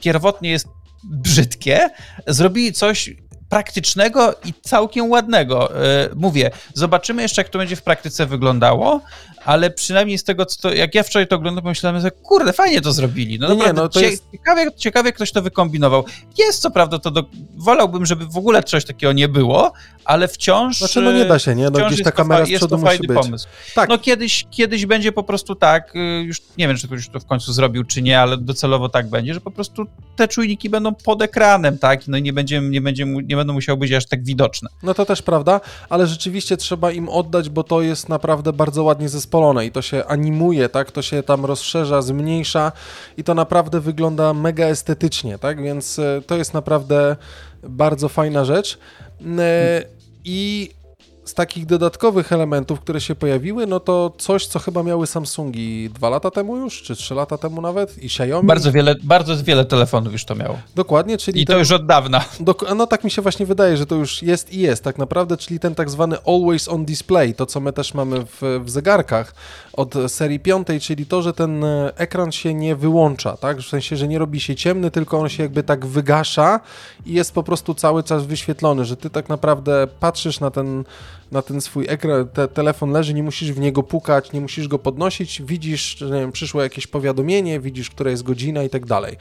pierwotnie 0.00 0.50
jest 0.50 0.66
brzydkie, 1.04 1.90
zrobili 2.26 2.72
coś 2.72 3.10
praktycznego 3.52 4.34
i 4.44 4.54
całkiem 4.62 5.10
ładnego. 5.10 5.84
E, 5.84 6.08
mówię, 6.16 6.50
zobaczymy 6.74 7.22
jeszcze, 7.22 7.40
jak 7.40 7.48
to 7.48 7.58
będzie 7.58 7.76
w 7.76 7.82
praktyce 7.82 8.26
wyglądało, 8.26 9.00
ale 9.44 9.70
przynajmniej 9.70 10.18
z 10.18 10.24
tego, 10.24 10.46
co 10.46 10.62
to, 10.62 10.74
jak 10.74 10.94
ja 10.94 11.02
wczoraj 11.02 11.26
to 11.26 11.36
oglądam, 11.36 11.62
pomyślałem, 11.62 12.00
że 12.00 12.10
kurde, 12.10 12.52
fajnie 12.52 12.80
to 12.80 12.92
zrobili. 12.92 13.38
No, 13.38 13.54
nie, 13.54 13.72
no 13.72 13.88
to 13.88 14.00
cie, 14.00 14.10
jest... 14.10 14.24
ciekawie, 14.32 14.66
ciekawie 14.76 15.12
ktoś 15.12 15.32
to 15.32 15.42
wykombinował. 15.42 16.04
Jest 16.38 16.62
co 16.62 16.70
prawda 16.70 16.98
to, 16.98 17.10
do, 17.10 17.24
wolałbym, 17.56 18.06
żeby 18.06 18.26
w 18.26 18.36
ogóle 18.36 18.62
coś 18.62 18.84
takiego 18.84 19.12
nie 19.12 19.28
było, 19.28 19.72
ale 20.04 20.28
wciąż... 20.28 20.78
Znaczy, 20.78 21.00
no 21.00 21.12
nie 21.12 21.24
da 21.24 21.38
się, 21.38 21.54
nie? 21.54 21.70
No 21.70 21.88
gdzieś 21.88 22.02
ta 22.02 22.12
kamera 22.12 22.46
z 22.46 22.48
przodu 22.56 22.78
musi 22.78 22.98
być. 22.98 23.16
Pomysł. 23.16 23.48
Tak. 23.74 23.88
No 23.88 23.98
kiedyś, 23.98 24.46
kiedyś 24.50 24.86
będzie 24.86 25.12
po 25.12 25.22
prostu 25.22 25.54
tak, 25.54 25.96
y, 25.96 25.98
już 26.22 26.42
nie 26.58 26.68
wiem, 26.68 26.76
czy 26.76 26.86
ktoś 26.86 27.08
to 27.08 27.20
w 27.20 27.26
końcu 27.26 27.52
zrobił, 27.52 27.84
czy 27.84 28.02
nie, 28.02 28.20
ale 28.20 28.36
docelowo 28.36 28.88
tak 28.88 29.08
będzie, 29.08 29.34
że 29.34 29.40
po 29.40 29.50
prostu 29.50 29.86
te 30.16 30.28
czujniki 30.28 30.70
będą 30.70 30.94
pod 30.94 31.22
ekranem, 31.22 31.78
tak? 31.78 32.08
No 32.08 32.16
i 32.16 32.22
nie, 32.22 32.32
będzie, 32.32 32.60
nie, 32.60 32.80
będzie, 32.80 33.04
nie 33.06 33.36
będą 33.42 33.52
musiały 33.52 33.78
być 33.78 33.92
aż 33.92 34.06
tak 34.06 34.24
widoczne. 34.24 34.68
No 34.82 34.94
to 34.94 35.04
też 35.04 35.22
prawda, 35.22 35.60
ale 35.88 36.06
rzeczywiście 36.06 36.56
trzeba 36.56 36.92
im 36.92 37.08
oddać, 37.08 37.48
bo 37.48 37.64
to 37.64 37.82
jest 37.82 38.08
naprawdę 38.08 38.52
bardzo 38.52 38.82
ładnie 38.82 39.08
zespolone 39.08 39.66
i 39.66 39.72
to 39.72 39.82
się 39.82 40.04
animuje, 40.04 40.68
tak? 40.68 40.92
To 40.92 41.02
się 41.02 41.22
tam 41.22 41.44
rozszerza, 41.44 42.02
zmniejsza 42.02 42.72
i 43.16 43.24
to 43.24 43.34
naprawdę 43.34 43.80
wygląda 43.80 44.34
mega 44.34 44.66
estetycznie, 44.66 45.38
tak? 45.38 45.62
Więc 45.62 45.98
y, 45.98 46.22
to 46.26 46.36
jest 46.36 46.54
naprawdę 46.54 47.16
bardzo 47.62 48.08
fajna 48.08 48.44
rzecz. 48.44 48.78
E, 49.38 49.84
I 50.24 50.70
z 51.32 51.34
takich 51.34 51.66
dodatkowych 51.66 52.32
elementów, 52.32 52.80
które 52.80 53.00
się 53.00 53.14
pojawiły, 53.14 53.66
no 53.66 53.80
to 53.80 54.12
coś, 54.18 54.46
co 54.46 54.58
chyba 54.58 54.82
miały 54.82 55.06
Samsungi 55.06 55.90
dwa 55.90 56.10
lata 56.10 56.30
temu 56.30 56.56
już, 56.56 56.82
czy 56.82 56.96
trzy 56.96 57.14
lata 57.14 57.38
temu 57.38 57.60
nawet 57.60 58.02
i 58.02 58.06
Xiaomi. 58.06 58.46
Bardzo 58.46 58.72
wiele, 58.72 58.94
bardzo 59.02 59.44
wiele 59.44 59.64
telefonów 59.64 60.12
już 60.12 60.24
to 60.24 60.34
miało. 60.34 60.58
Dokładnie, 60.74 61.18
czyli... 61.18 61.40
I 61.40 61.46
ten, 61.46 61.54
to 61.54 61.58
już 61.58 61.70
od 61.70 61.86
dawna. 61.86 62.24
no 62.76 62.86
tak 62.86 63.04
mi 63.04 63.10
się 63.10 63.22
właśnie 63.22 63.46
wydaje, 63.46 63.76
że 63.76 63.86
to 63.86 63.94
już 63.94 64.22
jest 64.22 64.52
i 64.52 64.58
jest 64.58 64.84
tak 64.84 64.98
naprawdę, 64.98 65.36
czyli 65.36 65.60
ten 65.60 65.74
tak 65.74 65.90
zwany 65.90 66.16
always 66.26 66.68
on 66.68 66.84
display, 66.84 67.34
to 67.34 67.46
co 67.46 67.60
my 67.60 67.72
też 67.72 67.94
mamy 67.94 68.26
w, 68.26 68.60
w 68.64 68.70
zegarkach 68.70 69.34
od 69.72 69.94
serii 70.08 70.40
piątej, 70.40 70.80
czyli 70.80 71.06
to, 71.06 71.22
że 71.22 71.32
ten 71.32 71.64
e, 71.64 71.92
ekran 71.96 72.32
się 72.32 72.54
nie 72.54 72.76
wyłącza, 72.76 73.36
tak? 73.36 73.58
W 73.58 73.68
sensie, 73.68 73.96
że 73.96 74.08
nie 74.08 74.18
robi 74.18 74.40
się 74.40 74.54
ciemny, 74.54 74.90
tylko 74.90 75.18
on 75.18 75.28
się 75.28 75.42
jakby 75.42 75.62
tak 75.62 75.86
wygasza 75.86 76.60
i 77.06 77.12
jest 77.12 77.34
po 77.34 77.42
prostu 77.42 77.74
cały 77.74 78.02
czas 78.02 78.26
wyświetlony, 78.26 78.84
że 78.84 78.96
ty 78.96 79.10
tak 79.10 79.28
naprawdę 79.28 79.86
patrzysz 80.00 80.40
na 80.40 80.50
ten 80.50 80.84
na 81.32 81.42
ten 81.42 81.60
swój 81.60 81.86
ekran, 81.88 82.28
te, 82.28 82.48
telefon 82.48 82.90
leży, 82.90 83.14
nie 83.14 83.22
musisz 83.22 83.52
w 83.52 83.60
niego 83.60 83.82
pukać, 83.82 84.32
nie 84.32 84.40
musisz 84.40 84.68
go 84.68 84.78
podnosić, 84.78 85.42
widzisz, 85.42 86.00
nie 86.00 86.20
wiem, 86.20 86.32
przyszło 86.32 86.62
jakieś 86.62 86.86
powiadomienie, 86.86 87.60
widzisz, 87.60 87.90
która 87.90 88.10
jest 88.10 88.22
godzina 88.22 88.62
i 88.62 88.70
tak 88.70 88.86
dalej. 88.86 89.16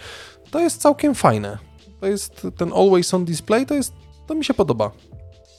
To 0.52 0.60
jest 0.60 0.82
całkiem 0.82 1.16
fajne. 1.16 1.58
To 2.00 2.08
jest 2.08 2.48
ten 2.58 2.74
always 2.74 3.14
on 3.14 3.26
display, 3.26 3.66
to 3.66 3.74
jest, 3.74 3.94
to 4.28 4.36
mi 4.36 4.46
się 4.46 4.54
podoba. 4.54 4.92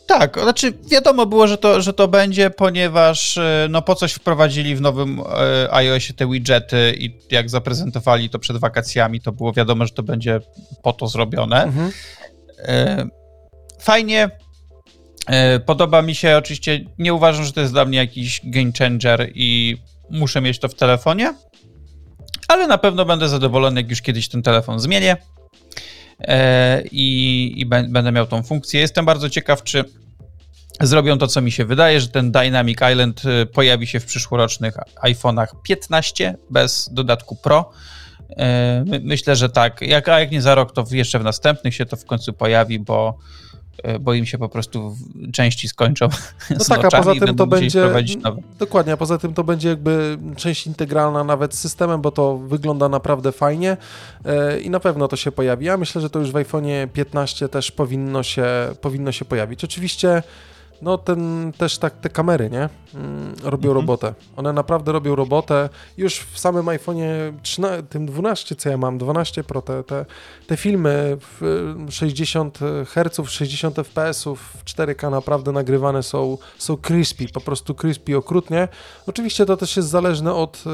Tak, 0.06 0.38
znaczy 0.42 0.72
wiadomo 0.90 1.26
było, 1.26 1.46
że 1.46 1.58
to, 1.58 1.82
że 1.82 1.92
to 1.92 2.08
będzie, 2.08 2.50
ponieważ 2.50 3.38
e, 3.38 3.66
no 3.70 3.82
po 3.82 3.94
coś 3.94 4.12
wprowadzili 4.12 4.76
w 4.76 4.80
nowym 4.80 5.20
e, 5.20 5.74
iOSie 5.74 6.14
te 6.14 6.26
widgety 6.26 6.94
i 6.98 7.18
jak 7.30 7.50
zaprezentowali 7.50 8.30
to 8.30 8.38
przed 8.38 8.56
wakacjami, 8.56 9.20
to 9.20 9.32
było 9.32 9.52
wiadomo, 9.52 9.86
że 9.86 9.92
to 9.92 10.02
będzie 10.02 10.40
po 10.82 10.92
to 10.92 11.06
zrobione. 11.06 11.62
Mhm. 11.62 11.90
E, 12.58 13.06
fajnie. 13.80 14.30
Podoba 15.66 16.02
mi 16.02 16.14
się, 16.14 16.36
oczywiście 16.36 16.84
nie 16.98 17.14
uważam, 17.14 17.44
że 17.44 17.52
to 17.52 17.60
jest 17.60 17.72
dla 17.72 17.84
mnie 17.84 17.98
jakiś 17.98 18.40
game 18.44 18.72
changer 18.78 19.30
i 19.34 19.76
muszę 20.10 20.40
mieć 20.40 20.58
to 20.58 20.68
w 20.68 20.74
telefonie, 20.74 21.34
ale 22.48 22.66
na 22.66 22.78
pewno 22.78 23.04
będę 23.04 23.28
zadowolony, 23.28 23.80
jak 23.80 23.90
już 23.90 24.02
kiedyś 24.02 24.28
ten 24.28 24.42
telefon 24.42 24.80
zmienię. 24.80 25.16
I, 26.90 27.52
i, 27.56 27.66
będę 27.66 28.12
miał 28.12 28.26
tą 28.26 28.42
funkcję. 28.42 28.80
Jestem 28.80 29.04
bardzo 29.04 29.30
ciekaw, 29.30 29.62
czy 29.62 29.84
zrobią 30.80 31.18
to, 31.18 31.26
co 31.26 31.40
mi 31.40 31.52
się 31.52 31.64
wydaje, 31.64 32.00
że 32.00 32.08
ten 32.08 32.32
Dynamic 32.32 32.78
Island 32.92 33.22
y, 33.24 33.46
pojawi 33.46 33.86
się 33.86 34.00
w 34.00 34.06
przyszłorocznych 34.06 34.74
iPhone'ach 35.02 35.46
15 35.62 36.34
bez 36.50 36.90
dodatku 36.92 37.36
Pro. 37.36 37.70
Myślę, 39.02 39.36
że 39.36 39.48
tak. 39.48 39.80
Jak, 39.80 40.08
a 40.08 40.20
jak 40.20 40.30
nie 40.30 40.42
za 40.42 40.54
rok, 40.54 40.72
to 40.72 40.84
jeszcze 40.90 41.18
w 41.18 41.24
następnych 41.24 41.74
się 41.74 41.86
to 41.86 41.96
w 41.96 42.04
końcu 42.04 42.32
pojawi, 42.32 42.78
bo 42.78 43.18
bo 44.00 44.14
im 44.14 44.26
się 44.26 44.38
po 44.38 44.48
prostu 44.48 44.96
części 45.32 45.68
skończą. 45.68 46.08
No 46.50 46.64
tak, 46.68 46.84
a 46.84 46.88
poza 46.90 47.14
tym 47.14 47.36
to 47.36 47.46
będzie. 47.46 47.88
Dokładnie, 48.58 48.92
a 48.92 48.96
poza 48.96 49.18
tym 49.18 49.34
to 49.34 49.44
będzie 49.44 49.68
jakby 49.68 50.18
część 50.36 50.66
integralna 50.66 51.24
nawet 51.24 51.54
z 51.54 51.58
systemem, 51.58 52.00
bo 52.00 52.10
to 52.10 52.38
wygląda 52.38 52.88
naprawdę 52.88 53.32
fajnie 53.32 53.76
i 54.62 54.70
na 54.70 54.80
pewno 54.80 55.08
to 55.08 55.16
się 55.16 55.32
pojawi. 55.32 55.66
Ja 55.66 55.76
myślę, 55.76 56.00
że 56.00 56.10
to 56.10 56.18
już 56.18 56.30
w 56.30 56.36
iPhone 56.36 56.64
15 56.92 57.48
też 57.48 57.70
powinno 57.70 58.22
się, 58.22 58.44
powinno 58.80 59.12
się 59.12 59.24
pojawić. 59.24 59.64
Oczywiście 59.64 60.22
no 60.82 60.98
ten 60.98 61.52
też 61.58 61.78
tak 61.78 62.00
te 62.00 62.08
kamery, 62.08 62.50
nie? 62.50 62.68
Mm, 62.94 63.34
robią 63.42 63.70
mhm. 63.70 63.74
robotę. 63.74 64.14
One 64.36 64.52
naprawdę 64.52 64.92
robią 64.92 65.14
robotę. 65.14 65.68
Już 65.96 66.18
w 66.18 66.38
samym 66.38 66.66
iPhone'ie 66.66 67.32
13, 67.42 67.82
tym 67.82 68.06
12, 68.06 68.56
co 68.56 68.68
ja 68.68 68.76
mam, 68.76 68.98
12 68.98 69.44
Pro, 69.44 69.62
te, 69.62 69.84
te, 69.84 70.06
te 70.46 70.56
filmy 70.56 71.16
w 71.20 71.66
60 71.90 72.58
Hz, 72.86 73.30
60 73.30 73.76
fps, 73.76 74.24
w 74.24 74.64
4K 74.64 75.10
naprawdę 75.10 75.52
nagrywane 75.52 76.02
są, 76.02 76.38
są 76.58 76.76
crispy, 76.76 77.28
po 77.28 77.40
prostu 77.40 77.74
crispy 77.74 78.16
okrutnie. 78.16 78.68
Oczywiście 79.06 79.46
to 79.46 79.56
też 79.56 79.76
jest 79.76 79.88
zależne 79.88 80.34
od, 80.34 80.64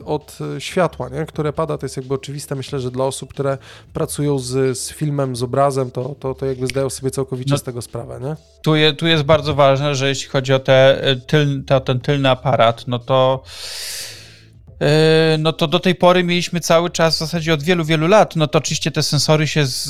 y, 0.00 0.04
od 0.04 0.38
światła, 0.58 1.08
nie? 1.08 1.26
które 1.26 1.52
pada, 1.52 1.78
to 1.78 1.86
jest 1.86 1.96
jakby 1.96 2.14
oczywiste. 2.14 2.54
Myślę, 2.54 2.80
że 2.80 2.90
dla 2.90 3.04
osób, 3.04 3.30
które 3.30 3.58
pracują 3.92 4.38
z, 4.38 4.78
z 4.78 4.92
filmem, 4.92 5.36
z 5.36 5.42
obrazem, 5.42 5.90
to, 5.90 6.14
to, 6.20 6.34
to 6.34 6.46
jakby 6.46 6.66
zdają 6.66 6.90
sobie 6.90 7.10
całkowicie 7.10 7.50
no, 7.50 7.58
z 7.58 7.62
tego 7.62 7.82
sprawę, 7.82 8.20
nie? 8.20 8.36
Tu, 8.62 8.76
je, 8.76 8.92
tu 8.92 9.06
jest 9.06 9.22
bardzo 9.22 9.51
ważne, 9.54 9.94
że 9.94 10.08
jeśli 10.08 10.28
chodzi 10.28 10.52
o 10.52 10.58
te 10.58 11.08
y, 11.10 11.16
tyl, 11.16 11.64
to, 11.64 11.80
ten 11.80 12.00
tylny 12.00 12.30
aparat, 12.30 12.88
no 12.88 12.98
to 12.98 13.42
y, 14.82 15.38
no 15.38 15.52
to 15.52 15.66
do 15.66 15.80
tej 15.80 15.94
pory 15.94 16.24
mieliśmy 16.24 16.60
cały 16.60 16.90
czas, 16.90 17.16
w 17.16 17.18
zasadzie 17.18 17.54
od 17.54 17.62
wielu, 17.62 17.84
wielu 17.84 18.06
lat, 18.06 18.36
no 18.36 18.46
to 18.46 18.58
oczywiście 18.58 18.90
te 18.90 19.02
sensory 19.02 19.46
się 19.46 19.66
z, 19.66 19.86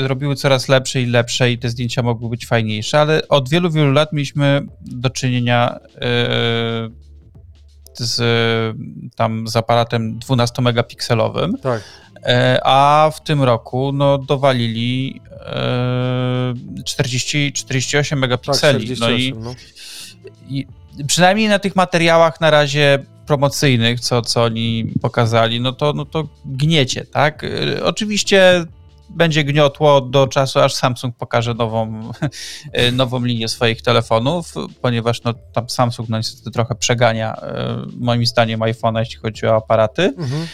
y, 0.00 0.08
robiły 0.08 0.36
coraz 0.36 0.68
lepsze 0.68 1.02
i 1.02 1.06
lepsze 1.06 1.52
i 1.52 1.58
te 1.58 1.68
zdjęcia 1.68 2.02
mogły 2.02 2.30
być 2.30 2.46
fajniejsze, 2.46 3.00
ale 3.00 3.28
od 3.28 3.48
wielu, 3.48 3.70
wielu 3.70 3.92
lat 3.92 4.12
mieliśmy 4.12 4.62
do 4.80 5.10
czynienia 5.10 5.78
y, 5.94 7.06
z 7.98 8.22
tam 9.16 9.48
z 9.48 9.56
aparatem 9.56 10.18
12 10.18 10.62
megapikselowym. 10.62 11.58
Tak. 11.62 11.82
E, 12.26 12.60
a 12.64 13.10
w 13.14 13.20
tym 13.20 13.42
roku 13.42 13.92
no, 13.92 14.18
dowalili 14.18 15.20
40, 16.84 17.52
48 17.52 18.18
megapikseli. 18.18 18.88
Tak, 18.88 18.96
48, 18.96 19.42
no 19.42 19.50
i, 19.50 19.54
no. 19.54 19.54
i 20.48 20.66
przynajmniej 21.04 21.48
na 21.48 21.58
tych 21.58 21.76
materiałach 21.76 22.40
na 22.40 22.50
razie 22.50 22.98
promocyjnych, 23.26 24.00
co, 24.00 24.22
co 24.22 24.42
oni 24.42 24.92
pokazali, 25.02 25.60
no 25.60 25.72
to, 25.72 25.92
no 25.92 26.04
to 26.04 26.28
gniecie, 26.44 27.04
tak? 27.04 27.44
E, 27.44 27.84
oczywiście 27.84 28.64
będzie 29.10 29.44
gniotło 29.44 30.00
do 30.00 30.26
czasu, 30.26 30.60
aż 30.60 30.74
Samsung 30.74 31.16
pokaże 31.16 31.54
nową, 31.54 32.10
e, 32.72 32.92
nową 32.92 33.24
linię 33.24 33.48
swoich 33.48 33.82
telefonów, 33.82 34.54
ponieważ 34.82 35.22
no, 35.22 35.34
tam 35.52 35.68
Samsung 35.68 36.08
no, 36.08 36.16
niestety 36.16 36.50
trochę 36.50 36.74
przegania 36.74 37.36
moim 37.96 38.26
zdaniem 38.26 38.60
iPhone'a, 38.60 38.98
jeśli 38.98 39.16
chodzi 39.16 39.46
o 39.46 39.56
aparaty. 39.56 40.02
Mhm. 40.02 40.46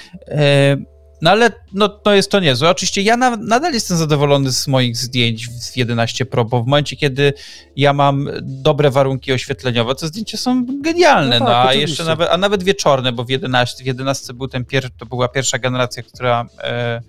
No 1.23 1.31
ale 1.31 1.51
no, 1.73 1.89
to 1.89 2.15
jest 2.15 2.31
to 2.31 2.41
niezłe. 2.41 2.71
Oczywiście 2.71 3.03
ja 3.03 3.17
na, 3.17 3.37
nadal 3.37 3.73
jestem 3.73 3.97
zadowolony 3.97 4.53
z 4.53 4.69
moich 4.69 4.97
zdjęć 4.97 5.49
w 5.49 5.77
11 5.77 6.27
Pro, 6.27 6.45
bo 6.45 6.63
w 6.63 6.67
momencie, 6.67 6.97
kiedy 6.97 7.33
ja 7.77 7.93
mam 7.93 8.29
dobre 8.43 8.91
warunki 8.91 9.33
oświetleniowe, 9.33 9.95
to 9.95 10.07
zdjęcia 10.07 10.39
są 10.39 10.67
genialne. 10.81 11.39
No, 11.39 11.47
tak, 11.47 11.65
no 11.65 11.69
a 11.71 11.75
jeszcze 11.75 12.05
nawet, 12.05 12.29
a 12.31 12.37
nawet 12.37 12.63
wieczorne, 12.63 13.13
bo 13.13 13.25
w 13.25 13.31
11, 13.31 13.85
w 13.85 13.87
11 13.87 14.35
był 14.35 14.49
ten 14.49 14.65
pier, 14.65 14.91
to 14.91 15.07
była 15.07 15.29
pierwsza 15.29 15.59
generacja, 15.59 16.03
która 16.03 16.47
e, 16.63 17.03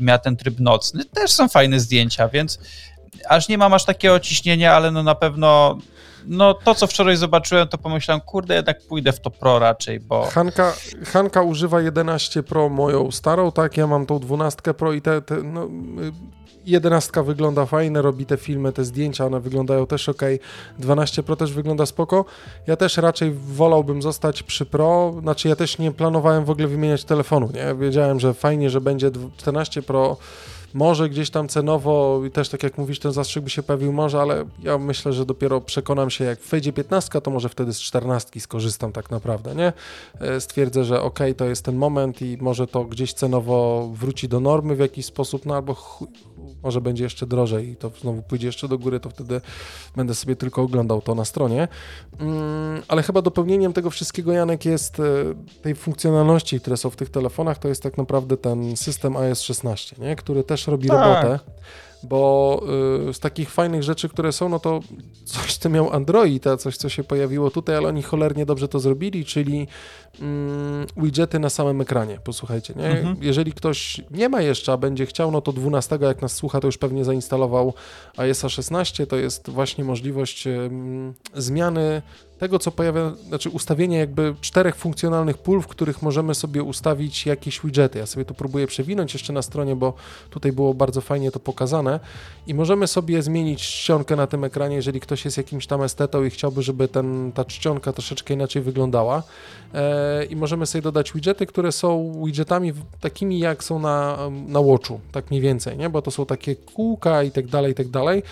miała 0.00 0.18
ten 0.18 0.36
tryb 0.36 0.60
nocny. 0.60 1.04
Też 1.04 1.30
są 1.30 1.48
fajne 1.48 1.80
zdjęcia, 1.80 2.28
więc 2.28 2.58
aż 3.28 3.48
nie 3.48 3.58
mam 3.58 3.74
aż 3.74 3.84
takiego 3.84 4.20
ciśnienia, 4.20 4.74
ale 4.74 4.90
no 4.90 5.02
na 5.02 5.14
pewno 5.14 5.78
no 6.26 6.54
to, 6.54 6.74
co 6.74 6.86
wczoraj 6.86 7.16
zobaczyłem, 7.16 7.68
to 7.68 7.78
pomyślałem, 7.78 8.20
kurde, 8.20 8.54
jednak 8.54 8.80
pójdę 8.88 9.12
w 9.12 9.20
to 9.20 9.30
Pro 9.30 9.58
raczej, 9.58 10.00
bo... 10.00 10.24
Hanka, 10.24 10.72
Hanka 11.04 11.42
używa 11.42 11.80
11 11.80 12.42
Pro 12.42 12.68
moją 12.68 13.10
starą, 13.10 13.52
tak, 13.52 13.76
ja 13.76 13.86
mam 13.86 14.06
tą 14.06 14.18
12 14.18 14.74
Pro 14.74 14.92
i 14.92 15.02
te, 15.02 15.22
te 15.22 15.42
no, 15.42 15.68
11 16.66 17.22
wygląda 17.22 17.66
fajnie, 17.66 18.02
robi 18.02 18.26
te 18.26 18.36
filmy, 18.36 18.72
te 18.72 18.84
zdjęcia, 18.84 19.26
one 19.26 19.40
wyglądają 19.40 19.86
też 19.86 20.08
ok. 20.08 20.22
12 20.78 21.22
Pro 21.22 21.36
też 21.36 21.52
wygląda 21.52 21.86
spoko. 21.86 22.24
Ja 22.66 22.76
też 22.76 22.96
raczej 22.96 23.32
wolałbym 23.32 24.02
zostać 24.02 24.42
przy 24.42 24.66
Pro, 24.66 25.14
znaczy 25.20 25.48
ja 25.48 25.56
też 25.56 25.78
nie 25.78 25.92
planowałem 25.92 26.44
w 26.44 26.50
ogóle 26.50 26.68
wymieniać 26.68 27.04
telefonu, 27.04 27.50
nie? 27.54 27.74
Wiedziałem, 27.74 28.20
że 28.20 28.34
fajnie, 28.34 28.70
że 28.70 28.80
będzie 28.80 29.10
14 29.36 29.82
Pro 29.82 30.16
może 30.74 31.08
gdzieś 31.08 31.30
tam 31.30 31.48
cenowo 31.48 32.22
i 32.26 32.30
też 32.30 32.48
tak 32.48 32.62
jak 32.62 32.78
mówisz, 32.78 32.98
ten 32.98 33.12
zastrzyk 33.12 33.44
by 33.44 33.50
się 33.50 33.62
pojawił 33.62 33.92
może, 33.92 34.20
ale 34.20 34.44
ja 34.62 34.78
myślę, 34.78 35.12
że 35.12 35.26
dopiero 35.26 35.60
przekonam 35.60 36.10
się, 36.10 36.24
jak 36.24 36.40
wejdzie 36.40 36.72
15, 36.72 37.20
to 37.20 37.30
może 37.30 37.48
wtedy 37.48 37.72
z 37.72 37.80
14 37.80 38.40
skorzystam 38.40 38.92
tak 38.92 39.10
naprawdę, 39.10 39.54
nie? 39.54 39.72
E, 40.20 40.40
stwierdzę, 40.40 40.84
że 40.84 41.02
ok, 41.02 41.18
to 41.36 41.44
jest 41.44 41.64
ten 41.64 41.76
moment 41.76 42.22
i 42.22 42.38
może 42.40 42.66
to 42.66 42.84
gdzieś 42.84 43.12
cenowo 43.12 43.88
wróci 43.94 44.28
do 44.28 44.40
normy 44.40 44.76
w 44.76 44.78
jakiś 44.78 45.06
sposób, 45.06 45.46
no 45.46 45.54
albo 45.54 45.76
może 46.62 46.80
będzie 46.80 47.04
jeszcze 47.04 47.26
drożej 47.26 47.68
i 47.68 47.76
to 47.76 47.90
znowu 48.00 48.22
pójdzie 48.22 48.46
jeszcze 48.46 48.68
do 48.68 48.78
góry, 48.78 49.00
to 49.00 49.10
wtedy 49.10 49.40
będę 49.96 50.14
sobie 50.14 50.36
tylko 50.36 50.62
oglądał 50.62 51.02
to 51.02 51.14
na 51.14 51.24
stronie. 51.24 51.68
Mm, 52.18 52.82
ale 52.88 53.02
chyba 53.02 53.22
dopełnieniem 53.22 53.72
tego 53.72 53.90
wszystkiego, 53.90 54.32
Janek, 54.32 54.64
jest 54.64 55.00
e, 55.00 55.04
tej 55.62 55.74
funkcjonalności, 55.74 56.60
które 56.60 56.76
są 56.76 56.90
w 56.90 56.96
tych 56.96 57.10
telefonach, 57.10 57.58
to 57.58 57.68
jest 57.68 57.82
tak 57.82 57.98
naprawdę 57.98 58.36
ten 58.36 58.76
system 58.76 59.16
iOS 59.16 59.40
16, 59.40 59.96
nie? 59.98 60.16
który 60.16 60.44
też 60.44 60.66
robi 60.66 60.88
tak. 60.88 60.98
robotę 60.98 61.38
bo 62.04 62.62
y, 63.08 63.14
z 63.14 63.20
takich 63.20 63.50
fajnych 63.50 63.82
rzeczy, 63.82 64.08
które 64.08 64.32
są, 64.32 64.48
no 64.48 64.58
to 64.58 64.80
coś, 65.24 65.56
co 65.56 65.70
miał 65.70 65.92
Android, 65.92 66.46
a 66.46 66.56
coś, 66.56 66.76
co 66.76 66.88
się 66.88 67.04
pojawiło 67.04 67.50
tutaj, 67.50 67.76
ale 67.76 67.88
oni 67.88 68.02
cholernie 68.02 68.46
dobrze 68.46 68.68
to 68.68 68.80
zrobili, 68.80 69.24
czyli 69.24 69.68
mm, 70.20 70.86
widgety 70.96 71.38
na 71.38 71.50
samym 71.50 71.80
ekranie. 71.80 72.18
Posłuchajcie, 72.24 72.74
nie? 72.76 72.86
Mhm. 72.86 73.16
Jeżeli 73.20 73.52
ktoś 73.52 74.00
nie 74.10 74.28
ma 74.28 74.42
jeszcze, 74.42 74.72
a 74.72 74.76
będzie 74.76 75.06
chciał, 75.06 75.30
no 75.30 75.40
to 75.40 75.52
12, 75.52 75.98
jak 76.00 76.22
nas 76.22 76.32
słucha, 76.32 76.60
to 76.60 76.68
już 76.68 76.78
pewnie 76.78 77.04
zainstalował 77.04 77.74
iOS 78.16 78.44
16, 78.48 79.06
to 79.06 79.16
jest 79.16 79.50
właśnie 79.50 79.84
możliwość 79.84 80.48
zmiany 81.34 82.02
tego, 82.38 82.58
co 82.58 82.70
pojawia, 82.70 83.12
znaczy 83.28 83.50
ustawienie 83.50 83.98
jakby 83.98 84.34
czterech 84.40 84.76
funkcjonalnych 84.76 85.38
pól, 85.38 85.60
w 85.62 85.66
których 85.66 86.02
możemy 86.02 86.34
sobie 86.34 86.62
ustawić 86.62 87.26
jakieś 87.26 87.60
widgety. 87.60 87.98
Ja 87.98 88.06
sobie 88.06 88.24
tu 88.24 88.34
próbuję 88.34 88.66
przewinąć 88.66 89.14
jeszcze 89.14 89.32
na 89.32 89.42
stronie, 89.42 89.76
bo 89.76 89.94
tutaj 90.30 90.52
było 90.52 90.74
bardzo 90.74 91.00
fajnie 91.00 91.30
to 91.30 91.40
pokazane 91.40 92.00
i 92.46 92.54
możemy 92.54 92.86
sobie 92.86 93.22
zmienić 93.22 93.62
czcionkę 93.62 94.16
na 94.16 94.26
tym 94.26 94.44
ekranie, 94.44 94.76
jeżeli 94.76 95.00
ktoś 95.00 95.24
jest 95.24 95.36
jakimś 95.36 95.66
tam 95.66 95.82
estetą 95.82 96.24
i 96.24 96.30
chciałby, 96.30 96.62
żeby 96.62 96.88
ten, 96.88 97.32
ta 97.32 97.44
czcionka 97.44 97.92
troszeczkę 97.92 98.34
inaczej 98.34 98.62
wyglądała 98.62 99.22
e, 99.74 100.03
i 100.30 100.36
możemy 100.36 100.66
sobie 100.66 100.82
dodać 100.82 101.12
widgety, 101.12 101.46
które 101.46 101.72
są 101.72 102.12
widgetami 102.24 102.72
takimi 103.00 103.38
jak 103.38 103.64
są 103.64 103.78
na, 103.78 104.18
na 104.46 104.60
Watchu, 104.60 105.00
tak 105.12 105.30
mniej 105.30 105.42
więcej, 105.42 105.76
nie? 105.76 105.90
bo 105.90 106.02
to 106.02 106.10
są 106.10 106.26
takie 106.26 106.56
kółka 106.56 107.22
i 107.22 107.30
tak 107.30 107.46
dalej, 107.46 107.72
i 107.72 107.74
tak 107.74 107.88
dalej. 107.88 108.22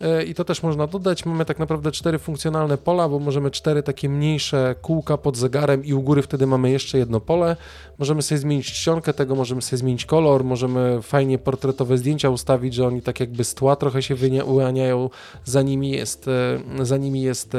E, 0.00 0.24
i 0.24 0.34
to 0.34 0.44
też 0.44 0.62
można 0.62 0.86
dodać. 0.86 1.26
Mamy 1.26 1.44
tak 1.44 1.58
naprawdę 1.58 1.92
cztery 1.92 2.18
funkcjonalne 2.18 2.78
pola, 2.78 3.08
bo 3.08 3.18
możemy 3.18 3.50
cztery 3.50 3.82
takie 3.82 4.08
mniejsze 4.08 4.74
kółka 4.82 5.18
pod 5.18 5.36
zegarem 5.36 5.84
i 5.84 5.92
u 5.92 6.02
góry 6.02 6.22
wtedy 6.22 6.46
mamy 6.46 6.70
jeszcze 6.70 6.98
jedno 6.98 7.20
pole. 7.20 7.56
Możemy 7.98 8.22
sobie 8.22 8.38
zmienić 8.38 8.72
czcionkę 8.72 9.12
tego, 9.12 9.34
możemy 9.34 9.62
sobie 9.62 9.78
zmienić 9.78 10.04
kolor, 10.04 10.44
możemy 10.44 11.02
fajnie 11.02 11.38
portretowe 11.38 11.98
zdjęcia 11.98 12.30
ustawić, 12.30 12.74
że 12.74 12.86
oni 12.86 13.02
tak 13.02 13.20
jakby 13.20 13.44
z 13.44 13.54
tła 13.54 13.76
trochę 13.76 14.02
się 14.02 14.14
wyłaniają, 14.14 15.10
za 15.44 15.62
nimi 15.62 15.90
jest, 15.90 16.28
e, 16.28 16.84
za 16.84 16.96
nimi 16.96 17.22
jest 17.22 17.54
e, 17.54 17.58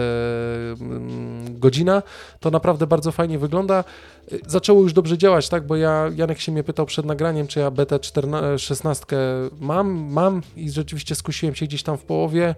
mm, 0.81 1.59
godzina. 1.59 2.03
To 2.39 2.51
naprawdę 2.51 2.87
bardzo 2.87 3.11
fajnie 3.11 3.39
wygląda 3.39 3.83
zaczęło 4.47 4.81
już 4.81 4.93
dobrze 4.93 5.17
działać, 5.17 5.49
tak? 5.49 5.67
Bo 5.67 5.75
ja, 5.75 6.11
Janek 6.15 6.39
się 6.39 6.51
mnie 6.51 6.63
pytał 6.63 6.85
przed 6.85 7.05
nagraniem, 7.05 7.47
czy 7.47 7.59
ja 7.59 7.71
BT16 7.71 9.15
mam, 9.59 9.91
mam 9.91 10.41
i 10.57 10.71
rzeczywiście 10.71 11.15
skusiłem 11.15 11.55
się 11.55 11.65
gdzieś 11.65 11.83
tam 11.83 11.97
w 11.97 12.03
połowie. 12.03 12.24
E, 12.33 12.55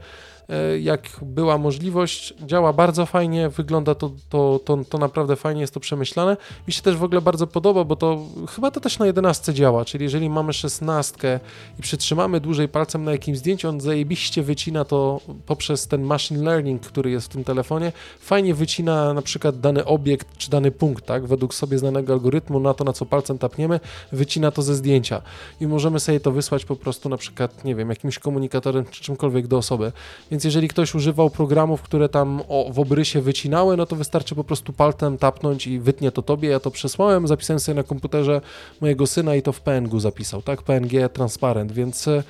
jak 0.79 1.01
była 1.21 1.57
możliwość. 1.57 2.33
Działa 2.45 2.73
bardzo 2.73 3.05
fajnie, 3.05 3.49
wygląda 3.49 3.95
to, 3.95 4.11
to, 4.29 4.59
to, 4.65 4.77
to 4.89 4.97
naprawdę 4.97 5.35
fajnie, 5.35 5.61
jest 5.61 5.73
to 5.73 5.79
przemyślane. 5.79 6.37
Mi 6.67 6.73
się 6.73 6.81
też 6.81 6.97
w 6.97 7.03
ogóle 7.03 7.21
bardzo 7.21 7.47
podoba, 7.47 7.83
bo 7.83 7.95
to 7.95 8.21
chyba 8.55 8.71
to 8.71 8.79
też 8.79 8.99
na 8.99 9.05
11 9.05 9.53
działa, 9.53 9.85
czyli 9.85 10.03
jeżeli 10.03 10.29
mamy 10.29 10.53
16 10.53 11.39
i 11.79 11.81
przytrzymamy 11.81 12.39
dłużej 12.39 12.67
palcem 12.67 13.03
na 13.03 13.11
jakimś 13.11 13.37
zdjęciu, 13.37 13.69
on 13.69 13.81
zajebiście 13.81 14.43
wycina 14.43 14.85
to 14.85 15.21
poprzez 15.45 15.87
ten 15.87 16.01
machine 16.01 16.43
learning, 16.43 16.81
który 16.81 17.11
jest 17.11 17.27
w 17.27 17.29
tym 17.29 17.43
telefonie, 17.43 17.91
fajnie 18.19 18.53
wycina 18.53 19.13
na 19.13 19.21
przykład 19.21 19.59
dany 19.59 19.85
obiekt 19.85 20.37
czy 20.37 20.49
dany 20.49 20.71
punkt, 20.71 21.05
tak, 21.05 21.25
według 21.25 21.53
sobie 21.53 21.77
znanego 21.77 22.13
algorytmu 22.13 22.59
na 22.59 22.73
to, 22.73 22.83
na 22.83 22.93
co 22.93 23.05
palcem 23.05 23.37
tapniemy, 23.37 23.79
wycina 24.11 24.51
to 24.51 24.61
ze 24.61 24.75
zdjęcia 24.75 25.21
i 25.61 25.67
możemy 25.67 25.99
sobie 25.99 26.19
to 26.19 26.31
wysłać 26.31 26.65
po 26.65 26.75
prostu 26.75 27.09
na 27.09 27.17
przykład, 27.17 27.65
nie 27.65 27.75
wiem, 27.75 27.89
jakimś 27.89 28.19
komunikatorem 28.19 28.85
czy 28.85 29.01
czymkolwiek 29.01 29.47
do 29.47 29.57
osoby. 29.57 29.91
Więc 30.31 30.36
jeżeli 30.45 30.67
ktoś 30.67 30.95
używał 30.95 31.29
programów, 31.29 31.81
które 31.81 32.09
tam 32.09 32.41
o, 32.47 32.69
w 32.73 32.79
obrysie 32.79 33.21
wycinały, 33.21 33.77
no 33.77 33.85
to 33.85 33.95
wystarczy 33.95 34.35
po 34.35 34.43
prostu 34.43 34.73
palcem 34.73 35.17
tapnąć 35.17 35.67
i 35.67 35.79
wytnie 35.79 36.11
to 36.11 36.21
tobie. 36.21 36.49
Ja 36.49 36.59
to 36.59 36.71
przesłałem, 36.71 37.27
zapisałem 37.27 37.59
sobie 37.59 37.75
na 37.75 37.83
komputerze 37.83 38.41
mojego 38.81 39.07
syna 39.07 39.35
i 39.35 39.41
to 39.41 39.51
w 39.51 39.61
PNG 39.61 39.99
zapisał, 39.99 40.41
tak? 40.41 40.61
PNG 40.61 41.09
transparent, 41.13 41.71
więc 41.71 42.07
e, 42.07 42.23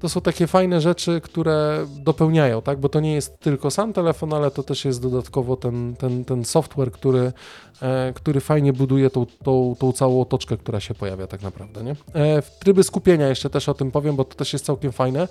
to 0.00 0.08
są 0.08 0.20
takie 0.20 0.46
fajne 0.46 0.80
rzeczy, 0.80 1.20
które 1.20 1.86
dopełniają, 1.96 2.62
tak? 2.62 2.80
Bo 2.80 2.88
to 2.88 3.00
nie 3.00 3.14
jest 3.14 3.38
tylko 3.38 3.70
sam 3.70 3.92
telefon, 3.92 4.32
ale 4.32 4.50
to 4.50 4.62
też 4.62 4.84
jest 4.84 5.02
dodatkowo 5.02 5.56
ten, 5.56 5.96
ten, 5.96 6.24
ten 6.24 6.44
software, 6.44 6.92
który, 6.92 7.32
e, 7.82 8.12
który 8.14 8.40
fajnie 8.40 8.72
buduje 8.72 9.10
tą, 9.10 9.26
tą, 9.44 9.76
tą 9.78 9.92
całą 9.92 10.20
otoczkę, 10.20 10.56
która 10.56 10.80
się 10.80 10.94
pojawia 10.94 11.26
tak 11.26 11.42
naprawdę, 11.42 11.82
nie? 11.82 11.96
E, 12.14 12.42
tryby 12.42 12.82
skupienia 12.82 13.28
jeszcze 13.28 13.50
też 13.50 13.68
o 13.68 13.74
tym 13.74 13.90
powiem, 13.90 14.16
bo 14.16 14.24
to 14.24 14.34
też 14.34 14.52
jest 14.52 14.64
całkiem 14.64 14.92
fajne. 14.92 15.28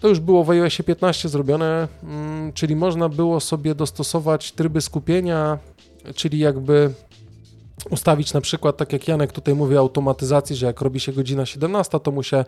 To 0.00 0.08
już 0.08 0.20
było 0.20 0.44
w 0.44 0.50
iOSie 0.50 0.84
15 0.84 1.28
zrobione, 1.28 1.88
mm, 2.02 2.52
czyli 2.52 2.76
można 2.76 3.08
było 3.08 3.40
sobie 3.40 3.74
dostosować 3.74 4.52
tryby 4.52 4.80
skupienia, 4.80 5.58
czyli 6.14 6.38
jakby 6.38 6.90
ustawić 7.90 8.32
na 8.32 8.40
przykład, 8.40 8.76
tak 8.76 8.92
jak 8.92 9.08
Janek 9.08 9.32
tutaj 9.32 9.54
mówi, 9.54 9.76
automatyzacji, 9.76 10.56
że 10.56 10.66
jak 10.66 10.80
robi 10.80 11.00
się 11.00 11.12
godzina 11.12 11.46
17, 11.46 12.00
to 12.00 12.10
mu 12.10 12.22
się 12.22 12.44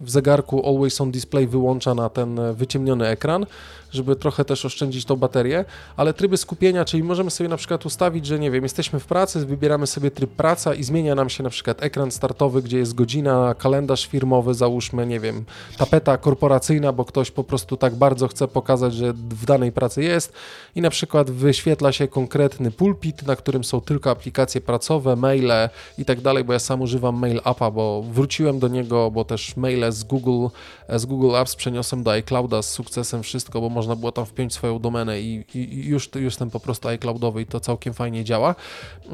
w 0.00 0.10
zegarku 0.10 0.68
Always 0.68 1.00
on 1.00 1.10
Display 1.10 1.46
wyłącza 1.46 1.94
na 1.94 2.08
ten 2.08 2.40
wyciemniony 2.54 3.06
ekran, 3.06 3.46
żeby 3.94 4.16
trochę 4.16 4.44
też 4.44 4.64
oszczędzić 4.64 5.04
tą 5.04 5.16
baterię, 5.16 5.64
ale 5.96 6.14
tryby 6.14 6.36
skupienia, 6.36 6.84
czyli 6.84 7.02
możemy 7.02 7.30
sobie 7.30 7.48
na 7.48 7.56
przykład 7.56 7.86
ustawić, 7.86 8.26
że 8.26 8.38
nie 8.38 8.50
wiem, 8.50 8.62
jesteśmy 8.62 9.00
w 9.00 9.06
pracy, 9.06 9.46
wybieramy 9.46 9.86
sobie 9.86 10.10
tryb 10.10 10.30
praca 10.30 10.74
i 10.74 10.84
zmienia 10.84 11.14
nam 11.14 11.30
się 11.30 11.42
na 11.42 11.50
przykład 11.50 11.82
ekran 11.82 12.10
startowy, 12.10 12.62
gdzie 12.62 12.78
jest 12.78 12.94
godzina, 12.94 13.54
kalendarz 13.58 14.06
firmowy, 14.06 14.54
załóżmy, 14.54 15.06
nie 15.06 15.20
wiem, 15.20 15.44
tapeta 15.78 16.16
korporacyjna, 16.16 16.92
bo 16.92 17.04
ktoś 17.04 17.30
po 17.30 17.44
prostu 17.44 17.76
tak 17.76 17.94
bardzo 17.94 18.28
chce 18.28 18.48
pokazać, 18.48 18.94
że 18.94 19.12
w 19.12 19.46
danej 19.46 19.72
pracy 19.72 20.02
jest 20.02 20.32
i 20.74 20.80
na 20.80 20.90
przykład 20.90 21.30
wyświetla 21.30 21.92
się 21.92 22.08
konkretny 22.08 22.70
pulpit, 22.70 23.26
na 23.26 23.36
którym 23.36 23.64
są 23.64 23.80
tylko 23.80 24.10
aplikacje 24.10 24.60
pracowe, 24.60 25.16
maile 25.16 25.68
i 25.98 26.04
tak 26.04 26.20
dalej, 26.20 26.44
bo 26.44 26.52
ja 26.52 26.58
sam 26.58 26.80
używam 26.80 27.18
Mail 27.18 27.40
Appa, 27.44 27.70
bo 27.70 28.02
wróciłem 28.02 28.58
do 28.58 28.68
niego, 28.68 29.10
bo 29.10 29.24
też 29.24 29.56
maile 29.56 29.92
z 29.92 30.04
Google, 30.04 30.46
z 30.88 31.06
Google 31.06 31.36
Apps 31.36 31.56
przeniosłem 31.56 32.02
do 32.02 32.10
iClouda 32.10 32.62
z 32.62 32.70
sukcesem 32.70 33.22
wszystko, 33.22 33.60
bo 33.60 33.68
można 33.68 33.83
było 33.96 34.12
tam 34.12 34.26
wpiąć 34.26 34.52
swoją 34.52 34.78
domenę 34.78 35.20
i, 35.20 35.44
i 35.54 35.86
już, 35.86 36.10
już 36.14 36.36
ten 36.36 36.50
po 36.50 36.60
prostu 36.60 36.88
iCloudowy 36.88 37.42
i 37.42 37.46
to 37.46 37.60
całkiem 37.60 37.94
fajnie 37.94 38.24
działa. 38.24 38.54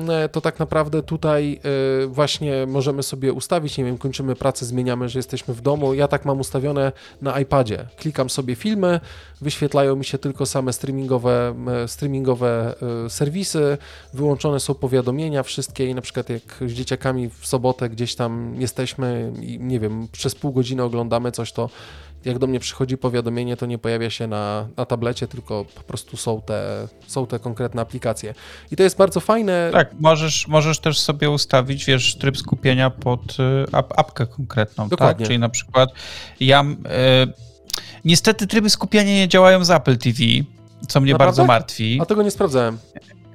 E, 0.09 0.29
to 0.29 0.41
tak 0.41 0.59
naprawdę 0.59 1.03
tutaj 1.03 1.61
e, 2.03 2.07
właśnie 2.07 2.67
możemy 2.67 3.03
sobie 3.03 3.33
ustawić, 3.33 3.79
nie 3.79 3.85
wiem, 3.85 3.99
kończymy 3.99 4.35
pracę, 4.35 4.67
zmieniamy, 4.67 5.09
że 5.09 5.19
jesteśmy 5.19 5.55
w 5.55 5.61
domu. 5.61 5.95
Ja 5.95 6.09
tak 6.09 6.25
mam 6.25 6.41
ustawione 6.41 6.93
na 7.23 7.41
iPadzie. 7.41 7.87
Klikam 7.97 8.31
sobie 8.31 8.55
filmy, 8.55 9.01
wyświetlają 9.41 9.97
mi 9.97 10.05
się 10.05 10.19
tylko 10.19 10.47
same 10.47 10.73
streamingowe, 10.73 11.55
streamingowe 11.87 12.75
e, 13.07 13.11
serwisy, 13.11 13.79
wyłączone 14.15 14.61
są 14.61 14.75
powiadomienia 14.75 15.43
wszystkie 15.43 15.87
i 15.87 15.95
na 15.95 16.01
przykład 16.01 16.29
jak 16.29 16.43
z 16.67 16.73
dzieciakami 16.73 17.31
w 17.31 17.47
sobotę 17.47 17.89
gdzieś 17.89 18.15
tam 18.15 18.55
jesteśmy 18.59 19.33
i 19.41 19.59
nie 19.61 19.81
wiem, 19.81 20.09
przez 20.13 20.35
pół 20.35 20.53
godziny 20.53 20.83
oglądamy 20.83 21.33
coś, 21.33 21.53
to 21.53 21.71
jak 22.25 22.39
do 22.39 22.47
mnie 22.47 22.61
przychodzi 22.61 22.99
powiadomienie, 22.99 23.57
to 23.57 23.67
nie 23.67 23.79
pojawia 23.79 24.11
się 24.11 24.27
na, 24.27 24.69
na 24.77 24.87
tablecie, 24.87 25.29
tylko 25.29 25.65
po 25.75 25.83
prostu 25.83 26.17
są 26.17 26.43
te, 26.43 26.89
są 27.07 27.27
te 27.27 27.39
konkretne 27.39 27.83
aplikacje. 27.83 28.35
I 28.71 28.77
to 28.77 28.83
jest 28.83 28.97
bardzo 28.97 29.21
fajne. 29.21 29.71
Tak, 29.73 29.95
możesz, 30.01 30.49
możesz 30.49 30.79
też 30.79 31.01
sobie 31.01 31.31
ustawić, 31.31 31.85
wiesz, 31.85 32.17
tryb 32.17 32.39
skupienia 32.39 32.91
pod 32.91 33.37
y, 33.41 33.67
ap, 33.73 33.99
apkę 33.99 34.27
konkretną, 34.27 34.85
tak? 34.85 34.91
Dokładnie. 34.91 35.19
tak? 35.19 35.27
Czyli 35.27 35.39
na 35.39 35.49
przykład 35.49 35.91
ja... 36.41 36.63
Y, 36.63 37.51
niestety 38.05 38.47
tryby 38.47 38.71
skupienia 38.71 39.13
nie 39.13 39.29
działają 39.29 39.65
z 39.65 39.71
Apple 39.71 39.99
TV, 39.99 40.19
co 40.89 41.01
mnie 41.01 41.13
Naprawdę? 41.13 41.27
bardzo 41.27 41.45
martwi. 41.45 41.99
A 42.03 42.07
tego 42.07 42.23
nie 42.23 42.31
sprawdzałem. 42.31 42.79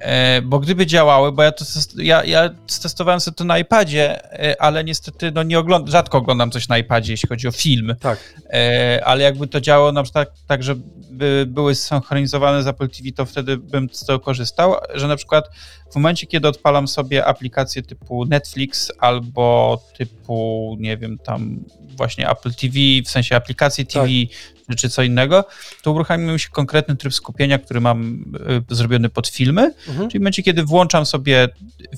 E, 0.00 0.42
bo 0.42 0.58
gdyby 0.58 0.86
działały, 0.86 1.32
bo 1.32 1.42
ja 1.42 1.52
to 1.52 1.64
ja, 1.98 2.24
ja 2.24 2.50
testowałem 2.82 3.20
sobie 3.20 3.34
to 3.34 3.44
na 3.44 3.58
iPadzie, 3.58 4.32
e, 4.32 4.62
ale 4.62 4.84
niestety 4.84 5.32
no 5.32 5.42
nie 5.42 5.58
oglądam, 5.58 5.90
rzadko 5.90 6.18
oglądam 6.18 6.50
coś 6.50 6.68
na 6.68 6.78
iPadzie, 6.78 7.12
jeśli 7.12 7.28
chodzi 7.28 7.48
o 7.48 7.52
film. 7.52 7.94
Tak. 8.00 8.34
E, 8.50 9.00
ale 9.04 9.22
jakby 9.22 9.46
to 9.46 9.60
działało 9.60 9.92
na 9.92 10.02
przykład 10.02 10.28
tak, 10.28 10.38
tak 10.46 10.62
żeby 10.62 11.46
były 11.46 11.74
synchronizowane 11.74 12.62
z 12.62 12.66
Apple 12.66 12.88
TV, 12.88 13.12
to 13.16 13.26
wtedy 13.26 13.56
bym 13.56 13.88
z 13.92 14.06
tego 14.06 14.20
korzystał, 14.20 14.74
że 14.94 15.08
na 15.08 15.16
przykład 15.16 15.48
w 15.92 15.94
momencie, 15.94 16.26
kiedy 16.26 16.48
odpalam 16.48 16.88
sobie 16.88 17.24
aplikacje 17.24 17.82
typu 17.82 18.24
Netflix 18.24 18.92
albo 18.98 19.78
typu, 19.98 20.76
nie 20.80 20.96
wiem, 20.96 21.18
tam 21.18 21.64
właśnie 21.96 22.30
Apple 22.30 22.54
TV, 22.54 22.74
w 23.04 23.08
sensie 23.08 23.36
aplikacji 23.36 23.86
TV, 23.86 24.06
tak. 24.06 24.55
Czy 24.76 24.88
co 24.88 25.02
innego, 25.02 25.44
to 25.82 25.92
uruchamił 25.92 26.32
mi 26.32 26.40
się 26.40 26.48
konkretny 26.48 26.96
tryb 26.96 27.14
skupienia, 27.14 27.58
który 27.58 27.80
mam 27.80 28.24
y, 28.70 28.74
zrobiony 28.74 29.08
pod 29.08 29.28
filmy, 29.28 29.74
mhm. 29.88 30.08
czyli 30.08 30.18
w 30.18 30.22
momencie, 30.22 30.42
kiedy 30.42 30.64
włączam 30.64 31.06
sobie 31.06 31.48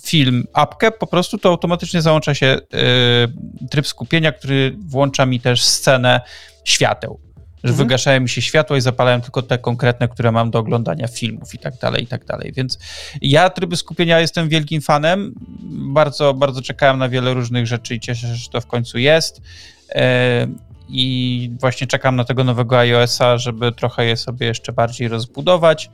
film, 0.02 0.44
apkę, 0.52 0.90
po 0.90 1.06
prostu 1.06 1.38
to 1.38 1.48
automatycznie 1.48 2.02
załącza 2.02 2.34
się 2.34 2.58
y, 3.64 3.68
tryb 3.68 3.86
skupienia, 3.86 4.32
który 4.32 4.76
włącza 4.78 5.26
mi 5.26 5.40
też 5.40 5.64
scenę 5.64 6.20
świateł 6.64 7.28
że 7.64 7.70
mhm. 7.70 7.88
wygaszają 7.88 8.20
mi 8.20 8.28
się 8.28 8.42
światła 8.42 8.76
i 8.76 8.80
zapalają 8.80 9.20
tylko 9.20 9.42
te 9.42 9.58
konkretne, 9.58 10.08
które 10.08 10.32
mam 10.32 10.50
do 10.50 10.58
oglądania 10.58 11.08
filmów 11.08 11.54
i 11.54 11.58
tak 11.58 11.74
dalej, 11.78 12.02
i 12.02 12.06
tak 12.06 12.24
dalej. 12.24 12.52
Więc 12.56 12.78
ja 13.22 13.50
tryby 13.50 13.76
skupienia 13.76 14.20
jestem 14.20 14.48
wielkim 14.48 14.80
fanem. 14.80 15.34
Bardzo, 15.92 16.34
bardzo 16.34 16.62
czekałem 16.62 16.98
na 16.98 17.08
wiele 17.08 17.34
różnych 17.34 17.66
rzeczy 17.66 17.94
i 17.94 18.00
cieszę 18.00 18.26
się, 18.26 18.34
że 18.34 18.48
to 18.48 18.60
w 18.60 18.66
końcu 18.66 18.98
jest. 18.98 19.40
E, 20.88 20.92
I 20.92 21.50
właśnie 21.60 21.86
czekam 21.86 22.16
na 22.16 22.24
tego 22.24 22.44
nowego 22.44 22.78
iOS-a, 22.78 23.38
żeby 23.38 23.72
trochę 23.72 24.04
je 24.04 24.16
sobie 24.16 24.46
jeszcze 24.46 24.72
bardziej 24.72 25.08
rozbudować 25.08 25.90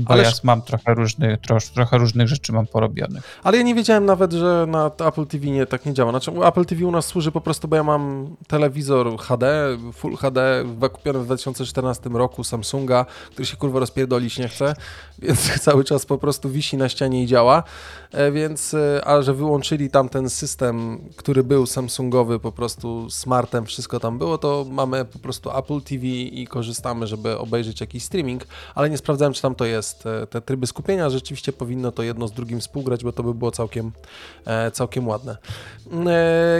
bo 0.00 0.12
Ależ... 0.12 0.26
ja 0.26 0.32
mam 0.42 0.62
trochę 0.62 0.94
różnych, 0.94 1.40
trosz, 1.40 1.68
trochę 1.68 1.98
różnych 1.98 2.28
rzeczy 2.28 2.52
mam 2.52 2.66
porobionych. 2.66 3.40
Ale 3.42 3.56
ja 3.56 3.62
nie 3.62 3.74
wiedziałem 3.74 4.04
nawet, 4.04 4.32
że 4.32 4.66
na 4.68 4.86
Apple 4.86 5.26
TV 5.26 5.46
nie, 5.46 5.66
tak 5.66 5.86
nie 5.86 5.94
działa. 5.94 6.10
Znaczy 6.10 6.30
Apple 6.44 6.64
TV 6.64 6.86
u 6.86 6.90
nas 6.90 7.06
służy 7.06 7.32
po 7.32 7.40
prostu, 7.40 7.68
bo 7.68 7.76
ja 7.76 7.82
mam 7.82 8.36
telewizor 8.46 9.18
HD, 9.18 9.76
Full 9.92 10.16
HD, 10.16 10.64
kupiony 10.92 11.18
w 11.18 11.24
2014 11.24 12.10
roku 12.10 12.44
Samsunga, 12.44 13.06
który 13.30 13.46
się 13.46 13.56
kurwa 13.56 13.80
rozpierdolić 13.80 14.38
nie 14.38 14.48
chce, 14.48 14.74
więc 15.22 15.50
cały 15.60 15.84
czas 15.84 16.06
po 16.06 16.18
prostu 16.18 16.50
wisi 16.50 16.76
na 16.76 16.88
ścianie 16.88 17.22
i 17.22 17.26
działa. 17.26 17.62
E, 18.12 18.32
więc, 18.32 18.74
e, 18.74 19.00
a 19.04 19.22
że 19.22 19.34
wyłączyli 19.34 19.90
tam 19.90 20.08
ten 20.08 20.30
system, 20.30 20.98
który 21.16 21.44
był 21.44 21.66
Samsungowy, 21.66 22.38
po 22.38 22.52
prostu 22.52 23.10
smartem, 23.10 23.66
wszystko 23.66 24.00
tam 24.00 24.18
było, 24.18 24.38
to 24.38 24.66
mamy 24.70 25.04
po 25.04 25.18
prostu 25.18 25.50
Apple 25.58 25.80
TV 25.80 26.06
i 26.06 26.46
korzystamy, 26.46 27.06
żeby 27.06 27.38
obejrzeć 27.38 27.80
jakiś 27.80 28.04
streaming, 28.04 28.44
ale 28.74 28.90
nie 28.90 28.98
sprawdzałem, 28.98 29.34
czy 29.34 29.42
tam 29.42 29.54
to 29.54 29.64
jest. 29.64 30.06
E, 30.06 30.26
te 30.26 30.40
tryby 30.40 30.66
skupienia 30.66 31.10
rzeczywiście 31.10 31.52
powinno 31.52 31.92
to 31.92 32.02
jedno 32.02 32.28
z 32.28 32.32
drugim 32.32 32.60
współgrać, 32.60 33.04
bo 33.04 33.12
to 33.12 33.22
by 33.22 33.34
było 33.34 33.50
całkiem, 33.50 33.92
całkiem 34.72 35.08
ładne. 35.08 35.36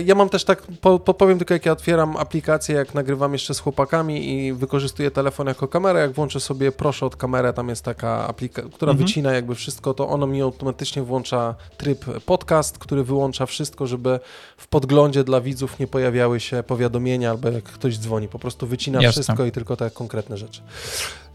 Ja 0.05 0.15
mam 0.15 0.29
też 0.29 0.45
tak, 0.45 0.63
po, 0.81 0.99
powiem 0.99 1.39
tylko, 1.39 1.55
jak 1.55 1.67
ja 1.67 1.73
otwieram 1.73 2.17
aplikację, 2.17 2.75
jak 2.75 2.95
nagrywam 2.95 3.33
jeszcze 3.33 3.55
z 3.55 3.61
chłopakami 3.61 4.29
i 4.29 4.53
wykorzystuję 4.53 5.11
telefon 5.11 5.47
jako 5.47 5.69
kamerę, 5.69 6.01
jak 6.01 6.13
włączę 6.13 6.41
sobie 6.41 6.73
proszę 6.73 7.07
od 7.07 7.17
kamerę, 7.17 7.53
tam 7.53 7.69
jest 7.69 7.85
taka 7.85 8.29
aplikacja, 8.29 8.52
która 8.53 8.93
mhm. 8.93 8.99
wycina 8.99 9.33
jakby 9.33 9.55
wszystko, 9.55 9.95
to 9.95 10.09
ono 10.09 10.27
mi 10.27 10.43
automatycznie 10.43 11.03
włącza 11.03 11.55
tryb 11.77 12.05
podcast, 12.27 12.79
który 12.79 13.05
wyłącza 13.05 13.47
wszystko, 13.47 13.87
żeby 13.87 14.20
w 14.57 14.66
podglądzie 14.66 15.24
dla 15.24 15.41
widzów 15.41 15.79
nie 15.79 15.87
pojawiały 15.87 16.41
się 16.41 16.62
powiadomienia 16.62 17.31
albo 17.31 17.49
jak 17.49 17.65
ktoś 17.65 17.99
dzwoni. 17.99 18.29
Po 18.29 18.39
prostu 18.39 18.66
wycina 18.66 19.03
Jasne. 19.03 19.23
wszystko 19.23 19.45
i 19.45 19.53
tylko 19.53 19.77
te 19.77 19.91
konkretne 19.91 20.37
rzeczy. 20.37 20.61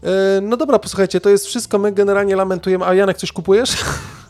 E, 0.02 0.40
no 0.40 0.56
dobra, 0.56 0.78
posłuchajcie, 0.78 1.20
to 1.20 1.30
jest 1.30 1.46
wszystko. 1.46 1.78
My 1.78 1.92
generalnie 1.92 2.36
lamentujemy. 2.36 2.84
A 2.84 2.94
Janek, 2.94 3.16
coś 3.16 3.32
kupujesz? 3.32 3.76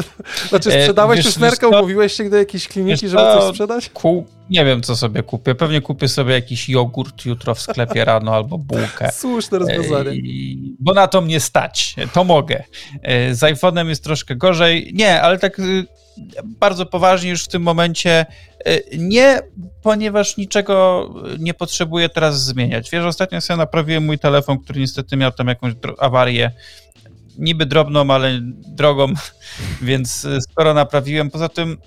Znaczy 0.48 0.70
sprzedałeś 0.70 1.26
e, 1.26 1.32
snerkę, 1.32 1.68
umówiłeś 1.68 2.12
się 2.12 2.30
do 2.30 2.36
jakiejś 2.36 2.68
kliniki, 2.68 3.08
żeby 3.08 3.22
coś 3.22 3.44
sprzedać? 3.50 3.90
Ku, 3.90 4.26
nie 4.50 4.64
wiem, 4.64 4.82
co 4.82 4.96
sobie 4.96 5.22
kupię. 5.22 5.54
Pewnie 5.54 5.80
kupię 5.80 6.08
sobie 6.08 6.34
jakiś 6.34 6.68
jogurt 6.68 7.24
jutro 7.24 7.54
w 7.54 7.60
sklepie 7.60 8.04
rano 8.04 8.34
albo 8.34 8.58
bułkę. 8.58 9.12
Słuszne 9.20 9.58
rozwiązanie. 9.58 10.10
E, 10.10 10.14
bo 10.80 10.94
na 10.94 11.08
to 11.08 11.20
mnie 11.20 11.40
stać. 11.40 11.94
To 12.12 12.24
mogę. 12.24 12.64
E, 13.02 13.34
z 13.34 13.40
iPhone'em 13.40 13.88
jest 13.88 14.04
troszkę 14.04 14.36
gorzej. 14.36 14.90
Nie, 14.94 15.22
ale 15.22 15.38
tak 15.38 15.58
y, 15.58 15.86
bardzo 16.44 16.86
poważnie 16.86 17.30
już 17.30 17.44
w 17.44 17.48
tym 17.48 17.62
momencie 17.62 18.26
nie, 18.98 19.40
ponieważ 19.82 20.36
niczego 20.36 21.08
nie 21.38 21.54
potrzebuję 21.54 22.08
teraz 22.08 22.44
zmieniać. 22.44 22.90
Wiesz, 22.90 23.04
ostatnio 23.04 23.40
sobie 23.40 23.56
naprawiłem 23.56 24.04
mój 24.04 24.18
telefon, 24.18 24.58
który 24.58 24.80
niestety 24.80 25.16
miał 25.16 25.32
tam 25.32 25.48
jakąś 25.48 25.72
awarię 25.98 26.50
niby 27.38 27.66
drobną, 27.66 28.10
ale 28.10 28.38
drogą, 28.66 29.06
więc 29.82 30.24
e, 30.24 30.40
sporo 30.40 30.74
naprawiłem. 30.74 31.30
Poza 31.30 31.48
tym 31.48 31.78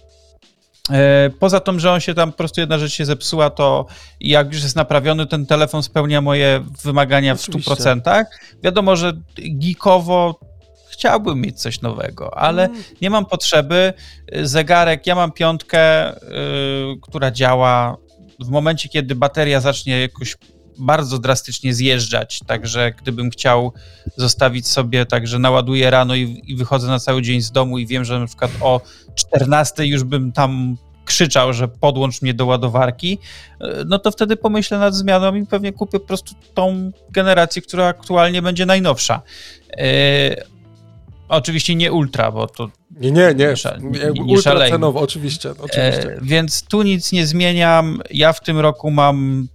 e, 0.90 1.30
Poza 1.40 1.60
tym, 1.60 1.80
że 1.80 1.92
on 1.92 2.00
się 2.00 2.14
tam 2.14 2.32
po 2.32 2.38
prostu 2.38 2.62
jedna 2.62 2.78
rzecz 2.78 2.94
się 2.94 3.06
zepsuła, 3.06 3.50
to 3.50 3.86
jak 4.20 4.54
już 4.54 4.64
jest 4.64 4.76
naprawiony, 4.76 5.28
ten 5.28 5.46
telefon 5.46 5.84
spełnia 5.84 6.22
moje 6.22 6.64
wymagania 6.84 7.36
w 7.36 7.40
100%. 7.40 8.26
Wiadomo, 8.64 8.96
że 8.96 9.14
geekowo 9.38 10.40
chciałbym 10.90 11.42
mieć 11.42 11.62
coś 11.62 11.82
nowego, 11.82 12.38
ale 12.38 12.66
mm. 12.66 12.84
nie 13.02 13.10
mam 13.10 13.26
potrzeby. 13.26 13.94
Zegarek, 14.44 15.08
ja 15.08 15.16
mam 15.16 15.32
piątkę, 15.32 16.14
yy, 16.14 16.96
która 17.02 17.32
działa. 17.32 17.98
W 18.40 18.50
momencie, 18.50 18.90
kiedy 18.90 19.16
bateria 19.16 19.60
zacznie 19.60 20.02
jakoś 20.02 20.36
bardzo 20.78 21.20
drastycznie 21.20 21.74
zjeżdżać, 21.74 22.40
także 22.48 22.94
gdybym 23.02 23.30
chciał 23.30 23.74
zostawić 24.18 24.68
sobie, 24.68 25.06
także 25.06 25.40
naładuję 25.40 25.90
rano 25.90 26.16
i, 26.16 26.42
i 26.48 26.56
wychodzę 26.56 26.88
na 26.88 27.00
cały 27.00 27.22
dzień 27.22 27.42
z 27.42 27.52
domu 27.52 27.78
i 27.78 27.88
wiem, 27.88 28.06
że 28.06 28.20
na 28.20 28.28
przykład 28.28 28.52
o 28.62 28.82
14 29.16 29.86
już 29.86 30.04
bym 30.04 30.32
tam 30.32 30.78
krzyczał, 31.06 31.54
że 31.54 31.68
podłącz 31.68 32.22
mnie 32.22 32.34
do 32.34 32.46
ładowarki, 32.46 33.20
e, 33.62 33.84
no 33.86 34.00
to 34.00 34.12
wtedy 34.12 34.36
pomyślę 34.36 34.80
nad 34.80 34.96
zmianą 34.96 35.36
i 35.36 35.46
pewnie 35.46 35.74
kupię 35.74 36.00
po 36.00 36.06
prostu 36.06 36.36
tą 36.54 36.92
generację, 37.10 37.62
która 37.62 37.88
aktualnie 37.88 38.42
będzie 38.42 38.66
najnowsza. 38.66 39.22
E, 39.78 40.44
oczywiście 41.30 41.76
nie 41.76 41.92
ultra, 41.92 42.32
bo 42.32 42.48
to. 42.48 42.70
Nie, 42.92 43.12
nie, 43.12 43.34
nie. 43.36 43.54
nie, 43.82 44.12
nie 44.14 44.24
ultra 44.24 44.70
cenowo, 44.70 45.00
oczywiście. 45.00 45.50
oczywiście. 45.52 46.14
E, 46.14 46.20
więc 46.22 46.64
tu 46.64 46.82
nic 46.82 47.12
nie 47.12 47.28
zmieniam. 47.28 48.02
Ja 48.12 48.34
w 48.34 48.44
tym 48.44 48.60
roku 48.60 48.92
mam 48.92 49.48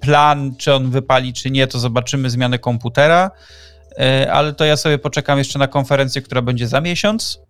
plan, 0.00 0.56
czy 0.56 0.74
on 0.74 0.90
wypali, 0.90 1.32
czy 1.32 1.50
nie, 1.50 1.66
to 1.66 1.78
zobaczymy 1.78 2.30
zmianę 2.30 2.58
komputera, 2.58 3.30
e, 3.98 4.32
ale 4.32 4.52
to 4.52 4.64
ja 4.64 4.76
sobie 4.76 4.98
poczekam 4.98 5.38
jeszcze 5.38 5.58
na 5.58 5.66
konferencję, 5.66 6.22
która 6.22 6.42
będzie 6.42 6.68
za 6.68 6.80
miesiąc, 6.80 7.40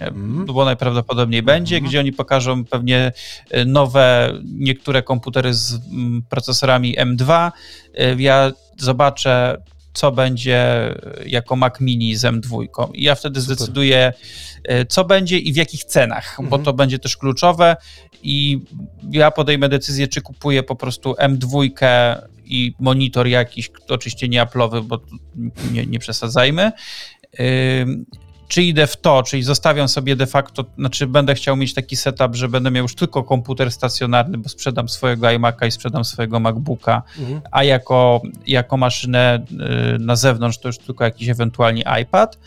mm. 0.00 0.46
bo 0.46 0.64
najprawdopodobniej 0.64 1.42
będzie, 1.42 1.76
mm. 1.76 1.88
gdzie 1.88 2.00
oni 2.00 2.12
pokażą 2.12 2.64
pewnie 2.64 3.12
e, 3.50 3.64
nowe, 3.64 4.32
niektóre 4.44 5.02
komputery 5.02 5.54
z 5.54 5.74
mm, 5.74 6.22
procesorami 6.28 6.96
M2. 6.98 7.50
Ja 8.18 8.52
zobaczę, 8.78 9.62
co 9.96 10.12
będzie 10.12 10.94
jako 11.26 11.56
Mac 11.56 11.80
Mini 11.80 12.16
z 12.16 12.24
M2. 12.24 12.64
I 12.94 13.02
ja 13.02 13.14
wtedy 13.14 13.40
Super. 13.40 13.56
zdecyduję, 13.56 14.12
co 14.88 15.04
będzie 15.04 15.38
i 15.38 15.52
w 15.52 15.56
jakich 15.56 15.84
cenach, 15.84 16.36
bo 16.38 16.44
mhm. 16.44 16.62
to 16.62 16.72
będzie 16.72 16.98
też 16.98 17.16
kluczowe 17.16 17.76
i 18.22 18.60
ja 19.10 19.30
podejmę 19.30 19.68
decyzję, 19.68 20.08
czy 20.08 20.20
kupuję 20.20 20.62
po 20.62 20.76
prostu 20.76 21.12
M2 21.12 21.70
i 22.44 22.74
monitor 22.80 23.26
jakiś, 23.26 23.70
oczywiście 23.88 24.28
nie 24.28 24.42
Apple'owy, 24.42 24.82
bo 24.82 25.00
nie, 25.72 25.86
nie 25.86 25.98
przesadzajmy, 25.98 26.72
czy 28.48 28.62
idę 28.62 28.86
w 28.86 28.96
to, 28.96 29.22
czyli 29.22 29.42
zostawiam 29.42 29.88
sobie 29.88 30.16
de 30.16 30.26
facto, 30.26 30.64
znaczy 30.78 31.06
będę 31.06 31.34
chciał 31.34 31.56
mieć 31.56 31.74
taki 31.74 31.96
setup, 31.96 32.34
że 32.34 32.48
będę 32.48 32.70
miał 32.70 32.82
już 32.82 32.94
tylko 32.94 33.24
komputer 33.24 33.72
stacjonarny, 33.72 34.38
bo 34.38 34.48
sprzedam 34.48 34.88
swojego 34.88 35.26
iMac'a 35.26 35.66
i 35.66 35.70
sprzedam 35.70 36.04
swojego 36.04 36.40
MacBooka, 36.40 37.02
mhm. 37.18 37.40
a 37.50 37.64
jako, 37.64 38.22
jako 38.46 38.76
maszynę 38.76 39.44
y, 39.94 39.98
na 39.98 40.16
zewnątrz 40.16 40.58
to 40.58 40.68
już 40.68 40.78
tylko 40.78 41.04
jakiś 41.04 41.28
ewentualnie 41.28 41.84
iPad, 42.02 42.38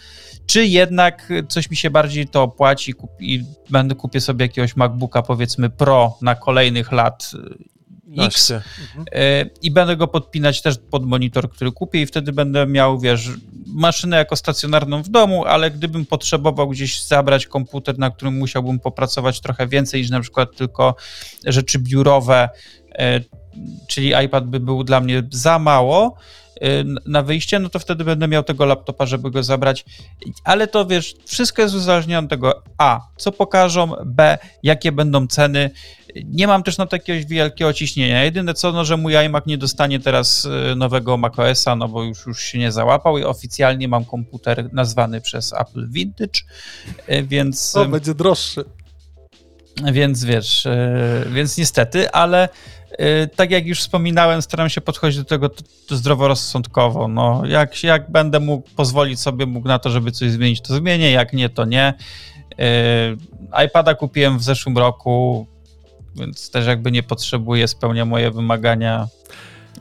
czy 0.50 0.66
jednak 0.66 1.34
coś 1.50 1.70
mi 1.70 1.78
się 1.78 1.90
bardziej 1.90 2.28
to 2.28 2.44
opłaci 2.44 2.94
i 3.20 3.44
będę 3.70 3.96
kupię 3.96 4.22
sobie 4.22 4.46
jakiegoś 4.46 4.76
MacBooka 4.76 5.22
powiedzmy 5.22 5.70
Pro 5.70 6.18
na 6.22 6.36
kolejnych 6.36 6.92
lat 6.92 7.32
y, 8.18 8.24
X 8.24 8.52
mhm. 8.52 9.06
Y, 9.14 9.50
i 9.62 9.72
będę 9.72 9.98
go 9.98 10.08
podpinać 10.08 10.62
też 10.62 10.76
pod 10.92 11.06
monitor, 11.06 11.50
który 11.50 11.72
kupię 11.72 12.02
i 12.02 12.06
wtedy 12.06 12.32
będę 12.32 12.68
miał, 12.68 13.00
wiesz, 13.00 13.30
maszynę 13.66 14.18
jako 14.18 14.36
stacjonarną 14.36 15.04
w 15.04 15.10
domu, 15.10 15.46
ale 15.46 15.72
gdybym 15.72 16.06
potrzebował 16.06 16.70
gdzieś 16.70 17.04
zabrać 17.04 17.48
komputer, 17.48 18.00
na 18.00 18.10
którym 18.10 18.38
musiałbym 18.38 18.80
popracować 18.80 19.42
trochę 19.42 19.68
więcej 19.68 20.02
niż 20.02 20.10
na 20.10 20.22
przykład 20.22 20.56
tylko 20.56 20.96
rzeczy 21.46 21.80
biurowe, 21.80 22.50
y, 22.90 22.96
czyli 23.88 24.14
iPad 24.26 24.48
by 24.48 24.60
był 24.60 24.84
dla 24.84 25.00
mnie 25.00 25.24
za 25.32 25.60
mało, 25.60 26.18
na 27.06 27.22
wyjście, 27.22 27.60
no 27.60 27.70
to 27.70 27.80
wtedy 27.80 28.04
będę 28.04 28.28
miał 28.28 28.44
tego 28.44 28.66
laptopa, 28.66 29.06
żeby 29.06 29.32
go 29.32 29.44
zabrać. 29.44 29.86
Ale 30.44 30.68
to 30.68 30.86
wiesz, 30.86 31.16
wszystko 31.26 31.62
jest 31.62 31.76
uzależnione 31.76 32.26
od 32.26 32.30
tego 32.30 32.64
A, 32.78 33.02
co 33.18 33.32
pokażą, 33.32 33.92
B, 34.06 34.38
jakie 34.64 34.92
będą 34.92 35.28
ceny. 35.28 35.72
Nie 36.26 36.48
mam 36.48 36.64
też 36.64 36.78
na 36.78 36.86
to 36.86 36.96
jakiegoś 36.96 37.26
wielkiego 37.26 37.74
ciśnienia. 37.74 38.24
Jedyne 38.24 38.54
co, 38.54 38.72
no, 38.72 38.86
że 38.86 38.98
mój 38.98 39.16
iMac 39.18 39.46
nie 39.46 39.58
dostanie 39.58 40.00
teraz 40.00 40.46
y, 40.46 40.76
nowego 40.76 41.18
macOSa, 41.18 41.76
no 41.76 41.88
bo 41.88 42.04
już, 42.04 42.26
już 42.26 42.42
się 42.42 42.60
nie 42.60 42.72
załapał 42.72 43.18
i 43.18 43.24
oficjalnie 43.24 43.88
mam 43.88 44.06
komputer 44.06 44.74
nazwany 44.74 45.22
przez 45.22 45.54
Apple 45.54 45.90
Vintage, 45.90 46.40
y, 47.10 47.24
więc... 47.24 47.76
O, 47.76 47.86
będzie 47.86 48.14
droższy. 48.14 48.64
Więc 49.94 50.24
wiesz, 50.24 50.68
więc 51.32 51.58
niestety, 51.58 52.12
ale 52.12 52.50
Y, 52.50 52.79
tak 53.36 53.52
jak 53.52 53.66
już 53.66 53.80
wspominałem, 53.80 54.42
staram 54.42 54.70
się 54.70 54.82
podchodzić 54.82 55.20
do 55.20 55.26
tego 55.26 55.50
zdroworozsądkowo. 55.90 57.08
No, 57.08 57.42
jak, 57.46 57.84
jak 57.84 58.12
będę 58.12 58.40
mógł 58.40 58.70
pozwolić 58.76 59.20
sobie 59.20 59.46
mógł 59.46 59.68
na 59.68 59.80
to, 59.80 59.90
żeby 59.90 60.12
coś 60.12 60.32
zmienić, 60.32 60.62
to 60.62 60.76
zmienię, 60.76 61.12
jak 61.12 61.34
nie, 61.34 61.50
to 61.50 61.66
nie. 61.66 61.94
Yy, 62.58 63.66
iPada 63.66 63.96
kupiłem 63.96 64.38
w 64.38 64.44
zeszłym 64.44 64.78
roku, 64.78 65.48
więc 66.16 66.52
też 66.52 66.68
jakby 66.68 66.92
nie 66.92 67.04
potrzebuję, 67.04 67.68
spełnia 67.68 68.06
moje 68.06 68.32
wymagania. 68.32 69.08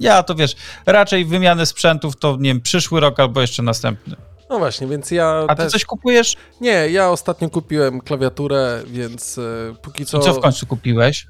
Ja 0.00 0.22
to 0.22 0.34
wiesz, 0.34 0.56
raczej 0.86 1.24
wymianę 1.24 1.66
sprzętów 1.66 2.16
to 2.16 2.36
nie 2.40 2.50
wiem, 2.50 2.60
przyszły 2.60 3.00
rok 3.00 3.20
albo 3.20 3.40
jeszcze 3.40 3.62
następny. 3.62 4.16
No 4.50 4.58
właśnie, 4.58 4.86
więc 4.86 5.10
ja. 5.10 5.44
A 5.48 5.54
ty 5.54 5.62
też... 5.62 5.72
coś 5.72 5.84
kupujesz? 5.84 6.36
Nie, 6.60 6.70
ja 6.70 7.10
ostatnio 7.10 7.50
kupiłem 7.50 8.00
klawiaturę, 8.00 8.82
więc 8.86 9.36
yy, 9.36 9.74
póki 9.82 10.06
co. 10.06 10.18
I 10.18 10.22
co 10.22 10.32
w 10.34 10.40
końcu 10.40 10.66
kupiłeś? 10.66 11.26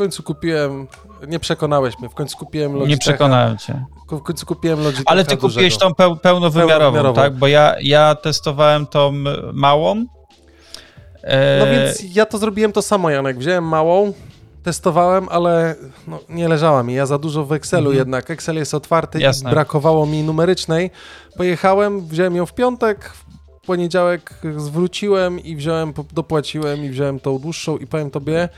W 0.00 0.02
końcu 0.02 0.22
kupiłem 0.22 0.86
nie 1.28 1.40
przekonałeś 1.40 1.98
mnie, 1.98 2.08
w 2.08 2.14
końcu 2.14 2.36
kupiłem 2.36 2.72
Logitecha. 2.72 2.90
Nie 2.90 2.98
przekonałem 2.98 3.58
cię. 3.58 3.84
W 4.10 4.22
końcu 4.22 4.46
kupiłem 4.46 4.78
Logitecha 4.78 5.04
Ale 5.06 5.24
ty 5.24 5.36
kupiłeś 5.36 5.78
tą 5.78 5.94
peł, 5.94 6.16
pełnowymiarową, 6.16 6.78
pełnowymiarową, 6.78 7.14
tak? 7.14 7.34
Bo 7.34 7.46
ja, 7.46 7.76
ja 7.80 8.14
testowałem 8.14 8.86
tą 8.86 9.12
małą. 9.52 10.06
E... 11.22 11.58
No 11.58 11.66
więc 11.66 12.14
ja 12.14 12.26
to 12.26 12.38
zrobiłem 12.38 12.72
to 12.72 12.82
samo, 12.82 13.10
Janek. 13.10 13.38
Wziąłem 13.38 13.64
małą, 13.64 14.12
testowałem, 14.62 15.28
ale 15.30 15.74
no, 16.06 16.18
nie 16.28 16.48
leżała 16.48 16.82
mi. 16.82 16.94
Ja 16.94 17.06
za 17.06 17.18
dużo 17.18 17.44
w 17.44 17.52
Excelu 17.52 17.86
mhm. 17.86 17.98
jednak. 17.98 18.30
Excel 18.30 18.56
jest 18.56 18.74
otwarty 18.74 19.20
Jasne. 19.20 19.50
i 19.50 19.52
brakowało 19.52 20.06
mi 20.06 20.22
numerycznej. 20.22 20.90
Pojechałem, 21.36 22.06
wziąłem 22.06 22.36
ją 22.36 22.46
w 22.46 22.54
piątek, 22.54 23.10
w 23.62 23.66
poniedziałek 23.66 24.34
zwróciłem 24.56 25.40
i 25.40 25.56
wziąłem, 25.56 25.92
dopłaciłem 26.12 26.84
i 26.84 26.88
wziąłem 26.88 27.20
tą 27.20 27.38
dłuższą 27.38 27.76
i 27.76 27.86
powiem 27.86 28.10
tobie, 28.10 28.48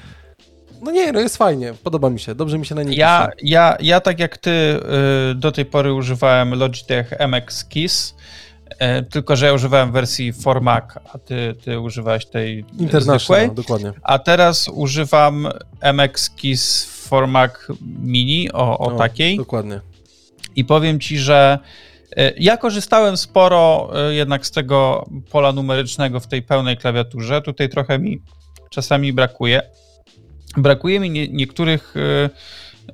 no 0.82 0.90
nie, 0.90 1.12
no 1.12 1.20
jest 1.20 1.36
fajnie, 1.36 1.74
podoba 1.82 2.10
mi 2.10 2.20
się, 2.20 2.34
dobrze 2.34 2.58
mi 2.58 2.66
się 2.66 2.74
na 2.74 2.82
niej 2.82 2.96
ja, 2.96 3.28
Ja, 3.42 3.76
ja 3.80 4.00
tak 4.00 4.18
jak 4.18 4.38
ty 4.38 4.50
y, 4.50 5.34
do 5.34 5.52
tej 5.52 5.64
pory 5.64 5.92
używałem 5.92 6.54
Logitech 6.54 7.12
MX 7.28 7.64
Keys, 7.64 8.14
y, 8.70 9.02
tylko 9.02 9.36
że 9.36 9.46
ja 9.46 9.52
używałem 9.52 9.92
wersji 9.92 10.32
Mac, 10.60 10.84
a 11.12 11.18
ty, 11.18 11.54
ty 11.64 11.80
używałeś 11.80 12.26
tej 12.26 12.64
zwykłej. 12.98 13.50
dokładnie. 13.50 13.92
A 14.02 14.18
teraz 14.18 14.68
używam 14.68 15.48
MX 15.94 16.30
Keys 16.30 16.92
Mac 17.28 17.52
Mini, 17.98 18.52
o, 18.52 18.78
o, 18.78 18.90
takiej. 18.90 19.36
Dokładnie. 19.36 19.80
I 20.56 20.64
powiem 20.64 21.00
ci, 21.00 21.18
że 21.18 21.58
y, 22.18 22.34
ja 22.38 22.56
korzystałem 22.56 23.16
sporo 23.16 23.90
jednak 24.10 24.46
z 24.46 24.50
tego 24.50 25.06
pola 25.30 25.52
numerycznego 25.52 26.20
w 26.20 26.26
tej 26.26 26.42
pełnej 26.42 26.76
klawiaturze. 26.76 27.42
Tutaj 27.42 27.68
trochę 27.68 27.98
mi 27.98 28.22
czasami 28.70 29.12
brakuje, 29.12 29.62
Brakuje 30.56 31.00
mi 31.00 31.10
nie, 31.10 31.28
niektórych 31.28 31.94
e, 31.96 32.30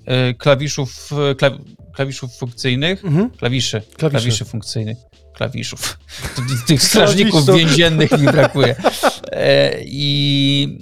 e, 0.04 0.34
klawiszów, 0.34 1.10
klawiszów 1.92 2.36
funkcyjnych, 2.36 3.04
mhm. 3.04 3.30
klawiszy, 3.30 3.80
klawiszy. 3.80 4.10
klawiszy 4.10 4.44
funkcyjnych, 4.44 4.98
klawiszów. 5.34 5.98
Tych 6.66 6.82
strażników 6.82 7.46
więziennych 7.46 8.10
mi 8.10 8.26
brakuje. 8.26 8.76
E, 9.32 9.72
I, 9.84 10.78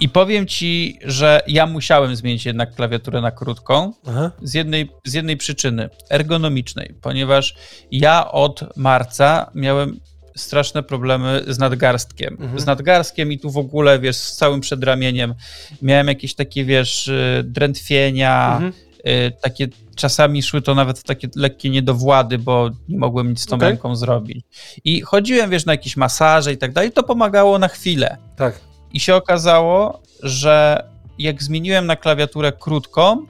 I 0.00 0.08
powiem 0.08 0.46
ci, 0.46 0.98
że 1.04 1.40
ja 1.46 1.66
musiałem 1.66 2.16
zmienić 2.16 2.46
jednak 2.46 2.74
klawiaturę 2.74 3.20
na 3.20 3.30
krótką 3.30 3.92
z 4.42 4.54
jednej, 4.54 4.90
z 5.04 5.12
jednej 5.12 5.36
przyczyny 5.36 5.90
ergonomicznej, 6.10 6.94
ponieważ 7.00 7.54
ja 7.90 8.30
od 8.30 8.76
marca 8.76 9.50
miałem 9.54 10.00
straszne 10.40 10.82
problemy 10.82 11.44
z 11.48 11.58
nadgarstkiem. 11.58 12.36
Mhm. 12.40 12.60
Z 12.60 12.66
nadgarstkiem 12.66 13.32
i 13.32 13.38
tu 13.38 13.50
w 13.50 13.58
ogóle, 13.58 13.98
wiesz, 13.98 14.16
z 14.16 14.36
całym 14.36 14.60
przedramieniem. 14.60 15.34
Miałem 15.82 16.08
jakieś 16.08 16.34
takie, 16.34 16.64
wiesz, 16.64 17.08
y, 17.08 17.42
drętwienia, 17.44 18.52
mhm. 18.52 18.72
y, 19.06 19.32
takie 19.40 19.68
czasami 19.96 20.42
szły 20.42 20.62
to 20.62 20.74
nawet 20.74 20.98
w 20.98 21.02
takie 21.02 21.28
lekkie 21.36 21.70
niedowłady, 21.70 22.38
bo 22.38 22.70
nie 22.88 22.98
mogłem 22.98 23.30
nic 23.30 23.40
z 23.40 23.46
tą 23.46 23.56
okay. 23.56 23.68
ręką 23.68 23.96
zrobić. 23.96 24.44
I 24.84 25.00
chodziłem, 25.00 25.50
wiesz, 25.50 25.66
na 25.66 25.72
jakieś 25.72 25.96
masaże 25.96 26.52
i 26.52 26.58
tak 26.58 26.72
dalej, 26.72 26.92
to 26.92 27.02
pomagało 27.02 27.58
na 27.58 27.68
chwilę. 27.68 28.16
Tak. 28.36 28.60
I 28.92 29.00
się 29.00 29.14
okazało, 29.14 30.02
że 30.22 30.84
jak 31.18 31.42
zmieniłem 31.42 31.86
na 31.86 31.96
klawiaturę 31.96 32.52
krótką, 32.52 33.26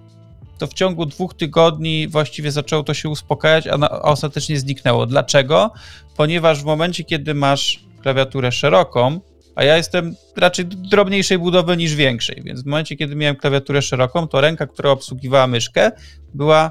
to 0.61 0.67
w 0.67 0.75
ciągu 0.75 1.07
dwóch 1.07 1.35
tygodni 1.35 2.09
właściwie 2.09 2.53
zaczęło 2.53 2.83
to 2.83 2.95
się 2.95 3.09
uspokajać, 3.09 3.67
a, 3.67 3.79
na, 3.79 3.91
a 3.91 4.03
ostatecznie 4.03 4.59
zniknęło. 4.59 5.07
Dlaczego? 5.07 5.71
Ponieważ 6.17 6.63
w 6.63 6.65
momencie, 6.65 7.05
kiedy 7.05 7.35
masz 7.35 7.85
klawiaturę 8.03 8.53
szeroką, 8.53 9.21
a 9.55 9.65
ja 9.65 9.77
jestem 9.77 10.15
raczej 10.37 10.67
drobniejszej 10.67 11.39
budowy 11.39 11.77
niż 11.77 11.95
większej, 11.95 12.43
więc 12.45 12.63
w 12.63 12.67
momencie, 12.67 12.97
kiedy 12.97 13.17
miałem 13.17 13.37
klawiaturę 13.37 13.83
szeroką, 13.83 14.29
to 14.29 14.41
ręka, 14.41 14.67
która 14.67 14.91
obsługiwała 14.91 15.47
myszkę, 15.47 15.91
była 16.35 16.71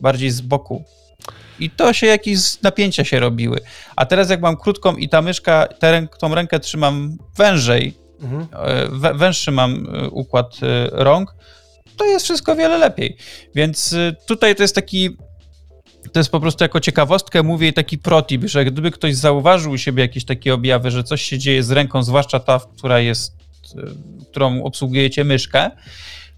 bardziej 0.00 0.30
z 0.30 0.40
boku. 0.40 0.84
I 1.60 1.70
to 1.70 1.92
się 1.92 2.06
jakieś 2.06 2.62
napięcia 2.62 3.04
się 3.04 3.20
robiły. 3.20 3.60
A 3.96 4.06
teraz 4.06 4.30
jak 4.30 4.40
mam 4.40 4.56
krótką 4.56 4.96
i 4.96 5.08
ta 5.08 5.22
myszka, 5.22 5.66
tę 5.66 6.08
tą 6.18 6.34
rękę 6.34 6.60
trzymam 6.60 7.18
wężej, 7.36 7.94
mhm. 8.20 8.46
E, 9.02 9.14
węższy 9.14 9.50
mam 9.50 9.86
e, 9.86 10.08
układ 10.08 10.56
e, 10.62 10.88
rąk, 10.92 11.34
to 11.98 12.04
jest 12.04 12.24
wszystko 12.24 12.56
wiele 12.56 12.78
lepiej. 12.78 13.16
Więc 13.54 13.94
tutaj 14.26 14.54
to 14.54 14.62
jest 14.62 14.74
taki 14.74 15.16
to 16.12 16.20
jest 16.20 16.30
po 16.30 16.40
prostu 16.40 16.64
jako 16.64 16.80
ciekawostkę 16.80 17.42
mówię 17.42 17.72
taki 17.72 17.98
protip, 17.98 18.44
że 18.44 18.64
gdyby 18.64 18.90
ktoś 18.90 19.16
zauważył 19.16 19.72
u 19.72 19.78
siebie 19.78 20.02
jakieś 20.02 20.24
takie 20.24 20.54
objawy, 20.54 20.90
że 20.90 21.04
coś 21.04 21.22
się 21.22 21.38
dzieje 21.38 21.62
z 21.62 21.70
ręką, 21.70 22.02
zwłaszcza 22.02 22.40
ta, 22.40 22.60
która 22.76 23.00
jest, 23.00 23.32
którą 24.30 24.62
obsługujecie 24.62 25.24
myszkę, 25.24 25.70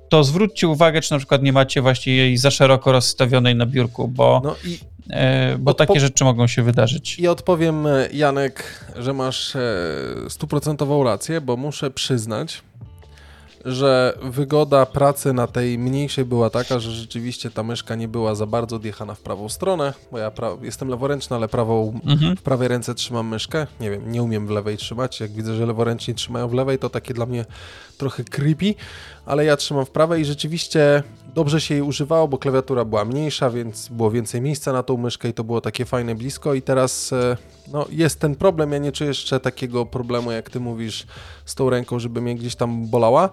to 0.08 0.24
zwróćcie 0.24 0.68
uwagę, 0.68 1.00
czy 1.00 1.12
na 1.12 1.18
przykład 1.18 1.42
nie 1.42 1.52
macie 1.52 1.82
właśnie 1.82 2.16
jej 2.16 2.36
za 2.36 2.50
szeroko 2.50 2.92
rozstawionej 2.92 3.54
na 3.54 3.66
biurku, 3.66 4.08
bo, 4.08 4.40
no 4.44 4.56
i 4.64 4.78
e, 5.10 5.58
bo 5.58 5.74
takie 5.74 6.00
rzeczy 6.00 6.24
mogą 6.24 6.46
się 6.46 6.62
wydarzyć. 6.62 7.18
I 7.18 7.28
odpowiem, 7.28 7.86
Janek, 8.12 8.84
że 8.96 9.12
masz 9.12 9.56
e, 9.56 9.60
stuprocentową 10.28 11.04
rację, 11.04 11.40
bo 11.40 11.56
muszę 11.56 11.90
przyznać, 11.90 12.62
że 13.64 14.18
wygoda 14.22 14.86
pracy 14.86 15.32
na 15.32 15.46
tej 15.46 15.78
mniejszej 15.78 16.24
była 16.24 16.50
taka, 16.50 16.78
że 16.78 16.90
rzeczywiście 16.90 17.50
ta 17.50 17.62
myszka 17.62 17.94
nie 17.94 18.08
była 18.08 18.34
za 18.34 18.46
bardzo 18.46 18.76
odjechana 18.76 19.14
w 19.14 19.20
prawą 19.20 19.48
stronę, 19.48 19.94
bo 20.12 20.18
ja 20.18 20.32
jestem 20.62 20.88
leworęczny, 20.88 21.36
ale 21.36 21.48
prawą, 21.48 22.00
mhm. 22.06 22.36
w 22.36 22.42
prawej 22.42 22.68
ręce 22.68 22.94
trzymam 22.94 23.28
myszkę. 23.28 23.66
Nie 23.80 23.90
wiem, 23.90 24.12
nie 24.12 24.22
umiem 24.22 24.46
w 24.46 24.50
lewej 24.50 24.76
trzymać. 24.76 25.20
Jak 25.20 25.30
widzę, 25.30 25.54
że 25.54 25.66
leworęczni 25.66 26.14
trzymają 26.14 26.48
w 26.48 26.54
lewej, 26.54 26.78
to 26.78 26.90
takie 26.90 27.14
dla 27.14 27.26
mnie 27.26 27.44
trochę 27.98 28.24
creepy, 28.24 28.74
ale 29.26 29.44
ja 29.44 29.56
trzymam 29.56 29.86
w 29.86 29.90
prawej 29.90 30.22
i 30.22 30.24
rzeczywiście 30.24 31.02
dobrze 31.34 31.60
się 31.60 31.74
jej 31.74 31.82
używało, 31.82 32.28
bo 32.28 32.38
klawiatura 32.38 32.84
była 32.84 33.04
mniejsza, 33.04 33.50
więc 33.50 33.88
było 33.88 34.10
więcej 34.10 34.40
miejsca 34.40 34.72
na 34.72 34.82
tą 34.82 34.96
myszkę 34.96 35.28
i 35.28 35.32
to 35.32 35.44
było 35.44 35.60
takie 35.60 35.84
fajne 35.84 36.14
blisko. 36.14 36.54
I 36.54 36.62
teraz 36.62 37.12
e, 37.12 37.36
no, 37.72 37.86
jest 37.90 38.20
ten 38.20 38.34
problem, 38.34 38.72
ja 38.72 38.78
nie 38.78 38.92
czuję 38.92 39.08
jeszcze 39.08 39.40
takiego 39.40 39.86
problemu, 39.86 40.30
jak 40.30 40.50
ty 40.50 40.60
mówisz 40.60 41.06
z 41.44 41.54
tą 41.54 41.70
ręką, 41.70 41.98
żeby 41.98 42.20
mnie 42.20 42.34
gdzieś 42.34 42.56
tam 42.56 42.86
bolała, 42.86 43.30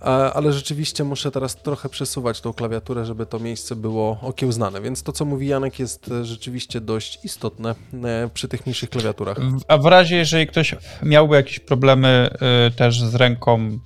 ale 0.00 0.52
rzeczywiście 0.52 1.04
muszę 1.04 1.30
teraz 1.30 1.56
trochę 1.56 1.88
przesuwać 1.88 2.40
tą 2.40 2.52
klawiaturę, 2.52 3.04
żeby 3.04 3.26
to 3.26 3.38
miejsce 3.38 3.76
było 3.76 4.18
okiełznane, 4.22 4.80
więc 4.80 5.02
to, 5.02 5.12
co 5.12 5.24
mówi 5.24 5.46
Janek, 5.46 5.78
jest 5.78 6.10
e, 6.10 6.24
rzeczywiście 6.24 6.80
dość 6.80 7.18
istotne 7.24 7.74
e, 8.04 8.30
przy 8.34 8.48
tych 8.48 8.66
mniejszych 8.66 8.90
klawiaturach. 8.90 9.36
A 9.68 9.78
w 9.78 9.86
razie, 9.86 10.16
jeżeli 10.16 10.46
ktoś 10.46 10.74
miałby 11.02 11.36
jakieś 11.36 11.60
problemy 11.60 12.30
e, 12.40 12.70
też 12.70 13.00
z 13.00 13.14
ręką, 13.14 13.78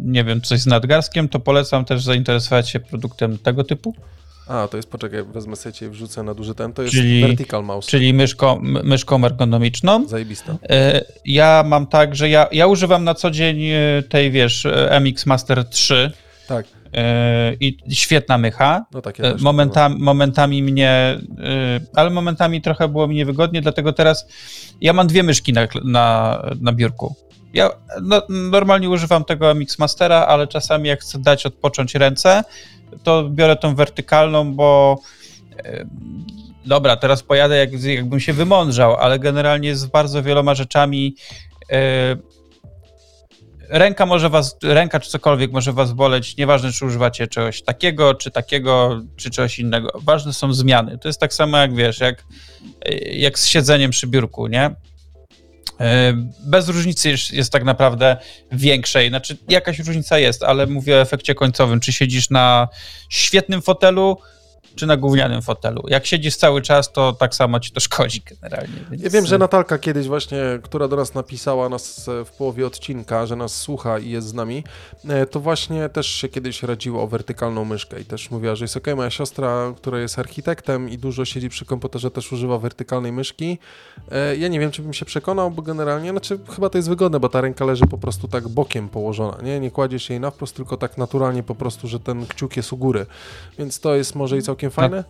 nie 0.00 0.24
wiem, 0.24 0.40
coś 0.40 0.60
z 0.60 0.66
nadgarstkiem, 0.66 1.28
to 1.28 1.40
polecam 1.40 1.84
też 1.84 2.02
zainteresować 2.04 2.70
się 2.70 2.80
produktem 2.80 3.38
tego 3.38 3.64
typu. 3.64 3.94
A, 4.48 4.68
to 4.68 4.76
jest, 4.76 4.90
poczekaj, 4.90 5.24
wezmę 5.24 5.56
sobie 5.56 5.72
cię 5.72 5.90
wrzucę 5.90 6.22
na 6.22 6.34
duży 6.34 6.54
ten, 6.54 6.72
to 6.72 6.82
jest 6.82 6.94
czyli, 6.94 7.22
vertical 7.22 7.64
mouse. 7.64 7.90
Czyli 7.90 8.14
myszką, 8.14 8.60
myszką 8.62 9.24
ergonomiczną. 9.24 10.08
Zajebista. 10.08 10.56
E, 10.70 11.04
ja 11.24 11.64
mam 11.66 11.86
tak, 11.86 12.16
że 12.16 12.28
ja, 12.28 12.48
ja 12.52 12.66
używam 12.66 13.04
na 13.04 13.14
co 13.14 13.30
dzień 13.30 13.62
e, 13.62 14.02
tej, 14.08 14.30
wiesz, 14.30 14.66
e, 14.66 15.00
MX 15.00 15.26
Master 15.26 15.64
3. 15.64 16.12
Tak. 16.48 16.66
I 17.60 17.76
świetna 17.90 18.38
mycha. 18.38 18.86
No 18.92 19.02
tak, 19.02 19.18
ja 19.18 19.34
momentami, 19.40 19.96
momentami 19.98 20.62
mnie, 20.62 21.18
ale 21.94 22.10
momentami 22.10 22.62
trochę 22.62 22.88
było 22.88 23.06
mi 23.06 23.16
niewygodnie, 23.16 23.62
dlatego 23.62 23.92
teraz 23.92 24.26
ja 24.80 24.92
mam 24.92 25.06
dwie 25.06 25.22
myszki 25.22 25.52
na, 25.52 25.68
na, 25.84 26.42
na 26.60 26.72
biurku. 26.72 27.16
Ja 27.52 27.70
no, 28.02 28.22
normalnie 28.28 28.90
używam 28.90 29.24
tego 29.24 29.54
MX 29.54 29.78
Mastera, 29.78 30.26
ale 30.26 30.46
czasami 30.46 30.88
jak 30.88 31.00
chcę 31.00 31.18
dać 31.18 31.46
odpocząć 31.46 31.94
ręce, 31.94 32.44
to 33.02 33.28
biorę 33.30 33.56
tą 33.56 33.74
wertykalną, 33.74 34.54
bo 34.54 34.98
e, 35.64 35.86
dobra, 36.66 36.96
teraz 36.96 37.22
pojadę 37.22 37.56
jak, 37.56 37.82
jakbym 37.82 38.20
się 38.20 38.32
wymądrzał, 38.32 38.96
ale 38.96 39.18
generalnie 39.18 39.76
z 39.76 39.86
bardzo 39.86 40.22
wieloma 40.22 40.54
rzeczami 40.54 41.16
e, 41.72 42.16
ręka 43.68 44.06
może 44.06 44.28
was, 44.28 44.56
ręka 44.62 45.00
czy 45.00 45.10
cokolwiek 45.10 45.52
może 45.52 45.72
was 45.72 45.92
boleć, 45.92 46.36
nieważne 46.36 46.72
czy 46.72 46.86
używacie 46.86 47.26
czegoś 47.26 47.62
takiego, 47.62 48.14
czy 48.14 48.30
takiego, 48.30 49.00
czy 49.16 49.30
czegoś 49.30 49.58
innego. 49.58 49.88
Ważne 49.94 50.32
są 50.32 50.52
zmiany. 50.52 50.98
To 50.98 51.08
jest 51.08 51.20
tak 51.20 51.34
samo 51.34 51.58
jak 51.58 51.74
wiesz, 51.74 52.00
jak, 52.00 52.24
jak 53.12 53.38
z 53.38 53.46
siedzeniem 53.46 53.90
przy 53.90 54.06
biurku, 54.06 54.46
nie? 54.46 54.70
E, 55.80 56.12
bez 56.40 56.68
różnicy 56.68 57.10
jest, 57.10 57.32
jest, 57.32 57.52
tak 57.52 57.64
naprawdę 57.64 58.16
większej. 58.52 59.08
Znaczy, 59.08 59.36
jakaś 59.48 59.78
różnica 59.78 60.18
jest, 60.18 60.42
ale 60.42 60.66
mówię 60.66 60.96
o 60.96 61.00
efekcie 61.00 61.34
końcowym. 61.34 61.80
Czy 61.80 61.92
siedzisz 61.92 62.30
na 62.30 62.68
świetnym 63.08 63.62
fotelu, 63.62 64.18
czy 64.78 64.86
na 64.86 64.96
gównianym 64.96 65.42
fotelu. 65.42 65.82
Jak 65.88 66.06
siedzisz 66.06 66.36
cały 66.36 66.62
czas, 66.62 66.92
to 66.92 67.12
tak 67.12 67.34
samo 67.34 67.60
ci 67.60 67.72
to 67.72 67.80
szkodzi 67.80 68.22
generalnie. 68.30 68.74
Więc... 68.90 69.02
Ja 69.02 69.10
wiem, 69.10 69.26
że 69.26 69.38
Natalka 69.38 69.78
kiedyś 69.78 70.06
właśnie, 70.06 70.40
która 70.62 70.88
do 70.88 70.96
nas 70.96 71.14
napisała 71.14 71.68
nas 71.68 72.10
w 72.24 72.30
połowie 72.30 72.66
odcinka, 72.66 73.26
że 73.26 73.36
nas 73.36 73.56
słucha 73.56 73.98
i 73.98 74.10
jest 74.10 74.26
z 74.26 74.34
nami, 74.34 74.64
e, 75.08 75.26
to 75.26 75.40
właśnie 75.40 75.88
też 75.88 76.06
się 76.06 76.28
kiedyś 76.28 76.62
radziło 76.62 77.02
o 77.02 77.06
wertykalną 77.06 77.64
myszkę 77.64 78.00
i 78.00 78.04
też 78.04 78.30
mówiła, 78.30 78.54
że 78.54 78.64
jest 78.64 78.76
ok, 78.76 78.86
moja 78.96 79.10
siostra, 79.10 79.74
która 79.76 79.98
jest 79.98 80.18
architektem 80.18 80.90
i 80.90 80.98
dużo 80.98 81.24
siedzi 81.24 81.48
przy 81.48 81.64
komputerze, 81.64 82.10
też 82.10 82.32
używa 82.32 82.58
wertykalnej 82.58 83.12
myszki. 83.12 83.58
E, 84.10 84.36
ja 84.36 84.48
nie 84.48 84.60
wiem, 84.60 84.70
czy 84.70 84.82
bym 84.82 84.94
się 84.94 85.04
przekonał, 85.04 85.50
bo 85.50 85.62
generalnie, 85.62 86.10
znaczy 86.10 86.38
chyba 86.54 86.70
to 86.70 86.78
jest 86.78 86.88
wygodne, 86.88 87.20
bo 87.20 87.28
ta 87.28 87.40
ręka 87.40 87.64
leży 87.64 87.86
po 87.86 87.98
prostu 87.98 88.28
tak 88.28 88.48
bokiem 88.48 88.88
położona, 88.88 89.42
nie? 89.42 89.60
Nie 89.60 89.70
kładziesz 89.70 90.10
jej 90.10 90.20
na 90.20 90.30
wprost, 90.30 90.56
tylko 90.56 90.76
tak 90.76 90.98
naturalnie 90.98 91.42
po 91.42 91.54
prostu, 91.54 91.88
że 91.88 92.00
ten 92.00 92.26
kciuk 92.26 92.56
jest 92.56 92.72
u 92.72 92.76
góry. 92.76 93.06
Więc 93.58 93.80
to 93.80 93.94
jest 93.94 94.14
może 94.14 94.38
i 94.38 94.42
całkiem 94.42 94.67
całkiem 94.70 94.90
fajne. 94.90 95.04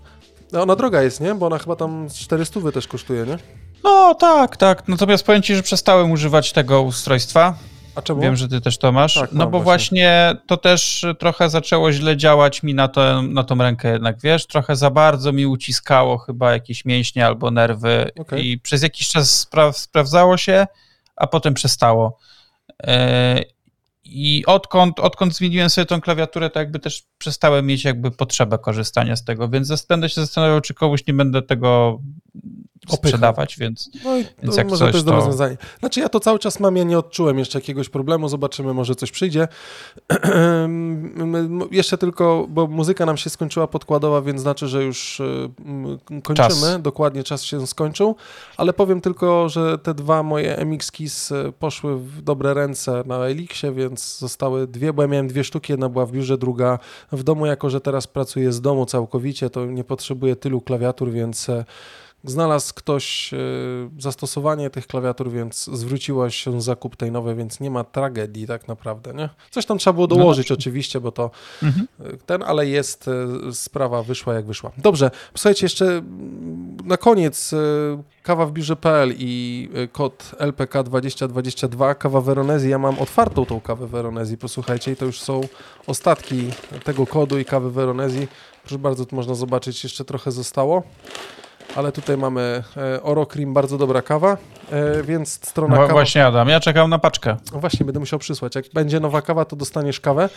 No, 0.52 0.62
ona 0.62 0.76
droga 0.76 1.02
jest, 1.02 1.20
nie? 1.20 1.34
Bo 1.34 1.46
ona 1.46 1.58
chyba 1.58 1.76
tam 1.76 2.08
400 2.14 2.60
też 2.72 2.88
kosztuje, 2.88 3.26
nie? 3.26 3.38
No 3.84 4.14
tak, 4.14 4.56
tak. 4.56 4.88
Natomiast 4.88 5.26
powiem 5.26 5.42
ci, 5.42 5.54
że 5.54 5.62
przestałem 5.62 6.10
używać 6.10 6.52
tego 6.52 6.82
ustrojstwa. 6.82 7.54
A 7.94 8.02
czemu? 8.02 8.20
Wiem, 8.20 8.36
że 8.36 8.48
ty 8.48 8.60
też 8.60 8.78
to 8.78 8.92
masz. 8.92 9.14
Tak, 9.14 9.32
no 9.32 9.46
bo 9.46 9.60
właśnie. 9.60 10.30
właśnie. 10.30 10.46
to 10.46 10.56
też 10.56 11.06
trochę 11.18 11.50
zaczęło 11.50 11.92
źle 11.92 12.16
działać 12.16 12.62
mi 12.62 12.74
na, 12.74 12.88
to, 12.88 13.22
na 13.22 13.44
tą 13.44 13.58
rękę 13.58 13.92
jednak, 13.92 14.20
wiesz? 14.20 14.46
Trochę 14.46 14.76
za 14.76 14.90
bardzo 14.90 15.32
mi 15.32 15.46
uciskało 15.46 16.18
chyba 16.18 16.52
jakieś 16.52 16.84
mięśnie 16.84 17.26
albo 17.26 17.50
nerwy 17.50 18.10
okay. 18.18 18.40
i 18.40 18.58
przez 18.58 18.82
jakiś 18.82 19.08
czas 19.08 19.30
spra 19.30 19.72
sprawdzało 19.72 20.36
się, 20.36 20.66
a 21.16 21.26
potem 21.26 21.54
przestało. 21.54 22.18
Yy, 22.86 23.57
i 24.08 24.46
odkąd, 24.46 25.00
odkąd 25.00 25.36
zmieniłem 25.36 25.70
sobie 25.70 25.86
tą 25.86 26.00
klawiaturę, 26.00 26.50
to 26.50 26.58
jakby 26.58 26.78
też 26.78 27.06
przestałem 27.18 27.66
mieć 27.66 27.84
jakby 27.84 28.10
potrzebę 28.10 28.58
korzystania 28.58 29.16
z 29.16 29.24
tego, 29.24 29.48
więc 29.48 29.86
będę 29.88 30.08
się 30.08 30.20
zastanawiał, 30.20 30.60
czy 30.60 30.74
komuś 30.74 31.06
nie 31.06 31.14
będę 31.14 31.42
tego 31.42 32.00
sprzedawać, 32.88 33.56
więc, 33.58 33.90
no 34.04 34.18
i 34.18 34.24
więc 34.42 34.56
jak 34.56 34.68
może 34.68 34.84
coś, 34.84 34.92
to 34.92 34.96
jest 34.96 35.06
to... 35.06 35.14
rozwiązanie. 35.14 35.56
Znaczy 35.80 36.00
ja 36.00 36.08
to 36.08 36.20
cały 36.20 36.38
czas 36.38 36.60
mam, 36.60 36.76
ja 36.76 36.84
nie 36.84 36.98
odczułem 36.98 37.38
jeszcze 37.38 37.58
jakiegoś 37.58 37.88
problemu, 37.88 38.28
zobaczymy, 38.28 38.74
może 38.74 38.94
coś 38.94 39.10
przyjdzie. 39.10 39.48
jeszcze 41.70 41.98
tylko, 41.98 42.46
bo 42.48 42.66
muzyka 42.66 43.06
nam 43.06 43.16
się 43.16 43.30
skończyła 43.30 43.66
podkładowa, 43.66 44.22
więc 44.22 44.40
znaczy, 44.40 44.68
że 44.68 44.84
już 44.84 45.22
kończymy, 46.22 46.48
czas. 46.48 46.82
dokładnie 46.82 47.24
czas 47.24 47.42
się 47.42 47.66
skończył, 47.66 48.16
ale 48.56 48.72
powiem 48.72 49.00
tylko, 49.00 49.48
że 49.48 49.78
te 49.78 49.94
dwa 49.94 50.22
moje 50.22 50.56
MX 50.64 50.90
Keys 50.90 51.32
poszły 51.58 51.98
w 51.98 52.22
dobre 52.22 52.54
ręce 52.54 53.02
na 53.06 53.16
Elixie, 53.16 53.72
więc 53.72 54.18
zostały 54.18 54.66
dwie, 54.66 54.92
bo 54.92 55.02
ja 55.02 55.08
miałem 55.08 55.28
dwie 55.28 55.44
sztuki, 55.44 55.72
jedna 55.72 55.88
była 55.88 56.06
w 56.06 56.12
biurze, 56.12 56.38
druga 56.38 56.78
w 57.12 57.22
domu, 57.22 57.46
jako 57.46 57.70
że 57.70 57.80
teraz 57.80 58.06
pracuję 58.06 58.52
z 58.52 58.60
domu 58.60 58.86
całkowicie, 58.86 59.50
to 59.50 59.66
nie 59.66 59.84
potrzebuję 59.84 60.36
tylu 60.36 60.60
klawiatur, 60.60 61.10
więc 61.10 61.50
Znalazł 62.24 62.74
ktoś 62.74 63.30
zastosowanie 63.98 64.70
tych 64.70 64.86
klawiatur, 64.86 65.30
więc 65.30 65.64
zwróciła 65.64 66.30
się 66.30 66.62
zakup 66.62 66.96
tej 66.96 67.12
nowej, 67.12 67.36
więc 67.36 67.60
nie 67.60 67.70
ma 67.70 67.84
tragedii 67.84 68.46
tak 68.46 68.68
naprawdę, 68.68 69.14
nie? 69.14 69.28
Coś 69.50 69.66
tam 69.66 69.78
trzeba 69.78 69.94
było 69.94 70.06
no 70.06 70.16
dołożyć 70.16 70.50
no 70.50 70.56
oczywiście, 70.56 71.00
bo 71.00 71.12
to 71.12 71.30
mhm. 71.62 71.86
ten, 72.26 72.42
ale 72.42 72.66
jest, 72.66 73.10
sprawa 73.52 74.02
wyszła 74.02 74.34
jak 74.34 74.46
wyszła. 74.46 74.70
Dobrze, 74.78 75.10
słuchajcie, 75.34 75.64
jeszcze 75.66 76.02
na 76.84 76.96
koniec 76.96 77.54
kawa 78.22 78.46
w 78.46 78.52
biurze.pl 78.52 79.14
i 79.18 79.68
kod 79.92 80.34
LPK 80.38 80.82
2022, 80.82 81.94
kawa 81.94 82.20
Veronezji. 82.20 82.70
Ja 82.70 82.78
mam 82.78 82.98
otwartą 82.98 83.46
tą 83.46 83.60
kawę 83.60 83.86
Veronezji, 83.86 84.38
posłuchajcie, 84.38 84.92
i 84.92 84.96
to 84.96 85.04
już 85.04 85.20
są 85.20 85.40
ostatki 85.86 86.50
tego 86.84 87.06
kodu 87.06 87.38
i 87.38 87.44
kawy 87.44 87.70
Veronezji. 87.70 88.28
Proszę 88.62 88.78
bardzo, 88.78 89.06
tu 89.06 89.16
można 89.16 89.34
zobaczyć, 89.34 89.84
jeszcze 89.84 90.04
trochę 90.04 90.32
zostało. 90.32 90.82
Ale 91.76 91.92
tutaj 91.92 92.16
mamy 92.16 92.62
e, 92.76 93.02
Oro 93.02 93.26
Cream, 93.26 93.54
bardzo 93.54 93.78
dobra 93.78 94.02
kawa, 94.02 94.36
e, 94.70 95.02
więc 95.02 95.32
strona 95.32 95.74
no, 95.74 95.80
kawa... 95.80 95.92
Właśnie 95.92 96.26
Adam, 96.26 96.48
ja 96.48 96.60
czekam 96.60 96.90
na 96.90 96.98
paczkę. 96.98 97.36
No 97.52 97.60
właśnie, 97.60 97.86
będę 97.86 98.00
musiał 98.00 98.18
przysłać. 98.18 98.54
Jak 98.54 98.64
będzie 98.74 99.00
nowa 99.00 99.22
kawa, 99.22 99.44
to 99.44 99.56
dostaniesz 99.56 100.00
kawę. 100.00 100.28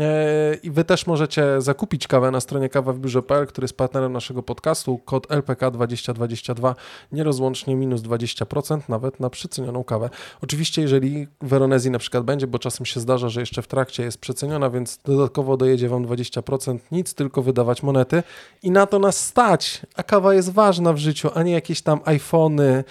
E, 0.00 0.54
I 0.62 0.70
wy 0.70 0.84
też 0.84 1.06
możecie 1.06 1.60
zakupić 1.60 2.08
kawę 2.08 2.30
na 2.30 2.40
stronie 2.40 2.68
kawa 2.68 2.92
w 2.92 2.98
biurze.pl, 2.98 3.46
który 3.46 3.64
jest 3.64 3.76
partnerem 3.76 4.12
naszego 4.12 4.42
podcastu. 4.42 4.98
Kod 4.98 5.32
LPK 5.32 5.70
2022 5.70 6.74
nierozłącznie 7.12 7.76
minus 7.76 8.00
20% 8.00 8.80
nawet 8.88 9.20
na 9.20 9.30
przecenioną 9.30 9.84
kawę. 9.84 10.10
Oczywiście, 10.42 10.82
jeżeli 10.82 11.26
w 11.42 11.48
Veronezji 11.48 11.90
na 11.90 11.98
przykład 11.98 12.24
będzie, 12.24 12.46
bo 12.46 12.58
czasem 12.58 12.86
się 12.86 13.00
zdarza, 13.00 13.28
że 13.28 13.40
jeszcze 13.40 13.62
w 13.62 13.66
trakcie 13.66 14.02
jest 14.02 14.18
przeceniona, 14.18 14.70
więc 14.70 14.98
dodatkowo 15.04 15.56
dojedzie 15.56 15.88
wam 15.88 16.06
20%, 16.06 16.78
nic, 16.92 17.14
tylko 17.14 17.42
wydawać 17.42 17.82
monety 17.82 18.22
i 18.62 18.70
na 18.70 18.86
to 18.86 18.98
nas 18.98 19.24
stać. 19.26 19.82
A 19.94 20.02
kawa 20.02 20.34
jest 20.34 20.52
ważna 20.52 20.92
w 20.92 20.98
życiu, 20.98 21.30
a 21.34 21.42
nie 21.42 21.52
jakieś 21.52 21.82
tam 21.82 22.00
iPhony, 22.04 22.84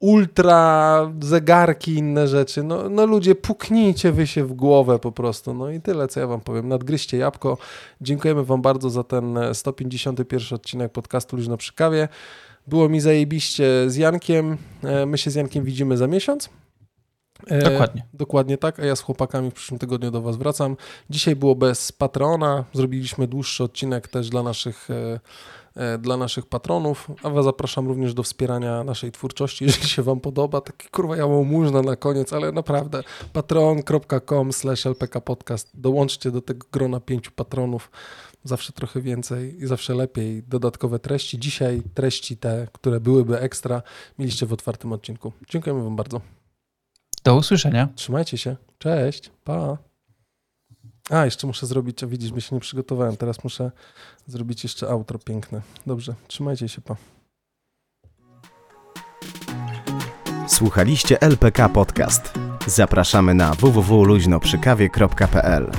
ultra 0.00 1.12
zegarki, 1.20 1.94
inne 1.94 2.28
rzeczy. 2.28 2.62
No, 2.62 2.88
no 2.88 3.06
ludzie, 3.06 3.34
puknijcie 3.34 4.12
wy 4.12 4.26
się 4.26 4.44
w 4.44 4.52
głowę 4.52 4.98
po 4.98 5.12
prostu. 5.12 5.54
No 5.54 5.70
i 5.70 5.80
tyle, 5.80 6.08
co 6.08 6.20
ja 6.20 6.26
wam 6.26 6.40
powiem. 6.40 6.68
Nadgryźcie 6.68 7.16
jabłko. 7.16 7.58
Dziękujemy 8.00 8.44
wam 8.44 8.62
bardzo 8.62 8.90
za 8.90 9.04
ten 9.04 9.38
151 9.52 10.56
odcinek 10.56 10.92
podcastu 10.92 11.36
Luźno 11.36 11.56
przy 11.56 11.74
kawie. 11.74 12.08
Było 12.66 12.88
mi 12.88 13.00
zajebiście 13.00 13.90
z 13.90 13.96
Jankiem. 13.96 14.56
E, 14.84 15.06
my 15.06 15.18
się 15.18 15.30
z 15.30 15.34
Jankiem 15.34 15.64
widzimy 15.64 15.96
za 15.96 16.06
miesiąc. 16.06 16.50
E, 17.46 17.62
dokładnie. 17.62 18.02
dokładnie 18.14 18.58
tak, 18.58 18.80
a 18.80 18.84
ja 18.84 18.96
z 18.96 19.00
chłopakami 19.00 19.50
w 19.50 19.54
przyszłym 19.54 19.78
tygodniu 19.78 20.10
do 20.10 20.20
Was 20.20 20.36
wracam. 20.36 20.76
Dzisiaj 21.10 21.36
było 21.36 21.54
bez 21.54 21.92
patrona, 21.92 22.64
zrobiliśmy 22.72 23.26
dłuższy 23.26 23.64
odcinek 23.64 24.08
też 24.08 24.28
dla 24.28 24.42
naszych 24.42 24.90
e, 24.90 24.94
E, 24.94 25.20
dla 25.98 26.16
naszych 26.16 26.46
patronów, 26.46 27.10
a 27.22 27.30
was 27.30 27.44
zapraszam 27.44 27.88
również 27.88 28.14
do 28.14 28.22
wspierania 28.22 28.84
naszej 28.84 29.12
twórczości, 29.12 29.64
jeżeli 29.66 29.88
się 29.88 30.02
wam 30.02 30.20
podoba. 30.20 30.60
Taki 30.60 30.88
kurwa 30.88 31.16
jałmużna 31.16 31.82
na 31.82 31.96
koniec, 31.96 32.32
ale 32.32 32.52
naprawdę 32.52 33.02
patron.com 33.32 34.52
slash 34.52 34.86
lpkpodcast. 34.86 35.70
Dołączcie 35.74 36.30
do 36.30 36.42
tego 36.42 36.66
grona 36.72 37.00
pięciu 37.00 37.30
patronów. 37.30 37.90
Zawsze 38.44 38.72
trochę 38.72 39.00
więcej 39.00 39.62
i 39.62 39.66
zawsze 39.66 39.94
lepiej. 39.94 40.42
Dodatkowe 40.42 40.98
treści. 40.98 41.38
Dzisiaj 41.38 41.82
treści 41.94 42.36
te, 42.36 42.68
które 42.72 43.00
byłyby 43.00 43.40
ekstra, 43.40 43.82
mieliście 44.18 44.46
w 44.46 44.52
otwartym 44.52 44.92
odcinku. 44.92 45.32
Dziękujemy 45.48 45.84
wam 45.84 45.96
bardzo. 45.96 46.20
Do 47.24 47.36
usłyszenia. 47.36 47.88
Trzymajcie 47.94 48.38
się. 48.38 48.56
Cześć. 48.78 49.30
Pa. 49.44 49.89
A, 51.10 51.24
jeszcze 51.24 51.46
muszę 51.46 51.66
zrobić, 51.66 52.06
widzisz, 52.06 52.32
by 52.32 52.40
się 52.40 52.56
nie 52.56 52.60
przygotowałem. 52.60 53.16
Teraz 53.16 53.44
muszę 53.44 53.70
zrobić 54.26 54.62
jeszcze 54.62 54.88
outro 54.88 55.18
piękne. 55.18 55.60
Dobrze, 55.86 56.14
trzymajcie 56.26 56.68
się, 56.68 56.80
pa. 56.80 56.96
Słuchaliście 60.48 61.20
LPK 61.20 61.68
Podcast. 61.68 62.32
Zapraszamy 62.66 63.34
na 63.34 63.54
www.luźnoprzykawie.pl. 63.54 65.70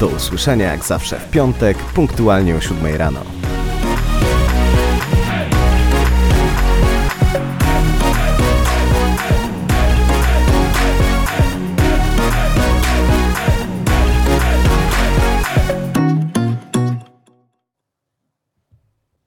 Do 0.00 0.06
usłyszenia 0.06 0.66
jak 0.66 0.84
zawsze 0.84 1.20
w 1.20 1.30
piątek, 1.30 1.78
punktualnie 1.78 2.56
o 2.56 2.60
7 2.60 2.96
rano. 2.96 3.20